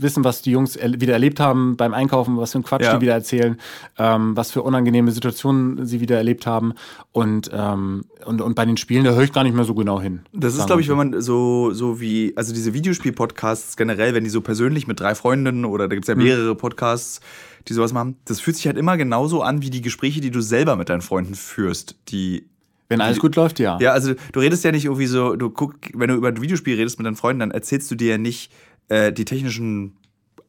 wissen, 0.00 0.24
was 0.24 0.42
die 0.42 0.50
Jungs 0.50 0.76
er 0.76 1.00
wieder 1.00 1.12
erlebt 1.14 1.40
haben 1.40 1.76
beim 1.76 1.94
Einkaufen, 1.94 2.36
was 2.36 2.52
für 2.52 2.58
ein 2.58 2.62
Quatsch 2.62 2.82
Ja. 2.82 2.94
die 2.96 3.00
wieder 3.02 3.14
erzählen, 3.14 3.58
ähm, 3.98 4.36
was 4.36 4.50
für 4.50 4.62
unangenehme 4.62 5.10
Situationen 5.12 5.86
sie 5.86 6.00
wieder 6.00 6.16
erlebt 6.16 6.46
haben. 6.46 6.74
Und, 7.12 7.50
ähm, 7.52 8.04
und, 8.24 8.40
und 8.40 8.54
bei 8.54 8.64
den 8.64 8.76
Spielen, 8.76 9.04
da 9.04 9.12
höre 9.12 9.22
ich 9.24 9.32
gar 9.32 9.44
nicht 9.44 9.54
mehr 9.56 9.64
so 9.64 9.74
genau 9.74 10.00
hin. 10.00 10.20
Das 10.32 10.54
ist, 10.56 10.66
glaube 10.66 10.82
ich, 10.82 10.88
wenn 10.88 10.96
man 10.96 11.20
so, 11.20 11.72
so 11.72 12.00
wie, 12.00 12.32
also 12.36 12.52
diese 12.52 12.74
Videospiel-Podcasts 12.74 13.76
generell, 13.76 14.14
wenn 14.14 14.24
die 14.24 14.30
so 14.30 14.40
persönlich 14.40 14.86
mit 14.86 15.00
drei 15.00 15.14
Freundinnen 15.14 15.64
oder 15.64 15.88
da 15.88 15.94
gibt 15.94 16.04
es 16.04 16.08
ja 16.08 16.14
Hm. 16.16 16.22
mehrere 16.24 16.54
Podcasts, 16.54 17.20
die 17.68 17.72
sowas 17.72 17.92
machen, 17.92 18.16
das 18.26 18.40
fühlt 18.40 18.56
sich 18.56 18.66
halt 18.66 18.76
immer 18.78 18.96
genauso 18.96 19.42
an 19.42 19.62
wie 19.62 19.70
die 19.70 19.80
Gespräche, 19.82 20.20
die 20.20 20.30
du 20.30 20.40
selber 20.40 20.76
mit 20.76 20.88
deinen 20.88 21.02
Freunden 21.02 21.34
führst, 21.34 21.96
die 22.08 22.46
Wenn 22.88 23.00
alles 23.00 23.18
gut 23.18 23.34
läuft, 23.34 23.58
ja. 23.58 23.78
Ja, 23.80 23.90
also 23.90 24.14
du 24.32 24.38
redest 24.40 24.62
ja 24.62 24.70
nicht 24.70 24.84
irgendwie 24.84 25.06
so, 25.06 25.34
du 25.34 25.50
guck, 25.50 25.74
wenn 25.94 26.08
du 26.08 26.14
über 26.14 26.28
ein 26.28 26.40
Videospiel 26.40 26.76
redest 26.76 26.98
mit 26.98 27.06
deinen 27.06 27.16
Freunden, 27.16 27.40
dann 27.40 27.50
erzählst 27.50 27.90
du 27.90 27.96
dir 27.96 28.10
ja 28.10 28.18
nicht 28.18 28.52
äh, 28.88 29.12
die 29.12 29.24
technischen 29.24 29.96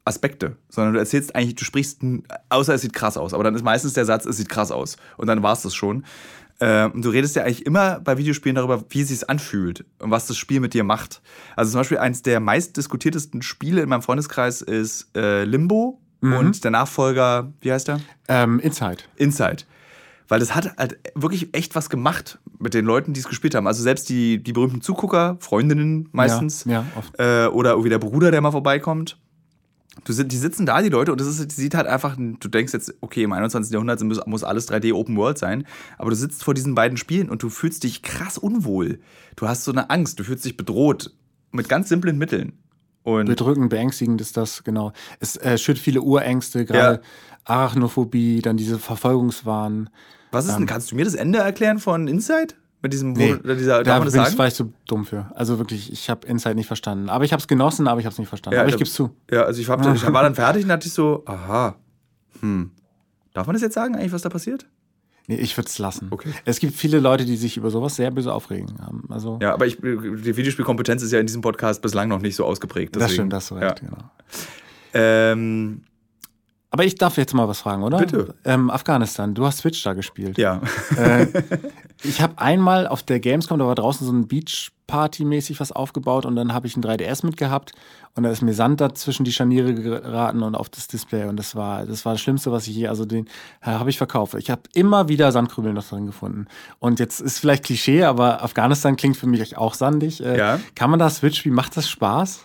Aspekte, 0.06 0.56
sondern 0.70 0.94
du 0.94 1.00
erzählst 1.00 1.36
eigentlich, 1.36 1.56
du 1.56 1.66
sprichst, 1.66 2.02
außer 2.50 2.74
es 2.74 2.82
sieht 2.82 2.94
krass 2.94 3.18
aus, 3.18 3.34
aber 3.34 3.44
dann 3.44 3.56
ist 3.56 3.64
meistens 3.64 3.94
der 3.94 4.06
Satz, 4.06 4.26
es 4.26 4.38
sieht 4.38 4.50
krass 4.50 4.72
aus 4.72 4.98
und 5.18 5.28
dann 5.28 5.44
war 5.44 5.54
es 5.54 5.62
das 5.62 5.76
schon. 5.76 6.06
Äh, 6.60 6.86
und 6.86 7.04
du 7.06 7.10
redest 7.10 7.36
ja 7.36 7.44
eigentlich 7.44 7.66
immer 7.66 8.00
bei 8.00 8.18
Videospielen 8.18 8.56
darüber, 8.56 8.84
wie 8.90 9.02
es 9.02 9.10
sich 9.10 9.30
anfühlt 9.30 9.86
und 10.00 10.10
was 10.10 10.28
das 10.28 10.38
Spiel 10.38 10.60
mit 10.60 10.74
dir 10.74 10.84
macht. 10.84 11.22
Also 11.56 11.72
zum 11.72 11.82
Beispiel 11.82 12.00
eines 12.00 12.24
der 12.24 12.40
meistdiskutiertesten 12.40 13.42
Spiele 13.42 13.82
in 13.82 13.90
meinem 13.90 14.02
Freundeskreis 14.02 14.62
ist 14.62 15.16
äh, 15.16 15.44
Limbo 15.44 16.02
mhm. 16.22 16.34
und 16.34 16.64
der 16.64 16.72
Nachfolger, 16.72 17.52
wie 17.62 17.72
heißt 17.72 17.90
der? 17.90 18.00
Ähm, 18.28 18.60
Inside. 18.60 19.04
Inside. 19.18 19.64
Weil 20.28 20.40
das 20.40 20.56
hat 20.56 20.78
halt 20.78 21.00
wirklich 21.16 21.54
echt 21.56 21.76
was 21.76 21.90
gemacht 21.90 22.40
mit 22.60 22.74
den 22.74 22.86
Leuten, 22.86 23.14
die 23.14 23.20
es 23.20 23.28
gespielt 23.28 23.56
haben. 23.56 23.68
Also 23.68 23.82
selbst 23.82 24.10
die, 24.10 24.44
die 24.44 24.52
berühmten 24.52 24.82
Zugucker, 24.82 25.38
Freundinnen 25.40 26.10
meistens, 26.12 26.66
ja, 26.66 26.86
ja, 27.18 27.46
äh, 27.46 27.48
oder 27.48 27.72
irgendwie 27.72 27.90
der 27.90 28.00
Bruder, 28.00 28.32
der 28.32 28.42
mal 28.42 28.52
vorbeikommt. 28.52 29.18
Du, 30.04 30.14
die 30.14 30.38
sitzen 30.38 30.66
da, 30.66 30.82
die 30.82 30.90
Leute, 30.90 31.12
und 31.12 31.20
das 31.20 31.28
ist, 31.28 31.52
sieht 31.52 31.74
halt 31.74 31.88
einfach, 31.88 32.18
du 32.18 32.48
denkst 32.50 32.74
jetzt, 32.74 32.94
okay, 33.02 33.24
im 33.24 33.34
21. 33.34 33.72
Jahrhundert 33.74 34.02
muss, 34.04 34.20
muss 34.26 34.44
alles 34.44 34.70
3D 34.70 34.94
Open 34.94 35.18
World 35.18 35.38
sein, 35.38 35.66
aber 35.98 36.12
du 36.12 36.16
sitzt 36.16 36.44
vor 36.44 36.54
diesen 36.54 36.76
beiden 36.76 36.98
Spielen 36.98 37.30
und 37.30 37.42
du 37.42 37.50
fühlst 37.50 37.84
dich 37.84 38.04
krass 38.04 38.38
unwohl. 38.38 39.00
Du 39.36 39.48
hast 39.48 39.64
so 39.64 39.72
eine 39.72 39.90
Angst, 39.90 40.20
du 40.20 40.24
fühlst 40.24 40.46
dich 40.46 40.56
bedroht 40.56 41.12
mit 41.52 41.70
ganz 41.70 41.90
simplen 41.90 42.18
Mitteln. 42.18 42.54
Und 43.04 43.26
Bedrückend, 43.28 43.70
beängstigend 43.70 44.20
ist 44.20 44.36
das, 44.36 44.66
genau. 44.66 44.92
Es 45.22 45.38
äh, 45.38 45.58
schürt 45.58 45.80
viele 45.80 46.02
Urängste, 46.02 46.66
gerade 46.66 46.96
ja. 46.96 47.02
Arachnophobie, 47.46 48.42
dann 48.42 48.58
diese 48.58 48.80
Verfolgungswahn. 48.80 49.90
Was 50.32 50.46
ist 50.46 50.54
denn, 50.54 50.64
ähm, 50.64 50.68
kannst 50.68 50.92
du 50.92 50.96
mir 50.96 51.06
das 51.06 51.16
Ende 51.16 51.40
erklären 51.40 51.80
von 51.80 52.08
Inside? 52.08 52.56
Mit 52.82 52.94
diesem, 52.94 53.14
nee, 53.14 53.36
wo, 53.44 53.54
dieser, 53.54 53.84
da 53.84 54.00
bin 54.00 54.08
ich, 54.08 54.38
war 54.38 54.48
ich 54.48 54.54
zu 54.54 54.72
dumm 54.88 55.06
für. 55.06 55.32
Also 55.34 55.58
wirklich, 55.58 55.92
ich 55.92 56.10
habe 56.10 56.28
Inside 56.28 56.56
nicht 56.56 56.68
verstanden. 56.68 57.10
Aber 57.10 57.26
ich 57.26 57.34
habe 57.34 57.42
es 57.42 57.48
genossen, 57.48 57.88
aber 57.88 58.00
ich 58.00 58.06
habe 58.06 58.14
es 58.14 58.20
nicht 58.20 58.30
verstanden. 58.30 58.56
Ja, 58.56 58.62
aber 58.62 58.70
ich 58.70 58.78
gebe 58.78 58.88
es 58.88 58.94
zu. 58.94 59.16
Ja, 59.32 59.44
also 59.44 59.60
ich, 59.60 59.68
hab, 59.68 59.84
ich 59.96 60.14
war 60.14 60.24
dann 60.24 60.36
fertig 60.36 60.64
und 60.64 60.70
dachte 60.70 60.88
ich 60.88 60.94
so, 60.94 61.24
aha, 61.26 61.76
hm. 62.42 62.72
Darf 63.34 63.46
man 63.46 63.54
das 63.54 63.62
jetzt 63.62 63.74
sagen, 63.74 63.96
eigentlich, 63.96 64.12
was 64.12 64.22
da 64.22 64.30
passiert? 64.30 64.66
Nee, 65.28 65.36
ich 65.36 65.58
würde 65.58 65.68
es 65.68 65.78
lassen. 65.78 66.08
Okay. 66.10 66.32
Es 66.46 66.60
gibt 66.60 66.74
viele 66.74 67.00
Leute, 67.00 67.26
die 67.26 67.36
sich 67.36 67.58
über 67.58 67.70
sowas 67.70 67.98
sehr 67.98 68.12
böse 68.12 68.34
aufregen. 68.34 68.78
Also 69.10 69.38
ja, 69.42 69.54
aber 69.54 69.68
ich, 69.68 69.78
die 69.78 70.38
Videospielkompetenz 70.38 71.04
ist 71.04 71.12
ja 71.12 71.20
in 71.20 71.28
diesem 71.28 71.42
Podcast 71.42 71.82
bislang 71.82 72.08
noch 72.08 72.22
nicht 72.22 72.36
so 72.36 72.46
ausgeprägt. 72.46 72.96
Deswegen. 72.96 73.08
Das 73.08 73.14
stimmt, 73.14 73.34
das 73.34 73.44
ist 73.46 73.52
recht, 73.52 73.82
ja. 73.84 73.90
genau. 73.90 74.12
Ähm, 74.94 75.82
aber 76.70 76.84
ich 76.84 76.96
darf 76.96 77.18
jetzt 77.18 77.34
mal 77.34 77.48
was 77.48 77.62
fragen, 77.62 77.84
oder? 77.84 78.00
Bitte. 78.00 78.36
Ähm, 78.44 78.70
Afghanistan, 78.70 79.34
du 79.34 79.46
hast 79.46 79.60
Switch 79.60 79.82
da 79.84 79.94
gespielt. 79.94 80.38
Ja. 80.38 80.62
Äh, 80.98 81.28
ich 82.04 82.22
habe 82.22 82.38
einmal 82.38 82.88
auf 82.88 83.04
der 83.04 83.20
Gamescom, 83.20 83.60
da 83.60 83.66
war 83.66 83.76
draußen 83.76 84.06
so 84.06 84.12
ein 84.12 84.28
Beach-Party-mäßig 84.28 85.60
was 85.60 85.72
aufgebaut 85.72 86.26
und 86.26 86.36
dann 86.36 86.54
habe 86.54 86.68
ich 86.68 86.76
ein 86.76 86.84
3DS 86.84 87.26
mitgehabt 87.26 87.72
und 88.16 88.24
da 88.24 88.32
ist 88.32 88.42
mir 88.42 88.54
Sand 88.54 88.82
da 88.82 88.94
zwischen 88.94 89.24
die 89.24 89.32
Scharniere 89.32 89.74
geraten 89.74 90.44
und 90.44 90.56
auf 90.56 90.68
das 90.68 90.88
Display 90.88 91.26
und 91.26 91.38
das 91.38 91.56
war 91.56 91.86
das, 91.86 92.04
war 92.04 92.14
das 92.14 92.22
Schlimmste, 92.22 92.52
was 92.52 92.68
ich 92.68 92.76
je, 92.76 92.88
also 92.88 93.06
den 93.06 93.28
äh, 93.62 93.68
habe 93.68 93.90
ich 93.90 93.98
verkauft. 93.98 94.34
Ich 94.36 94.50
habe 94.50 94.62
immer 94.74 95.08
wieder 95.08 95.32
Sandkrübeln 95.32 95.76
noch 95.76 95.88
drin 95.88 96.06
gefunden. 96.06 96.48
Und 96.80 97.00
jetzt 97.00 97.22
ist 97.22 97.40
vielleicht 97.40 97.64
Klischee, 97.64 98.04
aber 98.04 98.44
Afghanistan 98.44 98.98
klingt 98.98 99.16
für 99.16 99.28
mich 99.28 99.58
auch 99.58 99.74
sandig. 99.74 100.24
Äh, 100.24 100.38
ja. 100.38 100.60
Kann 100.76 100.90
man 100.90 101.00
da 101.00 101.10
Switch, 101.10 101.46
wie 101.46 101.52
macht 101.52 101.78
das 101.78 101.90
Spaß? 101.90 102.42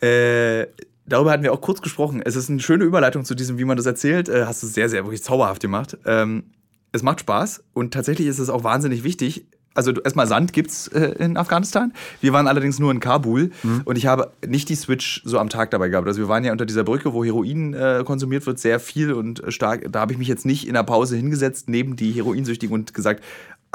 Äh 0.00 0.66
darüber 1.06 1.30
hatten 1.32 1.42
wir 1.42 1.52
auch 1.52 1.60
kurz 1.60 1.80
gesprochen. 1.82 2.22
Es 2.24 2.36
ist 2.36 2.50
eine 2.50 2.60
schöne 2.60 2.84
Überleitung 2.84 3.24
zu 3.24 3.34
diesem, 3.34 3.58
wie 3.58 3.64
man 3.64 3.76
das 3.76 3.86
erzählt. 3.86 4.28
Äh, 4.28 4.46
hast 4.46 4.62
du 4.62 4.66
sehr, 4.66 4.88
sehr 4.88 5.04
wirklich 5.04 5.22
zauberhaft 5.22 5.62
gemacht. 5.62 5.96
Ähm, 6.04 6.44
es 6.92 7.02
macht 7.02 7.20
Spaß 7.20 7.62
und 7.72 7.92
tatsächlich 7.92 8.26
ist 8.26 8.38
es 8.38 8.48
auch 8.48 8.64
wahnsinnig 8.64 9.04
wichtig. 9.04 9.46
Also 9.74 9.92
erstmal 9.92 10.26
Sand 10.26 10.54
gibt's 10.54 10.88
äh, 10.88 11.14
in 11.18 11.36
Afghanistan. 11.36 11.92
Wir 12.22 12.32
waren 12.32 12.48
allerdings 12.48 12.78
nur 12.78 12.90
in 12.90 12.98
Kabul 12.98 13.50
mhm. 13.62 13.82
und 13.84 13.98
ich 13.98 14.06
habe 14.06 14.32
nicht 14.46 14.70
die 14.70 14.74
Switch 14.74 15.20
so 15.24 15.38
am 15.38 15.50
Tag 15.50 15.70
dabei 15.70 15.90
gehabt. 15.90 16.06
Also 16.06 16.20
wir 16.20 16.28
waren 16.28 16.44
ja 16.44 16.52
unter 16.52 16.64
dieser 16.64 16.82
Brücke, 16.82 17.12
wo 17.12 17.22
Heroin 17.22 17.74
äh, 17.74 18.02
konsumiert 18.06 18.46
wird, 18.46 18.58
sehr 18.58 18.80
viel 18.80 19.12
und 19.12 19.42
stark. 19.48 19.86
Da 19.92 20.00
habe 20.00 20.12
ich 20.12 20.18
mich 20.18 20.28
jetzt 20.28 20.46
nicht 20.46 20.66
in 20.66 20.72
der 20.72 20.82
Pause 20.82 21.16
hingesetzt 21.16 21.68
neben 21.68 21.94
die 21.94 22.12
Heroinsüchtigen 22.12 22.72
und 22.72 22.94
gesagt, 22.94 23.22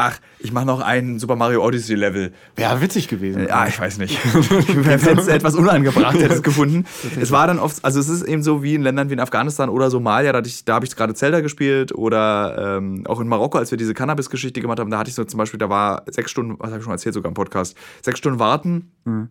ach, 0.01 0.19
ich 0.39 0.51
mache 0.51 0.65
noch 0.65 0.81
ein 0.81 1.19
Super 1.19 1.35
Mario 1.35 1.63
Odyssey 1.63 1.95
Level. 1.95 2.33
Wäre 2.55 2.81
witzig 2.81 3.07
gewesen. 3.07 3.47
Ja, 3.47 3.67
ich 3.67 3.79
weiß 3.79 3.99
nicht. 3.99 4.17
ich 4.35 4.69
hätte 4.85 5.11
es 5.11 5.27
etwas 5.27 5.55
unangebracht 5.55 6.15
hätte 6.15 6.33
es 6.33 6.43
gefunden. 6.43 6.85
Es 7.19 7.31
war 7.31 7.45
dann 7.45 7.59
oft, 7.59 7.85
also 7.85 7.99
es 7.99 8.09
ist 8.09 8.23
eben 8.23 8.41
so 8.41 8.63
wie 8.63 8.75
in 8.75 8.81
Ländern 8.81 9.09
wie 9.09 9.13
in 9.13 9.19
Afghanistan 9.19 9.69
oder 9.69 9.91
Somalia, 9.91 10.31
da, 10.31 10.41
da 10.41 10.73
habe 10.73 10.85
ich 10.85 10.95
gerade 10.95 11.13
Zelda 11.13 11.41
gespielt 11.41 11.93
oder 11.93 12.77
ähm, 12.77 13.05
auch 13.05 13.19
in 13.19 13.27
Marokko, 13.27 13.59
als 13.59 13.69
wir 13.69 13.77
diese 13.77 13.93
Cannabis-Geschichte 13.93 14.59
gemacht 14.59 14.79
haben, 14.79 14.89
da 14.89 14.97
hatte 14.97 15.09
ich 15.09 15.15
so 15.15 15.23
zum 15.23 15.37
Beispiel, 15.37 15.59
da 15.59 15.69
war 15.69 16.03
sechs 16.07 16.31
Stunden, 16.31 16.55
was 16.57 16.69
habe 16.69 16.79
ich 16.79 16.83
schon 16.83 16.93
erzählt 16.93 17.13
sogar 17.13 17.29
im 17.29 17.35
Podcast, 17.35 17.77
sechs 18.01 18.17
Stunden 18.17 18.39
warten. 18.39 18.91
Mhm. 19.05 19.29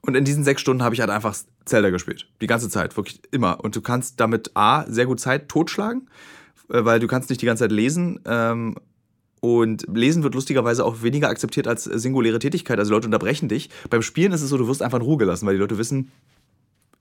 Und 0.00 0.14
in 0.14 0.24
diesen 0.24 0.44
sechs 0.44 0.62
Stunden 0.62 0.82
habe 0.82 0.94
ich 0.94 1.00
halt 1.00 1.10
einfach 1.10 1.36
Zelda 1.66 1.90
gespielt. 1.90 2.28
Die 2.40 2.46
ganze 2.46 2.70
Zeit, 2.70 2.96
wirklich 2.96 3.20
immer. 3.30 3.62
Und 3.62 3.76
du 3.76 3.82
kannst 3.82 4.20
damit 4.20 4.52
A, 4.54 4.84
sehr 4.86 5.04
gut 5.04 5.20
Zeit 5.20 5.48
totschlagen, 5.48 6.08
äh, 6.70 6.84
weil 6.84 7.00
du 7.00 7.06
kannst 7.06 7.28
nicht 7.28 7.42
die 7.42 7.46
ganze 7.46 7.64
Zeit 7.64 7.72
lesen 7.72 8.20
ähm, 8.24 8.76
und 9.40 9.86
Lesen 9.92 10.22
wird 10.22 10.34
lustigerweise 10.34 10.84
auch 10.84 11.02
weniger 11.02 11.28
akzeptiert 11.28 11.68
als 11.68 11.84
singuläre 11.84 12.38
Tätigkeit. 12.38 12.78
Also 12.78 12.92
Leute 12.92 13.06
unterbrechen 13.06 13.48
dich. 13.48 13.70
Beim 13.90 14.02
Spielen 14.02 14.32
ist 14.32 14.42
es 14.42 14.50
so, 14.50 14.58
du 14.58 14.68
wirst 14.68 14.82
einfach 14.82 14.98
in 14.98 15.04
Ruhe 15.04 15.18
gelassen, 15.18 15.46
weil 15.46 15.54
die 15.54 15.60
Leute 15.60 15.78
wissen, 15.78 16.10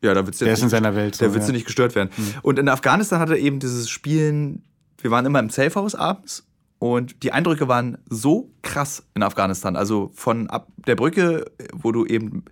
ja, 0.01 0.13
da 0.13 0.25
wird's 0.25 0.39
jetzt. 0.39 0.47
Der 0.47 0.53
ist 0.53 0.61
in 0.61 0.69
seiner 0.69 0.95
Welt. 0.95 1.15
So, 1.15 1.25
willst 1.25 1.39
ja. 1.39 1.45
du 1.47 1.51
nicht 1.53 1.65
gestört 1.65 1.95
werden. 1.95 2.09
Mhm. 2.15 2.33
Und 2.43 2.59
in 2.59 2.69
Afghanistan 2.69 3.19
hatte 3.19 3.35
eben 3.37 3.59
dieses 3.59 3.89
Spielen, 3.89 4.63
wir 5.01 5.11
waren 5.11 5.25
immer 5.25 5.39
im 5.39 5.49
Safehouse 5.49 5.95
abends 5.95 6.45
und 6.79 7.23
die 7.23 7.31
Eindrücke 7.31 7.67
waren 7.67 7.97
so 8.07 8.51
krass 8.61 9.03
in 9.15 9.23
Afghanistan. 9.23 9.75
Also 9.75 10.11
von 10.13 10.49
ab 10.49 10.67
der 10.85 10.95
Brücke, 10.95 11.45
wo 11.73 11.91
du 11.91 12.05
eben 12.05 12.45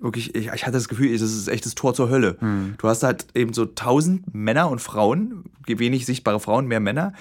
wirklich, 0.00 0.34
ich, 0.34 0.48
ich 0.48 0.62
hatte 0.62 0.72
das 0.72 0.88
Gefühl, 0.88 1.12
das 1.12 1.22
ist 1.22 1.48
echt 1.48 1.64
das 1.64 1.74
Tor 1.74 1.94
zur 1.94 2.10
Hölle. 2.10 2.36
Mhm. 2.40 2.74
Du 2.76 2.88
hast 2.88 3.02
halt 3.02 3.28
eben 3.34 3.54
so 3.54 3.64
tausend 3.64 4.34
Männer 4.34 4.70
und 4.70 4.80
Frauen, 4.80 5.44
wenig 5.66 6.04
sichtbare 6.04 6.40
Frauen, 6.40 6.66
mehr 6.66 6.80
Männer 6.80 7.14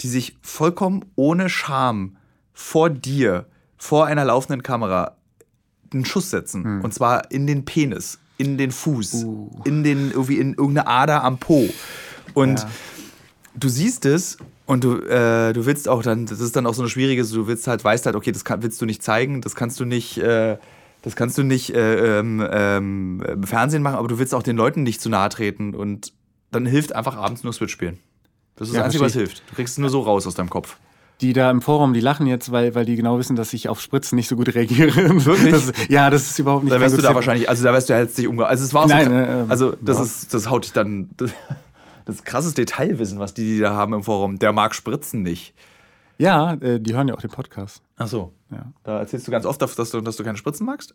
die 0.00 0.08
sich 0.08 0.36
vollkommen 0.42 1.04
ohne 1.16 1.48
Scham 1.48 2.16
vor 2.52 2.90
dir, 2.90 3.46
vor 3.76 4.06
einer 4.06 4.24
laufenden 4.24 4.62
Kamera, 4.62 5.16
einen 5.92 6.04
Schuss 6.04 6.30
setzen. 6.30 6.64
Hm. 6.64 6.84
Und 6.84 6.94
zwar 6.94 7.30
in 7.30 7.46
den 7.46 7.64
Penis, 7.64 8.18
in 8.38 8.58
den 8.58 8.70
Fuß, 8.70 9.24
uh. 9.24 9.50
in 9.64 9.82
den, 9.82 10.10
irgendwie 10.10 10.38
in 10.38 10.50
irgendeine 10.54 10.86
Ader 10.86 11.24
am 11.24 11.38
Po. 11.38 11.68
Und 12.34 12.60
ja. 12.60 12.70
du 13.54 13.68
siehst 13.68 14.06
es 14.06 14.38
und 14.66 14.84
du, 14.84 14.98
äh, 14.98 15.52
du 15.52 15.66
willst 15.66 15.88
auch 15.88 16.02
dann, 16.02 16.26
das 16.26 16.40
ist 16.40 16.54
dann 16.56 16.66
auch 16.66 16.74
so 16.74 16.82
eine 16.82 16.88
schwierige, 16.88 17.24
du 17.24 17.46
willst 17.46 17.66
halt, 17.66 17.82
weißt 17.82 18.06
halt, 18.06 18.16
okay, 18.16 18.32
das 18.32 18.44
kann, 18.44 18.62
willst 18.62 18.80
du 18.80 18.86
nicht 18.86 19.02
zeigen, 19.02 19.40
das 19.40 19.54
kannst 19.54 19.80
du 19.80 19.84
nicht, 19.84 20.18
äh, 20.18 20.58
das 21.02 21.16
kannst 21.16 21.36
du 21.38 21.42
nicht 21.42 21.74
äh, 21.74 22.20
ähm, 22.20 22.46
ähm, 22.50 23.22
im 23.26 23.42
Fernsehen 23.44 23.82
machen, 23.82 23.96
aber 23.96 24.08
du 24.08 24.18
willst 24.18 24.34
auch 24.34 24.42
den 24.42 24.56
Leuten 24.56 24.82
nicht 24.82 25.00
zu 25.00 25.08
nahe 25.08 25.28
treten 25.28 25.74
und 25.74 26.12
dann 26.50 26.66
hilft 26.66 26.94
einfach 26.94 27.16
abends 27.16 27.42
nur 27.42 27.52
Switch 27.52 27.72
spielen. 27.72 27.98
Das 28.60 28.68
ist 28.68 28.74
ja, 28.74 28.80
das 28.80 28.88
Einzige, 28.88 29.04
was 29.04 29.14
hilft. 29.14 29.42
Du 29.48 29.54
kriegst 29.54 29.72
es 29.72 29.78
nur 29.78 29.88
so 29.88 30.02
raus 30.02 30.26
aus 30.26 30.34
deinem 30.34 30.50
Kopf. 30.50 30.76
Die 31.22 31.32
da 31.32 31.50
im 31.50 31.62
Forum, 31.62 31.94
die 31.94 32.00
lachen 32.00 32.26
jetzt, 32.26 32.52
weil, 32.52 32.74
weil 32.74 32.84
die 32.84 32.94
genau 32.94 33.18
wissen, 33.18 33.34
dass 33.34 33.54
ich 33.54 33.70
auf 33.70 33.80
Spritzen 33.80 34.16
nicht 34.16 34.28
so 34.28 34.36
gut 34.36 34.54
reagiere. 34.54 34.94
Wirklich? 35.24 35.50
Das, 35.52 35.72
ja, 35.88 36.10
das 36.10 36.30
ist 36.30 36.38
überhaupt 36.38 36.64
nicht 36.64 36.74
Da 36.74 36.78
wärst 36.78 36.98
du 36.98 37.00
da 37.00 37.14
wahrscheinlich, 37.14 37.48
also 37.48 37.64
da 37.64 37.72
wärst 37.72 37.88
du 37.88 37.94
jetzt 37.94 38.18
nicht 38.18 38.28
umge... 38.28 38.46
Also 38.46 38.64
es 38.64 38.74
war 38.74 38.86
Nein, 38.86 39.06
so, 39.06 39.12
äh, 39.12 39.44
also 39.48 39.76
das 39.80 39.96
ja. 39.96 40.04
ist, 40.04 40.34
das 40.34 40.50
haut 40.50 40.64
dich 40.64 40.72
dann, 40.72 41.08
das, 41.16 41.30
das 42.04 42.22
krasses 42.24 42.52
Detailwissen, 42.52 43.18
was 43.18 43.32
die, 43.32 43.44
die 43.44 43.60
da 43.60 43.72
haben 43.72 43.94
im 43.94 44.02
Forum. 44.02 44.38
Der 44.38 44.52
mag 44.52 44.74
Spritzen 44.74 45.22
nicht. 45.22 45.54
Ja, 46.18 46.52
äh, 46.54 46.80
die 46.80 46.94
hören 46.94 47.08
ja 47.08 47.14
auch 47.14 47.22
den 47.22 47.30
Podcast. 47.30 47.80
Ach 47.96 48.08
so. 48.08 48.34
Ja. 48.50 48.66
Da 48.84 48.98
erzählst 48.98 49.26
du 49.26 49.30
ganz 49.30 49.46
oft, 49.46 49.62
dass 49.62 49.90
du, 49.90 50.02
dass 50.02 50.16
du 50.16 50.24
keine 50.24 50.36
Spritzen 50.36 50.66
magst? 50.66 50.94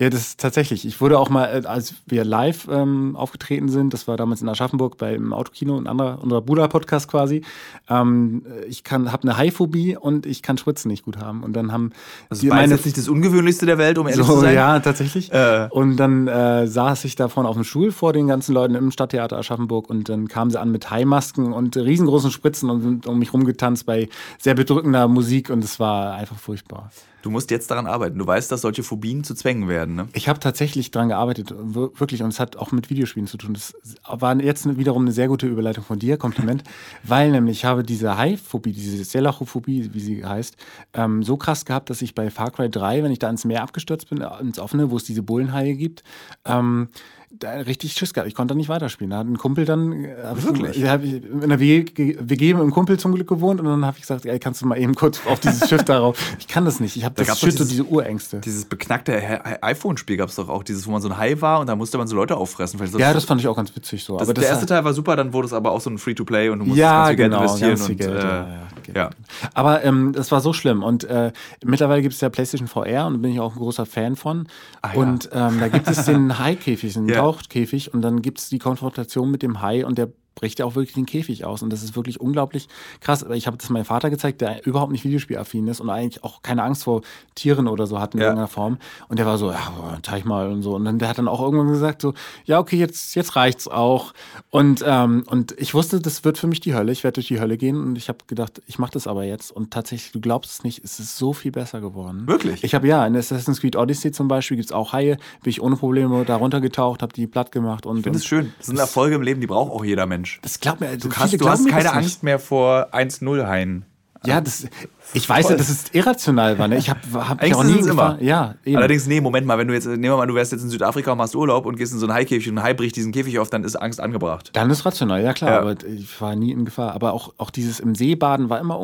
Ja, 0.00 0.10
das 0.10 0.20
ist 0.22 0.40
tatsächlich. 0.40 0.84
Ich 0.84 1.00
wurde 1.00 1.20
auch 1.20 1.28
mal, 1.28 1.46
äh, 1.46 1.66
als 1.66 1.94
wir 2.06 2.24
live 2.24 2.66
ähm, 2.68 3.14
aufgetreten 3.14 3.68
sind, 3.68 3.94
das 3.94 4.08
war 4.08 4.16
damals 4.16 4.42
in 4.42 4.48
Aschaffenburg 4.48 4.98
beim 4.98 5.32
Autokino, 5.32 5.78
ein 5.78 5.86
anderer, 5.86 6.18
unser 6.20 6.40
Buddha-Podcast 6.40 7.08
quasi. 7.08 7.42
Ähm, 7.88 8.44
ich 8.68 8.82
kann, 8.82 9.12
habe 9.12 9.22
eine 9.22 9.36
Haiphobie 9.36 9.96
und 9.96 10.26
ich 10.26 10.42
kann 10.42 10.58
Spritzen 10.58 10.90
nicht 10.90 11.04
gut 11.04 11.18
haben. 11.18 11.44
Und 11.44 11.52
dann 11.52 11.70
haben 11.70 11.92
also 12.28 12.40
die 12.40 12.48
meine 12.48 12.74
jetzt 12.74 12.84
nicht 12.84 12.98
das 12.98 13.08
Ungewöhnlichste 13.08 13.66
der 13.66 13.78
Welt, 13.78 13.96
um 13.98 14.08
ehrlich 14.08 14.26
so, 14.26 14.34
zu 14.34 14.40
sein. 14.40 14.56
Ja, 14.56 14.80
tatsächlich. 14.80 15.32
Äh. 15.32 15.68
Und 15.70 15.96
dann 15.96 16.26
äh, 16.26 16.66
saß 16.66 17.04
ich 17.04 17.14
da 17.14 17.28
vorne 17.28 17.48
auf 17.48 17.54
dem 17.54 17.64
Stuhl 17.64 17.92
vor 17.92 18.12
den 18.12 18.26
ganzen 18.26 18.52
Leuten 18.52 18.74
im 18.74 18.90
Stadttheater 18.90 19.38
Aschaffenburg 19.38 19.88
und 19.88 20.08
dann 20.08 20.26
kamen 20.26 20.50
sie 20.50 20.60
an 20.60 20.72
mit 20.72 20.90
Haimasken 20.90 21.52
und 21.52 21.76
riesengroßen 21.76 22.32
Spritzen 22.32 22.68
und 22.68 22.82
sind 22.82 23.06
um 23.06 23.20
mich 23.20 23.32
rumgetanzt 23.32 23.86
bei 23.86 24.08
sehr 24.38 24.54
bedrückender 24.54 25.06
Musik 25.06 25.50
und 25.50 25.62
es 25.62 25.78
war 25.78 26.14
einfach 26.14 26.36
furchtbar. 26.36 26.90
Du 27.24 27.30
musst 27.30 27.50
jetzt 27.50 27.70
daran 27.70 27.86
arbeiten. 27.86 28.18
Du 28.18 28.26
weißt, 28.26 28.52
dass 28.52 28.60
solche 28.60 28.82
Phobien 28.82 29.24
zu 29.24 29.34
Zwängen 29.34 29.66
werden. 29.66 29.94
Ne? 29.94 30.08
Ich 30.12 30.28
habe 30.28 30.40
tatsächlich 30.40 30.90
daran 30.90 31.08
gearbeitet, 31.08 31.54
wirklich. 31.56 32.22
Und 32.22 32.28
es 32.28 32.38
hat 32.38 32.56
auch 32.56 32.70
mit 32.70 32.90
Videospielen 32.90 33.26
zu 33.26 33.38
tun. 33.38 33.54
Das 33.54 33.72
war 34.06 34.38
jetzt 34.42 34.76
wiederum 34.76 35.04
eine 35.04 35.12
sehr 35.12 35.28
gute 35.28 35.46
Überleitung 35.46 35.84
von 35.84 35.98
dir, 35.98 36.18
Kompliment. 36.18 36.64
weil 37.02 37.30
nämlich 37.30 37.60
ich 37.60 37.64
habe 37.64 37.82
diese 37.82 38.18
Hai-Phobie, 38.18 38.72
diese 38.72 39.02
Selachophobie, 39.02 39.94
wie 39.94 40.00
sie 40.00 40.22
heißt, 40.22 40.56
ähm, 40.92 41.22
so 41.22 41.38
krass 41.38 41.64
gehabt, 41.64 41.88
dass 41.88 42.02
ich 42.02 42.14
bei 42.14 42.28
Far 42.28 42.50
Cry 42.50 42.68
3, 42.68 43.02
wenn 43.02 43.10
ich 43.10 43.20
da 43.20 43.30
ins 43.30 43.46
Meer 43.46 43.62
abgestürzt 43.62 44.10
bin, 44.10 44.20
ins 44.42 44.58
Offene, 44.58 44.90
wo 44.90 44.98
es 44.98 45.04
diese 45.04 45.22
Bullenhaie 45.22 45.76
gibt, 45.76 46.04
ähm, 46.44 46.88
da 47.38 47.50
richtig 47.52 47.92
Schiss 47.92 48.12
gehabt. 48.14 48.28
Ich 48.28 48.34
konnte 48.34 48.54
da 48.54 48.56
nicht 48.56 48.68
weiterspielen. 48.68 49.10
Da 49.10 49.18
hat 49.18 49.26
ein 49.26 49.38
Kumpel 49.38 49.64
dann. 49.64 50.04
äh, 50.04 50.14
Wirklich? 50.34 50.76
Ich, 50.76 50.88
hab 50.88 51.02
ich 51.02 51.24
in 51.24 51.42
einer 51.42 51.58
WG, 51.60 52.16
WG 52.20 52.54
mit 52.54 52.62
einem 52.62 52.70
Kumpel 52.70 52.98
zum 52.98 53.14
Glück 53.14 53.28
gewohnt 53.28 53.60
und 53.60 53.66
dann 53.66 53.84
habe 53.84 53.96
ich 53.96 54.02
gesagt, 54.02 54.26
ey, 54.26 54.38
kannst 54.38 54.62
du 54.62 54.66
mal 54.66 54.78
eben 54.78 54.94
kurz 54.94 55.20
auf 55.26 55.40
dieses 55.40 55.68
Schiff 55.68 55.82
darauf. 55.84 56.18
Ich 56.38 56.46
kann 56.48 56.64
das 56.64 56.80
nicht. 56.80 56.96
Ich 56.96 57.04
habe 57.04 57.14
das 57.16 57.26
gab's 57.26 57.40
doch 57.40 57.48
Shit 57.48 57.60
und 57.60 57.70
diese 57.70 57.84
Urängste. 57.84 58.40
Dieses 58.40 58.64
beknackte 58.64 59.20
iPhone-Spiel 59.62 60.16
gab 60.16 60.28
es 60.28 60.36
doch 60.36 60.48
auch, 60.48 60.62
dieses, 60.62 60.86
wo 60.86 60.90
man 60.92 61.02
so 61.02 61.08
ein 61.08 61.18
Hai 61.18 61.40
war 61.40 61.60
und 61.60 61.66
da 61.68 61.76
musste 61.76 61.98
man 61.98 62.06
so 62.06 62.16
Leute 62.16 62.36
auffressen. 62.36 62.78
So- 62.86 62.98
ja, 62.98 63.12
das 63.12 63.24
fand 63.24 63.40
ich 63.40 63.48
auch 63.48 63.56
ganz 63.56 63.74
witzig 63.74 64.04
so. 64.04 64.14
das, 64.18 64.28
aber 64.28 64.34
das 64.34 64.42
der 64.44 64.50
erste 64.52 64.66
Teil 64.66 64.84
war 64.84 64.92
super, 64.94 65.16
dann 65.16 65.32
wurde 65.32 65.46
es 65.46 65.52
aber 65.52 65.72
auch 65.72 65.80
so 65.80 65.90
ein 65.90 65.98
Free-to-Play 65.98 66.48
und 66.50 66.60
du 66.60 66.64
musst 66.66 66.78
ja, 66.78 67.06
ganz 67.06 67.16
genau, 67.16 67.40
investieren. 67.42 67.70
ganz 67.70 67.88
und, 67.88 67.96
Geld, 67.96 68.10
äh, 68.10 68.18
ja, 68.22 68.46
ja, 68.46 68.66
Geld. 68.82 68.96
ja. 68.96 69.10
Aber 69.54 69.84
ähm, 69.84 70.12
das 70.12 70.30
war 70.32 70.40
so 70.40 70.52
schlimm. 70.52 70.82
Und 70.82 71.04
äh, 71.04 71.32
mittlerweile 71.64 72.02
gibt 72.02 72.14
es 72.14 72.20
ja 72.20 72.28
PlayStation 72.28 72.68
VR 72.68 73.06
und 73.06 73.14
da 73.14 73.18
bin 73.18 73.32
ich 73.32 73.40
auch 73.40 73.52
ein 73.54 73.58
großer 73.58 73.86
Fan 73.86 74.16
von. 74.16 74.46
Ja. 74.84 74.92
Und 75.00 75.30
ähm, 75.32 75.58
da 75.60 75.68
gibt 75.68 75.88
es 75.88 76.04
den 76.04 76.38
Hai-Käfig, 76.38 76.92
den 76.94 77.08
Ja. 77.08 77.16
Tauchkäfig. 77.24 77.94
Und 77.94 78.02
dann 78.02 78.20
gibt 78.20 78.38
es 78.38 78.48
die 78.50 78.58
Konfrontation 78.58 79.30
mit 79.30 79.42
dem 79.42 79.62
Hai 79.62 79.86
und 79.86 79.96
der 79.96 80.12
bricht 80.44 80.58
ja 80.58 80.66
auch 80.66 80.74
wirklich 80.74 80.92
den 80.94 81.06
Käfig 81.06 81.46
aus. 81.46 81.62
Und 81.62 81.70
das 81.72 81.82
ist 81.82 81.96
wirklich 81.96 82.20
unglaublich 82.20 82.68
krass. 83.00 83.24
Ich 83.32 83.46
habe 83.46 83.56
das 83.56 83.70
meinem 83.70 83.86
Vater 83.86 84.10
gezeigt, 84.10 84.42
der 84.42 84.66
überhaupt 84.66 84.92
nicht 84.92 85.02
Videospielaffin 85.02 85.66
ist 85.68 85.80
und 85.80 85.88
eigentlich 85.88 86.22
auch 86.22 86.42
keine 86.42 86.62
Angst 86.62 86.84
vor 86.84 87.00
Tieren 87.34 87.66
oder 87.66 87.86
so 87.86 87.98
hat 87.98 88.12
in 88.14 88.20
Ja. 88.20 88.26
irgendeiner 88.26 88.48
Form. 88.48 88.76
Und 89.08 89.18
der 89.18 89.24
war 89.24 89.38
so, 89.38 89.50
ja, 89.50 89.98
zeig 90.02 90.26
mal 90.26 90.52
und 90.52 90.60
so. 90.62 90.74
Und 90.74 90.84
dann 90.84 90.98
der 90.98 91.08
hat 91.08 91.16
dann 91.16 91.28
auch 91.28 91.40
irgendwann 91.40 91.68
gesagt, 91.68 92.02
so, 92.02 92.12
ja, 92.44 92.58
okay, 92.58 92.76
jetzt, 92.76 93.14
jetzt 93.14 93.36
reicht's 93.36 93.68
auch. 93.68 94.12
Und, 94.50 94.84
ähm, 94.86 95.24
und 95.28 95.54
ich 95.58 95.72
wusste, 95.72 95.98
das 95.98 96.24
wird 96.24 96.36
für 96.36 96.46
mich 96.46 96.60
die 96.60 96.74
Hölle. 96.74 96.92
Ich 96.92 97.04
werde 97.04 97.14
durch 97.14 97.28
die 97.28 97.40
Hölle 97.40 97.56
gehen. 97.56 97.82
Und 97.82 97.96
ich 97.96 98.10
habe 98.10 98.18
gedacht, 98.26 98.60
ich 98.66 98.78
mache 98.78 98.92
das 98.92 99.06
aber 99.06 99.24
jetzt. 99.24 99.50
Und 99.50 99.70
tatsächlich, 99.70 100.12
du 100.12 100.20
glaubst 100.20 100.50
es 100.50 100.62
nicht, 100.62 100.84
es 100.84 101.00
ist 101.00 101.16
so 101.16 101.32
viel 101.32 101.52
besser 101.52 101.80
geworden. 101.80 102.26
Wirklich? 102.26 102.62
Ich 102.64 102.74
habe 102.74 102.86
ja, 102.86 103.06
in 103.06 103.16
Assassin's 103.16 103.60
Creed 103.62 103.76
Odyssey 103.76 104.12
zum 104.12 104.28
Beispiel 104.28 104.58
gibt's 104.58 104.72
auch 104.72 104.92
Haie. 104.92 105.16
Bin 105.42 105.50
ich 105.50 105.62
ohne 105.62 105.76
Probleme 105.76 106.24
da 106.26 106.36
runtergetaucht, 106.36 107.00
habe 107.00 107.14
die 107.14 107.26
platt 107.26 107.50
gemacht. 107.50 107.86
Und, 107.86 107.96
Ich 107.98 108.02
finde 108.04 108.18
es 108.18 108.26
schön. 108.26 108.52
Das 108.58 108.66
sind 108.66 108.78
Erfolge 108.78 109.14
im 109.14 109.22
Leben, 109.22 109.40
die 109.40 109.46
braucht 109.46 109.72
auch 109.72 109.84
jeder 109.84 110.04
Mensch. 110.06 110.33
Das 110.42 110.60
glaubt 110.60 110.80
mir, 110.80 110.96
Du 110.96 111.10
hast, 111.12 111.40
du 111.40 111.48
hast 111.48 111.68
keine 111.68 111.92
Angst 111.92 112.22
mehr 112.22 112.38
vor 112.38 112.88
1-0-Haien. 112.92 113.84
Ja, 114.26 114.40
das, 114.40 114.66
ich 115.12 115.28
weiß 115.28 115.50
ja, 115.50 115.56
dass 115.56 115.68
es 115.68 115.84
irrational 115.92 116.58
war. 116.58 116.66
Ne? 116.66 116.78
Ich 116.78 116.88
habe 116.88 117.00
hab 117.28 117.42
Ängste 117.42 117.58
auch 117.58 117.64
nie 117.64 117.78
immer. 117.86 118.16
Ja, 118.22 118.54
eben. 118.64 118.78
Allerdings, 118.78 119.06
nee, 119.06 119.20
Moment 119.20 119.46
mal, 119.46 119.58
wenn 119.58 119.68
du 119.68 119.74
jetzt, 119.74 119.86
nehmen 119.86 120.02
wir 120.02 120.16
mal, 120.16 120.26
du 120.26 120.34
wärst 120.34 120.52
jetzt 120.52 120.62
in 120.62 120.70
Südafrika 120.70 121.12
und 121.12 121.18
machst 121.18 121.36
Urlaub 121.36 121.66
und 121.66 121.76
gehst 121.76 121.92
in 121.92 121.98
so 121.98 122.06
einen 122.06 122.14
Haikäfig 122.14 122.48
und 122.48 122.58
ein 122.58 122.64
Hai 122.64 122.72
bricht 122.72 122.96
diesen 122.96 123.12
Käfig 123.12 123.38
auf, 123.38 123.50
dann 123.50 123.64
ist 123.64 123.76
Angst 123.76 124.00
angebracht. 124.00 124.50
Dann 124.54 124.70
ist 124.70 124.86
rational, 124.86 125.22
ja 125.22 125.34
klar, 125.34 125.50
Ja. 125.50 125.60
aber 125.60 125.76
ich 125.86 126.20
war 126.20 126.34
nie 126.36 126.52
in 126.52 126.64
Gefahr. 126.64 126.92
Aber 126.94 127.12
auch, 127.12 127.34
auch 127.36 127.50
dieses 127.50 127.80
im 127.80 127.94
See 127.94 128.14
baden 128.14 128.48
war 128.48 128.60
immer 128.60 128.76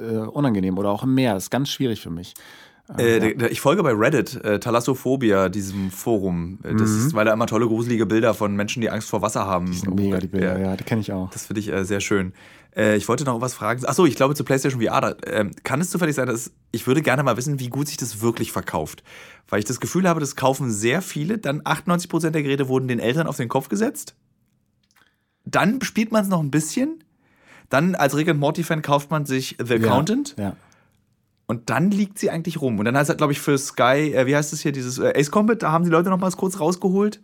äh, 0.00 0.04
unangenehm 0.16 0.76
oder 0.76 0.90
auch 0.90 1.04
im 1.04 1.14
Meer. 1.14 1.34
Das 1.34 1.44
ist 1.44 1.50
ganz 1.50 1.70
schwierig 1.70 2.00
für 2.00 2.10
mich. 2.10 2.34
Äh, 2.98 3.20
der- 3.20 3.34
der- 3.34 3.50
ich 3.52 3.60
folge 3.60 3.82
bei 3.82 3.92
Reddit, 3.92 4.42
äh, 4.44 4.58
Thalassophobia, 4.58 5.48
diesem 5.48 5.90
Forum. 5.90 6.58
Äh, 6.64 6.74
Das 6.74 6.90
ist, 6.90 7.14
weil 7.14 7.24
da 7.24 7.32
immer 7.32 7.46
tolle, 7.46 7.66
gruselige 7.66 8.06
Bilder 8.06 8.34
von 8.34 8.54
Menschen, 8.56 8.80
die 8.80 8.90
Angst 8.90 9.08
vor 9.08 9.22
Wasser 9.22 9.46
haben. 9.46 9.70
Mhm. 9.86 9.94
Mega 9.94 10.18
die 10.18 10.26
Bilder, 10.28 10.58
Ja. 10.58 10.70
ja, 10.70 10.76
die 10.76 10.84
kenne 10.84 11.00
ich 11.00 11.12
auch. 11.12 11.30
Das 11.30 11.46
finde 11.46 11.60
ich 11.60 11.68
äh, 11.72 11.84
sehr 11.84 12.00
schön. 12.00 12.32
Äh, 12.76 12.96
ich 12.96 13.08
wollte 13.08 13.24
noch 13.24 13.40
was 13.40 13.54
fragen. 13.54 13.84
Achso, 13.84 14.06
ich 14.06 14.14
glaube 14.16 14.34
zu 14.34 14.44
PlayStation 14.44 14.80
VR. 14.82 15.00
Da, 15.00 15.14
ähm, 15.26 15.50
kann 15.64 15.80
es 15.80 15.90
zufällig 15.90 16.14
sein, 16.14 16.26
dass 16.26 16.52
ich 16.72 16.86
würde 16.86 17.02
gerne 17.02 17.22
mal 17.22 17.36
wissen, 17.36 17.58
wie 17.60 17.68
gut 17.68 17.88
sich 17.88 17.96
das 17.96 18.20
wirklich 18.20 18.52
verkauft? 18.52 19.02
Weil 19.48 19.58
ich 19.58 19.64
das 19.64 19.80
Gefühl 19.80 20.08
habe, 20.08 20.20
das 20.20 20.36
kaufen 20.36 20.70
sehr 20.70 21.02
viele. 21.02 21.38
Dann 21.38 21.62
98% 21.62 22.30
der 22.34 22.42
Geräte 22.44 22.68
wurden 22.68 22.86
den 22.88 23.00
Eltern 23.00 23.26
auf 23.26 23.36
den 23.36 23.48
Kopf 23.48 23.68
gesetzt. 23.68 24.14
Dann 25.44 25.80
spielt 25.82 26.12
man 26.12 26.22
es 26.22 26.28
noch 26.28 26.40
ein 26.40 26.50
bisschen. 26.50 27.02
Dann 27.68 27.94
als 27.94 28.16
Rick 28.16 28.28
and 28.28 28.40
Morty-Fan 28.40 28.82
kauft 28.82 29.10
man 29.10 29.26
sich 29.26 29.56
The 29.64 29.74
Accountant. 29.74 30.34
Ja. 30.38 30.56
Und 31.50 31.68
dann 31.68 31.90
liegt 31.90 32.20
sie 32.20 32.30
eigentlich 32.30 32.60
rum. 32.60 32.78
Und 32.78 32.84
dann 32.84 32.96
heißt 32.96 33.10
es, 33.10 33.16
glaube 33.16 33.32
ich, 33.32 33.40
für 33.40 33.58
Sky, 33.58 34.14
äh, 34.14 34.24
wie 34.26 34.36
heißt 34.36 34.52
es 34.52 34.60
hier, 34.60 34.70
dieses 34.70 35.00
äh, 35.00 35.12
Ace 35.16 35.32
Combat, 35.32 35.60
da 35.60 35.72
haben 35.72 35.82
die 35.82 35.90
Leute 35.90 36.08
noch 36.08 36.20
mal 36.20 36.30
kurz 36.30 36.60
rausgeholt. 36.60 37.20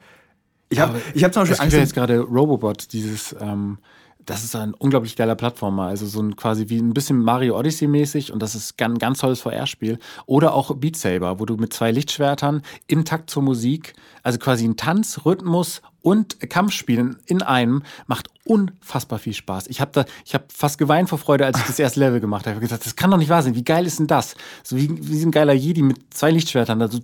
Ich 0.68 0.80
habe 0.80 1.00
ich 1.14 1.22
hab 1.22 1.32
zum 1.32 1.42
Beispiel 1.42 1.60
Angst. 1.60 1.74
ja 1.74 1.78
jetzt 1.78 1.94
gerade 1.94 2.18
Robobot, 2.18 2.92
dieses, 2.92 3.36
ähm, 3.38 3.78
das 4.24 4.42
ist 4.42 4.56
ein 4.56 4.74
unglaublich 4.74 5.14
geiler 5.14 5.36
Plattformer. 5.36 5.84
Also 5.84 6.06
so 6.06 6.20
ein 6.20 6.34
quasi 6.34 6.68
wie 6.68 6.78
ein 6.78 6.92
bisschen 6.92 7.18
Mario 7.18 7.56
Odyssey 7.56 7.86
mäßig 7.86 8.32
und 8.32 8.42
das 8.42 8.56
ist 8.56 8.82
ein 8.82 8.98
ganz 8.98 9.20
tolles 9.20 9.42
VR-Spiel. 9.42 10.00
Oder 10.26 10.54
auch 10.54 10.74
Beat 10.74 10.96
Saber, 10.96 11.38
wo 11.38 11.44
du 11.44 11.56
mit 11.56 11.72
zwei 11.72 11.92
Lichtschwertern 11.92 12.62
im 12.88 13.04
Takt 13.04 13.30
zur 13.30 13.44
Musik, 13.44 13.92
also 14.26 14.38
quasi 14.40 14.66
ein 14.66 14.76
Tanz, 14.76 15.20
Rhythmus 15.24 15.82
und 16.02 16.38
Kampfspielen 16.50 17.16
in 17.26 17.42
einem, 17.42 17.82
macht 18.06 18.28
unfassbar 18.44 19.18
viel 19.18 19.32
Spaß. 19.32 19.66
Ich 19.66 19.80
habe 19.80 19.90
da, 19.92 20.04
ich 20.24 20.34
habe 20.34 20.44
fast 20.54 20.78
geweint 20.78 21.08
vor 21.08 21.18
Freude, 21.18 21.44
als 21.44 21.58
ich 21.58 21.66
das 21.66 21.80
erste 21.80 21.98
Level 21.98 22.20
gemacht 22.20 22.42
habe. 22.42 22.50
Ich 22.52 22.54
habe 22.56 22.60
gesagt, 22.66 22.86
das 22.86 22.94
kann 22.94 23.10
doch 23.10 23.18
nicht 23.18 23.28
wahr 23.28 23.42
sein. 23.42 23.56
Wie 23.56 23.64
geil 23.64 23.84
ist 23.86 23.98
denn 23.98 24.06
das? 24.06 24.36
So 24.62 24.76
wie, 24.76 24.88
wie 24.88 25.18
so 25.18 25.26
ein 25.26 25.32
geiler 25.32 25.52
Jedi 25.52 25.82
mit 25.82 25.98
zwei 26.14 26.30
Lichtschwertern, 26.30 26.78
da 26.78 26.86
so 26.86 27.00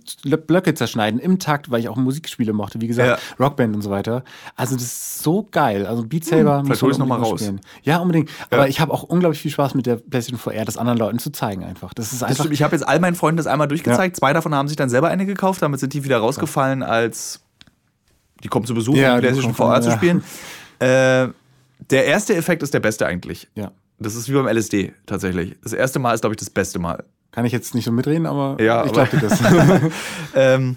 Blöcke 0.47 0.73
zerschneiden 0.73 1.19
im 1.19 1.39
Takt, 1.39 1.69
weil 1.69 1.81
ich 1.81 1.89
auch 1.89 1.97
Musikspiele 1.97 2.53
mochte, 2.53 2.79
wie 2.79 2.87
gesagt, 2.87 3.21
Rockband 3.41 3.75
und 3.75 3.81
so 3.81 3.89
weiter. 3.89 4.23
Also 4.55 4.75
das 4.75 4.85
ist 4.85 5.19
so 5.23 5.45
geil. 5.51 5.85
Also 5.85 6.05
Beat 6.05 6.23
Saber 6.23 6.59
Hm, 6.59 6.67
muss 6.69 6.81
man 6.81 6.91
noch 6.91 7.05
mal 7.07 7.19
raus. 7.19 7.41
spielen. 7.41 7.59
Ja, 7.83 7.97
unbedingt. 7.97 8.29
Aber 8.51 8.69
ich 8.69 8.79
habe 8.79 8.93
auch 8.93 9.03
unglaublich 9.03 9.41
viel 9.41 9.51
Spaß 9.51 9.75
mit 9.75 9.85
der 9.85 9.97
PlayStation 9.97 10.39
VR, 10.39 10.63
das 10.63 10.77
anderen 10.77 10.97
Leuten 10.99 11.19
zu 11.19 11.29
zeigen 11.33 11.65
einfach. 11.65 11.93
Das 11.93 12.13
ist 12.13 12.21
Das 12.21 12.29
einfach. 12.29 12.43
stimmt, 12.45 12.53
ich 12.53 12.63
habe 12.63 12.73
jetzt 12.73 12.87
all 12.87 13.01
meinen 13.01 13.15
Freunden 13.15 13.35
das 13.37 13.47
einmal 13.47 13.67
durchgezeigt. 13.67 14.15
Zwei 14.15 14.31
davon 14.31 14.55
haben 14.55 14.69
sich 14.69 14.77
dann 14.77 14.89
selber 14.89 15.09
eine 15.09 15.25
gekauft. 15.25 15.61
Damit 15.61 15.81
sind 15.81 15.93
die 15.93 16.05
wieder 16.05 16.19
rausgefallen, 16.19 16.83
als 16.83 17.12
die 18.43 18.47
kommen 18.47 18.65
zu 18.65 18.73
Besuch, 18.73 18.95
Ja, 18.95 19.15
um 19.17 19.21
kommen, 19.21 19.53
VR 19.53 19.81
zu 19.81 19.89
ja. 19.89 19.97
spielen. 19.97 20.23
Äh, 20.79 21.29
der 21.89 22.05
erste 22.05 22.35
Effekt 22.35 22.63
ist 22.63 22.73
der 22.73 22.79
beste 22.79 23.05
eigentlich. 23.05 23.47
ja. 23.55 23.71
Das 23.99 24.15
ist 24.15 24.27
wie 24.27 24.33
beim 24.33 24.47
LSD 24.47 24.91
tatsächlich. 25.05 25.55
Das 25.63 25.71
erste 25.71 25.99
Mal 25.99 26.13
ist, 26.13 26.21
glaube 26.21 26.33
ich, 26.33 26.39
das 26.39 26.49
beste 26.49 26.77
Mal. 26.79 27.05
Kann 27.31 27.45
ich 27.45 27.53
jetzt 27.53 27.73
nicht 27.73 27.85
so 27.85 27.91
mitreden, 27.91 28.25
aber 28.25 28.61
Ja, 28.61 28.83
ich 28.85 28.91
glaube 28.91 29.15
dir 29.17 29.27
das. 29.29 29.39
Ähm, 30.35 30.75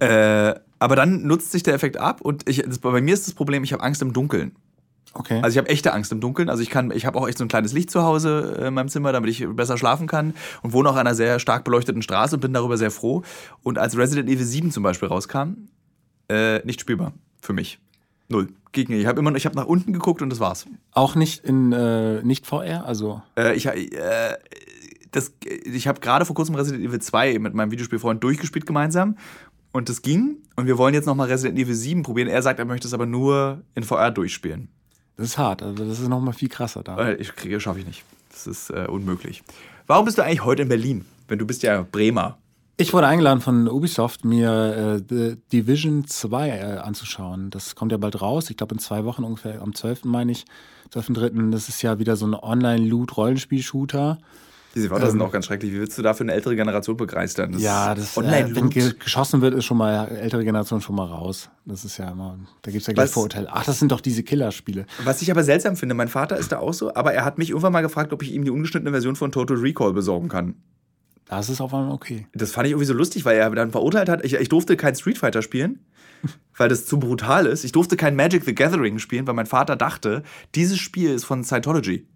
äh, 0.00 0.54
aber 0.80 0.96
dann 0.96 1.22
nutzt 1.22 1.52
sich 1.52 1.62
der 1.62 1.72
Effekt 1.72 1.96
ab 1.96 2.20
und 2.20 2.46
ich, 2.48 2.62
das, 2.66 2.78
bei 2.80 3.00
mir 3.00 3.14
ist 3.14 3.26
das 3.26 3.34
Problem, 3.34 3.64
ich 3.64 3.72
habe 3.72 3.82
Angst 3.82 4.02
im 4.02 4.12
Dunkeln. 4.12 4.54
Okay. 5.14 5.40
Also 5.42 5.54
ich 5.54 5.58
habe 5.58 5.68
echte 5.68 5.92
Angst 5.92 6.10
im 6.12 6.20
Dunkeln. 6.20 6.48
Also 6.50 6.62
ich 6.62 6.70
kann, 6.70 6.90
ich 6.90 7.06
habe 7.06 7.18
auch 7.18 7.28
echt 7.28 7.38
so 7.38 7.44
ein 7.44 7.48
kleines 7.48 7.72
Licht 7.72 7.90
zu 7.90 8.02
Hause 8.02 8.56
äh, 8.60 8.68
in 8.68 8.74
meinem 8.74 8.88
Zimmer, 8.88 9.12
damit 9.12 9.30
ich 9.30 9.46
besser 9.48 9.78
schlafen 9.78 10.06
kann 10.06 10.34
und 10.62 10.72
wohne 10.72 10.88
auch 10.90 10.94
an 10.94 11.00
einer 11.06 11.14
sehr 11.14 11.38
stark 11.38 11.64
beleuchteten 11.64 12.02
Straße 12.02 12.36
und 12.36 12.40
bin 12.40 12.52
darüber 12.52 12.76
sehr 12.76 12.90
froh. 12.90 13.22
Und 13.62 13.78
als 13.78 13.96
Resident 13.96 14.28
Evil 14.28 14.44
7 14.44 14.70
zum 14.70 14.82
Beispiel 14.82 15.08
rauskam, 15.08 15.68
äh, 16.28 16.64
nicht 16.66 16.80
spielbar 16.80 17.12
für 17.40 17.52
mich. 17.52 17.78
Null. 18.28 18.48
Ging 18.72 18.88
nicht. 18.88 19.00
Ich 19.02 19.06
habe 19.06 19.20
immer, 19.20 19.30
noch- 19.30 19.36
ich 19.36 19.46
habe 19.46 19.54
nach 19.56 19.66
unten 19.66 19.92
geguckt 19.92 20.20
und 20.22 20.30
das 20.30 20.40
war's. 20.40 20.66
auch 20.92 21.14
nicht 21.14 21.44
in 21.44 21.70
äh, 21.72 22.22
nicht 22.22 22.46
VR, 22.46 22.84
also 22.86 23.22
Äh, 23.38 23.54
ich 23.54 23.66
äh, 23.66 24.36
das, 25.12 25.32
ich 25.64 25.86
habe 25.86 26.00
gerade 26.00 26.24
vor 26.24 26.34
kurzem 26.34 26.56
Resident 26.56 26.82
Evil 26.84 27.00
2 27.00 27.38
mit 27.38 27.54
meinem 27.54 27.70
Videospielfreund 27.70 28.24
durchgespielt 28.24 28.66
gemeinsam 28.66 29.16
und 29.70 29.88
das 29.88 30.02
ging. 30.02 30.38
Und 30.56 30.66
wir 30.66 30.76
wollen 30.76 30.92
jetzt 30.94 31.06
nochmal 31.06 31.28
Resident 31.28 31.56
Evil 31.58 31.74
7 31.74 32.02
probieren. 32.02 32.26
Er 32.28 32.42
sagt, 32.42 32.58
er 32.58 32.64
möchte 32.64 32.88
es 32.88 32.94
aber 32.94 33.06
nur 33.06 33.62
in 33.76 33.84
VR 33.84 34.10
durchspielen. 34.10 34.68
Das 35.16 35.26
ist 35.26 35.38
hart. 35.38 35.62
Also 35.62 35.84
das 35.84 36.00
ist 36.00 36.08
noch 36.08 36.20
mal 36.20 36.32
viel 36.32 36.48
krasser 36.48 36.82
da. 36.82 36.96
Äh, 36.98 37.14
Ich 37.16 37.34
kriege, 37.34 37.60
schaffe 37.60 37.80
ich 37.80 37.86
nicht. 37.86 38.04
Das 38.30 38.46
ist 38.46 38.70
äh, 38.70 38.86
unmöglich. 38.88 39.42
Warum 39.86 40.04
bist 40.06 40.18
du 40.18 40.22
eigentlich 40.24 40.44
heute 40.44 40.62
in 40.62 40.68
Berlin? 40.68 41.04
Wenn 41.28 41.38
du 41.38 41.46
bist 41.46 41.62
ja 41.62 41.86
Bremer. 41.90 42.38
Ich 42.76 42.92
wurde 42.92 43.06
eingeladen 43.06 43.40
von 43.40 43.68
Ubisoft, 43.68 44.24
mir 44.24 45.00
äh, 45.00 45.02
The 45.08 45.36
Division 45.52 46.08
2 46.08 46.48
äh, 46.48 46.62
anzuschauen. 46.78 47.50
Das 47.50 47.76
kommt 47.76 47.92
ja 47.92 47.98
bald 47.98 48.20
raus. 48.20 48.50
Ich 48.50 48.56
glaube 48.56 48.74
in 48.74 48.80
zwei 48.80 49.04
Wochen 49.04 49.22
ungefähr, 49.22 49.62
am 49.62 49.74
12. 49.74 50.04
meine 50.06 50.32
ich, 50.32 50.44
12.3. 50.92 51.52
Das 51.52 51.68
ist 51.68 51.82
ja 51.82 52.00
wieder 52.00 52.16
so 52.16 52.26
ein 52.26 52.34
Online-Loot-Rollenspiel-Shooter. 52.34 54.18
Diese 54.74 54.90
Wörter 54.90 55.10
sind 55.10 55.22
auch 55.22 55.30
ganz 55.30 55.46
schrecklich. 55.46 55.72
Wie 55.72 55.78
willst 55.78 55.96
du 55.96 56.02
da 56.02 56.14
für 56.14 56.24
eine 56.24 56.32
ältere 56.32 56.56
Generation 56.56 56.96
begeistern? 56.96 57.52
Das 57.52 57.62
Ja, 57.62 57.94
das, 57.94 58.16
äh, 58.16 58.20
wenn 58.20 58.24
Online-Loot. 58.24 58.70
ge 58.72 58.92
geschossen 58.98 59.40
wird, 59.40 59.54
ist 59.54 59.64
schon 59.64 59.76
mal 59.76 60.08
ältere 60.08 60.44
Generation 60.44 60.80
schon 60.80 60.96
mal 60.96 61.06
raus. 61.06 61.50
Das 61.64 61.84
ist 61.84 61.98
ja 61.98 62.10
immer, 62.10 62.38
da 62.62 62.70
gibt 62.70 62.82
es 62.82 62.86
ja 62.86 62.92
gleich 62.92 63.10
Vorurteile. 63.10 63.48
Ach, 63.50 63.64
das 63.64 63.78
sind 63.78 63.92
doch 63.92 64.00
diese 64.00 64.22
Killerspiele. 64.22 64.86
Was 65.04 65.22
ich 65.22 65.30
aber 65.30 65.44
seltsam 65.44 65.76
finde, 65.76 65.94
mein 65.94 66.08
Vater 66.08 66.36
ist 66.36 66.52
da 66.52 66.58
auch 66.58 66.74
so, 66.74 66.94
aber 66.94 67.14
er 67.14 67.24
hat 67.24 67.38
mich 67.38 67.50
irgendwann 67.50 67.72
mal 67.72 67.82
gefragt, 67.82 68.12
ob 68.12 68.22
ich 68.22 68.32
ihm 68.32 68.44
die 68.44 68.50
ungeschnittene 68.50 68.90
Version 68.90 69.16
von 69.16 69.30
Total 69.32 69.56
Recall 69.56 69.92
besorgen 69.92 70.28
kann. 70.28 70.56
Das 71.26 71.48
ist 71.48 71.60
auf 71.60 71.72
einmal 71.72 71.92
okay. 71.92 72.26
Das 72.34 72.50
fand 72.50 72.66
ich 72.66 72.72
irgendwie 72.72 72.86
so 72.86 72.92
lustig, 72.92 73.24
weil 73.24 73.36
er 73.36 73.50
dann 73.50 73.70
verurteilt 73.70 74.08
hat. 74.08 74.24
Ich, 74.24 74.34
ich 74.34 74.48
durfte 74.48 74.76
kein 74.76 74.94
Street 74.94 75.18
Fighter 75.18 75.42
spielen, 75.42 75.80
weil 76.56 76.68
das 76.68 76.86
zu 76.86 76.98
brutal 76.98 77.46
ist. 77.46 77.64
Ich 77.64 77.72
durfte 77.72 77.96
kein 77.96 78.14
Magic 78.16 78.44
the 78.44 78.54
Gathering 78.54 78.98
spielen, 78.98 79.26
weil 79.26 79.34
mein 79.34 79.46
Vater 79.46 79.76
dachte, 79.76 80.22
dieses 80.54 80.78
Spiel 80.78 81.10
ist 81.10 81.24
von 81.24 81.44
Scientology. 81.44 82.06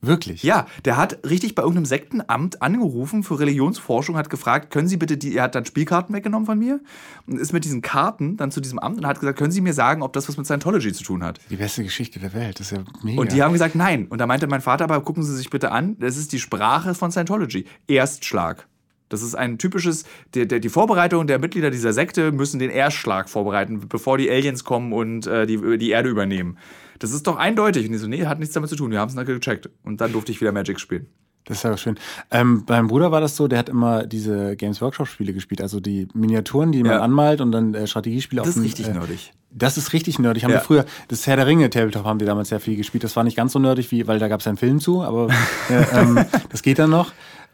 Wirklich? 0.00 0.42
Ja, 0.42 0.66
der 0.84 0.96
hat 0.96 1.18
richtig 1.28 1.54
bei 1.54 1.62
irgendeinem 1.62 1.86
Sektenamt 1.86 2.62
angerufen 2.62 3.22
für 3.22 3.38
Religionsforschung, 3.40 4.16
hat 4.16 4.30
gefragt, 4.30 4.70
können 4.70 4.88
Sie 4.88 4.96
bitte 4.96 5.16
die, 5.16 5.36
er 5.36 5.44
hat 5.44 5.54
dann 5.54 5.64
Spielkarten 5.64 6.14
weggenommen 6.14 6.46
von 6.46 6.58
mir 6.58 6.80
und 7.26 7.38
ist 7.40 7.52
mit 7.52 7.64
diesen 7.64 7.82
Karten 7.82 8.36
dann 8.36 8.50
zu 8.50 8.60
diesem 8.60 8.78
Amt 8.78 8.98
und 8.98 9.06
hat 9.06 9.20
gesagt, 9.20 9.38
können 9.38 9.52
Sie 9.52 9.60
mir 9.60 9.72
sagen, 9.72 10.02
ob 10.02 10.12
das 10.12 10.28
was 10.28 10.36
mit 10.36 10.46
Scientology 10.46 10.92
zu 10.92 11.02
tun 11.02 11.24
hat? 11.24 11.40
Die 11.50 11.56
beste 11.56 11.82
Geschichte 11.82 12.20
der 12.20 12.34
Welt. 12.34 12.60
Das 12.60 12.72
ist 12.72 12.76
ja 12.76 12.84
mega. 13.02 13.20
Und 13.20 13.32
die 13.32 13.42
haben 13.42 13.52
gesagt, 13.52 13.74
nein. 13.74 14.06
Und 14.06 14.18
da 14.18 14.26
meinte 14.26 14.46
mein 14.46 14.60
Vater, 14.60 14.84
aber 14.84 15.00
gucken 15.00 15.22
Sie 15.22 15.34
sich 15.34 15.50
bitte 15.50 15.72
an, 15.72 15.98
das 15.98 16.16
ist 16.16 16.32
die 16.32 16.40
Sprache 16.40 16.94
von 16.94 17.10
Scientology. 17.10 17.64
Erstschlag. 17.86 18.66
Das 19.08 19.22
ist 19.22 19.34
ein 19.34 19.58
typisches, 19.58 20.04
der, 20.34 20.46
die 20.46 20.68
Vorbereitung 20.68 21.26
der 21.26 21.38
Mitglieder 21.38 21.70
dieser 21.70 21.92
Sekte 21.92 22.32
müssen 22.32 22.58
den 22.58 22.70
Erstschlag 22.70 23.28
vorbereiten, 23.28 23.88
bevor 23.88 24.18
die 24.18 24.28
Aliens 24.28 24.64
kommen 24.64 24.92
und 24.92 25.26
äh, 25.26 25.46
die, 25.46 25.78
die 25.78 25.90
Erde 25.90 26.08
übernehmen. 26.08 26.58
Das 26.98 27.12
ist 27.12 27.26
doch 27.26 27.36
eindeutig. 27.36 27.86
Und 27.86 27.92
die 27.92 27.98
so, 27.98 28.06
nee, 28.08 28.26
hat 28.26 28.38
nichts 28.38 28.54
damit 28.54 28.70
zu 28.70 28.76
tun. 28.76 28.90
Wir 28.90 29.00
haben 29.00 29.08
es 29.08 29.14
dann 29.14 29.26
gecheckt. 29.26 29.68
Und 29.84 30.00
dann 30.00 30.12
durfte 30.12 30.32
ich 30.32 30.40
wieder 30.40 30.52
Magic 30.52 30.80
spielen. 30.80 31.06
Das 31.44 31.58
ist 31.58 31.62
ja 31.62 31.76
schön. 31.76 31.96
Ähm, 32.32 32.64
beim 32.64 32.88
Bruder 32.88 33.12
war 33.12 33.20
das 33.20 33.36
so, 33.36 33.46
der 33.46 33.60
hat 33.60 33.68
immer 33.68 34.04
diese 34.04 34.56
Games 34.56 34.80
Workshop-Spiele 34.82 35.32
gespielt, 35.32 35.60
also 35.60 35.78
die 35.78 36.08
Miniaturen, 36.12 36.72
die 36.72 36.82
man 36.82 36.92
Ja. 36.92 37.00
anmalt 37.02 37.40
und 37.40 37.52
dann 37.52 37.72
äh, 37.72 37.86
Strategiespiele 37.86 38.40
Das 38.42 38.48
auf 38.48 38.48
ist 38.48 38.56
dem, 38.56 38.62
richtig 38.64 38.88
äh, 38.88 38.92
nerdig. 38.92 39.32
Das 39.52 39.78
ist 39.78 39.92
richtig 39.92 40.18
nerdig. 40.18 40.42
Haben 40.42 40.50
Ja. 40.50 40.56
wir 40.56 40.62
früher, 40.64 40.84
das 41.06 41.24
Herr 41.28 41.36
der 41.36 41.46
Ringe 41.46 41.70
Tabletop 41.70 42.04
haben 42.04 42.18
wir 42.18 42.26
damals 42.26 42.48
sehr 42.48 42.58
viel 42.58 42.74
gespielt. 42.76 43.04
Das 43.04 43.14
war 43.14 43.22
nicht 43.22 43.36
ganz 43.36 43.52
so 43.52 43.60
nerdig, 43.60 43.92
wie, 43.92 44.08
weil 44.08 44.18
da 44.18 44.26
gab 44.26 44.40
es 44.40 44.46
einen 44.48 44.56
Film 44.56 44.80
zu, 44.80 45.02
aber 45.04 45.28
äh, 45.70 45.84
ähm, 46.00 46.18
das 46.48 46.62
geht 46.62 46.80
dann 46.80 46.90
noch. 46.90 47.12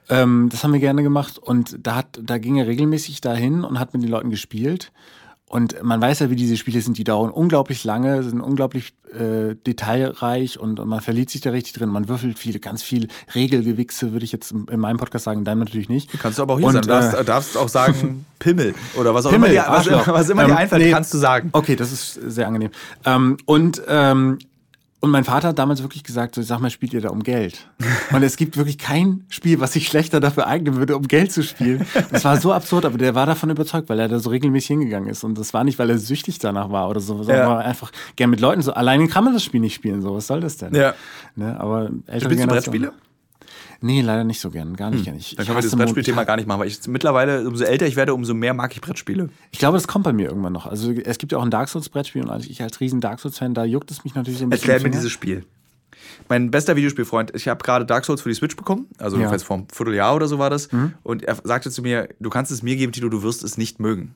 Ähm, 0.09 0.49
das 0.51 0.64
haben 0.64 0.72
wir 0.72 0.80
gerne 0.80 1.03
gemacht 1.03 1.36
und 1.36 1.76
da 1.86 1.97
hat, 1.97 2.18
da 2.22 2.38
ging 2.38 2.57
er 2.57 2.66
regelmäßig 2.66 3.20
dahin 3.20 3.62
und 3.62 3.78
hat 3.78 3.93
mit 3.93 4.03
den 4.03 4.11
Leuten 4.11 4.30
gespielt. 4.30 4.90
Und 5.53 5.83
man 5.83 6.01
weiß 6.01 6.21
ja, 6.21 6.31
wie 6.31 6.35
diese 6.35 6.57
Spiele 6.57 6.81
sind, 6.81 6.97
die 6.97 7.05
dauern 7.05 7.31
unglaublich 7.31 7.85
lange, 7.85 8.23
sind 8.23 8.41
unglaublich 8.41 8.95
äh, 9.13 9.55
detailreich 9.67 10.59
und, 10.59 10.81
und 10.81 10.89
man 10.89 11.03
verliert 11.03 11.29
sich 11.29 11.43
da 11.43 11.51
richtig 11.51 11.75
drin. 11.75 11.91
Man 11.91 12.09
würfelt 12.09 12.39
viele, 12.39 12.59
ganz 12.59 12.83
viel 12.83 13.09
Regelgewichse, 13.35 14.13
würde 14.13 14.25
ich 14.25 14.33
jetzt 14.33 14.51
in 14.51 14.67
in 14.71 14.81
meinem 14.81 14.97
Podcast 14.97 15.27
sagen, 15.27 15.45
deinem 15.45 15.59
natürlich 15.59 15.91
nicht. 15.91 16.11
Kannst 16.19 16.39
du 16.39 16.43
aber 16.43 16.55
auch 16.55 16.59
hier 16.59 16.69
Und, 16.69 16.73
sagen. 16.73 16.87
Du 16.87 16.93
darfst, 16.95 17.15
äh, 17.15 17.25
darfst 17.25 17.57
auch 17.59 17.69
sagen 17.69 18.25
Pimmel 18.39 18.75
oder 18.95 19.15
was 19.15 19.27
auch 19.27 19.31
Pimmel, 19.31 19.51
immer 19.51 19.65
dir, 19.65 19.71
was, 19.71 20.07
was 20.07 20.31
immer 20.31 20.47
dir 20.47 20.53
Ähm, 20.53 20.57
einfällt, 20.57 20.85
nee. 20.85 20.91
kannst 20.91 21.13
du 21.13 21.19
sagen. 21.19 21.51
Okay, 21.53 21.77
das 21.77 21.93
ist 21.93 22.15
sehr 22.15 22.47
angenehm. 22.47 22.71
Ähm, 23.05 23.37
und, 23.45 23.83
ähm, 23.87 24.39
und 25.03 25.11
mein 25.11 25.25
Vater 25.25 25.49
hat 25.49 25.59
damals 25.59 25.83
wirklich 25.83 26.05
gesagt, 26.05 26.37
so, 26.37 26.43
sag 26.43 26.61
mal, 26.61 26.71
spielt 26.71 26.95
ihr 26.95 27.01
da 27.01 27.11
um 27.11 27.23
Geld? 27.25 27.69
Und 28.13 28.23
es 28.23 28.37
gibt 28.37 28.57
wirklich 28.57 28.79
kein 28.79 29.25
Spiel, 29.29 29.59
was 29.61 29.73
sich 29.73 29.89
schlechter 29.89 30.21
dafür 30.21 30.47
eignen 30.47 30.77
würde, 30.77 30.97
um 30.97 31.09
Geld 31.09 31.33
zu 31.33 31.43
spielen. 31.43 31.85
Das 32.13 32.25
war 32.25 32.37
so 32.41 32.53
absurd, 32.53 32.85
aber 32.85 32.99
der 32.99 33.15
war 33.17 33.27
davon 33.27 33.51
überzeugt, 33.51 33.89
weil 33.89 33.99
er 33.99 34.07
da 34.07 34.21
so 34.21 34.31
regelmäßig 34.31 34.69
hingegangen 34.69 35.09
ist. 35.11 35.25
Und 35.25 35.37
das 35.37 35.53
war 35.53 35.65
nicht, 35.65 35.79
weil 35.81 35.91
er 35.91 35.99
süchtig 35.99 36.39
danach 36.39 36.71
war 36.71 36.89
oder 36.89 37.01
so, 37.01 37.17
sondern 37.19 37.37
Ja. 37.37 37.49
war 37.49 37.59
einfach 37.65 37.91
gern 38.15 38.31
mit 38.31 38.41
Leuten 38.41 38.63
so. 38.63 38.73
Alleine 38.75 39.09
kann 39.09 39.25
man 39.25 39.33
das 39.35 39.43
Spiel 39.43 39.61
nicht 39.61 39.75
spielen, 39.75 40.03
so. 40.03 40.15
Was 40.15 40.29
soll 40.29 40.41
das 40.41 40.57
denn? 40.57 40.73
Ja. 40.75 40.95
Ne, 41.35 41.59
aber 41.59 41.91
ältere 42.07 42.31
Spielst 42.31 42.45
du 42.45 42.49
Brettspiele? 42.49 42.93
Nee, 43.83 44.01
leider 44.01 44.24
nicht 44.24 44.41
so 44.41 44.51
gern. 44.51 44.74
Gar 44.76 44.91
nicht 44.91 45.05
gern. 45.05 45.16
Ich, 45.16 45.30
Hm. 45.30 45.37
Dann 45.37 45.43
ich 45.43 45.49
können 45.49 45.59
wir 45.59 45.62
das 45.62 45.76
Brettspielthema 45.76 46.24
gar 46.24 46.37
nicht 46.37 46.47
machen, 46.49 46.61
weil 46.61 46.68
ich 46.68 46.78
mittlerweile, 46.87 47.47
umso 47.47 47.64
älter 47.64 47.87
ich 47.87 47.97
werde, 47.97 48.14
umso 48.14 48.33
mehr 48.35 48.55
mag 48.55 48.72
ich 48.74 48.80
Brettspiele. 48.80 49.28
Ich 49.51 49.59
glaube, 49.59 49.76
das 49.76 49.87
kommt 49.89 50.05
bei 50.05 50.12
mir 50.12 50.28
irgendwann 50.28 50.53
noch. 50.53 50.66
Also 50.66 50.93
es 50.93 51.18
gibt 51.18 51.33
ja 51.33 51.39
auch 51.39 51.43
ein 51.43 51.51
Dark 51.51 51.68
Souls 51.68 51.89
Brettspiel 51.89 52.22
und 52.22 52.30
als 52.30 52.47
ich 52.47 52.62
als 52.62 52.80
riesen 52.80 53.01
Dark 53.01 53.20
Souls 53.20 53.39
Fan, 53.39 53.55
da 53.55 53.64
juckt 53.64 53.91
es 53.91 54.05
mich 54.05 54.14
natürlich 54.14 54.39
so 54.39 54.47
ein 54.47 54.51
bisschen. 54.51 54.70
Erklär 54.70 54.89
mir 54.89 54.95
dieses 54.95 55.11
Spiel. 55.12 55.45
Mein 56.28 56.51
bester 56.51 56.76
Videospielfreund, 56.76 57.33
ich 57.35 57.49
habe 57.49 57.62
gerade 57.62 57.85
Dark 57.85 58.05
Souls 58.05 58.20
für 58.22 58.28
die 58.28 58.35
Switch 58.35 58.57
bekommen, 58.57 58.87
also 58.99 59.16
Ja. 59.16 59.20
jedenfalls 59.22 59.43
vor 59.43 59.57
einem 59.57 59.66
Vierteljahr 59.72 60.14
oder 60.14 60.28
so 60.28 60.39
war 60.39 60.51
das. 60.51 60.68
Und 61.03 61.22
er 61.24 61.37
sagte 61.45 61.70
zu 61.70 61.83
mir, 61.83 62.09
du 62.20 62.30
kannst 62.30 62.51
es 62.53 62.62
mir 62.62 62.76
geben, 62.76 62.93
Tito, 62.93 63.09
du 63.09 63.22
wirst 63.22 63.43
es 63.45 63.59
nicht 63.59 63.80
mögen. 63.80 64.14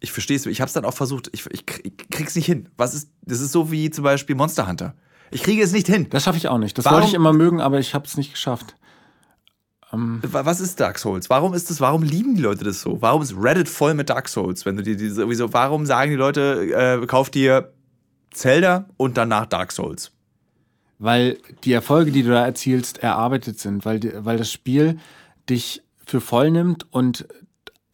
Ich 0.00 0.12
verstehe 0.12 0.36
es, 0.36 0.44
ich 0.46 0.60
habe 0.60 0.66
es 0.68 0.74
dann 0.74 0.84
auch 0.84 0.92
versucht, 0.94 1.30
ich, 1.32 1.46
ich, 1.50 1.64
krieg- 1.64 1.86
ich 1.86 2.10
krieg's 2.10 2.34
nicht 2.36 2.46
hin. 2.46 2.68
Was 2.76 2.94
ist, 2.94 3.08
das 3.22 3.40
ist 3.40 3.52
so 3.52 3.70
wie 3.72 3.90
zum 3.90 4.04
Beispiel 4.04 4.36
Monster 4.36 4.68
Hunter. 4.68 4.94
Ich 5.30 5.42
kriege 5.42 5.62
es 5.62 5.72
nicht 5.72 5.86
hin. 5.86 6.08
Das 6.10 6.22
schaffe 6.24 6.38
ich 6.38 6.48
auch 6.48 6.58
nicht. 6.58 6.76
Das 6.78 6.84
Warum- 6.84 6.96
wollte 6.96 7.08
ich 7.08 7.14
immer 7.14 7.32
mögen, 7.32 7.60
aber 7.60 7.78
ich 7.78 7.94
habe 7.94 8.06
es 8.06 8.16
nicht 8.16 8.32
geschafft. 8.32 8.76
Wa- 9.90 10.44
Was 10.44 10.60
ist 10.60 10.80
Dark 10.80 10.98
Souls? 10.98 11.30
Warum 11.30 11.54
ist 11.54 11.70
das, 11.70 11.80
warum 11.80 12.02
lieben 12.02 12.34
die 12.34 12.42
Leute 12.42 12.64
das 12.64 12.80
so? 12.80 13.00
Warum 13.00 13.22
ist 13.22 13.34
Reddit 13.36 13.68
voll 13.68 13.94
mit 13.94 14.10
Dark 14.10 14.28
Souls? 14.28 14.64
Wenn 14.66 14.76
du 14.76 14.82
dir 14.82 14.96
diese, 14.96 15.16
sowieso, 15.22 15.52
warum 15.52 15.86
sagen 15.86 16.10
die 16.10 16.16
Leute, 16.16 17.00
äh, 17.02 17.06
kauf 17.06 17.30
dir 17.30 17.72
Zelda 18.32 18.86
und 18.96 19.16
danach 19.16 19.46
Dark 19.46 19.70
Souls? 19.70 20.10
Weil 20.98 21.38
die 21.64 21.72
Erfolge, 21.72 22.10
die 22.10 22.22
du 22.24 22.30
da 22.30 22.44
erzielst, 22.44 22.98
erarbeitet 22.98 23.60
sind, 23.60 23.84
weil, 23.84 24.00
die, 24.00 24.12
weil 24.24 24.36
das 24.36 24.50
Spiel 24.50 24.98
dich 25.48 25.82
für 26.04 26.20
voll 26.20 26.50
nimmt 26.50 26.92
und 26.92 27.26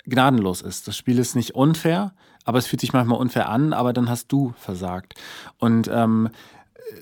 gnadenlos 0.05 0.63
ist. 0.63 0.89
Das 0.89 0.97
Spiel 0.97 1.19
ist 1.19 1.35
nicht 1.37 1.55
unfair, 1.55 2.15
aber 2.45 2.59
es 2.59 2.67
fühlt 2.67 2.81
sich 2.81 2.93
manchmal 2.95 3.19
unfair 3.19 3.49
an, 3.51 3.73
aber 3.75 3.93
dann 3.93 4.09
hast 4.09 4.29
du 4.33 4.55
versagt. 4.59 5.15
Und 5.59 5.91
ähm, 5.93 6.31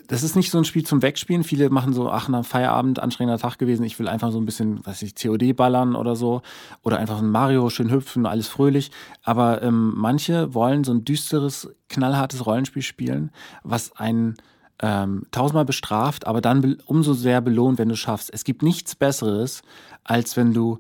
das 0.07 0.23
ist 0.23 0.37
nicht 0.37 0.51
so 0.51 0.59
ein 0.59 0.65
Spiel 0.65 0.85
zum 0.85 1.03
Wegspielen. 1.03 1.45
Viele 1.45 1.71
machen 1.71 1.93
so, 1.93 2.11
ach, 2.11 2.29
nach 2.29 2.45
Feierabend, 2.45 2.99
anstrengender 2.99 3.39
Tag 3.41 3.59
gewesen, 3.59 3.85
ich 3.85 3.99
will 3.99 4.09
einfach 4.09 4.33
so 4.33 4.39
ein 4.39 4.47
bisschen, 4.47 4.85
weiß 4.85 5.03
ich, 5.03 5.15
COD 5.15 5.55
ballern 5.55 5.95
oder 5.95 6.17
so. 6.17 6.43
Oder 6.83 6.99
einfach 6.99 7.19
ein 7.19 7.31
Mario, 7.31 7.71
schön 7.71 7.91
hüpfen, 7.91 8.27
alles 8.27 8.49
fröhlich. 8.49 8.91
Aber 9.23 9.63
ähm, 9.63 9.93
manche 9.97 10.55
wollen 10.55 10.85
so 10.85 10.93
ein 10.93 11.05
düsteres, 11.05 11.69
knallhartes 11.89 12.47
Rollenspiel 12.47 12.83
spielen, 12.83 13.31
was 13.63 13.97
einen 13.97 14.37
ähm, 14.81 15.25
tausendmal 15.31 15.65
bestraft, 15.65 16.27
aber 16.27 16.41
dann 16.41 16.79
umso 16.87 17.13
sehr 17.13 17.41
belohnt, 17.41 17.79
wenn 17.79 17.89
du 17.89 17.97
schaffst. 17.97 18.33
Es 18.33 18.45
gibt 18.45 18.63
nichts 18.63 18.95
Besseres, 18.95 19.63
als 20.05 20.37
wenn 20.37 20.55
du 20.55 20.79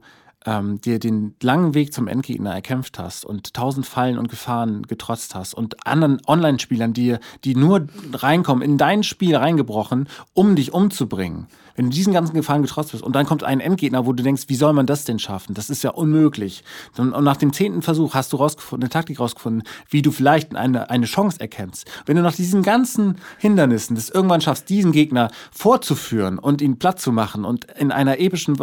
ähm, 0.48 0.80
dir 0.80 0.98
den 0.98 1.34
langen 1.42 1.74
Weg 1.74 1.92
zum 1.92 2.08
Endgegner 2.08 2.54
erkämpft 2.54 2.98
hast 2.98 3.26
und 3.26 3.52
tausend 3.52 3.84
Fallen 3.84 4.18
und 4.18 4.28
Gefahren 4.28 4.82
getrotzt 4.82 5.34
hast 5.34 5.52
und 5.52 5.86
anderen 5.86 6.20
Online-Spielern, 6.26 6.94
die, 6.94 7.16
die 7.44 7.54
nur 7.54 7.86
reinkommen, 8.14 8.62
in 8.62 8.78
dein 8.78 9.02
Spiel 9.02 9.36
reingebrochen, 9.36 10.08
um 10.32 10.56
dich 10.56 10.72
umzubringen. 10.72 11.48
Wenn 11.78 11.90
du 11.90 11.90
diesen 11.94 12.12
ganzen 12.12 12.34
Gefahren 12.34 12.62
getrotzt 12.62 12.90
bist 12.90 13.04
und 13.04 13.14
dann 13.14 13.24
kommt 13.24 13.44
ein 13.44 13.60
Endgegner, 13.60 14.04
wo 14.04 14.12
du 14.12 14.24
denkst, 14.24 14.46
wie 14.48 14.56
soll 14.56 14.72
man 14.72 14.86
das 14.86 15.04
denn 15.04 15.20
schaffen? 15.20 15.54
Das 15.54 15.70
ist 15.70 15.84
ja 15.84 15.90
unmöglich. 15.90 16.64
Und 16.96 17.10
nach 17.22 17.36
dem 17.36 17.52
zehnten 17.52 17.82
Versuch 17.82 18.14
hast 18.14 18.32
du 18.32 18.36
rausgefunden, 18.36 18.82
eine 18.82 18.90
Taktik 18.90 19.20
rausgefunden, 19.20 19.62
wie 19.88 20.02
du 20.02 20.10
vielleicht 20.10 20.56
eine, 20.56 20.90
eine 20.90 21.06
Chance 21.06 21.38
erkennst. 21.40 21.86
Wenn 22.04 22.16
du 22.16 22.22
nach 22.22 22.34
diesen 22.34 22.64
ganzen 22.64 23.18
Hindernissen 23.38 23.94
das 23.94 24.10
irgendwann 24.10 24.40
schaffst, 24.40 24.68
diesen 24.68 24.90
Gegner 24.90 25.30
vorzuführen 25.52 26.40
und 26.40 26.60
ihn 26.62 26.80
platt 26.80 26.98
zu 27.00 27.12
machen 27.12 27.44
und 27.44 27.66
in 27.78 27.92
einer 27.92 28.18
epischen, 28.18 28.56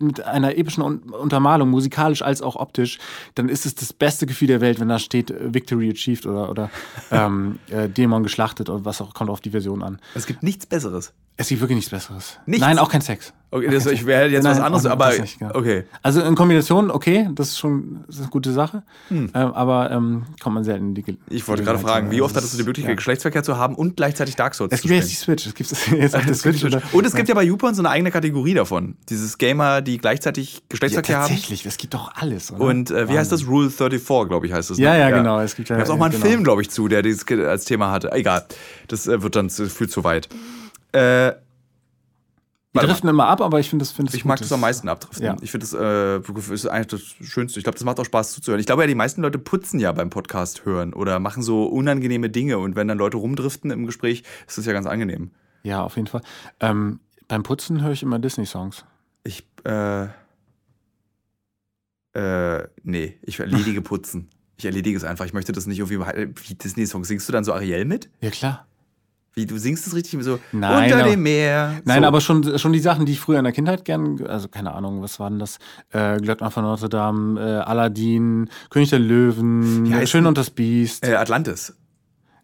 mit 0.00 0.24
einer 0.24 0.58
epischen 0.58 0.82
Un- 0.82 1.02
Untermalung, 1.10 1.70
musikalisch 1.70 2.22
als 2.22 2.42
auch 2.42 2.56
optisch, 2.56 2.98
dann 3.36 3.48
ist 3.48 3.64
es 3.64 3.76
das 3.76 3.92
beste 3.92 4.26
Gefühl 4.26 4.48
der 4.48 4.60
Welt, 4.60 4.80
wenn 4.80 4.88
da 4.88 4.98
steht 4.98 5.30
äh, 5.30 5.54
Victory 5.54 5.88
achieved 5.90 6.26
oder, 6.26 6.50
oder 6.50 6.70
ähm, 7.12 7.60
äh, 7.70 7.88
Dämon 7.88 8.24
geschlachtet 8.24 8.68
oder 8.70 8.84
was 8.84 9.00
auch, 9.00 9.14
kommt 9.14 9.30
auf 9.30 9.40
die 9.40 9.50
Version 9.50 9.84
an. 9.84 10.00
Es 10.16 10.26
gibt 10.26 10.42
nichts 10.42 10.66
Besseres. 10.66 11.12
Es 11.38 11.48
gibt 11.48 11.60
wirklich 11.60 11.76
nichts 11.76 11.90
Besseres. 11.90 12.38
Nichts? 12.46 12.55
Nein, 12.60 12.78
auch 12.78 12.88
kein 12.90 13.00
Sex. 13.00 13.32
Okay, 13.48 13.68
das, 13.70 13.86
ich 13.86 14.04
wäre 14.04 14.28
jetzt 14.28 14.44
was 14.44 14.56
Nein, 14.56 14.66
anderes, 14.66 14.86
auch 14.86 14.90
aber 14.90 15.06
das 15.10 15.20
nicht, 15.20 15.38
genau. 15.38 15.54
okay. 15.54 15.84
Also 16.02 16.20
in 16.20 16.34
Kombination, 16.34 16.90
okay, 16.90 17.30
das 17.32 17.50
ist 17.50 17.58
schon 17.60 18.00
das 18.08 18.16
ist 18.16 18.22
eine 18.22 18.30
gute 18.30 18.52
Sache, 18.52 18.82
Hm. 19.08 19.30
ähm, 19.32 19.52
aber 19.52 19.92
ähm, 19.92 20.24
kommt 20.42 20.54
man 20.56 20.64
selten 20.64 20.88
in 20.88 20.94
die 20.96 21.02
Ge 21.04 21.16
Ich 21.30 21.46
wollte 21.46 21.62
gerade 21.62 21.78
fragen, 21.78 22.10
wie 22.10 22.20
oft 22.22 22.34
hattest 22.34 22.54
du 22.54 22.58
die 22.58 22.64
Möglichkeit, 22.64 22.90
Ja. 22.90 22.96
Geschlechtsverkehr 22.96 23.44
zu 23.44 23.56
haben 23.56 23.76
und 23.76 23.96
gleichzeitig 23.96 24.34
Dark 24.34 24.56
Souls 24.56 24.72
Es 24.72 24.80
zu 24.82 24.88
gibt 24.88 24.90
ja 24.90 24.96
jetzt 25.00 25.12
spielen? 25.22 25.36
die 25.36 25.42
Switch, 25.42 25.46
es 25.46 25.54
gibt 25.54 25.72
es 25.72 25.86
jetzt 25.90 26.16
auf 26.16 26.22
der 26.24 26.32
Es 26.32 26.42
gibt 26.42 26.58
Switch. 26.58 26.74
oder- 26.74 26.82
Und 26.92 27.06
es 27.06 27.14
gibt 27.14 27.28
ja 27.28 27.34
bei 27.36 27.44
YouPorn 27.44 27.74
so 27.76 27.82
eine 27.82 27.90
eigene 27.90 28.10
Kategorie 28.10 28.52
davon. 28.54 28.96
Dieses 29.08 29.38
Gamer, 29.38 29.80
die 29.80 29.98
gleichzeitig 29.98 30.54
ja, 30.54 30.60
Geschlechtsverkehr 30.68 31.16
haben. 31.18 31.28
tatsächlich, 31.28 31.64
es 31.66 31.76
gibt 31.76 31.94
doch 31.94 32.12
alles. 32.16 32.50
Oder? 32.52 32.60
Und 32.64 32.90
äh, 32.90 33.08
wie 33.08 33.16
heißt 33.16 33.30
das? 33.30 33.46
Rule 33.46 33.70
34, 33.70 34.28
glaube 34.28 34.46
ich, 34.48 34.52
heißt 34.52 34.70
das. 34.70 34.78
ne? 34.78 34.84
Ja, 34.84 34.96
ja, 34.96 35.10
genau, 35.10 35.38
es 35.40 35.54
gibt 35.54 35.68
ja- 35.68 35.76
gab's 35.76 35.88
auch 35.88 35.96
mal 35.96 36.06
einen 36.06 36.14
genau. 36.14 36.26
Film, 36.26 36.42
glaube 36.44 36.62
ich, 36.62 36.70
zu, 36.70 36.88
der 36.88 37.02
dieses 37.02 37.24
ge- 37.24 37.46
als 37.46 37.64
Thema 37.64 37.92
hatte. 37.92 38.10
Egal. 38.12 38.44
Das 38.88 39.06
äh, 39.06 39.22
wird 39.22 39.36
dann 39.36 39.48
zu, 39.50 39.70
viel 39.70 39.88
zu 39.88 40.02
weit. 40.04 40.28
Äh, 40.92 41.32
Die 42.80 42.86
driften 42.86 43.08
immer 43.08 43.26
ab, 43.26 43.40
aber 43.40 43.60
ich 43.60 43.70
finde 43.70 43.84
das, 43.84 43.92
finde 43.92 44.16
ich 44.16 44.24
mag 44.24 44.38
das 44.38 44.52
am 44.52 44.60
meisten 44.60 44.88
abdriften. 44.88 45.24
Ja. 45.24 45.36
Ich 45.40 45.50
finde 45.50 45.66
das 45.66 45.74
äh, 45.74 46.52
ist 46.54 46.66
eigentlich 46.66 46.86
das 46.86 47.28
Schönste. 47.28 47.58
Ich 47.58 47.64
glaube, 47.64 47.78
das 47.78 47.84
macht 47.84 48.00
auch 48.00 48.04
Spaß 48.04 48.32
zuzuhören. 48.32 48.60
Ich 48.60 48.66
glaube 48.66 48.82
ja, 48.82 48.86
die 48.86 48.94
meisten 48.94 49.22
Leute 49.22 49.38
putzen 49.38 49.80
ja 49.80 49.92
beim 49.92 50.10
Podcast 50.10 50.64
hören 50.64 50.92
oder 50.92 51.18
machen 51.18 51.42
so 51.42 51.64
unangenehme 51.66 52.30
Dinge. 52.30 52.58
Und 52.58 52.76
wenn 52.76 52.88
dann 52.88 52.98
Leute 52.98 53.16
rumdriften 53.16 53.70
im 53.70 53.86
Gespräch, 53.86 54.22
ist 54.46 54.58
das 54.58 54.66
ja 54.66 54.72
ganz 54.72 54.86
angenehm. 54.86 55.30
Ja, 55.62 55.82
auf 55.82 55.96
jeden 55.96 56.08
Fall. 56.08 56.22
Ähm, 56.60 57.00
beim 57.28 57.42
Putzen 57.42 57.82
höre 57.82 57.92
ich 57.92 58.02
immer 58.02 58.18
Disney-Songs. 58.18 58.84
Ich, 59.24 59.46
äh, 59.64 60.04
äh, 62.14 62.68
nee, 62.82 63.18
ich 63.22 63.40
erledige 63.40 63.80
Putzen. 63.82 64.28
Ich 64.58 64.64
erledige 64.64 64.96
es 64.96 65.04
einfach. 65.04 65.26
Ich 65.26 65.32
möchte 65.32 65.52
das 65.52 65.66
nicht 65.66 65.80
irgendwie 65.80 66.00
wie 66.48 66.54
Disney-Songs. 66.54 67.08
Singst 67.08 67.28
du 67.28 67.32
dann 67.32 67.44
so 67.44 67.52
Ariel 67.52 67.84
mit? 67.84 68.08
Ja, 68.20 68.30
klar. 68.30 68.66
Wie, 69.38 69.44
du 69.44 69.58
singst 69.58 69.86
es 69.86 69.94
richtig 69.94 70.22
so 70.24 70.38
Nein, 70.50 70.84
unter 70.84 71.00
aber- 71.02 71.10
dem 71.10 71.22
Meer. 71.22 71.82
Nein, 71.84 72.00
so. 72.00 72.06
aber 72.08 72.22
schon, 72.22 72.58
schon 72.58 72.72
die 72.72 72.78
Sachen, 72.78 73.04
die 73.04 73.12
ich 73.12 73.20
früher 73.20 73.36
in 73.36 73.44
der 73.44 73.52
Kindheit 73.52 73.84
gern, 73.84 74.26
also 74.26 74.48
keine 74.48 74.72
Ahnung, 74.72 75.02
was 75.02 75.20
waren 75.20 75.38
das? 75.38 75.58
Äh, 75.90 76.16
Glöckner 76.16 76.50
von 76.50 76.64
Notre 76.64 76.88
Dame, 76.88 77.38
äh, 77.38 77.44
Aladdin, 77.58 78.48
König 78.70 78.88
der 78.88 78.98
Löwen, 78.98 79.92
heißt 79.94 80.10
Schön 80.10 80.24
und 80.24 80.38
das 80.38 80.48
Biest. 80.48 81.06
Äh, 81.06 81.16
Atlantis. 81.16 81.74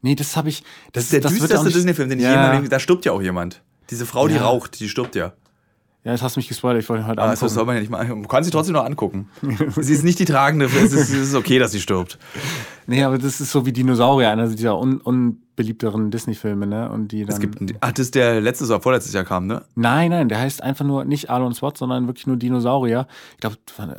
nee, 0.03 0.15
das 0.15 0.37
habe 0.37 0.51
ich. 0.51 0.65
Das 0.93 1.05
ist 1.05 1.15
der 1.15 1.25
auch 1.25 1.31
düsterste 1.31 1.71
Disney-Film, 1.71 2.11
den 2.11 2.19
ich 2.19 2.25
ja, 2.27 2.53
jemals. 2.53 2.69
Da 2.69 2.79
stirbt 2.79 3.07
ja 3.07 3.13
auch 3.13 3.23
jemand. 3.23 3.63
Diese 3.89 4.05
Frau, 4.05 4.29
die 4.29 4.35
Ja. 4.35 4.43
raucht, 4.43 4.79
die 4.79 4.89
stirbt 4.91 5.15
ja. 5.15 5.33
Ja, 6.05 6.11
jetzt 6.13 6.23
hast 6.23 6.37
du 6.37 6.41
mich 6.41 6.49
gespoilert, 6.49 6.83
ich 6.83 6.89
wollte 6.91 7.05
ihn 7.05 7.07
heute 7.07 7.23
Ah, 7.23 7.27
Abend 7.29 7.41
das 7.41 7.55
soll 7.55 7.65
man 7.65 7.77
ja 7.77 7.81
nicht 7.81 7.91
mal. 7.91 8.05
Man 8.07 8.29
kann 8.29 8.45
sie 8.45 8.51
trotzdem 8.51 8.75
noch 8.75 8.85
angucken. 8.85 9.31
sie 9.81 9.95
ist 9.95 10.03
nicht 10.05 10.19
die 10.19 10.25
tragende. 10.27 10.67
Es 10.67 10.75
ist, 10.75 10.93
es 10.95 11.11
ist 11.11 11.35
okay, 11.35 11.59
dass 11.59 11.73
sie 11.73 11.81
stirbt. 11.81 12.19
Nee, 12.87 13.03
aber 13.03 13.17
das 13.17 13.41
ist 13.41 13.51
so 13.51 13.65
wie 13.65 13.73
Dinosaurier, 13.73 14.29
einer 14.31 14.49
dieser 14.49 14.77
un 14.79 15.01
unbeliebteren 15.53 16.11
Disney-Filme, 16.11 16.67
ne? 16.67 16.91
Und 16.91 17.13
die 17.13 17.25
dann. 17.25 17.35
Es 17.35 17.41
gibt 17.41 17.61
einen, 17.61 17.73
ach, 17.81 17.93
das 17.93 18.07
ist 18.07 18.15
der 18.15 18.41
letztes 18.41 18.71
oder 18.71 18.81
vorletztes 18.81 19.13
Jahr 19.13 19.25
kam, 19.25 19.47
ne? 19.47 19.63
Nein, 19.75 20.11
nein, 20.11 20.29
der 20.29 20.41
heißt 20.41 20.63
einfach 20.63 20.85
nur 20.85 21.05
nicht 21.05 21.29
Alon 21.31 21.55
Swat, 21.55 21.77
sondern 21.77 22.07
wirklich 22.07 22.27
nur 22.27 22.37
Dinosaurier. 22.37 23.07
Ich 23.35 23.41
glaube, 23.41 23.57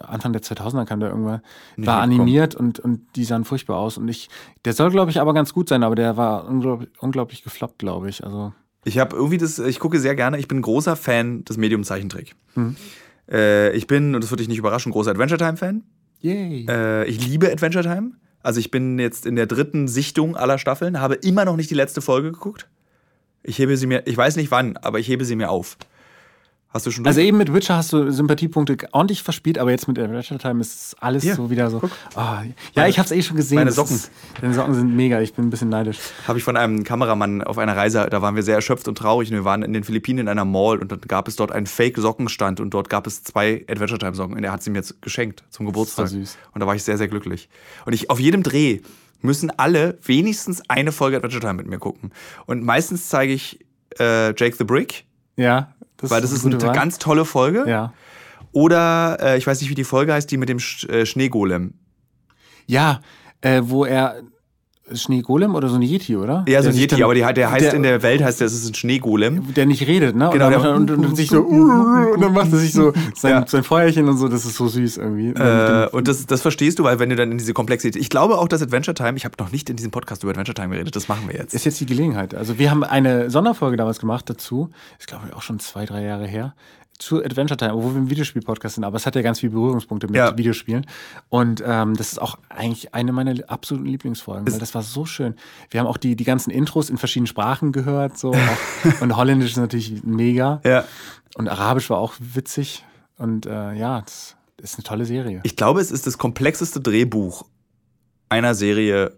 Anfang 0.07 0.33
der 0.33 0.41
2000er 0.41 0.85
kam 0.85 0.99
der 0.99 1.09
irgendwann. 1.09 1.41
Nicht 1.75 1.87
war 1.87 2.01
animiert 2.01 2.55
und, 2.55 2.79
und 2.79 3.01
die 3.15 3.23
sahen 3.23 3.45
furchtbar 3.45 3.77
aus. 3.77 3.97
Und 3.97 4.07
ich, 4.07 4.29
der 4.65 4.73
soll, 4.73 4.89
glaube 4.89 5.11
ich, 5.11 5.19
aber 5.21 5.33
ganz 5.33 5.53
gut 5.53 5.69
sein, 5.69 5.83
aber 5.83 5.95
der 5.95 6.17
war 6.17 6.47
unglaublich, 6.47 6.89
unglaublich 6.99 7.43
gefloppt, 7.43 7.77
glaube 7.79 8.09
ich. 8.09 8.23
Also, 8.23 8.53
Ich 8.83 8.97
habe 8.97 9.15
irgendwie 9.15 9.37
das, 9.37 9.59
ich 9.59 9.79
gucke 9.79 9.99
sehr 9.99 10.15
gerne, 10.15 10.39
ich 10.39 10.47
bin 10.47 10.59
ein 10.59 10.63
großer 10.63 10.95
Fan 10.95 11.45
des 11.45 11.57
Medium 11.57 11.83
Zeichentrick. 11.83 12.35
Mhm. 12.55 12.75
Äh, 13.29 13.71
ich 13.75 13.85
bin, 13.85 14.15
und 14.15 14.23
das 14.23 14.31
würde 14.31 14.41
dich 14.41 14.49
nicht 14.49 14.57
überraschen, 14.57 14.91
großer 14.91 15.11
Adventure 15.11 15.37
Time-Fan. 15.37 15.83
yay. 16.19 16.65
Äh, 16.67 17.05
ich 17.05 17.25
liebe 17.25 17.51
Adventure 17.51 17.83
Time. 17.83 18.13
Also 18.43 18.59
ich 18.59 18.69
bin 18.69 18.99
jetzt 18.99 19.25
in 19.25 19.35
der 19.35 19.47
dritten 19.47 19.87
Sichtung 19.87 20.35
aller 20.35 20.57
Staffeln, 20.57 20.99
habe 20.99 21.15
immer 21.15 21.45
noch 21.45 21.55
nicht 21.55 21.69
die 21.69 21.75
letzte 21.75 22.01
Folge 22.01 22.31
geguckt. 22.31 22.67
Ich 23.41 23.57
hebe 23.57 23.75
sie 23.77 23.87
mir, 23.87 24.05
ich 24.05 24.15
weiß 24.15 24.35
nicht 24.35 24.51
wann, 24.51 24.77
aber 24.77 24.99
ich 24.99 25.07
hebe 25.07 25.25
sie 25.25 25.35
mir 25.35 25.49
auf. 25.49 25.77
Hast 26.73 26.87
du 26.87 26.91
schon 26.91 27.05
Also 27.05 27.21
eben 27.21 27.37
mit 27.37 27.53
Witcher 27.53 27.77
hast 27.77 27.93
du 27.93 28.11
Sympathiepunkte 28.11 28.77
ordentlich 28.93 29.21
verspielt, 29.21 29.59
aber 29.59 29.69
jetzt 29.69 29.87
mit 29.87 29.99
Adventure 29.99 30.39
Time 30.39 30.59
ist 30.59 30.95
alles 30.99 31.21
Hier, 31.21 31.35
so 31.35 31.51
wieder 31.51 31.69
so. 31.69 31.81
Ah, 32.15 32.41
ja, 32.73 32.87
ich 32.87 32.97
habe 32.97 33.05
es 33.05 33.11
eh 33.11 33.21
schon 33.21 33.37
gesehen. 33.37 33.57
meine 33.57 33.67
Das 33.67 33.75
Socken. 33.75 33.95
Ist, 33.95 34.11
deine 34.41 34.55
Socken 34.55 34.73
sind 34.73 34.95
mega. 34.95 35.21
Ich 35.21 35.33
bin 35.33 35.45
ein 35.45 35.49
bisschen 35.51 35.69
neidisch. 35.69 35.99
Habe 36.27 36.39
ich 36.39 36.43
von 36.43 36.57
einem 36.57 36.83
Kameramann 36.83 37.43
auf 37.43 37.59
einer 37.59 37.77
Reise, 37.77 38.07
da 38.09 38.23
waren 38.23 38.35
wir 38.35 38.41
sehr 38.41 38.55
erschöpft 38.55 38.87
und 38.87 38.97
traurig 38.97 39.29
und 39.29 39.35
wir 39.35 39.45
waren 39.45 39.61
in 39.61 39.71
den 39.73 39.83
Philippinen 39.83 40.19
in 40.19 40.27
einer 40.27 40.45
Mall 40.45 40.79
und 40.79 40.91
dann 40.91 41.01
gab 41.01 41.27
es 41.27 41.35
dort 41.35 41.51
einen 41.51 41.67
Fake-Sockenstand 41.67 42.59
und 42.59 42.71
dort 42.73 42.89
gab 42.89 43.05
es 43.05 43.23
zwei 43.23 43.63
Adventure 43.69 43.99
Time 43.99 44.15
Socken 44.15 44.35
und 44.35 44.43
er 44.43 44.51
hat 44.51 44.63
sie 44.63 44.71
mir 44.71 44.79
jetzt 44.79 44.99
geschenkt 45.01 45.43
zum 45.51 45.67
Geburtstag. 45.67 46.09
voll 46.09 46.19
süß. 46.21 46.37
Und 46.53 46.61
da 46.61 46.65
war 46.65 46.73
ich 46.73 46.83
sehr, 46.83 46.97
sehr 46.97 47.07
glücklich. 47.07 47.49
Und 47.85 47.93
ich 47.93 48.09
auf 48.09 48.19
jedem 48.19 48.41
Dreh 48.41 48.79
müssen 49.21 49.51
alle 49.57 49.97
wenigstens 50.03 50.61
eine 50.69 50.91
Folge 50.91 51.17
Adventure 51.17 51.41
Time 51.41 51.53
mit 51.53 51.67
mir 51.67 51.77
gucken. 51.77 52.11
Und 52.47 52.63
meistens 52.63 53.09
zeige 53.09 53.31
ich 53.33 53.59
äh, 53.99 54.33
Jake 54.35 54.55
the 54.57 54.63
Brick, 54.63 55.05
Ja, 55.35 55.73
weil 56.11 56.21
das 56.21 56.31
ist 56.31 56.45
eine 56.45 56.61
Wahl. 56.61 56.73
ganz 56.73 56.99
tolle 56.99 57.25
Folge. 57.25 57.65
Ja. 57.67 57.93
Oder 58.51 59.17
äh, 59.19 59.37
ich 59.37 59.47
weiß 59.47 59.61
nicht, 59.61 59.69
wie 59.69 59.75
die 59.75 59.83
Folge 59.83 60.13
heißt, 60.13 60.29
die 60.29 60.37
mit 60.37 60.49
dem 60.49 60.59
Sch 60.59 60.85
äh, 60.85 61.05
Schneegolem. 61.05 61.73
Ja, 62.65 63.01
äh, 63.41 63.61
wo 63.63 63.85
er. 63.85 64.21
Schneegolem 64.95 65.55
oder 65.55 65.69
so 65.69 65.75
ein 65.75 65.81
Yeti, 65.81 66.15
oder? 66.17 66.45
Ja, 66.47 66.61
so 66.61 66.69
ein 66.69 66.75
Yeti, 66.75 67.03
aber 67.03 67.13
die, 67.15 67.21
der 67.33 67.51
heißt 67.51 67.65
der, 67.65 67.73
in 67.73 67.83
der 67.83 68.01
Welt 68.03 68.23
heißt 68.23 68.39
der, 68.39 68.47
es 68.47 68.53
ist 68.53 68.69
ein 68.69 68.73
Schneegolem. 68.73 69.53
Der 69.53 69.65
nicht 69.65 69.87
redet, 69.87 70.15
ne? 70.15 70.29
Genau, 70.31 70.47
und, 70.47 70.53
dann, 70.53 70.75
und, 70.75 70.91
und, 70.91 71.05
und 71.05 71.15
sich 71.15 71.29
so. 71.29 71.41
Und 72.13 72.21
dann 72.21 72.33
macht 72.33 72.51
er 72.51 72.59
sich 72.59 72.73
so 72.73 72.93
sein, 73.15 73.31
Ja. 73.31 73.47
sein 73.47 73.63
Feuerchen 73.63 74.07
und 74.07 74.17
so. 74.17 74.27
Das 74.27 74.45
ist 74.45 74.55
so 74.55 74.67
süß 74.67 74.97
irgendwie. 74.97 75.29
Und 75.29 75.37
Äh, 75.39 75.87
und 75.91 76.07
das, 76.07 76.25
das 76.25 76.41
verstehst 76.41 76.77
du, 76.79 76.83
weil 76.83 76.99
wenn 76.99 77.09
du 77.09 77.15
dann 77.15 77.31
in 77.31 77.37
diese 77.37 77.53
Komplexität. 77.53 77.99
Ich 78.01 78.09
glaube 78.09 78.37
auch, 78.37 78.47
dass 78.47 78.61
Adventure 78.61 78.93
Time, 78.93 79.17
ich 79.17 79.25
habe 79.25 79.35
noch 79.39 79.51
nicht 79.51 79.69
in 79.69 79.75
diesem 79.75 79.91
Podcast 79.91 80.23
über 80.23 80.31
Adventure 80.31 80.53
Time 80.53 80.69
geredet, 80.69 80.95
das 80.95 81.07
machen 81.07 81.23
wir 81.27 81.35
jetzt. 81.35 81.53
ist 81.53 81.65
jetzt 81.65 81.79
die 81.79 81.85
Gelegenheit. 81.85 82.35
Also 82.35 82.59
wir 82.59 82.69
haben 82.69 82.83
eine 82.83 83.29
Sonderfolge 83.29 83.77
damals 83.77 83.99
gemacht 83.99 84.29
dazu. 84.29 84.69
Ist 84.99 85.07
glaube 85.07 85.25
ich 85.29 85.33
auch 85.35 85.41
schon 85.41 85.59
zwei, 85.59 85.85
drei 85.85 86.03
Jahre 86.03 86.27
her. 86.27 86.53
Zu 86.99 87.23
Adventure 87.23 87.57
Time, 87.57 87.73
wo 87.73 87.89
wir 87.91 87.97
im 87.97 88.09
Videospiel-Podcast 88.09 88.75
sind, 88.75 88.83
aber 88.83 88.97
es 88.97 89.05
hat 89.05 89.15
ja 89.15 89.21
ganz 89.21 89.39
viele 89.39 89.51
Berührungspunkte 89.51 90.07
mit 90.07 90.15
Ja. 90.15 90.37
Videospielen. 90.37 90.85
Und 91.29 91.61
ähm, 91.65 91.95
das 91.95 92.11
ist 92.13 92.21
auch 92.21 92.37
eigentlich 92.49 92.93
eine 92.93 93.11
meiner 93.11 93.35
absoluten 93.49 93.87
Lieblingsfolgen, 93.87 94.49
weil 94.51 94.59
das 94.59 94.73
war 94.75 94.83
so 94.83 95.05
schön. 95.05 95.35
Wir 95.69 95.79
haben 95.79 95.87
auch 95.87 95.97
die, 95.97 96.15
die 96.15 96.23
ganzen 96.23 96.51
Intros 96.51 96.89
in 96.89 96.97
verschiedenen 96.97 97.27
Sprachen 97.27 97.71
gehört. 97.71 98.17
So. 98.17 98.33
Und 99.01 99.17
Holländisch 99.17 99.51
ist 99.51 99.57
natürlich 99.57 100.03
mega. 100.03 100.61
Ja. 100.63 100.85
Und 101.35 101.47
Arabisch 101.49 101.89
war 101.89 101.97
auch 101.97 102.13
witzig. 102.19 102.85
Und 103.17 103.45
äh, 103.47 103.73
ja, 103.73 104.01
das 104.01 104.35
ist 104.61 104.75
eine 104.75 104.83
tolle 104.83 105.05
Serie. 105.05 105.41
Ich 105.43 105.55
glaube, 105.55 105.81
es 105.81 105.91
ist 105.91 106.05
das 106.07 106.17
komplexeste 106.17 106.79
Drehbuch 106.79 107.45
einer 108.29 108.53
Serie. 108.55 109.17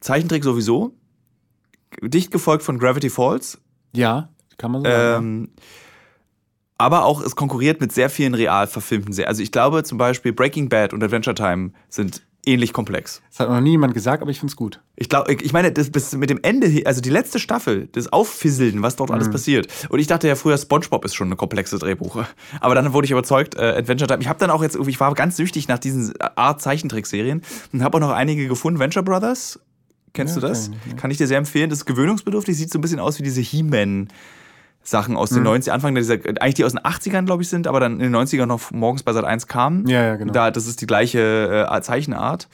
Zeichentrick 0.00 0.44
sowieso. 0.44 0.92
Dicht 2.02 2.30
gefolgt 2.30 2.62
von 2.62 2.78
Gravity 2.78 3.08
Falls. 3.10 3.58
ja, 3.94 4.28
kann 4.58 4.70
man 4.72 4.82
so 4.84 4.90
sagen. 4.90 5.48
Aber 6.78 7.04
auch 7.04 7.22
es 7.22 7.36
konkurriert 7.36 7.80
mit 7.80 7.92
sehr 7.92 8.10
vielen 8.10 8.34
real 8.34 8.66
verfilmten 8.66 9.12
Serien. 9.12 9.28
Also 9.28 9.42
ich 9.42 9.50
glaube 9.52 9.82
zum 9.84 9.96
Beispiel 9.98 10.32
Breaking 10.32 10.68
Bad 10.68 10.92
und 10.92 11.02
Adventure 11.02 11.34
Time 11.34 11.70
sind 11.88 12.22
ähnlich 12.48 12.72
komplex. 12.72 13.22
Das 13.30 13.40
hat 13.40 13.48
noch 13.48 13.60
nie 13.60 13.70
jemand 13.72 13.92
gesagt, 13.92 14.22
aber 14.22 14.30
ich 14.30 14.38
finde 14.38 14.52
es 14.52 14.56
gut. 14.56 14.80
Ich 14.94 15.08
glaube, 15.08 15.32
ich 15.32 15.52
meine, 15.52 15.72
das 15.72 15.90
bis 15.90 16.12
mit 16.14 16.30
dem 16.30 16.38
Ende, 16.42 16.82
also 16.84 17.00
die 17.00 17.10
letzte 17.10 17.40
Staffel, 17.40 17.88
das 17.92 18.12
Auffisseln, 18.12 18.82
was 18.82 18.94
dort 18.94 19.10
Mhm. 19.10 19.14
alles 19.16 19.30
passiert. 19.32 19.66
Und 19.88 19.98
ich 19.98 20.06
dachte 20.06 20.28
ja 20.28 20.36
früher, 20.36 20.56
SpongeBob 20.56 21.04
ist 21.04 21.14
schon 21.16 21.26
eine 21.26 21.34
komplexe 21.36 21.78
Drehbuch. 21.78 22.24
Aber 22.60 22.74
dann 22.76 22.92
wurde 22.92 23.06
ich 23.06 23.10
überzeugt, 23.10 23.56
äh, 23.56 23.74
Adventure 23.78 24.06
Time. 24.06 24.20
Ich 24.20 24.28
habe 24.28 24.38
dann 24.38 24.50
auch 24.50 24.62
jetzt, 24.62 24.76
ich 24.76 25.00
war 25.00 25.12
ganz 25.14 25.36
süchtig 25.36 25.66
nach 25.66 25.78
diesen 25.80 26.12
Art 26.20 26.60
Zeichentrickserien 26.62 27.42
und 27.72 27.82
habe 27.82 27.96
auch 27.96 28.00
noch 28.02 28.10
einige 28.12 28.46
gefunden. 28.46 28.78
Venture 28.78 29.02
Brothers, 29.02 29.58
kennst 30.12 30.36
Ja, 30.36 30.42
du 30.42 30.46
das? 30.46 30.66
kenn 30.66 30.72
ich 30.74 30.84
nicht, 30.84 30.94
ne. 30.94 31.00
Kann 31.00 31.10
ich 31.10 31.16
dir 31.18 31.26
sehr 31.26 31.38
empfehlen. 31.38 31.68
Das 31.68 31.80
ist 31.80 31.86
gewöhnungsbedürftig, 31.86 32.56
sieht 32.56 32.70
so 32.70 32.78
ein 32.78 32.82
bisschen 32.82 33.00
aus 33.00 33.18
wie 33.18 33.24
diese 33.24 33.40
He-Man. 33.40 34.06
Sachen 34.88 35.16
aus 35.16 35.30
den 35.30 35.38
Mhm. 35.38 35.44
90 35.44 35.72
Anfang 35.72 35.94
dieser, 35.94 36.14
eigentlich 36.14 36.54
die 36.54 36.64
aus 36.64 36.72
den 36.72 36.80
80ern, 36.80 37.24
glaube 37.26 37.42
ich, 37.42 37.48
sind, 37.48 37.66
aber 37.66 37.80
dann 37.80 37.94
in 37.94 37.98
den 38.12 38.14
90ern 38.16 38.46
noch 38.46 38.70
morgens 38.70 39.02
bei 39.02 39.12
Sat 39.12 39.24
1 39.24 39.46
kamen. 39.48 39.86
Ja, 39.88 40.02
ja, 40.04 40.16
genau. 40.16 40.32
Da, 40.32 40.50
das 40.50 40.66
ist 40.66 40.80
die 40.80 40.86
gleiche 40.86 41.66
äh, 41.70 41.80
Zeichenart. 41.82 42.48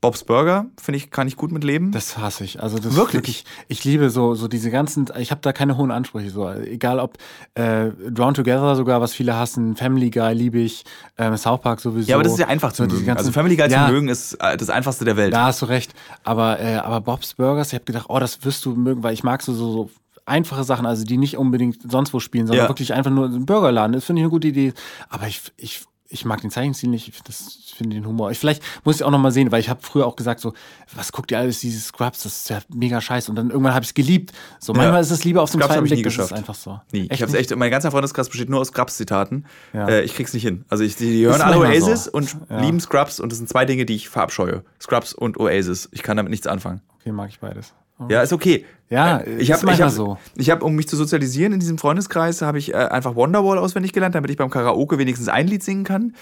Bob's 0.00 0.22
Burger, 0.22 0.66
finde 0.80 0.98
ich, 0.98 1.10
kann 1.10 1.26
ich 1.26 1.34
gut 1.36 1.50
mit 1.50 1.64
leben. 1.64 1.90
Das 1.90 2.18
hasse 2.18 2.44
ich. 2.44 2.62
Also 2.62 2.78
das 2.78 2.94
Wirklich? 2.94 3.14
wirklich. 3.14 3.44
Ich 3.66 3.82
liebe 3.84 4.10
so 4.10 4.36
so 4.36 4.46
diese 4.46 4.70
ganzen. 4.70 5.08
Ich 5.18 5.32
habe 5.32 5.40
da 5.40 5.52
keine 5.52 5.76
hohen 5.76 5.90
Ansprüche. 5.90 6.30
So 6.30 6.48
egal 6.52 7.00
ob 7.00 7.18
äh, 7.54 7.86
Drawn 8.08 8.34
Together 8.34 8.76
sogar, 8.76 9.00
was 9.00 9.12
viele 9.12 9.34
hassen. 9.34 9.74
Family 9.74 10.10
Guy 10.10 10.34
liebe 10.34 10.58
ich. 10.60 10.84
Ähm, 11.16 11.36
South 11.36 11.62
Park 11.62 11.80
sowieso. 11.80 12.08
Ja, 12.10 12.14
aber 12.14 12.22
das 12.22 12.34
ist 12.34 12.38
ja 12.38 12.46
einfach 12.46 12.72
zu 12.72 12.84
So 12.84 12.90
mögen. 12.94 13.06
ganzen- 13.06 13.18
also 13.18 13.32
Family 13.32 13.56
Guy 13.56 13.68
ja, 13.70 13.86
zu 13.88 13.92
mögen 13.92 14.08
ist 14.08 14.34
äh, 14.34 14.56
das 14.56 14.70
einfachste 14.70 15.04
der 15.04 15.16
Welt. 15.16 15.34
Da 15.34 15.46
hast 15.46 15.62
du 15.62 15.66
recht. 15.66 15.92
Aber 16.22 16.60
äh, 16.60 16.76
aber 16.76 17.00
Bob's 17.00 17.34
Burgers. 17.34 17.68
Ich 17.68 17.74
habe 17.74 17.84
gedacht, 17.84 18.06
oh, 18.08 18.20
das 18.20 18.44
wirst 18.44 18.64
du 18.66 18.76
mögen, 18.76 19.02
weil 19.02 19.14
ich 19.14 19.24
mag 19.24 19.42
so 19.42 19.52
so, 19.52 19.72
so 19.72 19.90
einfache 20.28 20.64
Sachen, 20.64 20.86
also 20.86 21.04
die 21.04 21.16
nicht 21.16 21.36
unbedingt 21.36 21.90
sonst 21.90 22.12
wo 22.14 22.20
spielen, 22.20 22.46
sondern 22.46 22.64
Ja. 22.66 22.70
wirklich 22.70 22.92
einfach 22.94 23.10
nur 23.10 23.26
ein 23.26 23.46
Burgerladen. 23.46 23.92
Das 23.92 24.04
finde 24.04 24.20
ich 24.20 24.24
eine 24.24 24.30
gute 24.30 24.48
Idee. 24.48 24.72
Aber 25.08 25.26
ich 25.26 25.40
ich 25.56 25.84
ich 26.10 26.24
mag 26.24 26.40
den 26.40 26.50
Zeichenstil 26.50 26.88
nicht, 26.88 27.06
ich- 27.08 27.20
ich 27.28 27.74
finde 27.76 27.94
den 27.96 28.06
Humor. 28.06 28.30
Ich, 28.30 28.38
vielleicht 28.38 28.62
muss 28.82 28.96
ich 28.96 29.04
auch 29.04 29.10
noch 29.10 29.18
mal 29.18 29.30
sehen, 29.30 29.52
weil 29.52 29.60
ich 29.60 29.68
habe 29.68 29.80
früher 29.82 30.06
auch 30.06 30.16
gesagt 30.16 30.40
so, 30.40 30.54
was 30.96 31.12
guckt 31.12 31.30
ihr 31.30 31.38
alles, 31.38 31.60
diese 31.60 31.78
Scrubs, 31.80 32.22
das 32.22 32.32
ist 32.40 32.48
ja 32.48 32.60
mega 32.72 32.98
scheiße. 33.02 33.30
Und 33.30 33.36
dann 33.36 33.50
irgendwann 33.50 33.74
habe 33.74 33.82
ich 33.82 33.90
es 33.90 33.94
geliebt. 33.94 34.32
So, 34.58 34.72
manchmal 34.72 35.02
ist 35.02 35.10
es 35.10 35.24
lieber 35.24 35.42
auf 35.42 35.50
dem 35.50 35.60
hab 35.60 35.68
zweiten 35.68 35.84
ich 35.84 35.90
nie 35.90 35.96
Blick, 35.96 36.04
das 36.06 36.14
geschafft. 36.14 36.32
ist 36.32 36.38
einfach 36.38 36.54
so. 36.54 36.80
Nie. 36.92 37.00
ich 37.00 37.10
Echt 37.10 37.20
hab's 37.20 37.32
nicht? 37.32 37.50
echt, 37.50 37.56
mein 37.58 37.70
ganzer 37.70 37.90
Freundeskreis 37.90 38.30
besteht 38.30 38.48
nur 38.48 38.60
aus 38.60 38.68
Scrubs-Zitaten. 38.68 39.44
Ja. 39.74 39.86
Äh, 39.86 40.02
ich 40.04 40.14
krieg's 40.14 40.32
nicht 40.32 40.44
hin. 40.44 40.64
Also 40.70 40.82
ich, 40.82 40.96
die, 40.96 41.10
die 41.10 41.26
hören 41.26 41.42
alle 41.42 41.58
Oasis 41.58 42.04
so. 42.04 42.12
und 42.12 42.34
Ja. 42.48 42.58
lieben 42.58 42.80
Scrubs 42.80 43.20
und 43.20 43.30
das 43.30 43.36
sind 43.36 43.50
zwei 43.50 43.66
Dinge, 43.66 43.84
die 43.84 43.94
ich 43.94 44.08
verabscheue. 44.08 44.64
Scrubs 44.80 45.12
und 45.12 45.38
Oasis. 45.38 45.90
Ich 45.92 46.02
kann 46.02 46.16
damit 46.16 46.30
nichts 46.30 46.46
anfangen. 46.46 46.80
Okay, 47.00 47.12
mag 47.12 47.28
ich 47.28 47.38
beides. 47.38 47.74
Ja, 48.08 48.22
ist 48.22 48.32
okay. 48.32 48.64
Ja, 48.90 49.18
Äh, 49.18 49.36
ich 49.38 49.50
ist 49.50 49.62
habe, 49.62 49.72
ich 49.72 49.80
habe, 49.82 49.90
so. 49.90 50.18
ich 50.36 50.50
habe, 50.50 50.64
um 50.64 50.74
mich 50.74 50.88
zu 50.88 50.96
sozialisieren 50.96 51.52
in 51.52 51.60
diesem 51.60 51.78
Freundeskreis, 51.78 52.40
habe 52.42 52.58
ich 52.58 52.72
äh, 52.72 52.76
einfach 52.76 53.14
Wonderwall 53.16 53.58
auswendig 53.58 53.92
gelernt, 53.92 54.14
damit 54.14 54.30
ich 54.30 54.36
beim 54.36 54.50
Karaoke 54.50 54.98
wenigstens 54.98 55.28
ein 55.28 55.46
Lied 55.48 55.62
singen 55.62 55.84
kann. 55.84 56.14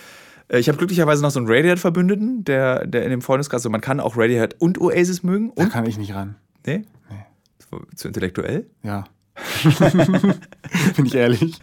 Äh, 0.48 0.58
Ich 0.58 0.68
habe 0.68 0.78
glücklicherweise 0.78 1.22
noch 1.22 1.30
so 1.30 1.38
einen 1.38 1.48
Radiohead-Verbündeten, 1.48 2.44
der, 2.44 2.86
der 2.86 3.04
in 3.04 3.10
dem 3.10 3.22
Freundeskreis, 3.22 3.60
also 3.60 3.70
man 3.70 3.80
kann 3.80 4.00
auch 4.00 4.16
Radiohead 4.16 4.56
und 4.58 4.80
Oasis 4.80 5.22
mögen. 5.22 5.52
Da 5.54 5.64
Und? 5.64 5.72
kann 5.72 5.86
ich 5.86 5.98
nicht 5.98 6.14
ran. 6.14 6.36
Nee? 6.66 6.82
Zu- 7.58 7.86
Zu 7.94 8.08
intellektuell? 8.08 8.66
Ja. 8.82 9.04
Bin 10.96 11.06
ich 11.06 11.14
ehrlich. 11.14 11.58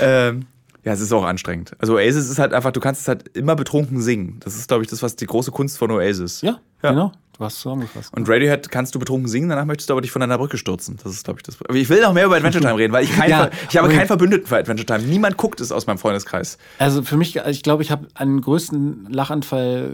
Ähm, 0.00 0.46
ja, 0.86 0.92
es 0.92 1.00
ist 1.00 1.12
auch 1.12 1.24
anstrengend. 1.24 1.72
Also 1.80 1.94
Oasis 1.96 2.30
ist 2.30 2.38
halt 2.38 2.54
einfach, 2.54 2.70
du 2.72 2.80
kannst 2.80 3.02
es 3.02 3.08
halt 3.08 3.36
immer 3.36 3.56
betrunken 3.56 4.00
singen. 4.00 4.38
Das 4.40 4.56
ist, 4.56 4.68
glaube 4.68 4.84
ich, 4.84 4.88
das, 4.88 5.02
was 5.02 5.16
die 5.16 5.26
große 5.26 5.50
Kunst 5.50 5.76
von 5.76 5.90
Oasis. 5.90 6.40
Ja, 6.42 6.60
Ja. 6.82 6.90
genau. 6.90 7.12
Du 7.36 7.44
hast 7.44 7.60
zusammengefasst. 7.60 8.14
Und 8.16 8.26
Radiohead 8.30 8.70
kannst 8.70 8.94
du 8.94 8.98
betrunken 8.98 9.28
singen, 9.28 9.50
danach 9.50 9.66
möchtest 9.66 9.90
du 9.90 9.92
aber 9.92 10.00
dich 10.00 10.10
von 10.10 10.22
einer 10.22 10.38
Brücke 10.38 10.56
stürzen. 10.56 10.98
Das 11.04 11.12
ist, 11.12 11.24
glaube 11.24 11.38
ich, 11.40 11.42
das. 11.42 11.58
Aber 11.62 11.74
ich 11.74 11.86
will 11.90 12.00
noch 12.00 12.14
mehr 12.14 12.24
über 12.24 12.36
Adventure 12.36 12.62
Time 12.64 12.78
reden, 12.78 12.94
weil 12.94 13.04
ich, 13.04 13.12
kein, 13.14 13.28
Ja, 13.30 13.50
ich 13.68 13.76
habe 13.76 13.90
keinen 13.90 14.06
Verbündeten 14.06 14.46
für 14.46 14.56
Adventure 14.56 14.86
Time. 14.86 15.00
Niemand 15.06 15.36
guckt 15.36 15.60
es 15.60 15.70
aus 15.70 15.86
meinem 15.86 15.98
Freundeskreis. 15.98 16.56
Also 16.78 17.02
für 17.02 17.18
mich, 17.18 17.36
ich 17.36 17.62
glaube, 17.62 17.82
ich 17.82 17.90
habe 17.90 18.06
einen 18.14 18.40
größten 18.40 19.08
Lachanfall 19.10 19.90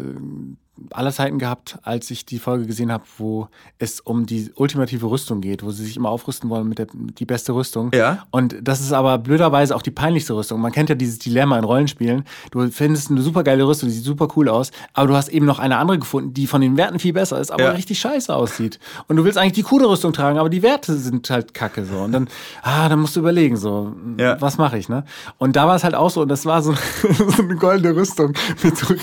aller 0.90 1.12
Zeiten 1.12 1.38
gehabt, 1.38 1.78
als 1.82 2.10
ich 2.10 2.24
die 2.24 2.38
Folge 2.38 2.66
gesehen 2.66 2.90
habe, 2.90 3.04
wo 3.18 3.48
es 3.78 4.00
um 4.00 4.24
die 4.26 4.50
ultimative 4.54 5.06
Rüstung 5.10 5.40
geht, 5.42 5.62
wo 5.62 5.70
sie 5.70 5.84
sich 5.84 5.96
immer 5.98 6.08
aufrüsten 6.08 6.48
wollen 6.48 6.66
mit 6.68 6.78
der 6.78 6.86
die 6.92 7.26
beste 7.26 7.52
Rüstung. 7.54 7.90
Ja. 7.94 8.24
Und 8.30 8.56
das 8.62 8.80
ist 8.80 8.92
aber 8.92 9.18
blöderweise 9.18 9.76
auch 9.76 9.82
die 9.82 9.90
peinlichste 9.90 10.34
Rüstung. 10.34 10.60
Man 10.60 10.72
kennt 10.72 10.88
ja 10.88 10.94
dieses 10.94 11.18
Dilemma 11.18 11.58
in 11.58 11.64
Rollenspielen. 11.64 12.24
Du 12.50 12.66
findest 12.70 13.10
eine 13.10 13.20
super 13.20 13.44
geile 13.44 13.66
Rüstung, 13.66 13.90
die 13.90 13.94
sieht 13.94 14.04
super 14.04 14.28
cool 14.34 14.48
aus, 14.48 14.70
aber 14.94 15.08
du 15.08 15.14
hast 15.14 15.28
eben 15.28 15.44
noch 15.44 15.58
eine 15.58 15.76
andere 15.76 15.98
gefunden, 15.98 16.32
die 16.32 16.46
von 16.46 16.62
den 16.62 16.76
Werten 16.78 16.98
viel 16.98 17.12
besser 17.12 17.38
ist, 17.38 17.50
aber 17.52 17.64
Ja. 17.64 17.70
richtig 17.72 18.00
scheiße 18.00 18.34
aussieht. 18.34 18.78
Und 19.08 19.16
du 19.16 19.24
willst 19.24 19.36
eigentlich 19.38 19.52
die 19.52 19.62
coole 19.62 19.88
Rüstung 19.88 20.12
tragen, 20.14 20.38
aber 20.38 20.48
die 20.48 20.62
Werte 20.62 20.96
sind 20.96 21.28
halt 21.28 21.52
kacke 21.52 21.84
so. 21.84 21.98
Und 21.98 22.12
dann, 22.12 22.28
ah, 22.62 22.88
dann 22.88 22.98
musst 23.00 23.14
du 23.14 23.20
überlegen 23.20 23.56
so, 23.56 23.92
Ja. 24.18 24.40
was 24.40 24.56
mache 24.56 24.78
ich, 24.78 24.88
ne? 24.88 25.04
Und 25.38 25.54
da 25.54 25.66
war 25.68 25.76
es 25.76 25.84
halt 25.84 25.94
auch 25.94 26.10
so, 26.10 26.22
und 26.22 26.28
das 26.28 26.46
war 26.46 26.62
so, 26.62 26.72
so 27.36 27.42
eine 27.42 27.56
goldene 27.56 27.94
Rüstung 27.94 28.32
mit 28.62 28.76
so, 28.78 28.94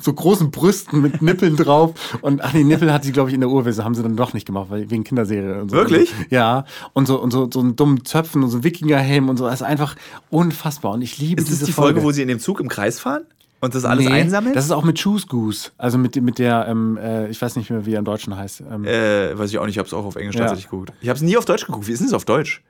so 0.00 0.12
großen 0.12 0.50
Brüsten 0.50 1.00
mit 1.00 1.13
Nippeln 1.20 1.56
drauf. 1.56 1.92
Und 2.22 2.42
ach, 2.42 2.52
die 2.52 2.64
Nippel 2.64 2.92
hat 2.92 3.04
sie, 3.04 3.12
glaube 3.12 3.30
ich, 3.30 3.34
in 3.34 3.40
der 3.40 3.50
Urwese, 3.50 3.84
haben 3.84 3.94
sie 3.94 4.02
dann 4.02 4.16
doch 4.16 4.32
nicht 4.32 4.46
gemacht, 4.46 4.66
weil 4.70 4.90
wegen 4.90 5.04
Kinderserie 5.04 5.60
und 5.60 5.70
so. 5.70 5.76
Wirklich? 5.76 6.12
Ja. 6.30 6.64
Und 6.92 7.06
so, 7.06 7.20
und 7.20 7.30
so, 7.32 7.48
so 7.52 7.60
einen 7.60 7.76
dummen 7.76 8.04
Zöpfen 8.04 8.42
und 8.42 8.50
so 8.50 8.56
einen 8.56 8.64
Wikingerhelm 8.64 9.28
und 9.28 9.36
so. 9.36 9.44
Das 9.44 9.54
ist 9.56 9.62
einfach 9.62 9.96
unfassbar. 10.30 10.92
Und 10.92 11.02
ich 11.02 11.18
liebe 11.18 11.40
Ist 11.40 11.50
das 11.50 11.58
diese 11.58 11.66
die 11.66 11.72
Folge, 11.72 12.02
wo 12.02 12.10
sie 12.12 12.22
in 12.22 12.28
dem 12.28 12.38
Zug 12.40 12.60
im 12.60 12.68
Kreis 12.68 13.00
fahren 13.00 13.22
und 13.60 13.74
das 13.74 13.84
alles 13.84 14.04
Nee, 14.06 14.12
einsammeln? 14.12 14.54
Das 14.54 14.64
ist 14.64 14.70
auch 14.70 14.84
mit 14.84 15.02
Choose 15.02 15.26
Goose. 15.26 15.70
Also 15.78 15.98
mit, 15.98 16.20
mit 16.20 16.38
der, 16.38 16.66
ähm, 16.68 16.96
äh, 17.00 17.28
ich 17.28 17.40
weiß 17.40 17.56
nicht 17.56 17.70
mehr, 17.70 17.86
wie 17.86 17.92
er 17.94 17.98
im 17.98 18.04
Deutschen 18.04 18.36
heißt. 18.36 18.62
Ähm, 18.70 18.84
äh, 18.84 19.38
weiß 19.38 19.50
ich 19.50 19.58
auch 19.58 19.64
nicht, 19.66 19.74
ich 19.74 19.78
habe 19.78 19.86
es 19.86 19.94
auch 19.94 20.04
auf 20.04 20.16
Englisch 20.16 20.34
Ja. 20.36 20.42
tatsächlich 20.42 20.70
geguckt. 20.70 20.92
Ich 21.00 21.08
habe 21.08 21.16
es 21.16 21.22
nie 21.22 21.36
auf 21.36 21.44
Deutsch 21.44 21.66
geguckt. 21.66 21.86
Wie 21.86 21.92
ist 21.92 22.00
denn 22.00 22.08
das 22.08 22.14
auf 22.14 22.24
Deutsch? 22.24 22.62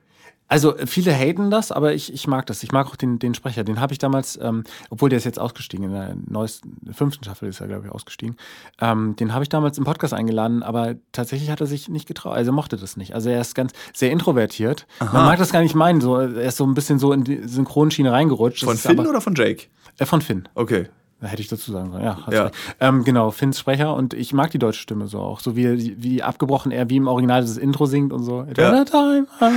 Also 0.47 0.75
viele 0.85 1.11
haten 1.13 1.49
das, 1.49 1.71
aber 1.71 1.93
ich, 1.93 2.13
ich 2.13 2.27
mag 2.27 2.45
das. 2.45 2.61
Ich 2.61 2.71
mag 2.71 2.87
auch 2.87 2.95
den, 2.95 3.17
den 3.17 3.33
Sprecher. 3.33 3.63
Den 3.63 3.79
habe 3.79 3.93
ich 3.93 3.99
damals, 3.99 4.37
ähm, 4.41 4.63
obwohl 4.89 5.09
der 5.09 5.17
ist 5.17 5.23
jetzt 5.23 5.39
ausgestiegen, 5.39 5.85
in 5.85 5.91
der 5.91 6.15
neuesten, 6.27 6.93
fünften 6.93 7.23
Staffel 7.23 7.49
ist 7.49 7.61
er, 7.61 7.67
glaube 7.67 7.87
ich, 7.87 7.91
ausgestiegen. 7.91 8.35
Ähm, 8.79 9.15
den 9.15 9.33
habe 9.33 9.43
ich 9.43 9.49
damals 9.49 9.77
im 9.77 9.85
Podcast 9.85 10.13
eingeladen, 10.13 10.61
aber 10.61 10.95
tatsächlich 11.11 11.49
hat 11.49 11.61
er 11.61 11.67
sich 11.67 11.89
nicht 11.89 12.07
getraut. 12.07 12.35
Also 12.35 12.51
er 12.51 12.53
mochte 12.53 12.77
das 12.77 12.95
nicht. 12.95 13.15
Also 13.15 13.29
er 13.29 13.41
ist 13.41 13.55
ganz 13.55 13.73
sehr 13.93 14.11
introvertiert. 14.11 14.85
Man 14.99 15.25
mag 15.25 15.39
das 15.39 15.51
gar 15.51 15.61
nicht 15.61 15.75
meinen. 15.75 15.99
So, 15.99 16.17
er 16.17 16.35
ist 16.35 16.57
so 16.57 16.65
ein 16.65 16.75
bisschen 16.75 16.99
so 16.99 17.11
in 17.11 17.23
die 17.23 17.47
Synchronschiene 17.47 18.11
reingerutscht. 18.11 18.63
Von 18.63 18.77
Finn 18.77 18.99
aber, 18.99 19.09
oder 19.09 19.21
von 19.21 19.33
Jake? 19.33 19.65
Äh, 19.97 20.05
von 20.05 20.21
Finn. 20.21 20.47
Okay. 20.53 20.89
Hätte 21.21 21.41
ich 21.41 21.47
dazu 21.47 21.71
sagen 21.71 21.91
sollen. 21.91 22.03
Ja, 22.03 22.17
Ja. 22.29 22.51
Ähm, 22.79 23.03
genau, 23.03 23.31
Finns 23.31 23.59
Sprecher 23.59 23.95
und 23.95 24.13
ich 24.13 24.33
mag 24.33 24.51
die 24.51 24.59
deutsche 24.59 24.81
Stimme 24.81 25.07
so 25.07 25.19
auch. 25.19 25.39
So 25.39 25.55
wie, 25.55 25.95
wie 26.01 26.21
abgebrochen 26.21 26.71
er 26.71 26.89
wie 26.89 26.97
im 26.97 27.07
Original 27.07 27.41
das 27.41 27.57
Intro 27.57 27.85
singt 27.85 28.11
und 28.11 28.23
so. 28.23 28.45
Ja. 28.57 28.83
Time, 28.83 29.27
ah. 29.39 29.51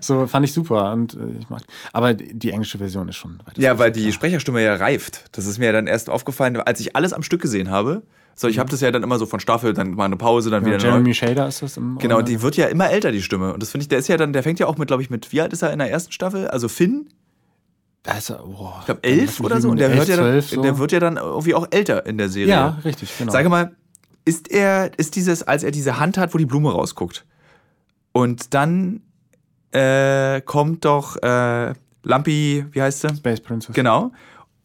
So 0.00 0.26
fand 0.26 0.46
ich 0.46 0.52
super. 0.52 0.92
Und 0.92 1.14
äh, 1.14 1.18
ich 1.38 1.50
mag. 1.50 1.62
Aber 1.92 2.14
die 2.14 2.50
englische 2.50 2.78
Version 2.78 3.08
ist 3.08 3.16
schon 3.16 3.38
weiter. 3.44 3.60
Ja, 3.60 3.78
weil 3.78 3.92
die 3.92 4.12
Sprecherstimme 4.12 4.62
ja 4.62 4.74
reift. 4.76 5.24
Das 5.32 5.46
ist 5.46 5.58
mir 5.58 5.66
ja 5.66 5.72
dann 5.72 5.86
erst 5.86 6.08
aufgefallen, 6.08 6.56
als 6.56 6.80
ich 6.80 6.96
alles 6.96 7.12
am 7.12 7.22
Stück 7.22 7.42
gesehen 7.42 7.70
habe. 7.70 8.02
So, 8.34 8.48
ich 8.48 8.58
habe 8.58 8.68
das 8.70 8.80
ja 8.80 8.90
dann 8.90 9.02
immer 9.02 9.18
so 9.18 9.26
von 9.26 9.38
Staffel, 9.38 9.74
dann 9.74 9.92
mal 9.92 10.06
eine 10.06 10.16
Pause, 10.16 10.50
dann 10.50 10.64
wieder 10.64 10.74
eine 10.74 10.82
neue. 10.82 10.92
Jeremy 10.92 11.14
Shader 11.14 11.46
ist 11.46 11.62
das 11.62 11.76
im 11.76 11.98
Genau, 11.98 12.20
die 12.20 12.42
wird 12.42 12.56
ja 12.56 12.66
immer 12.66 12.90
älter, 12.90 13.12
die 13.12 13.22
Stimme. 13.22 13.52
Und 13.52 13.62
das 13.62 13.70
finde 13.70 13.82
ich, 13.82 13.88
der 13.88 13.98
ist 13.98 14.08
ja 14.08 14.16
dann, 14.16 14.32
der 14.32 14.42
fängt 14.42 14.58
ja 14.58 14.66
auch 14.66 14.76
mit, 14.76 14.88
glaube 14.88 15.02
ich, 15.02 15.10
mit, 15.10 15.32
wie 15.32 15.40
alt 15.40 15.52
ist 15.52 15.62
er 15.62 15.72
in 15.72 15.78
der 15.78 15.90
ersten 15.90 16.10
Staffel? 16.10 16.48
Also 16.48 16.68
Finn, 16.68 17.08
Er, 18.04 18.20
boah, 18.36 18.76
ich 18.80 18.84
glaube 18.84 19.02
elf 19.02 19.40
oder 19.40 19.60
so. 19.60 19.70
Und 19.70 19.78
der, 19.78 19.96
wird 19.96 20.08
ja 20.08 20.16
dann, 20.16 20.62
der 20.62 20.78
wird 20.78 20.92
ja 20.92 21.00
dann 21.00 21.16
irgendwie 21.16 21.54
auch 21.54 21.66
älter 21.70 22.04
in 22.04 22.18
der 22.18 22.28
Serie. 22.28 22.50
Ja, 22.50 22.78
richtig, 22.84 23.10
genau. 23.16 23.32
Sage 23.32 23.48
mal, 23.48 23.74
ist 24.26 24.50
er, 24.50 24.90
ist 24.98 25.16
dieses, 25.16 25.42
als 25.42 25.62
er 25.62 25.70
diese 25.70 25.98
Hand 25.98 26.18
hat, 26.18 26.34
wo 26.34 26.38
die 26.38 26.44
Blume 26.44 26.70
rausguckt, 26.70 27.24
und 28.12 28.52
dann 28.52 29.00
äh, 29.72 30.40
kommt 30.42 30.84
doch 30.84 31.16
äh, 31.22 31.72
Lampi, 32.02 32.66
wie 32.70 32.82
heißt 32.82 33.00
sie? 33.00 33.16
Space 33.16 33.40
Princess. 33.40 33.74
Genau. 33.74 34.12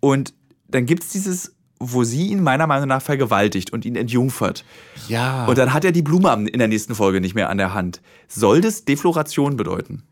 Und 0.02 0.34
dann 0.68 0.86
gibt 0.86 1.04
es 1.04 1.10
dieses, 1.10 1.56
wo 1.80 2.04
sie 2.04 2.28
ihn 2.28 2.44
meiner 2.44 2.68
Meinung 2.68 2.90
nach 2.90 3.02
vergewaltigt 3.02 3.72
und 3.72 3.86
ihn 3.86 3.96
entjungfert. 3.96 4.66
Ja. 5.08 5.46
Und 5.46 5.58
dann 5.58 5.74
hat 5.74 5.86
er 5.86 5.94
die 5.94 6.02
Blume 6.02 6.32
in 6.50 6.60
der 6.60 6.68
nächsten 6.68 6.94
Folge 6.94 7.22
nicht 7.22 7.36
mehr 7.36 7.50
an 7.50 7.58
der 7.58 7.74
Hand. 7.74 8.02
Soll 8.28 8.62
das 8.62 8.86
Defloration 8.86 9.56
bedeuten? 9.56 10.04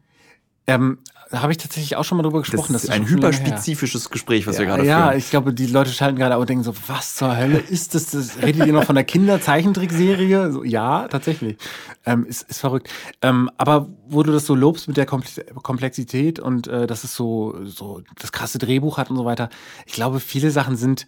ähm, 0.67 0.99
da 1.30 1.41
habe 1.41 1.51
ich 1.51 1.57
tatsächlich 1.57 1.95
auch 1.97 2.03
schon 2.05 2.17
mal 2.17 2.23
drüber 2.23 2.39
Das 2.39 2.49
gesprochen. 2.49 2.75
ist 2.75 2.89
ein 2.89 3.07
schon 3.07 3.17
lange 3.19 3.36
her. 3.36 3.41
hyperspezifisches 3.45 4.09
Gespräch, 4.09 4.47
was 4.47 4.57
wir 4.57 4.65
Ja, 4.65 4.71
gerade 4.75 4.88
ja 4.88 5.07
führen. 5.07 5.17
ich 5.19 5.30
glaube, 5.30 5.53
die 5.53 5.65
Leute 5.67 5.91
schalten 5.91 6.17
gerade 6.17 6.36
auch 6.36 6.41
und 6.41 6.49
denken 6.49 6.63
so, 6.63 6.73
was 6.88 7.15
zur 7.15 7.36
Hölle 7.38 7.57
ist 7.57 7.95
das? 7.95 8.11
das 8.11 8.41
redet 8.41 8.65
ihr 8.65 8.73
noch 8.73 8.84
von 8.86 8.95
der 8.95 9.03
Kinderzeichentrickserie? 9.03 10.51
So, 10.51 10.63
ja, 10.63 11.07
tatsächlich. 11.07 11.57
Ähm, 12.05 12.25
ist, 12.25 12.43
ist 12.49 12.59
verrückt. 12.59 12.89
Ähm, 13.21 13.49
aber 13.57 13.88
wo 14.07 14.23
du 14.23 14.32
das 14.32 14.45
so 14.45 14.55
lobst 14.55 14.88
mit 14.88 14.97
der 14.97 15.05
Komplex- 15.07 15.41
Komplexität 15.63 16.39
und 16.39 16.67
äh, 16.67 16.88
dass 16.88 17.03
es 17.03 17.13
so, 17.15 17.55
so 17.65 18.01
das 18.19 18.32
krasse 18.32 18.57
Drehbuch 18.57 18.97
hat 18.97 19.09
und 19.09 19.17
so 19.17 19.25
weiter, 19.25 19.49
ich 19.86 19.93
glaube, 19.93 20.19
viele 20.19 20.51
Sachen 20.51 20.75
sind 20.78 21.07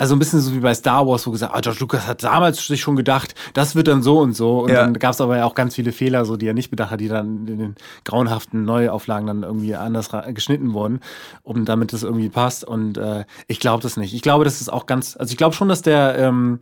also 0.00 0.14
ein 0.16 0.18
bisschen 0.18 0.40
so 0.40 0.52
wie 0.54 0.60
bei 0.60 0.72
Star 0.74 1.06
Wars, 1.06 1.26
wo 1.26 1.30
gesagt, 1.30 1.54
ah, 1.54 1.60
George 1.60 1.78
Lucas 1.80 2.06
hat 2.06 2.22
damals 2.24 2.66
sich 2.66 2.80
schon 2.80 2.96
gedacht, 2.96 3.34
das 3.52 3.74
wird 3.74 3.86
dann 3.86 4.02
so 4.02 4.18
und 4.18 4.34
so. 4.34 4.60
Und 4.60 4.70
Ja. 4.70 4.76
dann 4.82 4.94
gab 4.94 5.12
es 5.12 5.20
aber 5.20 5.36
ja 5.36 5.44
auch 5.44 5.54
ganz 5.54 5.74
viele 5.74 5.92
Fehler, 5.92 6.24
so 6.24 6.36
die 6.36 6.46
er 6.46 6.54
nicht 6.54 6.70
bedacht 6.70 6.90
hat, 6.90 7.00
die 7.00 7.08
dann 7.08 7.46
in 7.46 7.58
den 7.58 7.74
grauenhaften 8.04 8.64
Neuauflagen 8.64 9.26
dann 9.26 9.42
irgendwie 9.42 9.74
anders 9.76 10.08
geschnitten 10.34 10.72
wurden, 10.72 11.00
um 11.42 11.64
damit 11.66 11.92
das 11.92 12.02
irgendwie 12.02 12.30
passt. 12.30 12.64
Und 12.64 12.96
äh, 12.96 13.24
ich 13.46 13.60
glaube 13.60 13.82
das 13.82 13.96
nicht. 13.96 14.14
Ich 14.14 14.22
glaube, 14.22 14.44
das 14.44 14.60
ist 14.60 14.72
auch 14.72 14.86
ganz, 14.86 15.16
also 15.18 15.30
ich 15.32 15.36
glaube 15.36 15.54
schon, 15.54 15.68
dass 15.68 15.82
der, 15.82 16.16
ähm, 16.18 16.60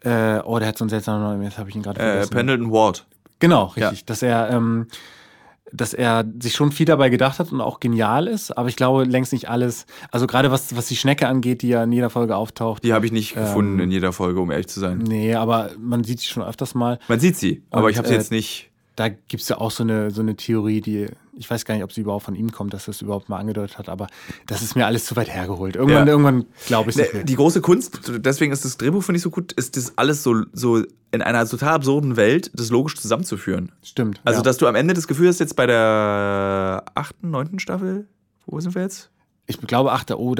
äh, 0.00 0.38
oh, 0.44 0.58
der 0.60 0.68
hat 0.68 0.78
so 0.78 0.84
einen 0.84 0.90
seltsamen 0.90 1.22
Namen, 1.22 1.42
jetzt 1.42 1.58
habe 1.58 1.68
ich 1.68 1.74
ihn 1.74 1.82
gerade 1.82 1.98
Äh, 2.00 2.04
vergessen. 2.12 2.30
Pendleton 2.30 2.70
Ward. 2.72 3.04
Genau, 3.40 3.64
richtig. 3.76 3.98
Ja. 4.00 4.04
Dass 4.06 4.22
er, 4.22 4.50
ähm, 4.50 4.86
dass 5.72 5.94
er 5.94 6.24
sich 6.40 6.54
schon 6.54 6.70
viel 6.72 6.86
dabei 6.86 7.08
gedacht 7.08 7.38
hat 7.38 7.50
und 7.52 7.60
auch 7.60 7.80
genial 7.80 8.28
ist, 8.28 8.56
aber 8.56 8.68
ich 8.68 8.76
glaube 8.76 9.04
längst 9.04 9.32
nicht 9.32 9.48
alles. 9.48 9.86
Also 10.10 10.26
gerade 10.26 10.50
was, 10.50 10.76
was 10.76 10.86
die 10.86 10.96
Schnecke 10.96 11.26
angeht, 11.26 11.62
die 11.62 11.68
ja 11.68 11.82
in 11.82 11.92
jeder 11.92 12.10
Folge 12.10 12.36
auftaucht. 12.36 12.84
Die 12.84 12.92
habe 12.92 13.06
ich 13.06 13.12
nicht 13.12 13.34
gefunden 13.34 13.78
Ähm, 13.78 13.86
in 13.86 13.90
jeder 13.90 14.12
Folge, 14.12 14.40
um 14.40 14.50
ehrlich 14.50 14.68
zu 14.68 14.80
sein. 14.80 14.98
Nee, 14.98 15.34
aber 15.34 15.70
man 15.78 16.04
sieht 16.04 16.20
sie 16.20 16.26
schon 16.26 16.42
öfters 16.42 16.74
mal. 16.74 16.98
Man 17.08 17.20
sieht 17.20 17.36
sie, 17.36 17.62
aber 17.70 17.86
Und, 17.86 17.90
ich 17.90 17.98
habe 17.98 18.06
sie 18.06 18.14
äh, 18.14 18.18
jetzt 18.18 18.30
nicht. 18.30 18.70
Da 18.94 19.08
gibt 19.08 19.42
es 19.42 19.48
ja 19.48 19.58
auch 19.58 19.70
so 19.70 19.82
eine, 19.82 20.10
so 20.10 20.22
eine 20.22 20.36
Theorie, 20.36 20.80
die, 20.80 21.08
ich 21.36 21.50
weiß 21.50 21.64
gar 21.64 21.74
nicht, 21.74 21.84
ob 21.84 21.92
sie 21.92 22.00
überhaupt 22.00 22.24
von 22.24 22.34
ihm 22.34 22.50
kommt, 22.50 22.72
dass 22.72 22.88
es 22.88 23.02
überhaupt 23.02 23.28
mal 23.28 23.38
angedeutet 23.38 23.78
hat, 23.78 23.88
aber 23.88 24.06
das 24.46 24.62
ist 24.62 24.74
mir 24.74 24.86
alles 24.86 25.04
zu 25.04 25.16
weit 25.16 25.28
hergeholt. 25.28 25.76
Irgendwann, 25.76 26.06
Ja. 26.06 26.12
irgendwann 26.12 26.46
glaube 26.66 26.90
ich 26.90 26.96
Ne. 26.96 27.24
Die 27.24 27.36
große 27.36 27.60
Kunst, 27.60 28.00
deswegen 28.18 28.52
ist 28.52 28.64
das 28.64 28.76
Drehbuch, 28.76 29.02
finde 29.02 29.18
ich, 29.18 29.22
so 29.22 29.30
gut, 29.30 29.52
ist 29.52 29.76
das 29.76 29.96
alles 29.96 30.22
so, 30.22 30.44
so 30.52 30.82
in 31.12 31.22
einer 31.22 31.46
total 31.46 31.74
absurden 31.74 32.16
Welt, 32.16 32.50
das 32.54 32.70
logisch 32.70 32.96
zusammenzuführen. 32.96 33.72
Stimmt. 33.82 34.20
Also, 34.24 34.38
ja. 34.40 34.42
dass 34.42 34.58
du 34.58 34.66
am 34.66 34.74
Ende 34.74 34.94
das 34.94 35.06
Gefühl 35.06 35.28
hast, 35.28 35.40
jetzt 35.40 35.56
bei 35.56 35.66
der 35.66 36.84
achten, 36.94 37.30
neunten 37.30 37.58
Staffel, 37.58 38.06
wo 38.46 38.58
sind 38.60 38.74
wir 38.74 38.82
jetzt? 38.82 39.10
ich 39.46 39.60
glaube, 39.60 39.92
ach, 39.92 40.04
da, 40.04 40.16
oh, 40.16 40.34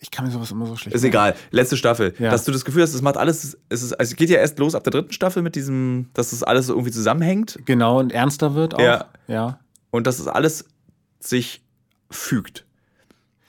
ich 0.00 0.10
kann 0.10 0.24
mir 0.24 0.30
sowas 0.30 0.50
immer 0.50 0.66
so 0.66 0.76
schlecht 0.76 0.94
Ist 0.94 1.04
egal, 1.04 1.34
letzte 1.50 1.76
Staffel. 1.76 2.14
Ja. 2.18 2.30
Dass 2.30 2.44
du 2.44 2.52
das 2.52 2.64
Gefühl 2.64 2.82
hast, 2.82 2.94
es 2.94 3.02
macht 3.02 3.16
alles, 3.16 3.58
es, 3.68 3.82
ist, 3.82 3.92
also 3.98 4.10
es 4.12 4.16
geht 4.16 4.30
ja 4.30 4.38
erst 4.38 4.58
los 4.58 4.74
ab 4.74 4.84
der 4.84 4.92
dritten 4.92 5.12
Staffel 5.12 5.42
mit 5.42 5.56
diesem, 5.56 6.08
dass 6.14 6.30
das 6.30 6.42
alles 6.42 6.66
so 6.66 6.74
irgendwie 6.74 6.92
zusammenhängt 6.92 7.58
Genau, 7.64 7.98
und 7.98 8.12
ernster 8.12 8.54
wird 8.54 8.74
auch. 8.74 8.80
Ja. 8.80 9.06
ja. 9.26 9.58
Und 9.90 10.06
dass 10.06 10.18
es 10.18 10.26
alles 10.28 10.64
sich 11.20 11.62
fügt. 12.10 12.64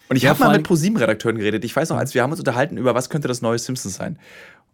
Und 0.09 0.15
ich 0.15 0.23
Ja, 0.23 0.31
habe 0.31 0.39
mal 0.39 0.57
mit 0.57 0.63
ProSieben-Redakteuren 0.65 1.37
geredet. 1.37 1.63
Ich 1.63 1.75
weiß 1.75 1.89
noch, 1.89 1.97
als 1.97 2.13
wir 2.13 2.23
haben 2.23 2.31
uns 2.31 2.39
unterhalten 2.39 2.77
über, 2.77 2.95
was 2.95 3.09
könnte 3.09 3.27
das 3.27 3.41
neue 3.41 3.59
Simpsons 3.59 3.95
sein. 3.95 4.17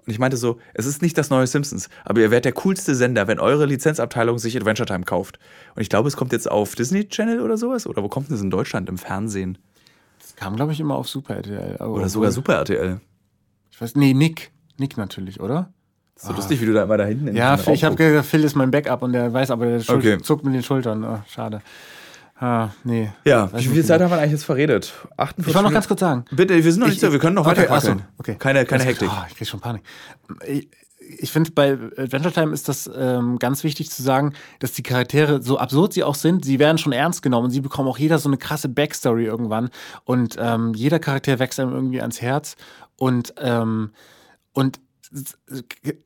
Und 0.06 0.12
ich 0.12 0.20
meinte 0.20 0.38
so, 0.38 0.60
es 0.74 0.86
ist 0.86 1.02
nicht 1.02 1.18
das 1.18 1.30
neue 1.30 1.48
Simpsons, 1.48 1.90
aber 2.06 2.22
ihr 2.22 2.30
werdet 2.32 2.46
der 2.46 2.52
coolste 2.54 2.94
Sender, 2.94 3.28
wenn 3.28 3.40
eure 3.40 3.66
Lizenzabteilung 3.66 4.38
sich 4.38 4.56
Adventure 4.56 4.86
Time 4.86 5.04
kauft. 5.04 5.40
Und 5.76 5.82
ich 5.82 5.90
glaube, 5.90 6.08
es 6.08 6.16
kommt 6.16 6.32
jetzt 6.32 6.50
auf 6.50 6.76
Disney 6.76 7.10
Channel 7.10 7.42
oder 7.42 7.58
sowas. 7.58 7.88
Oder 7.88 8.04
wo 8.04 8.08
kommt 8.08 8.28
denn 8.30 8.36
das 8.36 8.44
in 8.44 8.52
Deutschland? 8.52 8.88
Im 8.88 8.98
Fernsehen? 8.98 9.58
Das 10.20 10.36
kam, 10.36 10.56
glaube 10.56 10.72
ich, 10.74 10.80
immer 10.80 10.96
auf 10.96 11.10
Super 11.10 11.36
RTL. 11.36 11.78
Oder 11.82 12.08
sogar 12.08 12.32
Super 12.32 12.54
RTL. 12.54 13.02
Ich 13.72 13.82
weiß, 13.82 13.96
nee, 13.96 14.14
Nick. 14.14 14.52
Nick 14.78 14.96
natürlich, 14.96 15.40
oder? 15.42 15.74
So 16.18 16.32
lustig, 16.34 16.62
wie 16.62 16.66
du 16.66 16.74
da 16.74 16.84
immer 16.84 16.98
da 16.98 17.06
hinten 17.06 17.28
in 17.28 17.36
Ja, 17.36 17.56
ich 17.72 17.84
habe 17.84 17.96
gesagt, 17.96 18.26
Phil 18.28 18.44
ist 18.46 18.56
mein 18.56 18.72
Backup 18.72 19.02
und 19.02 19.12
der 19.14 19.34
weiß 19.34 19.52
aber, 19.52 19.66
der 19.66 19.80
Schul 19.82 19.98
Okay. 19.98 20.18
zuckt 20.22 20.46
mit 20.46 20.54
den 20.54 20.64
Schultern. 20.64 21.04
Oh, 21.04 21.20
schade. 21.28 21.62
Ah, 22.40 22.70
nee. 22.84 23.12
Ja, 23.26 23.50
wie 23.54 23.64
viel 23.64 23.84
Zeit 23.86 24.02
haben 24.02 24.10
wir 24.12 24.18
eigentlich 24.18 24.32
jetzt 24.34 24.44
verredet? 24.46 24.94
48 25.18 25.48
Ich 25.50 25.56
wollte 25.56 25.68
noch 25.68 25.74
ganz 25.74 25.88
kurz 25.88 26.00
sagen. 26.02 26.26
Bitte, 26.32 26.54
wir 26.56 26.72
sind 26.72 26.80
noch 26.82 26.88
nicht 26.88 26.96
Ich- 26.98 27.02
so, 27.02 27.12
wir 27.12 27.20
können 27.20 27.36
noch 27.36 27.46
weiter 27.46 27.64
Okay, 27.64 27.72
ach 27.72 27.82
so, 27.82 27.88
quackeln. 27.90 28.08
okay. 28.18 28.36
Keine, 28.38 28.66
keine 28.66 28.80
Das- 28.84 28.88
Hektik. 28.92 29.10
Ah, 29.10 29.26
ich 29.30 29.36
krieg 29.36 29.48
schon 29.48 29.60
Panik. 29.62 29.84
Ich, 30.46 30.70
ich 31.20 31.32
finde, 31.32 31.52
bei 31.52 31.74
Adventure 31.98 32.34
Time 32.34 32.52
ist 32.54 32.68
das 32.68 32.90
ähm, 32.98 33.38
ganz 33.40 33.64
wichtig 33.64 33.90
zu 33.92 34.02
sagen, 34.04 34.34
dass 34.60 34.72
die 34.74 34.84
Charaktere, 34.84 35.42
so 35.42 35.60
absurd 35.60 35.94
sie 35.94 36.04
auch 36.04 36.16
sind, 36.16 36.44
sie 36.44 36.60
werden 36.60 36.78
schon 36.78 36.92
ernst 36.94 37.22
genommen 37.22 37.46
und 37.46 37.52
sie 37.52 37.62
bekommen 37.62 37.88
auch 37.88 37.98
jeder 37.98 38.20
so 38.20 38.28
eine 38.28 38.38
krasse 38.38 38.68
Backstory 38.70 39.26
irgendwann. 39.26 39.70
Und 40.04 40.36
ähm, 40.40 40.74
jeder 40.74 41.00
Charakter 41.00 41.40
wächst 41.40 41.60
einem 41.60 41.74
irgendwie 41.74 42.02
ans 42.02 42.22
Herz. 42.22 42.56
Und, 42.98 43.34
ähm, 43.38 43.92
und 44.52 44.80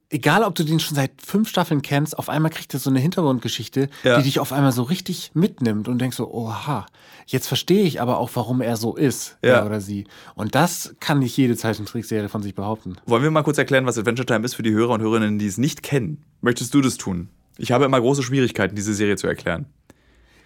egal, 0.10 0.44
ob 0.44 0.56
du 0.56 0.64
den 0.64 0.80
schon 0.80 0.96
seit 0.96 1.12
fünf 1.22 1.50
Staffeln 1.50 1.82
kennst, 1.82 2.18
auf 2.18 2.30
einmal 2.30 2.52
kriegt 2.52 2.74
er 2.74 2.80
so 2.80 2.90
eine 2.90 3.00
Hintergrundgeschichte, 3.00 3.90
Ja. 4.04 4.18
die 4.18 4.24
dich 4.24 4.40
auf 4.40 4.52
einmal 4.54 4.72
so 4.72 4.84
richtig 4.84 5.32
mitnimmt 5.34 5.88
und 5.88 6.00
denkst 6.00 6.18
so, 6.18 6.32
oha, 6.32 6.86
jetzt 7.28 7.48
verstehe 7.48 7.84
ich 7.84 8.02
aber 8.02 8.18
auch, 8.18 8.30
warum 8.34 8.62
er 8.62 8.78
so 8.78 8.96
ist, 8.96 9.38
Ja. 9.44 9.58
er 9.60 9.66
oder 9.66 9.82
sie. 9.82 10.06
Und 10.36 10.56
das 10.56 10.96
kann 11.00 11.20
nicht 11.20 11.36
jede 11.38 11.56
Zeichentrickserie 11.56 12.30
von 12.30 12.42
sich 12.42 12.56
behaupten. 12.56 12.96
Wollen 13.06 13.24
wir 13.24 13.32
mal 13.32 13.44
kurz 13.44 13.58
erklären, 13.58 13.86
was 13.86 13.98
Adventure 13.98 14.26
Time 14.26 14.46
ist 14.46 14.56
für 14.56 14.64
die 14.64 14.72
Hörer 14.72 14.94
und 14.94 15.02
Hörerinnen, 15.02 15.40
die 15.40 15.48
es 15.48 15.58
nicht 15.58 15.84
kennen? 15.84 16.24
Möchtest 16.42 16.74
du 16.74 16.82
das 16.82 16.98
tun? 16.98 17.30
Ich 17.58 17.72
habe 17.72 17.86
immer 17.86 18.00
große 18.00 18.24
Schwierigkeiten, 18.24 18.76
diese 18.76 18.94
Serie 18.94 19.18
zu 19.18 19.28
erklären. 19.28 19.66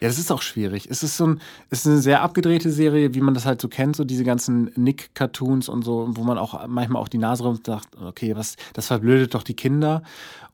Ja, 0.03 0.09
das 0.09 0.19
ist 0.19 0.33
auch 0.33 0.41
schwierig. 0.41 0.89
Es 0.91 1.01
ist 1.01 1.15
so 1.15 1.27
ein, 1.27 1.39
es 1.69 1.79
ist 1.79 1.87
eine 1.87 1.99
sehr 1.99 2.23
abgedrehte 2.23 2.69
Serie, 2.69 3.13
wie 3.13 3.21
man 3.21 3.33
das 3.33 3.45
halt 3.45 3.61
so 3.61 3.69
kennt, 3.69 3.95
so 3.95 4.03
diese 4.03 4.25
ganzen 4.25 4.69
Nick-Cartoons 4.75 5.69
und 5.69 5.85
so, 5.85 6.09
wo 6.09 6.25
man 6.25 6.37
auch 6.37 6.67
manchmal 6.67 7.01
auch 7.01 7.07
die 7.07 7.17
Nase 7.17 7.43
rum 7.43 7.57
sagt, 7.65 7.87
okay, 8.01 8.35
was, 8.35 8.57
das 8.73 8.87
verblödet 8.87 9.33
doch 9.33 9.43
die 9.43 9.53
Kinder. 9.53 10.03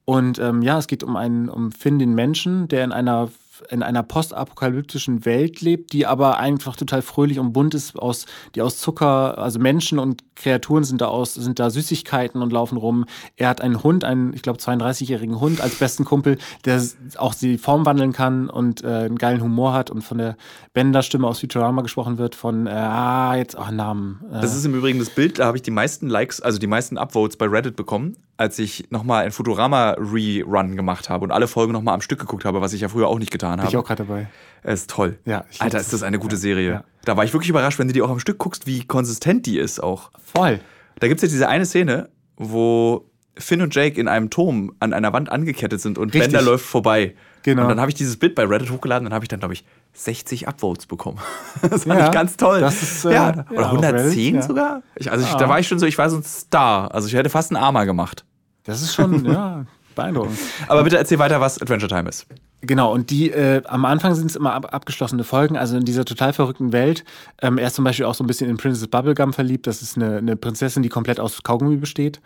Und 0.05 0.37
ähm, 0.37 0.61
ja, 0.61 0.77
es 0.77 0.85
geht 0.85 1.01
um 1.01 1.15
einen, 1.15 1.49
um 1.49 1.71
Finn, 1.71 1.97
den 1.97 2.13
Menschen, 2.13 2.67
der 2.67 2.83
in 2.83 2.91
einer 2.91 3.31
in 3.69 3.83
einer 3.83 4.03
postapokalyptischen 4.03 5.25
Welt 5.25 5.61
lebt, 5.61 5.93
die 5.93 6.05
aber 6.05 6.37
einfach 6.37 6.75
total 6.75 7.01
fröhlich 7.01 7.39
und 7.39 7.53
bunt 7.53 7.73
ist, 7.73 7.97
aus, 7.97 8.25
die 8.55 8.61
aus 8.61 8.77
Zucker, 8.77 9.37
also 9.37 9.59
Menschen 9.59 9.99
und 9.99 10.23
Kreaturen 10.35 10.83
sind 10.83 11.01
da 11.01 11.07
aus, 11.07 11.33
sind 11.33 11.59
da 11.59 11.69
Süßigkeiten 11.69 12.41
und 12.41 12.53
laufen 12.53 12.77
rum. 12.77 13.05
Er 13.35 13.49
hat 13.49 13.61
einen 13.61 13.83
Hund, 13.83 14.03
einen, 14.03 14.33
ich 14.33 14.41
glaube, 14.41 14.59
32-jährigen 14.59 15.39
Hund 15.39 15.61
als 15.61 15.75
besten 15.75 16.05
Kumpel, 16.05 16.37
der 16.65 16.81
auch 17.17 17.35
die 17.35 17.57
Form 17.57 17.85
wandeln 17.85 18.13
kann 18.13 18.49
und 18.49 18.83
äh, 18.83 18.87
einen 18.87 19.17
geilen 19.17 19.41
Humor 19.41 19.73
hat 19.73 19.89
und 19.89 20.01
von 20.01 20.17
der 20.17 20.37
Bender-Stimme 20.73 21.27
aus 21.27 21.39
Futurama 21.39 21.81
gesprochen 21.81 22.17
wird, 22.17 22.35
von, 22.35 22.67
äh, 22.67 22.71
ah, 22.71 23.35
jetzt, 23.35 23.57
ach, 23.57 23.71
Namen. 23.71 24.21
Äh, 24.31 24.41
Das 24.41 24.55
ist 24.55 24.65
im 24.65 24.75
Übrigen 24.75 24.99
das 24.99 25.09
Bild, 25.09 25.39
da 25.39 25.45
habe 25.45 25.57
ich 25.57 25.63
die 25.63 25.71
meisten 25.71 26.07
Likes, 26.07 26.41
also 26.41 26.59
die 26.59 26.67
meisten 26.67 26.97
Upvotes 26.97 27.37
bei 27.37 27.45
Reddit 27.45 27.75
bekommen, 27.75 28.15
als 28.39 28.57
ich 28.57 28.87
nochmal 28.89 29.25
ein 29.25 29.31
Futurama-Rerun 29.31 30.75
gemacht 30.75 31.09
habe 31.09 31.23
und 31.25 31.31
alle 31.31 31.47
Folgen 31.47 31.73
nochmal 31.73 31.93
am 31.93 32.01
Stück 32.01 32.19
geguckt 32.19 32.45
habe, 32.45 32.61
was 32.61 32.73
ich 32.73 32.81
ja 32.81 32.87
früher 32.89 33.07
auch 33.07 33.19
nicht 33.19 33.31
getan 33.31 33.57
bin 33.59 33.67
ich 33.67 33.73
habe. 33.75 33.83
auch 33.83 33.87
gerade 33.87 34.05
dabei. 34.05 34.27
Es 34.63 34.81
ist 34.81 34.89
toll. 34.89 35.19
Ja, 35.25 35.43
ich- 35.51 35.61
Alter, 35.61 35.79
ist 35.79 35.91
das 35.93 36.03
eine 36.03 36.19
gute 36.19 36.37
Serie. 36.37 36.69
ja. 36.71 36.83
Da 37.05 37.17
war 37.17 37.23
ich 37.23 37.33
wirklich 37.33 37.49
überrascht, 37.49 37.79
wenn 37.79 37.87
du 37.87 37.93
die 37.93 38.01
auch 38.01 38.09
am 38.09 38.19
Stück 38.19 38.37
guckst, 38.37 38.65
wie 38.67 38.85
konsistent 38.85 39.45
die 39.45 39.57
ist 39.57 39.81
auch. 39.81 40.11
Voll. 40.33 40.59
Da 40.99 41.07
gibt 41.07 41.19
es 41.23 41.29
ja 41.29 41.33
diese 41.33 41.47
eine 41.47 41.65
Szene, 41.65 42.09
wo 42.37 43.05
Finn 43.37 43.61
und 43.61 43.73
Jake 43.73 43.99
in 43.99 44.07
einem 44.07 44.29
Turm 44.29 44.73
an 44.79 44.93
einer 44.93 45.13
Wand 45.13 45.31
angekettet 45.31 45.79
sind 45.81 45.97
und 45.97 46.13
Richtig. 46.13 46.31
Bender 46.33 46.41
läuft 46.41 46.65
vorbei. 46.65 47.15
Genau. 47.43 47.63
Und 47.63 47.69
dann 47.69 47.79
habe 47.79 47.89
ich 47.89 47.95
dieses 47.95 48.17
Bild 48.17 48.35
bei 48.35 48.43
Reddit 48.45 48.69
hochgeladen, 48.69 49.05
dann 49.05 49.13
habe 49.13 49.23
ich 49.23 49.29
dann, 49.29 49.39
glaube 49.39 49.53
ich, 49.53 49.63
60 49.93 50.47
Upvotes 50.49 50.85
bekommen. 50.87 51.19
Das 51.69 51.85
fand 51.85 51.99
Ja, 51.99 52.07
ich 52.07 52.11
ganz 52.11 52.35
toll. 52.35 52.59
das 52.59 52.81
ist, 52.83 53.05
äh, 53.05 53.13
ja, 53.13 53.31
ja, 53.33 53.45
oder 53.49 53.67
auf 53.67 53.77
110 53.77 53.95
Reddit, 53.95 54.33
ja. 54.35 54.41
sogar. 54.41 54.81
Ich, 54.95 55.09
also 55.09 55.25
ich, 55.25 55.31
Ah. 55.33 55.37
da 55.37 55.47
war 55.49 55.57
ich 55.59 55.67
schon 55.69 55.79
so, 55.79 55.85
ich 55.85 55.97
war 55.97 56.09
so 56.09 56.17
ein 56.17 56.23
Star. 56.23 56.93
Also 56.93 57.07
ich 57.07 57.13
hätte 57.13 57.29
fast 57.29 57.51
einen 57.51 57.63
Armer 57.63 57.85
gemacht. 57.85 58.25
Das 58.69 58.81
ist 58.83 58.93
schon, 58.93 59.25
ja, 59.31 59.65
beeindruckend. 59.95 60.37
Aber 60.67 60.83
bitte 60.83 60.97
erzähl 60.97 61.19
weiter, 61.19 61.41
was 61.41 61.61
Adventure 61.61 61.89
Time 61.89 62.07
ist. 62.07 62.27
Genau, 62.61 62.93
und 62.93 63.09
die 63.09 63.31
äh, 63.31 63.61
am 63.65 63.85
Anfang 63.85 64.15
sind 64.15 64.29
es 64.29 64.35
immer 64.35 64.53
ab, 64.53 64.73
abgeschlossene 64.73 65.23
Folgen, 65.23 65.55
also 65.55 65.77
in 65.77 65.85
dieser 65.85 66.03
total 66.03 66.33
verrückten 66.33 66.73
Welt. 66.73 67.05
Ähm, 67.41 67.57
er 67.57 67.67
ist 67.67 67.75
zum 67.75 67.85
Beispiel 67.85 68.05
auch 68.05 68.15
so 68.15 68.23
ein 68.23 68.27
bisschen 68.27 68.49
in 68.49 68.57
Princess 68.57 68.85
Bubblegum 68.87 69.31
verliebt. 69.31 69.65
Das 69.65 69.81
ist 69.81 69.95
eine, 69.95 70.17
eine 70.17 70.35
Prinzessin, 70.35 70.83
die 70.83 70.89
komplett 70.89 71.21
aus 71.21 71.41
Kaugummi 71.41 71.77
besteht, 71.77 72.19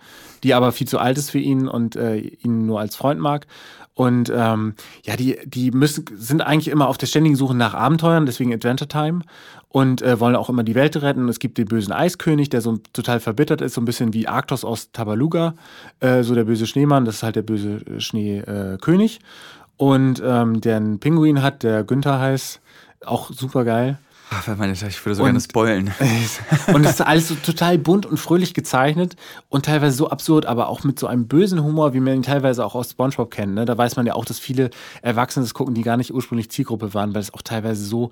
die 0.44 0.56
aber 0.56 0.72
viel 0.72 0.88
zu 0.88 0.98
alt 0.98 1.20
ist 1.20 1.30
für 1.30 1.38
ihn 1.38 1.68
und 1.68 1.96
äh, 1.96 2.18
ihn 2.18 2.66
nur 2.66 2.80
als 2.80 2.96
Freund 2.96 3.20
mag. 3.20 3.46
Und 3.94 4.32
ähm, 4.36 4.74
ja, 5.06 5.16
die, 5.16 5.38
die 5.46 5.70
müssen, 5.70 6.06
sind 6.16 6.42
eigentlich 6.42 6.70
immer 6.70 6.88
auf 6.88 6.98
der 6.98 7.06
ständigen 7.06 7.36
Suche 7.36 7.54
nach 7.54 7.76
Abenteuern, 7.76 8.26
deswegen 8.26 8.52
Adventure 8.52 8.88
Time. 8.88 9.22
Und 9.70 10.04
äh, 10.04 10.20
wollen 10.20 10.36
auch 10.36 10.50
immer 10.50 10.64
die 10.64 10.76
Welt 10.76 11.00
retten. 11.02 11.30
Es 11.30 11.40
gibt 11.40 11.58
den 11.58 11.66
bösen 11.66 11.94
Eiskönig, 11.94 12.50
der 12.50 12.62
so 12.62 12.78
total 12.94 13.20
verbittert 13.20 13.62
ist, 13.62 13.74
so 13.74 13.82
ein 13.82 13.86
bisschen 13.86 14.14
wie 14.14 14.28
Arktos 14.28 14.64
aus 14.64 14.92
Tabaluga, 14.92 15.56
äh, 16.00 16.22
so 16.22 16.36
der 16.36 16.44
böse 16.44 16.68
Schneemann, 16.68 17.06
das 17.06 17.16
ist 17.16 17.24
halt 17.24 17.36
der 17.36 17.42
böse 17.42 17.82
Schneekönig. 18.00 19.20
Und 19.78 20.22
ähm, 20.24 20.62
der 20.62 20.78
einen 20.78 21.00
Pinguin 21.00 21.42
hat, 21.42 21.64
der 21.64 21.84
Günther 21.84 22.20
heißt, 22.20 22.60
auch 23.06 23.32
super 23.32 23.66
geil. 23.66 23.98
Ach, 24.36 24.48
meine, 24.58 24.74
ich 24.74 25.06
würde 25.06 25.16
so 25.16 25.24
und, 25.24 25.28
gerne 25.28 25.42
spoilen. 25.42 25.94
und 26.74 26.86
es 26.86 26.92
ist 26.92 27.02
alles 27.02 27.28
so 27.28 27.36
total 27.36 27.78
bunt 27.78 28.06
und 28.06 28.18
fröhlich 28.18 28.54
gezeichnet 28.54 29.16
und 29.50 29.66
teilweise 29.66 29.96
so 29.96 30.10
absurd, 30.10 30.46
aber 30.46 30.70
auch 30.70 30.84
mit 30.84 30.98
so 30.98 31.08
einem 31.08 31.28
bösen 31.28 31.64
Humor, 31.64 31.94
wie 31.94 32.00
man 32.00 32.16
ihn 32.16 32.24
teilweise 32.24 32.66
auch 32.66 32.74
aus 32.74 32.92
SpongeBob 32.92 33.30
kennt. 33.30 33.54
Ne? 33.54 33.66
Da 33.66 33.78
weiß 33.78 33.96
man 33.96 34.06
ja 34.06 34.16
auch, 34.16 34.26
dass 34.26 34.40
viele 34.40 34.72
Erwachsene 35.02 35.46
das 35.46 35.54
gucken, 35.54 35.76
die 35.76 35.84
gar 35.84 35.98
nicht 35.98 36.14
ursprünglich 36.14 36.50
Zielgruppe 36.50 36.94
waren, 36.94 37.14
weil 37.14 37.22
es 37.22 37.34
auch 37.34 37.42
teilweise 37.44 37.86
so, 37.86 38.12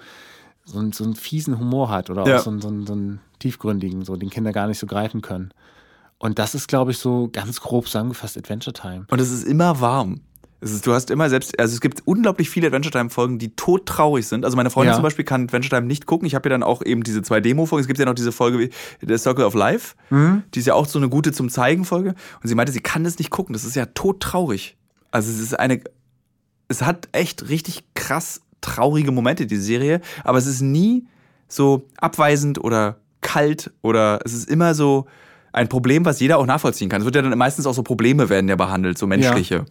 so, 0.65 0.79
einen, 0.79 0.91
so 0.91 1.03
einen 1.03 1.15
fiesen 1.15 1.57
Humor 1.57 1.89
hat 1.89 2.09
oder 2.09 2.27
ja. 2.27 2.37
auch 2.37 2.41
so 2.41 2.51
einen, 2.51 2.61
so, 2.61 2.67
einen, 2.67 2.85
so 2.85 2.93
einen 2.93 3.19
tiefgründigen, 3.39 4.03
so 4.05 4.15
den 4.15 4.29
Kinder 4.29 4.51
gar 4.51 4.67
nicht 4.67 4.79
so 4.79 4.85
greifen 4.85 5.21
können. 5.21 5.51
Und 6.19 6.37
das 6.37 6.53
ist, 6.53 6.67
glaube 6.67 6.91
ich, 6.91 6.99
so 6.99 7.29
ganz 7.31 7.61
grob 7.61 7.87
zusammengefasst 7.87 8.37
Adventure 8.37 8.73
Time. 8.73 9.05
Und 9.09 9.19
es 9.19 9.31
ist 9.31 9.43
immer 9.43 9.81
warm. 9.81 10.21
Ist, 10.61 10.85
du 10.85 10.93
hast 10.93 11.09
immer 11.09 11.27
selbst, 11.27 11.59
also 11.59 11.73
es 11.73 11.81
gibt 11.81 12.03
unglaublich 12.05 12.51
viele 12.51 12.67
Adventure 12.67 12.91
Time 12.91 13.09
Folgen, 13.09 13.39
die 13.39 13.55
todtraurig 13.55 14.27
sind. 14.27 14.45
Also 14.45 14.55
meine 14.55 14.69
Freundin 14.69 14.91
ja. 14.91 14.95
zum 14.95 15.01
Beispiel 15.01 15.25
kann 15.25 15.45
Adventure 15.45 15.77
Time 15.77 15.87
nicht 15.87 16.05
gucken. 16.05 16.27
Ich 16.27 16.35
habe 16.35 16.47
ja 16.47 16.51
dann 16.51 16.61
auch 16.61 16.83
eben 16.85 17.03
diese 17.03 17.23
zwei 17.23 17.39
Demo-Folgen. 17.39 17.81
Es 17.81 17.87
gibt 17.87 17.97
ja 17.97 18.05
noch 18.05 18.13
diese 18.13 18.31
Folge 18.31 18.59
wie 18.59 18.69
The 19.05 19.17
Circle 19.17 19.43
of 19.43 19.55
Life. 19.55 19.95
Mhm. 20.11 20.43
Die 20.53 20.59
ist 20.59 20.67
ja 20.67 20.75
auch 20.75 20.85
so 20.85 20.99
eine 20.99 21.09
gute 21.09 21.31
zum 21.31 21.49
Zeigen 21.49 21.83
Folge. 21.83 22.09
Und 22.41 22.47
sie 22.47 22.53
meinte, 22.53 22.71
sie 22.71 22.79
kann 22.79 23.03
das 23.03 23.17
nicht 23.17 23.31
gucken. 23.31 23.53
Das 23.53 23.63
ist 23.63 23.75
ja 23.75 23.87
todtraurig. 23.87 24.77
Also 25.09 25.31
es 25.31 25.39
ist 25.39 25.59
eine, 25.59 25.81
es 26.67 26.83
hat 26.83 27.09
echt 27.11 27.49
richtig 27.49 27.83
krass 27.95 28.41
traurige 28.61 29.11
Momente, 29.11 29.47
die 29.47 29.57
Serie. 29.57 29.99
Aber 30.23 30.37
es 30.37 30.45
ist 30.45 30.61
nie 30.61 31.07
so 31.47 31.87
abweisend 31.97 32.63
oder 32.63 32.97
kalt 33.21 33.71
oder 33.81 34.19
es 34.25 34.33
ist 34.33 34.47
immer 34.47 34.75
so 34.75 35.07
ein 35.53 35.69
Problem, 35.69 36.05
was 36.05 36.19
jeder 36.19 36.37
auch 36.37 36.45
nachvollziehen 36.45 36.87
kann. 36.87 37.01
Es 37.01 37.05
wird 37.05 37.15
ja 37.15 37.23
dann 37.23 37.35
meistens 37.37 37.65
auch 37.65 37.73
so 37.73 37.81
Probleme 37.81 38.29
werden 38.29 38.47
ja 38.47 38.55
behandelt, 38.55 38.99
so 38.99 39.07
menschliche. 39.07 39.55
Ja. 39.55 39.65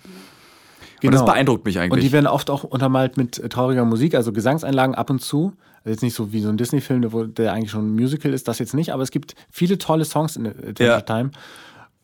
Genau. 1.00 1.08
Und 1.08 1.14
das 1.14 1.20
genau. 1.20 1.32
beeindruckt 1.32 1.64
mich 1.64 1.78
eigentlich. 1.78 1.92
Und 1.92 2.02
die 2.02 2.12
werden 2.12 2.26
oft 2.26 2.50
auch 2.50 2.64
untermalt 2.64 3.16
mit 3.16 3.38
äh, 3.38 3.48
trauriger 3.48 3.84
Musik, 3.84 4.14
also 4.14 4.32
Gesangseinlagen 4.32 4.94
ab 4.94 5.10
und 5.10 5.20
zu. 5.20 5.54
Also 5.78 5.90
jetzt 5.90 6.02
nicht 6.02 6.14
so 6.14 6.32
wie 6.32 6.40
so 6.40 6.50
ein 6.50 6.56
Disney-Film, 6.56 7.34
der 7.34 7.52
eigentlich 7.52 7.70
schon 7.70 7.88
ein 7.88 7.94
Musical 7.94 8.34
ist, 8.34 8.48
das 8.48 8.58
jetzt 8.58 8.74
nicht, 8.74 8.92
aber 8.92 9.02
es 9.02 9.10
gibt 9.10 9.34
viele 9.50 9.78
tolle 9.78 10.04
Songs 10.04 10.36
in 10.36 10.46
Adventure 10.46 10.88
ja. 10.88 11.00
Time. 11.00 11.30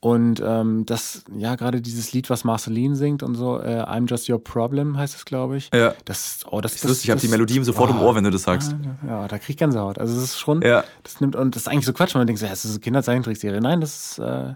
Und 0.01 0.42
ähm, 0.44 0.86
das, 0.86 1.24
ja, 1.36 1.57
gerade 1.57 1.80
dieses 1.80 2.12
Lied, 2.12 2.30
was 2.30 2.44
Marceline 2.44 2.94
singt 2.94 3.22
und 3.22 3.34
so, 3.34 3.59
äh, 3.59 3.82
I'm 3.82 4.09
Just 4.09 4.28
Your 4.28 4.42
Problem 4.42 4.97
heißt 4.97 5.16
es, 5.16 5.24
glaube 5.24 5.57
ich. 5.57 5.70
Ja. 5.74 5.94
Das, 6.05 6.44
oh, 6.51 6.61
das, 6.61 6.74
ist 6.74 6.84
das, 6.84 6.90
lustig, 6.90 7.07
ich 7.07 7.11
habe 7.11 7.20
die 7.20 7.28
Melodie 7.28 7.64
sofort 7.64 7.90
oh, 7.90 7.94
im 7.94 8.01
Ohr, 8.01 8.14
wenn 8.14 8.22
du 8.22 8.30
das 8.30 8.42
sagst. 8.42 8.76
Ja, 9.07 9.26
da 9.26 9.38
krieg 9.38 9.51
ich 9.51 9.57
Gänsehaut. 9.57 9.99
Also 9.99 10.16
es 10.16 10.24
ist 10.24 10.38
schon, 10.38 10.62
ja. 10.62 10.84
das 11.03 11.20
nimmt, 11.20 11.34
und 11.34 11.57
das 11.57 11.62
ist 11.62 11.68
eigentlich 11.68 11.86
so 11.86 11.92
Quatsch, 11.92 12.14
man 12.14 12.26
denkt 12.26 12.40
so, 12.40 12.47
ja, 12.47 12.51
das 12.51 12.64
ist 12.64 12.72
eine 12.72 12.80
Kinderzeichentrickserie. 12.80 13.61
Nein, 13.61 13.80
das 13.80 14.12
ist, 14.12 14.18
äh, 14.18 14.55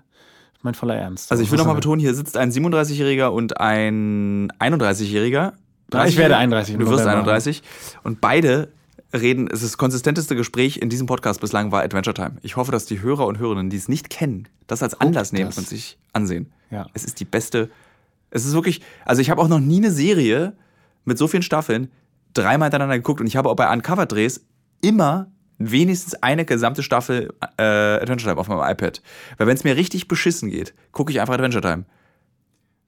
mein 0.62 0.74
voller 0.74 0.96
Ernst. 0.96 1.30
Also 1.30 1.42
ich 1.42 1.50
will 1.50 1.58
nochmal 1.58 1.74
betonen, 1.74 2.00
hier 2.00 2.14
sitzt 2.14 2.36
ein 2.36 2.50
37-Jähriger 2.50 3.28
und 3.28 3.61
ein 3.61 4.52
31-Jähriger. 4.58 5.52
Ja, 5.92 6.04
ich 6.06 6.16
werde 6.16 6.36
31. 6.36 6.76
Du 6.76 6.88
wirst 6.88 7.06
31. 7.06 7.62
Und 8.02 8.20
beide 8.20 8.68
reden, 9.12 9.48
es 9.48 9.62
ist 9.62 9.72
das 9.72 9.78
konsistenteste 9.78 10.36
Gespräch 10.36 10.76
in 10.78 10.88
diesem 10.88 11.06
Podcast 11.06 11.40
bislang 11.40 11.72
war 11.72 11.82
Adventure 11.82 12.14
Time. 12.14 12.36
Ich 12.42 12.56
hoffe, 12.56 12.72
dass 12.72 12.86
die 12.86 13.00
Hörer 13.00 13.26
und 13.26 13.38
Hörerinnen, 13.38 13.70
die 13.70 13.76
es 13.76 13.88
nicht 13.88 14.11
kennen, 14.11 14.48
das 14.66 14.82
als 14.82 15.00
Anlass 15.00 15.32
nehmen 15.32 15.52
und 15.56 15.66
sich 15.66 15.98
ansehen. 16.12 16.52
Ja. 16.70 16.86
Es 16.94 17.04
ist 17.04 17.18
die 17.18 17.24
beste, 17.24 17.70
es 18.30 18.44
ist 18.44 18.52
wirklich, 18.54 18.82
also 19.04 19.20
ich 19.20 19.30
habe 19.30 19.42
auch 19.42 19.48
noch 19.48 19.61
nie 19.61 19.78
eine 19.78 19.90
Serie 19.90 20.52
mit 21.04 21.18
so 21.18 21.26
vielen 21.26 21.42
Staffeln 21.42 21.90
dreimal 22.34 22.66
hintereinander 22.66 22.98
geguckt 22.98 23.20
und 23.20 23.26
ich 23.26 23.36
habe 23.36 23.48
auch 23.48 23.56
bei 23.56 23.72
Uncover-Drehs 23.72 24.44
immer 24.82 25.26
wenigstens 25.61 26.14
eine 26.14 26.44
gesamte 26.44 26.82
Staffel 26.82 27.32
äh, 27.58 27.62
Adventure 27.62 28.30
Time 28.30 28.40
auf 28.40 28.48
meinem 28.48 28.68
iPad. 28.68 29.02
Weil 29.36 29.46
wenn 29.46 29.54
es 29.54 29.62
mir 29.62 29.76
richtig 29.76 30.08
beschissen 30.08 30.50
geht, 30.50 30.74
gucke 30.90 31.12
ich 31.12 31.20
einfach 31.20 31.34
Adventure 31.34 31.61
Time. 31.61 31.84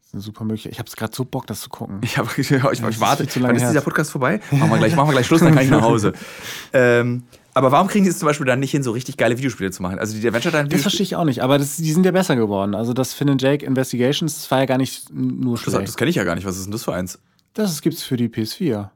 Das 0.00 0.08
ist 0.08 0.14
eine 0.14 0.22
super 0.22 0.44
Möglichkeit. 0.44 0.72
Ich 0.72 0.78
habe 0.78 0.88
es 0.88 0.96
gerade 0.96 1.14
so 1.14 1.24
Bock, 1.24 1.46
das 1.46 1.60
zu 1.60 1.68
gucken. 1.68 2.00
Ich, 2.02 2.18
hab, 2.18 2.26
ich, 2.38 2.50
ich, 2.50 2.64
ich 2.64 3.00
warte. 3.00 3.26
Wann 3.40 3.56
ist 3.56 3.68
dieser 3.68 3.82
Podcast 3.82 4.10
vorbei? 4.10 4.40
Machen 4.50 4.70
wir 4.70 4.78
gleich, 4.78 4.96
machen 4.96 5.08
wir 5.08 5.12
gleich 5.12 5.26
Schluss, 5.26 5.40
dann 5.40 5.54
kann 5.54 5.64
ich 5.64 5.70
nach 5.70 5.82
Hause. 5.82 6.14
ähm, 6.72 7.24
aber 7.54 7.70
warum 7.70 7.88
kriegen 7.88 8.04
die 8.04 8.10
es 8.10 8.18
zum 8.18 8.26
Beispiel 8.26 8.46
dann 8.46 8.60
nicht 8.60 8.70
hin, 8.70 8.82
so 8.82 8.92
richtig 8.92 9.18
geile 9.18 9.36
Videospiele 9.36 9.70
zu 9.70 9.82
machen? 9.82 9.98
Also 9.98 10.18
die 10.18 10.26
Adventure 10.26 10.56
Time. 10.56 10.68
Das 10.68 10.80
verstehe 10.80 11.04
ich 11.04 11.16
auch 11.16 11.24
nicht, 11.24 11.42
aber 11.42 11.58
das, 11.58 11.76
die 11.76 11.92
sind 11.92 12.06
ja 12.06 12.12
besser 12.12 12.36
geworden. 12.36 12.74
Also 12.74 12.94
das 12.94 13.12
Finn 13.12 13.36
Jake 13.38 13.64
Investigations, 13.66 14.34
das 14.34 14.50
war 14.50 14.60
ja 14.60 14.64
gar 14.64 14.78
nicht 14.78 15.12
nur 15.12 15.58
schlecht. 15.58 15.76
Das, 15.76 15.84
das 15.84 15.96
kenne 15.98 16.08
ich 16.08 16.16
ja 16.16 16.24
gar 16.24 16.34
nicht. 16.34 16.46
Was 16.46 16.56
ist 16.56 16.64
denn 16.64 16.72
das 16.72 16.84
für 16.84 16.94
eins? 16.94 17.18
Das 17.52 17.82
gibt 17.82 17.96
es 17.96 18.02
für 18.02 18.16
die 18.16 18.28
PS4. 18.28 18.88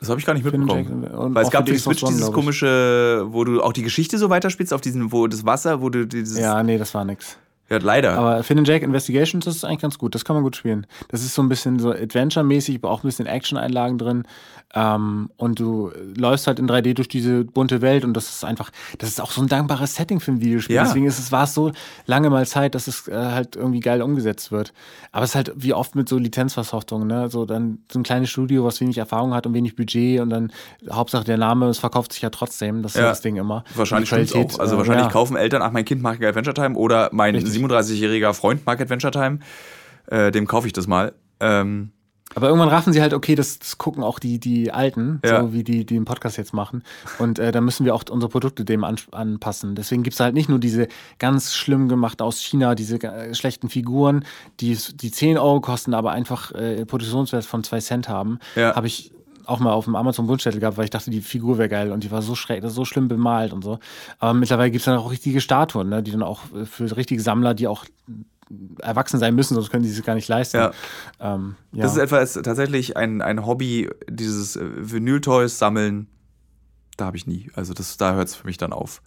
Das 0.00 0.08
habe 0.08 0.20
ich 0.20 0.26
gar 0.26 0.34
nicht 0.34 0.44
mitbekommen. 0.44 1.34
Weil 1.34 1.44
es 1.44 1.50
gab 1.50 1.66
die 1.66 1.76
Switch 1.76 2.02
One, 2.02 2.12
dieses 2.12 2.32
komische, 2.32 3.26
wo 3.28 3.42
du 3.44 3.60
auch 3.60 3.72
die 3.72 3.82
Geschichte 3.82 4.16
so 4.16 4.30
weiterspielst, 4.30 4.72
auf 4.72 4.80
diesen, 4.80 5.10
wo 5.10 5.26
das 5.26 5.44
Wasser, 5.44 5.80
wo 5.80 5.90
du 5.90 6.06
dieses. 6.06 6.38
Ja, 6.38 6.62
nee, 6.62 6.78
das 6.78 6.94
war 6.94 7.04
nix. 7.04 7.36
Ja, 7.70 7.78
leider. 7.78 8.16
Aber 8.16 8.42
Finn 8.42 8.64
Jack 8.64 8.82
Investigations, 8.82 9.44
das 9.44 9.56
ist 9.56 9.64
eigentlich 9.64 9.80
ganz 9.80 9.98
gut. 9.98 10.14
Das 10.14 10.24
kann 10.24 10.34
man 10.34 10.42
gut 10.42 10.56
spielen. 10.56 10.86
Das 11.08 11.22
ist 11.22 11.34
so 11.34 11.42
ein 11.42 11.48
bisschen 11.48 11.78
so 11.78 11.90
Adventure-mäßig, 11.90 12.76
aber 12.76 12.90
auch 12.90 13.02
ein 13.02 13.08
bisschen 13.08 13.26
Action-Einlagen 13.26 13.98
drin. 13.98 14.24
Ähm, 14.74 15.30
und 15.36 15.58
du 15.60 15.90
läufst 16.14 16.46
halt 16.46 16.58
in 16.58 16.68
3D 16.68 16.92
durch 16.92 17.08
diese 17.08 17.44
bunte 17.44 17.80
Welt 17.80 18.04
und 18.04 18.12
das 18.12 18.28
ist 18.28 18.44
einfach, 18.44 18.70
das 18.98 19.08
ist 19.08 19.20
auch 19.20 19.30
so 19.30 19.40
ein 19.40 19.48
dankbares 19.48 19.94
Setting 19.94 20.20
für 20.20 20.32
ein 20.32 20.40
Videospiel. 20.42 20.76
Ja. 20.76 20.84
Deswegen 20.84 21.06
ist 21.06 21.18
es, 21.18 21.32
war 21.32 21.44
es 21.44 21.54
so 21.54 21.72
lange 22.04 22.28
mal 22.28 22.46
Zeit, 22.46 22.74
dass 22.74 22.86
es 22.86 23.08
äh, 23.08 23.14
halt 23.14 23.56
irgendwie 23.56 23.80
geil 23.80 24.02
umgesetzt 24.02 24.52
wird. 24.52 24.74
Aber 25.10 25.24
es 25.24 25.30
ist 25.30 25.36
halt 25.36 25.52
wie 25.56 25.72
oft 25.72 25.94
mit 25.94 26.08
so 26.08 26.18
Lizenzversoftungen, 26.18 27.08
ne? 27.08 27.30
So 27.30 27.46
dann 27.46 27.78
so 27.90 27.98
ein 27.98 28.02
kleines 28.02 28.28
Studio, 28.28 28.64
was 28.64 28.78
wenig 28.82 28.98
Erfahrung 28.98 29.32
hat 29.32 29.46
und 29.46 29.54
wenig 29.54 29.74
Budget 29.74 30.20
und 30.20 30.28
dann 30.28 30.52
Hauptsache 30.90 31.24
der 31.24 31.38
Name, 31.38 31.66
es 31.68 31.78
verkauft 31.78 32.12
sich 32.12 32.20
ja 32.20 32.28
trotzdem. 32.28 32.82
Das 32.82 32.94
ist 32.94 33.00
ja. 33.00 33.08
das 33.08 33.22
Ding 33.22 33.36
immer. 33.36 33.64
Wahrscheinlich 33.74 34.10
Qualität, 34.10 34.54
auch. 34.54 34.58
Also 34.58 34.74
äh, 34.74 34.78
wahrscheinlich 34.78 35.06
ja. 35.06 35.10
kaufen 35.10 35.36
Eltern, 35.36 35.62
ach, 35.62 35.72
mein 35.72 35.86
Kind 35.86 36.02
mag 36.02 36.22
Adventure 36.22 36.52
Time 36.52 36.76
oder 36.76 37.08
mein 37.12 37.36
37-jähriger 37.64 38.32
Freund 38.34 38.66
mag 38.66 38.80
Adventure 38.80 39.10
Time. 39.10 39.40
Äh, 40.06 40.30
dem 40.30 40.46
kaufe 40.46 40.66
ich 40.66 40.72
das 40.72 40.86
mal. 40.86 41.12
Ähm, 41.40 41.92
aber 42.34 42.48
irgendwann 42.48 42.68
raffen 42.68 42.92
sie 42.92 43.00
halt, 43.00 43.14
okay, 43.14 43.34
das, 43.34 43.58
das 43.58 43.78
gucken 43.78 44.02
auch 44.02 44.18
die, 44.18 44.38
die 44.38 44.70
Alten, 44.70 45.20
ja. 45.24 45.40
so 45.40 45.52
wie 45.52 45.64
die, 45.64 45.86
die 45.86 45.94
den 45.94 46.04
Podcast 46.04 46.36
jetzt 46.36 46.52
machen. 46.52 46.82
Und 47.18 47.38
äh, 47.38 47.52
da 47.52 47.60
müssen 47.60 47.86
wir 47.86 47.94
auch 47.94 48.04
unsere 48.10 48.30
Produkte 48.30 48.64
dem 48.64 48.84
an, 48.84 48.96
anpassen. 49.12 49.74
Deswegen 49.74 50.02
gibt 50.02 50.14
es 50.14 50.20
halt 50.20 50.34
nicht 50.34 50.48
nur 50.48 50.58
diese 50.58 50.88
ganz 51.18 51.54
schlimm 51.54 51.88
gemachten 51.88 52.24
aus 52.24 52.40
China, 52.40 52.74
diese 52.74 53.02
äh, 53.02 53.34
schlechten 53.34 53.70
Figuren, 53.70 54.24
die, 54.60 54.76
die 54.94 55.10
10 55.10 55.38
Euro 55.38 55.60
kosten, 55.60 55.94
aber 55.94 56.12
einfach 56.12 56.52
äh, 56.52 56.84
Produktionswert 56.84 57.44
von 57.44 57.64
2 57.64 57.80
Cent 57.80 58.08
haben. 58.08 58.38
Ja. 58.56 58.76
Habe 58.76 58.86
ich 58.86 59.12
auch 59.48 59.60
mal 59.60 59.72
auf 59.72 59.86
dem 59.86 59.96
Amazon-Wunschzettel 59.96 60.60
gehabt, 60.60 60.76
weil 60.76 60.84
ich 60.84 60.90
dachte, 60.90 61.10
die 61.10 61.20
Figur 61.20 61.58
wäre 61.58 61.68
geil 61.68 61.92
und 61.92 62.04
die 62.04 62.10
war 62.10 62.22
so 62.22 62.34
schräg, 62.34 62.62
so 62.66 62.84
schlimm 62.84 63.08
bemalt 63.08 63.52
und 63.52 63.64
so. 63.64 63.78
Aber 64.18 64.34
mittlerweile 64.34 64.70
gibt 64.70 64.80
es 64.80 64.84
dann 64.84 64.98
auch 64.98 65.10
richtige 65.10 65.40
Statuen, 65.40 65.88
ne, 65.88 66.02
die 66.02 66.10
dann 66.10 66.22
auch 66.22 66.42
äh, 66.54 66.64
für 66.64 66.94
richtige 66.96 67.22
Sammler, 67.22 67.54
die 67.54 67.66
auch 67.66 67.84
erwachsen 68.80 69.18
sein 69.18 69.34
müssen, 69.34 69.54
sonst 69.54 69.70
können 69.70 69.82
die 69.82 69.90
es 69.90 70.02
gar 70.02 70.14
nicht 70.14 70.28
leisten. 70.28 70.58
Ja. 70.58 70.72
Ähm, 71.20 71.56
ja. 71.72 71.82
Das 71.82 71.92
ist 71.92 71.98
etwas 71.98 72.34
tatsächlich 72.34 72.96
ein, 72.96 73.20
ein 73.22 73.46
Hobby, 73.46 73.90
dieses 74.08 74.56
äh, 74.56 74.64
Vinyl-Toys 74.64 75.58
sammeln. 75.58 76.08
Da 76.96 77.06
habe 77.06 77.16
ich 77.16 77.26
nie. 77.26 77.50
Also 77.54 77.74
das, 77.74 77.96
da 77.96 78.14
hört 78.14 78.28
es 78.28 78.36
für 78.36 78.46
mich 78.46 78.58
dann 78.58 78.72
auf. 78.72 79.02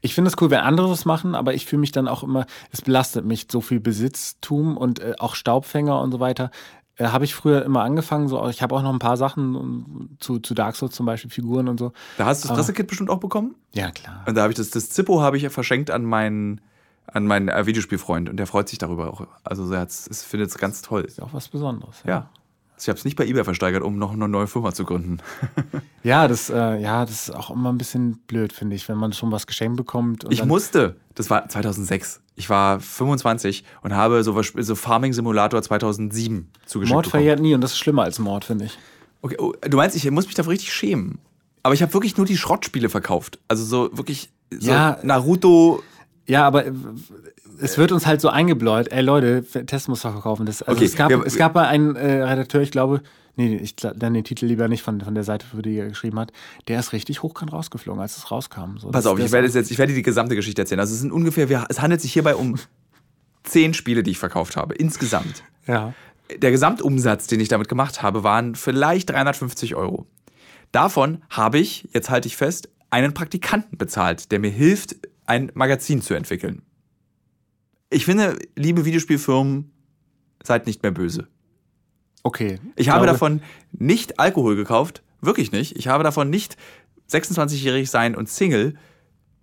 Ich 0.00 0.14
finde 0.14 0.28
es 0.28 0.40
cool, 0.40 0.50
wenn 0.50 0.60
andere 0.60 0.88
das 0.88 1.04
machen, 1.04 1.34
aber 1.34 1.54
ich 1.54 1.66
fühle 1.66 1.80
mich 1.80 1.92
dann 1.92 2.06
auch 2.06 2.22
immer, 2.22 2.46
es 2.70 2.82
belastet 2.82 3.24
mich 3.24 3.48
so 3.50 3.60
viel 3.60 3.80
Besitztum 3.80 4.76
und 4.76 5.00
äh, 5.00 5.14
auch 5.18 5.34
Staubfänger 5.34 6.00
und 6.00 6.12
so 6.12 6.20
weiter. 6.20 6.50
Äh, 6.98 7.06
habe 7.06 7.24
ich 7.24 7.34
früher 7.34 7.64
immer 7.64 7.82
angefangen. 7.82 8.28
So, 8.28 8.46
ich 8.48 8.60
habe 8.60 8.74
auch 8.74 8.82
noch 8.82 8.92
ein 8.92 8.98
paar 8.98 9.16
Sachen 9.16 10.16
zu, 10.20 10.40
zu 10.40 10.54
Dark 10.54 10.76
Souls 10.76 10.94
zum 10.94 11.06
Beispiel, 11.06 11.30
Figuren 11.30 11.68
und 11.68 11.78
so. 11.78 11.92
Da 12.18 12.26
hast 12.26 12.44
du 12.44 12.48
das 12.48 12.56
Pressekit 12.56 12.88
bestimmt 12.88 13.08
auch 13.08 13.20
bekommen? 13.20 13.54
Ja, 13.72 13.90
klar. 13.90 14.24
Und 14.26 14.34
da 14.34 14.42
habe 14.42 14.52
ich 14.52 14.56
das, 14.56 14.70
das 14.70 14.90
Zippo 14.90 15.22
habe 15.22 15.36
ich 15.36 15.44
ja 15.44 15.50
verschenkt 15.50 15.90
an 15.90 16.04
meinen 16.04 16.60
an 17.06 17.26
meinen 17.26 17.48
äh, 17.48 17.64
Videospielfreund 17.64 18.28
und 18.28 18.36
der 18.36 18.46
freut 18.46 18.68
sich 18.68 18.78
darüber 18.78 19.10
auch. 19.10 19.26
Also 19.42 19.72
er 19.72 19.86
findet 19.88 20.50
es 20.50 20.58
ganz 20.58 20.82
toll. 20.82 21.04
Ist 21.04 21.22
auch 21.22 21.32
was 21.32 21.48
Besonderes. 21.48 22.02
Ja. 22.04 22.10
ja. 22.10 22.30
Also 22.74 22.84
ich 22.84 22.88
habe 22.90 22.98
es 22.98 23.04
nicht 23.04 23.16
bei 23.16 23.26
eBay 23.26 23.44
versteigert, 23.44 23.82
um 23.82 23.98
noch 23.98 24.12
eine 24.12 24.28
neue 24.28 24.46
Firma 24.46 24.72
zu 24.72 24.84
gründen. 24.84 25.18
ja, 26.02 26.28
das, 26.28 26.50
äh, 26.50 26.76
ja, 26.80 27.04
das 27.06 27.28
ist 27.28 27.34
auch 27.34 27.50
immer 27.50 27.72
ein 27.72 27.78
bisschen 27.78 28.18
blöd, 28.26 28.52
finde 28.52 28.76
ich, 28.76 28.88
wenn 28.88 28.98
man 28.98 29.12
schon 29.12 29.32
was 29.32 29.46
geschenkt 29.46 29.76
bekommt. 29.76 30.26
ich 30.28 30.44
musste. 30.44 30.96
Das 31.14 31.30
war 31.30 31.48
2006. 31.48 32.20
Ich 32.38 32.48
war 32.48 32.78
25 32.78 33.64
und 33.82 33.94
habe 33.94 34.22
so, 34.22 34.40
so 34.42 34.74
Farming 34.76 35.12
Simulator 35.12 35.60
2007 35.60 36.48
zugeschickt. 36.66 36.94
Mord 36.94 37.06
verjährt 37.08 37.40
nie 37.40 37.52
und 37.52 37.60
das 37.60 37.72
ist 37.72 37.78
schlimmer 37.78 38.04
als 38.04 38.20
Mord, 38.20 38.44
finde 38.44 38.66
ich. 38.66 38.78
Okay, 39.22 39.36
oh, 39.40 39.54
du 39.60 39.76
meinst, 39.76 39.96
ich 39.96 40.08
muss 40.10 40.26
mich 40.26 40.36
dafür 40.36 40.52
richtig 40.52 40.72
schämen. 40.72 41.18
Aber 41.64 41.74
ich 41.74 41.82
habe 41.82 41.92
wirklich 41.92 42.16
nur 42.16 42.26
die 42.26 42.36
Schrottspiele 42.36 42.88
verkauft. 42.88 43.40
Also 43.48 43.64
so 43.64 43.96
wirklich 43.96 44.30
so 44.50 44.70
ja, 44.70 44.98
Naruto, 45.02 45.82
ja, 46.26 46.46
aber 46.46 46.66
äh, 46.66 46.72
es 47.60 47.76
wird 47.76 47.90
uns 47.90 48.06
halt 48.06 48.20
so 48.20 48.28
eingebläut, 48.28 48.86
ey 48.92 49.02
Leute, 49.02 49.42
Test 49.66 49.88
muss 49.88 50.02
doch 50.02 50.12
verkaufen. 50.12 50.46
Das, 50.46 50.62
also 50.62 50.78
okay, 50.78 50.84
es, 50.84 50.94
gab, 50.94 51.10
es 51.10 51.36
gab 51.36 51.56
mal 51.56 51.66
einen 51.66 51.96
äh, 51.96 52.22
Redakteur, 52.22 52.60
ich 52.60 52.70
glaube, 52.70 53.02
nee, 53.38 53.56
ich 53.56 53.76
dann 53.76 54.12
den 54.12 54.24
Titel 54.24 54.46
lieber 54.46 54.68
nicht 54.68 54.82
von, 54.82 55.00
von 55.00 55.14
der 55.14 55.24
Seite, 55.24 55.46
für 55.46 55.62
die 55.62 55.76
er 55.76 55.88
geschrieben 55.88 56.18
hat, 56.18 56.32
der 56.66 56.78
ist 56.78 56.92
richtig 56.92 57.22
hochkant 57.22 57.52
rausgeflogen, 57.52 58.02
als 58.02 58.16
es 58.18 58.30
rauskam. 58.30 58.78
So, 58.78 58.90
Pass 58.90 59.06
auf, 59.06 59.18
ich 59.18 59.32
werde, 59.32 59.48
jetzt, 59.48 59.70
ich 59.70 59.78
werde 59.78 59.94
die 59.94 60.02
gesamte 60.02 60.34
Geschichte 60.34 60.60
erzählen. 60.60 60.80
Also 60.80 60.92
es 60.92 61.00
sind 61.00 61.12
ungefähr, 61.12 61.66
es 61.68 61.80
handelt 61.80 62.02
sich 62.02 62.12
hierbei 62.12 62.34
um 62.34 62.56
zehn 63.44 63.72
Spiele, 63.72 64.02
die 64.02 64.10
ich 64.10 64.18
verkauft 64.18 64.56
habe, 64.56 64.74
insgesamt. 64.74 65.44
Ja. 65.66 65.94
Der 66.36 66.50
Gesamtumsatz, 66.50 67.28
den 67.28 67.40
ich 67.40 67.48
damit 67.48 67.68
gemacht 67.68 68.02
habe, 68.02 68.22
waren 68.22 68.54
vielleicht 68.54 69.10
350 69.10 69.76
Euro. 69.76 70.06
Davon 70.72 71.22
habe 71.30 71.58
ich, 71.58 71.88
jetzt 71.94 72.10
halte 72.10 72.28
ich 72.28 72.36
fest, 72.36 72.68
einen 72.90 73.14
Praktikanten 73.14 73.78
bezahlt, 73.78 74.32
der 74.32 74.40
mir 74.40 74.50
hilft, 74.50 74.96
ein 75.24 75.50
Magazin 75.54 76.02
zu 76.02 76.14
entwickeln. 76.14 76.62
Ich 77.88 78.04
finde, 78.04 78.38
liebe 78.56 78.84
Videospielfirmen, 78.84 79.70
seid 80.42 80.66
nicht 80.66 80.82
mehr 80.82 80.92
böse. 80.92 81.28
Okay. 82.22 82.58
Ich, 82.76 82.88
habe 82.88 83.06
davon 83.06 83.42
nicht 83.72 84.18
Alkohol 84.18 84.56
gekauft, 84.56 85.02
wirklich 85.20 85.52
nicht. 85.52 85.76
Ich 85.76 85.88
habe 85.88 86.04
davon 86.04 86.30
nicht 86.30 86.56
26-jährig 87.10 87.90
sein 87.90 88.14
und 88.14 88.28
Single 88.28 88.74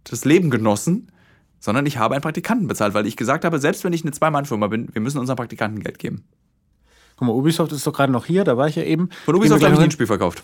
das 0.04 0.26
Leben 0.26 0.50
genossen, 0.50 1.12
sondern 1.60 1.86
ich 1.86 1.98
habe 1.98 2.14
einen 2.14 2.22
Praktikanten 2.22 2.68
bezahlt, 2.68 2.94
weil 2.94 3.08
ich 3.08 3.18
gesagt 3.18 3.44
habe, 3.44 3.60
selbst 3.60 3.84
wenn 3.84 3.94
ich 3.94 4.04
eine 4.04 4.12
Zwei-Mann-Firma 4.12 4.68
bin, 4.68 4.90
wir 4.94 5.02
müssen 5.02 5.18
unseren 5.18 5.36
Praktikanten 5.36 5.82
Geld 5.82 5.98
geben. 5.98 6.24
Guck 7.18 7.28
mal, 7.28 7.34
Ubisoft 7.34 7.72
ist 7.72 7.88
doch 7.88 7.94
gerade 7.94 8.12
noch 8.12 8.26
hier, 8.26 8.44
da 8.44 8.58
war 8.58 8.68
ich 8.68 8.76
ja 8.76 8.84
eben. 8.84 9.10
Von 9.26 9.36
Ubisoft 9.36 9.64
habe 9.64 9.74
ich 9.74 9.80
nie 9.80 9.86
ein 9.86 9.92
Spiel 9.92 10.08
verkauft. 10.08 10.44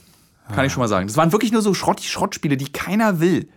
Kann 0.54 0.66
ich 0.66 0.74
schon 0.74 0.82
mal 0.82 0.88
sagen. 0.88 1.08
Das 1.08 1.18
waren 1.18 1.32
wirklich 1.32 1.52
nur 1.52 1.62
so 1.62 1.74
Schrott 1.74 2.02
Schrottspiele, 2.02 2.58
die 2.58 2.72
keiner 2.72 3.20
will. 3.20 3.48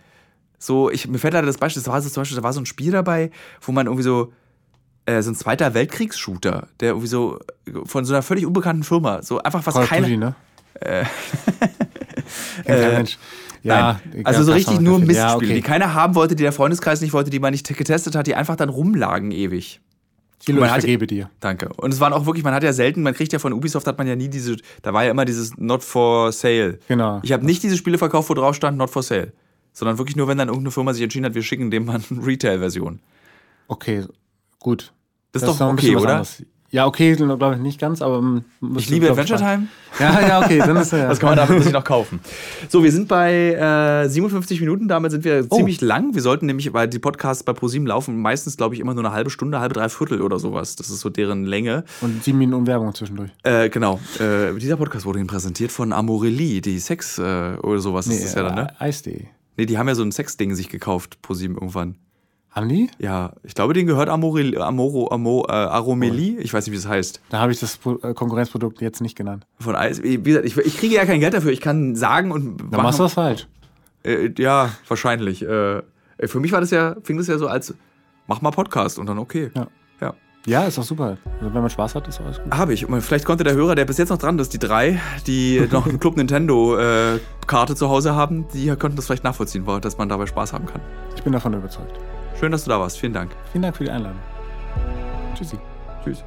So, 0.57 0.89
ich, 0.89 1.07
mir 1.07 1.17
fällt 1.17 1.33
leider 1.33 1.47
das 1.47 1.57
Beispiel, 1.57 1.81
das 1.81 1.91
war 1.91 2.01
so, 2.01 2.09
zum 2.09 2.21
Beispiel, 2.21 2.37
da 2.37 2.43
war 2.43 2.53
so 2.53 2.61
ein 2.61 2.65
Spiel 2.65 2.91
dabei, 2.91 3.31
wo 3.61 3.71
man 3.71 3.87
irgendwie 3.87 4.03
so, 4.03 4.31
äh, 5.05 5.21
so 5.21 5.31
ein 5.31 5.35
zweiter 5.35 5.73
Weltkriegsshooter, 5.73 6.67
der 6.79 6.89
irgendwie 6.89 7.07
so 7.07 7.39
von 7.85 8.05
so 8.05 8.13
einer 8.13 8.23
völlig 8.23 8.45
unbekannten 8.45 8.83
Firma, 8.83 9.21
so 9.21 9.39
einfach 9.39 9.65
was 9.65 9.73
Call 9.73 9.87
keiner. 9.87 10.07
Duty, 10.07 10.17
ne? 10.17 10.35
Äh, 10.81 11.05
äh, 12.65 12.95
Mensch. 12.97 13.17
Ja, 13.63 13.99
Nein. 14.13 14.25
Also 14.25 14.43
so 14.43 14.53
richtig 14.53 14.79
nur. 14.79 14.99
Mistspiele, 14.99 15.17
Ja, 15.17 15.35
okay. 15.35 15.53
die 15.53 15.61
keiner 15.61 15.95
haben 15.95 16.13
wollte, 16.13 16.35
die 16.35 16.43
der 16.43 16.51
Freundeskreis 16.51 17.01
nicht 17.01 17.13
wollte, 17.13 17.31
die 17.31 17.39
man 17.39 17.51
nicht 17.51 17.67
getestet 17.67 18.15
hat, 18.15 18.27
die 18.27 18.35
einfach 18.35 18.55
dann 18.55 18.69
rumlagen 18.69 19.31
ewig. 19.31 19.81
Man 20.47 20.63
ich 20.63 20.69
vergebe 20.69 21.07
dir. 21.07 21.31
Danke. 21.39 21.69
Und 21.77 21.91
es 21.91 21.99
waren 21.99 22.13
auch 22.13 22.27
wirklich, 22.27 22.43
man 22.43 22.53
hat 22.53 22.61
ja 22.61 22.73
selten, 22.73 23.01
man 23.01 23.15
kriegt 23.15 23.33
ja 23.33 23.39
von 23.39 23.53
Ubisoft, 23.53 23.87
hat 23.87 23.97
man 23.97 24.05
ja 24.05 24.15
nie 24.15 24.29
diese, 24.29 24.57
da 24.83 24.93
war 24.93 25.03
ja 25.03 25.09
immer 25.09 25.25
dieses 25.25 25.57
Not 25.57 25.83
for 25.83 26.31
Sale. 26.31 26.77
Genau. 26.87 27.19
Ich 27.23 27.31
habe 27.31 27.43
nicht 27.43 27.63
diese 27.63 27.77
Spiele 27.77 27.97
verkauft, 27.97 28.29
wo 28.29 28.35
drauf 28.35 28.55
stand 28.55 28.77
Not 28.77 28.91
for 28.91 29.01
Sale. 29.01 29.33
Sondern 29.73 29.97
wirklich 29.97 30.15
nur, 30.15 30.27
wenn 30.27 30.37
dann 30.37 30.49
irgendeine 30.49 30.71
Firma 30.71 30.93
sich 30.93 31.01
entschieden 31.01 31.25
hat, 31.25 31.33
wir 31.33 31.41
schicken 31.41 31.71
dem 31.71 31.85
mal 31.85 31.99
eine 32.09 32.25
Retail-Version. 32.25 32.99
Okay, 33.67 34.05
gut. 34.59 34.93
Das 35.31 35.43
ist 35.43 35.47
doch 35.59 35.59
okay, 35.61 35.95
oder? 35.95 36.09
anderes. 36.11 36.43
Ja, 36.71 36.87
okay, 36.87 37.15
glaube 37.15 37.55
ich 37.55 37.61
nicht 37.61 37.79
ganz, 37.79 38.01
aber. 38.01 38.41
Ich 38.77 38.89
liebe 38.89 39.09
Adventure. 39.09 39.39
Time. 39.39 39.67
Ja, 39.97 40.27
ja, 40.27 40.41
okay, 40.43 40.57
dann 40.57 40.75
ist 40.75 40.91
ja. 40.91 41.07
Das 41.07 41.21
kann 41.21 41.29
man 41.29 41.37
dafür 41.37 41.61
sich 41.61 41.71
noch 41.71 41.85
kaufen. 41.85 42.19
So, 42.67 42.83
wir 42.83 42.91
sind 42.91 43.07
bei 43.07 43.53
äh, 43.53 44.09
57 44.09 44.59
Minuten, 44.59 44.89
damit 44.89 45.11
sind 45.11 45.23
wir 45.23 45.45
Oh. 45.49 45.55
ziemlich 45.55 45.79
lang. 45.79 46.13
Wir 46.15 46.21
sollten 46.21 46.47
nämlich, 46.47 46.73
weil 46.73 46.89
die 46.89 46.99
Podcasts 46.99 47.43
bei 47.43 47.53
ProSieben 47.53 47.87
laufen, 47.87 48.21
meistens, 48.21 48.57
glaube 48.57 48.75
ich, 48.75 48.81
immer 48.81 48.93
nur 48.93 49.05
eine 49.05 49.13
halbe 49.13 49.29
Stunde, 49.29 49.61
halbe, 49.61 49.73
dreiviertel 49.75 50.21
oder 50.21 50.37
sowas. 50.37 50.75
Das 50.75 50.89
ist 50.89 50.99
so 50.99 51.09
deren 51.09 51.45
Länge. 51.45 51.85
Und 52.01 52.25
sieben 52.25 52.39
Minuten 52.39 52.67
Werbung 52.67 52.93
zwischendurch. 52.93 53.31
Äh, 53.43 53.69
genau. 53.69 54.01
Äh, 54.19 54.53
dieser 54.59 54.75
Podcast 54.75 55.05
wurde 55.05 55.19
Ihnen 55.19 55.27
präsentiert 55.29 55.71
von 55.71 55.93
Amorelie, 55.93 56.59
die 56.59 56.79
Sex 56.79 57.17
äh, 57.17 57.55
oder 57.61 57.79
sowas 57.79 58.07
ist 58.07 58.21
das 58.21 58.35
ja 58.35 58.43
dann, 58.43 58.55
ne? 58.55 58.73
äh, 58.77 58.83
Eis.de. 58.83 59.27
Nee, 59.55 59.65
die 59.65 59.77
haben 59.77 59.87
ja 59.87 59.95
so 59.95 60.03
ein 60.03 60.11
Sexding 60.11 60.55
sich 60.55 60.67
gekauft, 60.67 61.21
ProSieben 61.21 61.55
irgendwann. 61.55 61.95
Haben 62.55 62.69
die? 62.69 62.89
Ja, 62.99 63.33
ich 63.43 63.53
glaube, 63.53 63.73
denen 63.73 63.85
gehört 63.85 64.07
Amorel, 64.07 64.61
Amoro, 64.61 65.11
Amo, 65.11 65.45
äh, 65.49 65.51
Aromelie. 65.51 66.37
Ich 66.39 66.53
weiß 66.53 66.65
nicht, 66.65 66.71
wie 66.71 66.77
das 66.77 66.87
heißt. 66.87 67.19
Da 67.27 67.39
habe 67.39 67.51
ich 67.51 67.59
das 67.59 67.79
äh, 67.85 68.13
Konkurrenzprodukt 68.13 68.79
jetzt 68.79 69.01
nicht 69.01 69.17
genannt. 69.17 69.45
Von 69.59 69.75
Eis. 69.75 70.01
Wie 70.01 70.17
gesagt, 70.23 70.45
ich, 70.45 70.55
ich 70.57 70.77
kriege 70.77 70.95
ja 70.95 71.05
kein 71.05 71.19
Geld 71.19 71.33
dafür. 71.33 71.51
Ich 71.51 71.59
kann 71.59 71.97
sagen 71.97 72.31
und 72.31 72.71
Dann 72.71 72.81
machst 72.81 72.99
du 72.99 73.03
was 73.03 73.13
falsch. 73.13 73.49
Äh, 74.05 74.29
ja, 74.37 74.69
wahrscheinlich. 74.87 75.43
Äh, 75.43 75.79
äh, 75.79 75.81
für 76.27 76.39
mich 76.39 76.53
war 76.53 76.61
das 76.61 76.71
ja, 76.71 76.95
fing 77.03 77.17
das 77.17 77.27
ja 77.27 77.37
so 77.37 77.47
als, 77.47 77.75
mach 78.25 78.41
mal 78.41 78.51
Podcast 78.51 78.99
und 78.99 79.07
dann 79.07 79.19
okay. 79.19 79.51
Ja. 79.53 79.67
Ja. 79.99 80.13
Ja, 80.45 80.63
ist 80.63 80.77
doch 80.77 80.83
super. 80.83 81.17
Also, 81.41 81.53
wenn 81.53 81.61
man 81.61 81.69
Spaß 81.69 81.95
hat, 81.95 82.07
ist 82.07 82.21
alles 82.21 82.41
gut. 82.41 82.53
Habe 82.53 82.73
ich. 82.73 82.87
Und 82.87 83.01
vielleicht 83.01 83.25
konnte 83.25 83.43
der 83.43 83.55
Hörer, 83.55 83.75
der 83.75 83.83
bis 83.83 83.97
jetzt 83.97 84.09
noch 84.09 84.17
dran 84.17 84.39
ist, 84.39 84.53
die 84.53 84.59
drei, 84.59 85.01
die 85.27 85.67
noch 85.71 85.87
eine 85.87 85.97
Club 85.97 86.15
Nintendo 86.15 86.77
äh, 86.77 87.19
Karte 87.47 87.75
zu 87.75 87.89
Hause 87.89 88.15
haben, 88.15 88.45
die 88.53 88.67
konnten 88.77 88.95
das 88.95 89.07
vielleicht 89.07 89.25
nachvollziehen, 89.25 89.65
dass 89.81 89.97
man 89.97 90.07
dabei 90.07 90.25
Spaß 90.25 90.53
haben 90.53 90.67
kann. 90.67 90.79
Ich 91.17 91.21
bin 91.23 91.33
davon 91.33 91.53
überzeugt. 91.53 91.99
Schön, 92.39 92.51
dass 92.51 92.63
du 92.63 92.69
da 92.69 92.79
warst. 92.79 92.97
Vielen 92.99 93.13
Dank. 93.13 93.31
Vielen 93.51 93.63
Dank 93.63 93.77
für 93.77 93.85
die 93.85 93.91
Einladung. 93.91 94.19
Tschüssi. 95.35 95.57
Tschüss. 96.03 96.23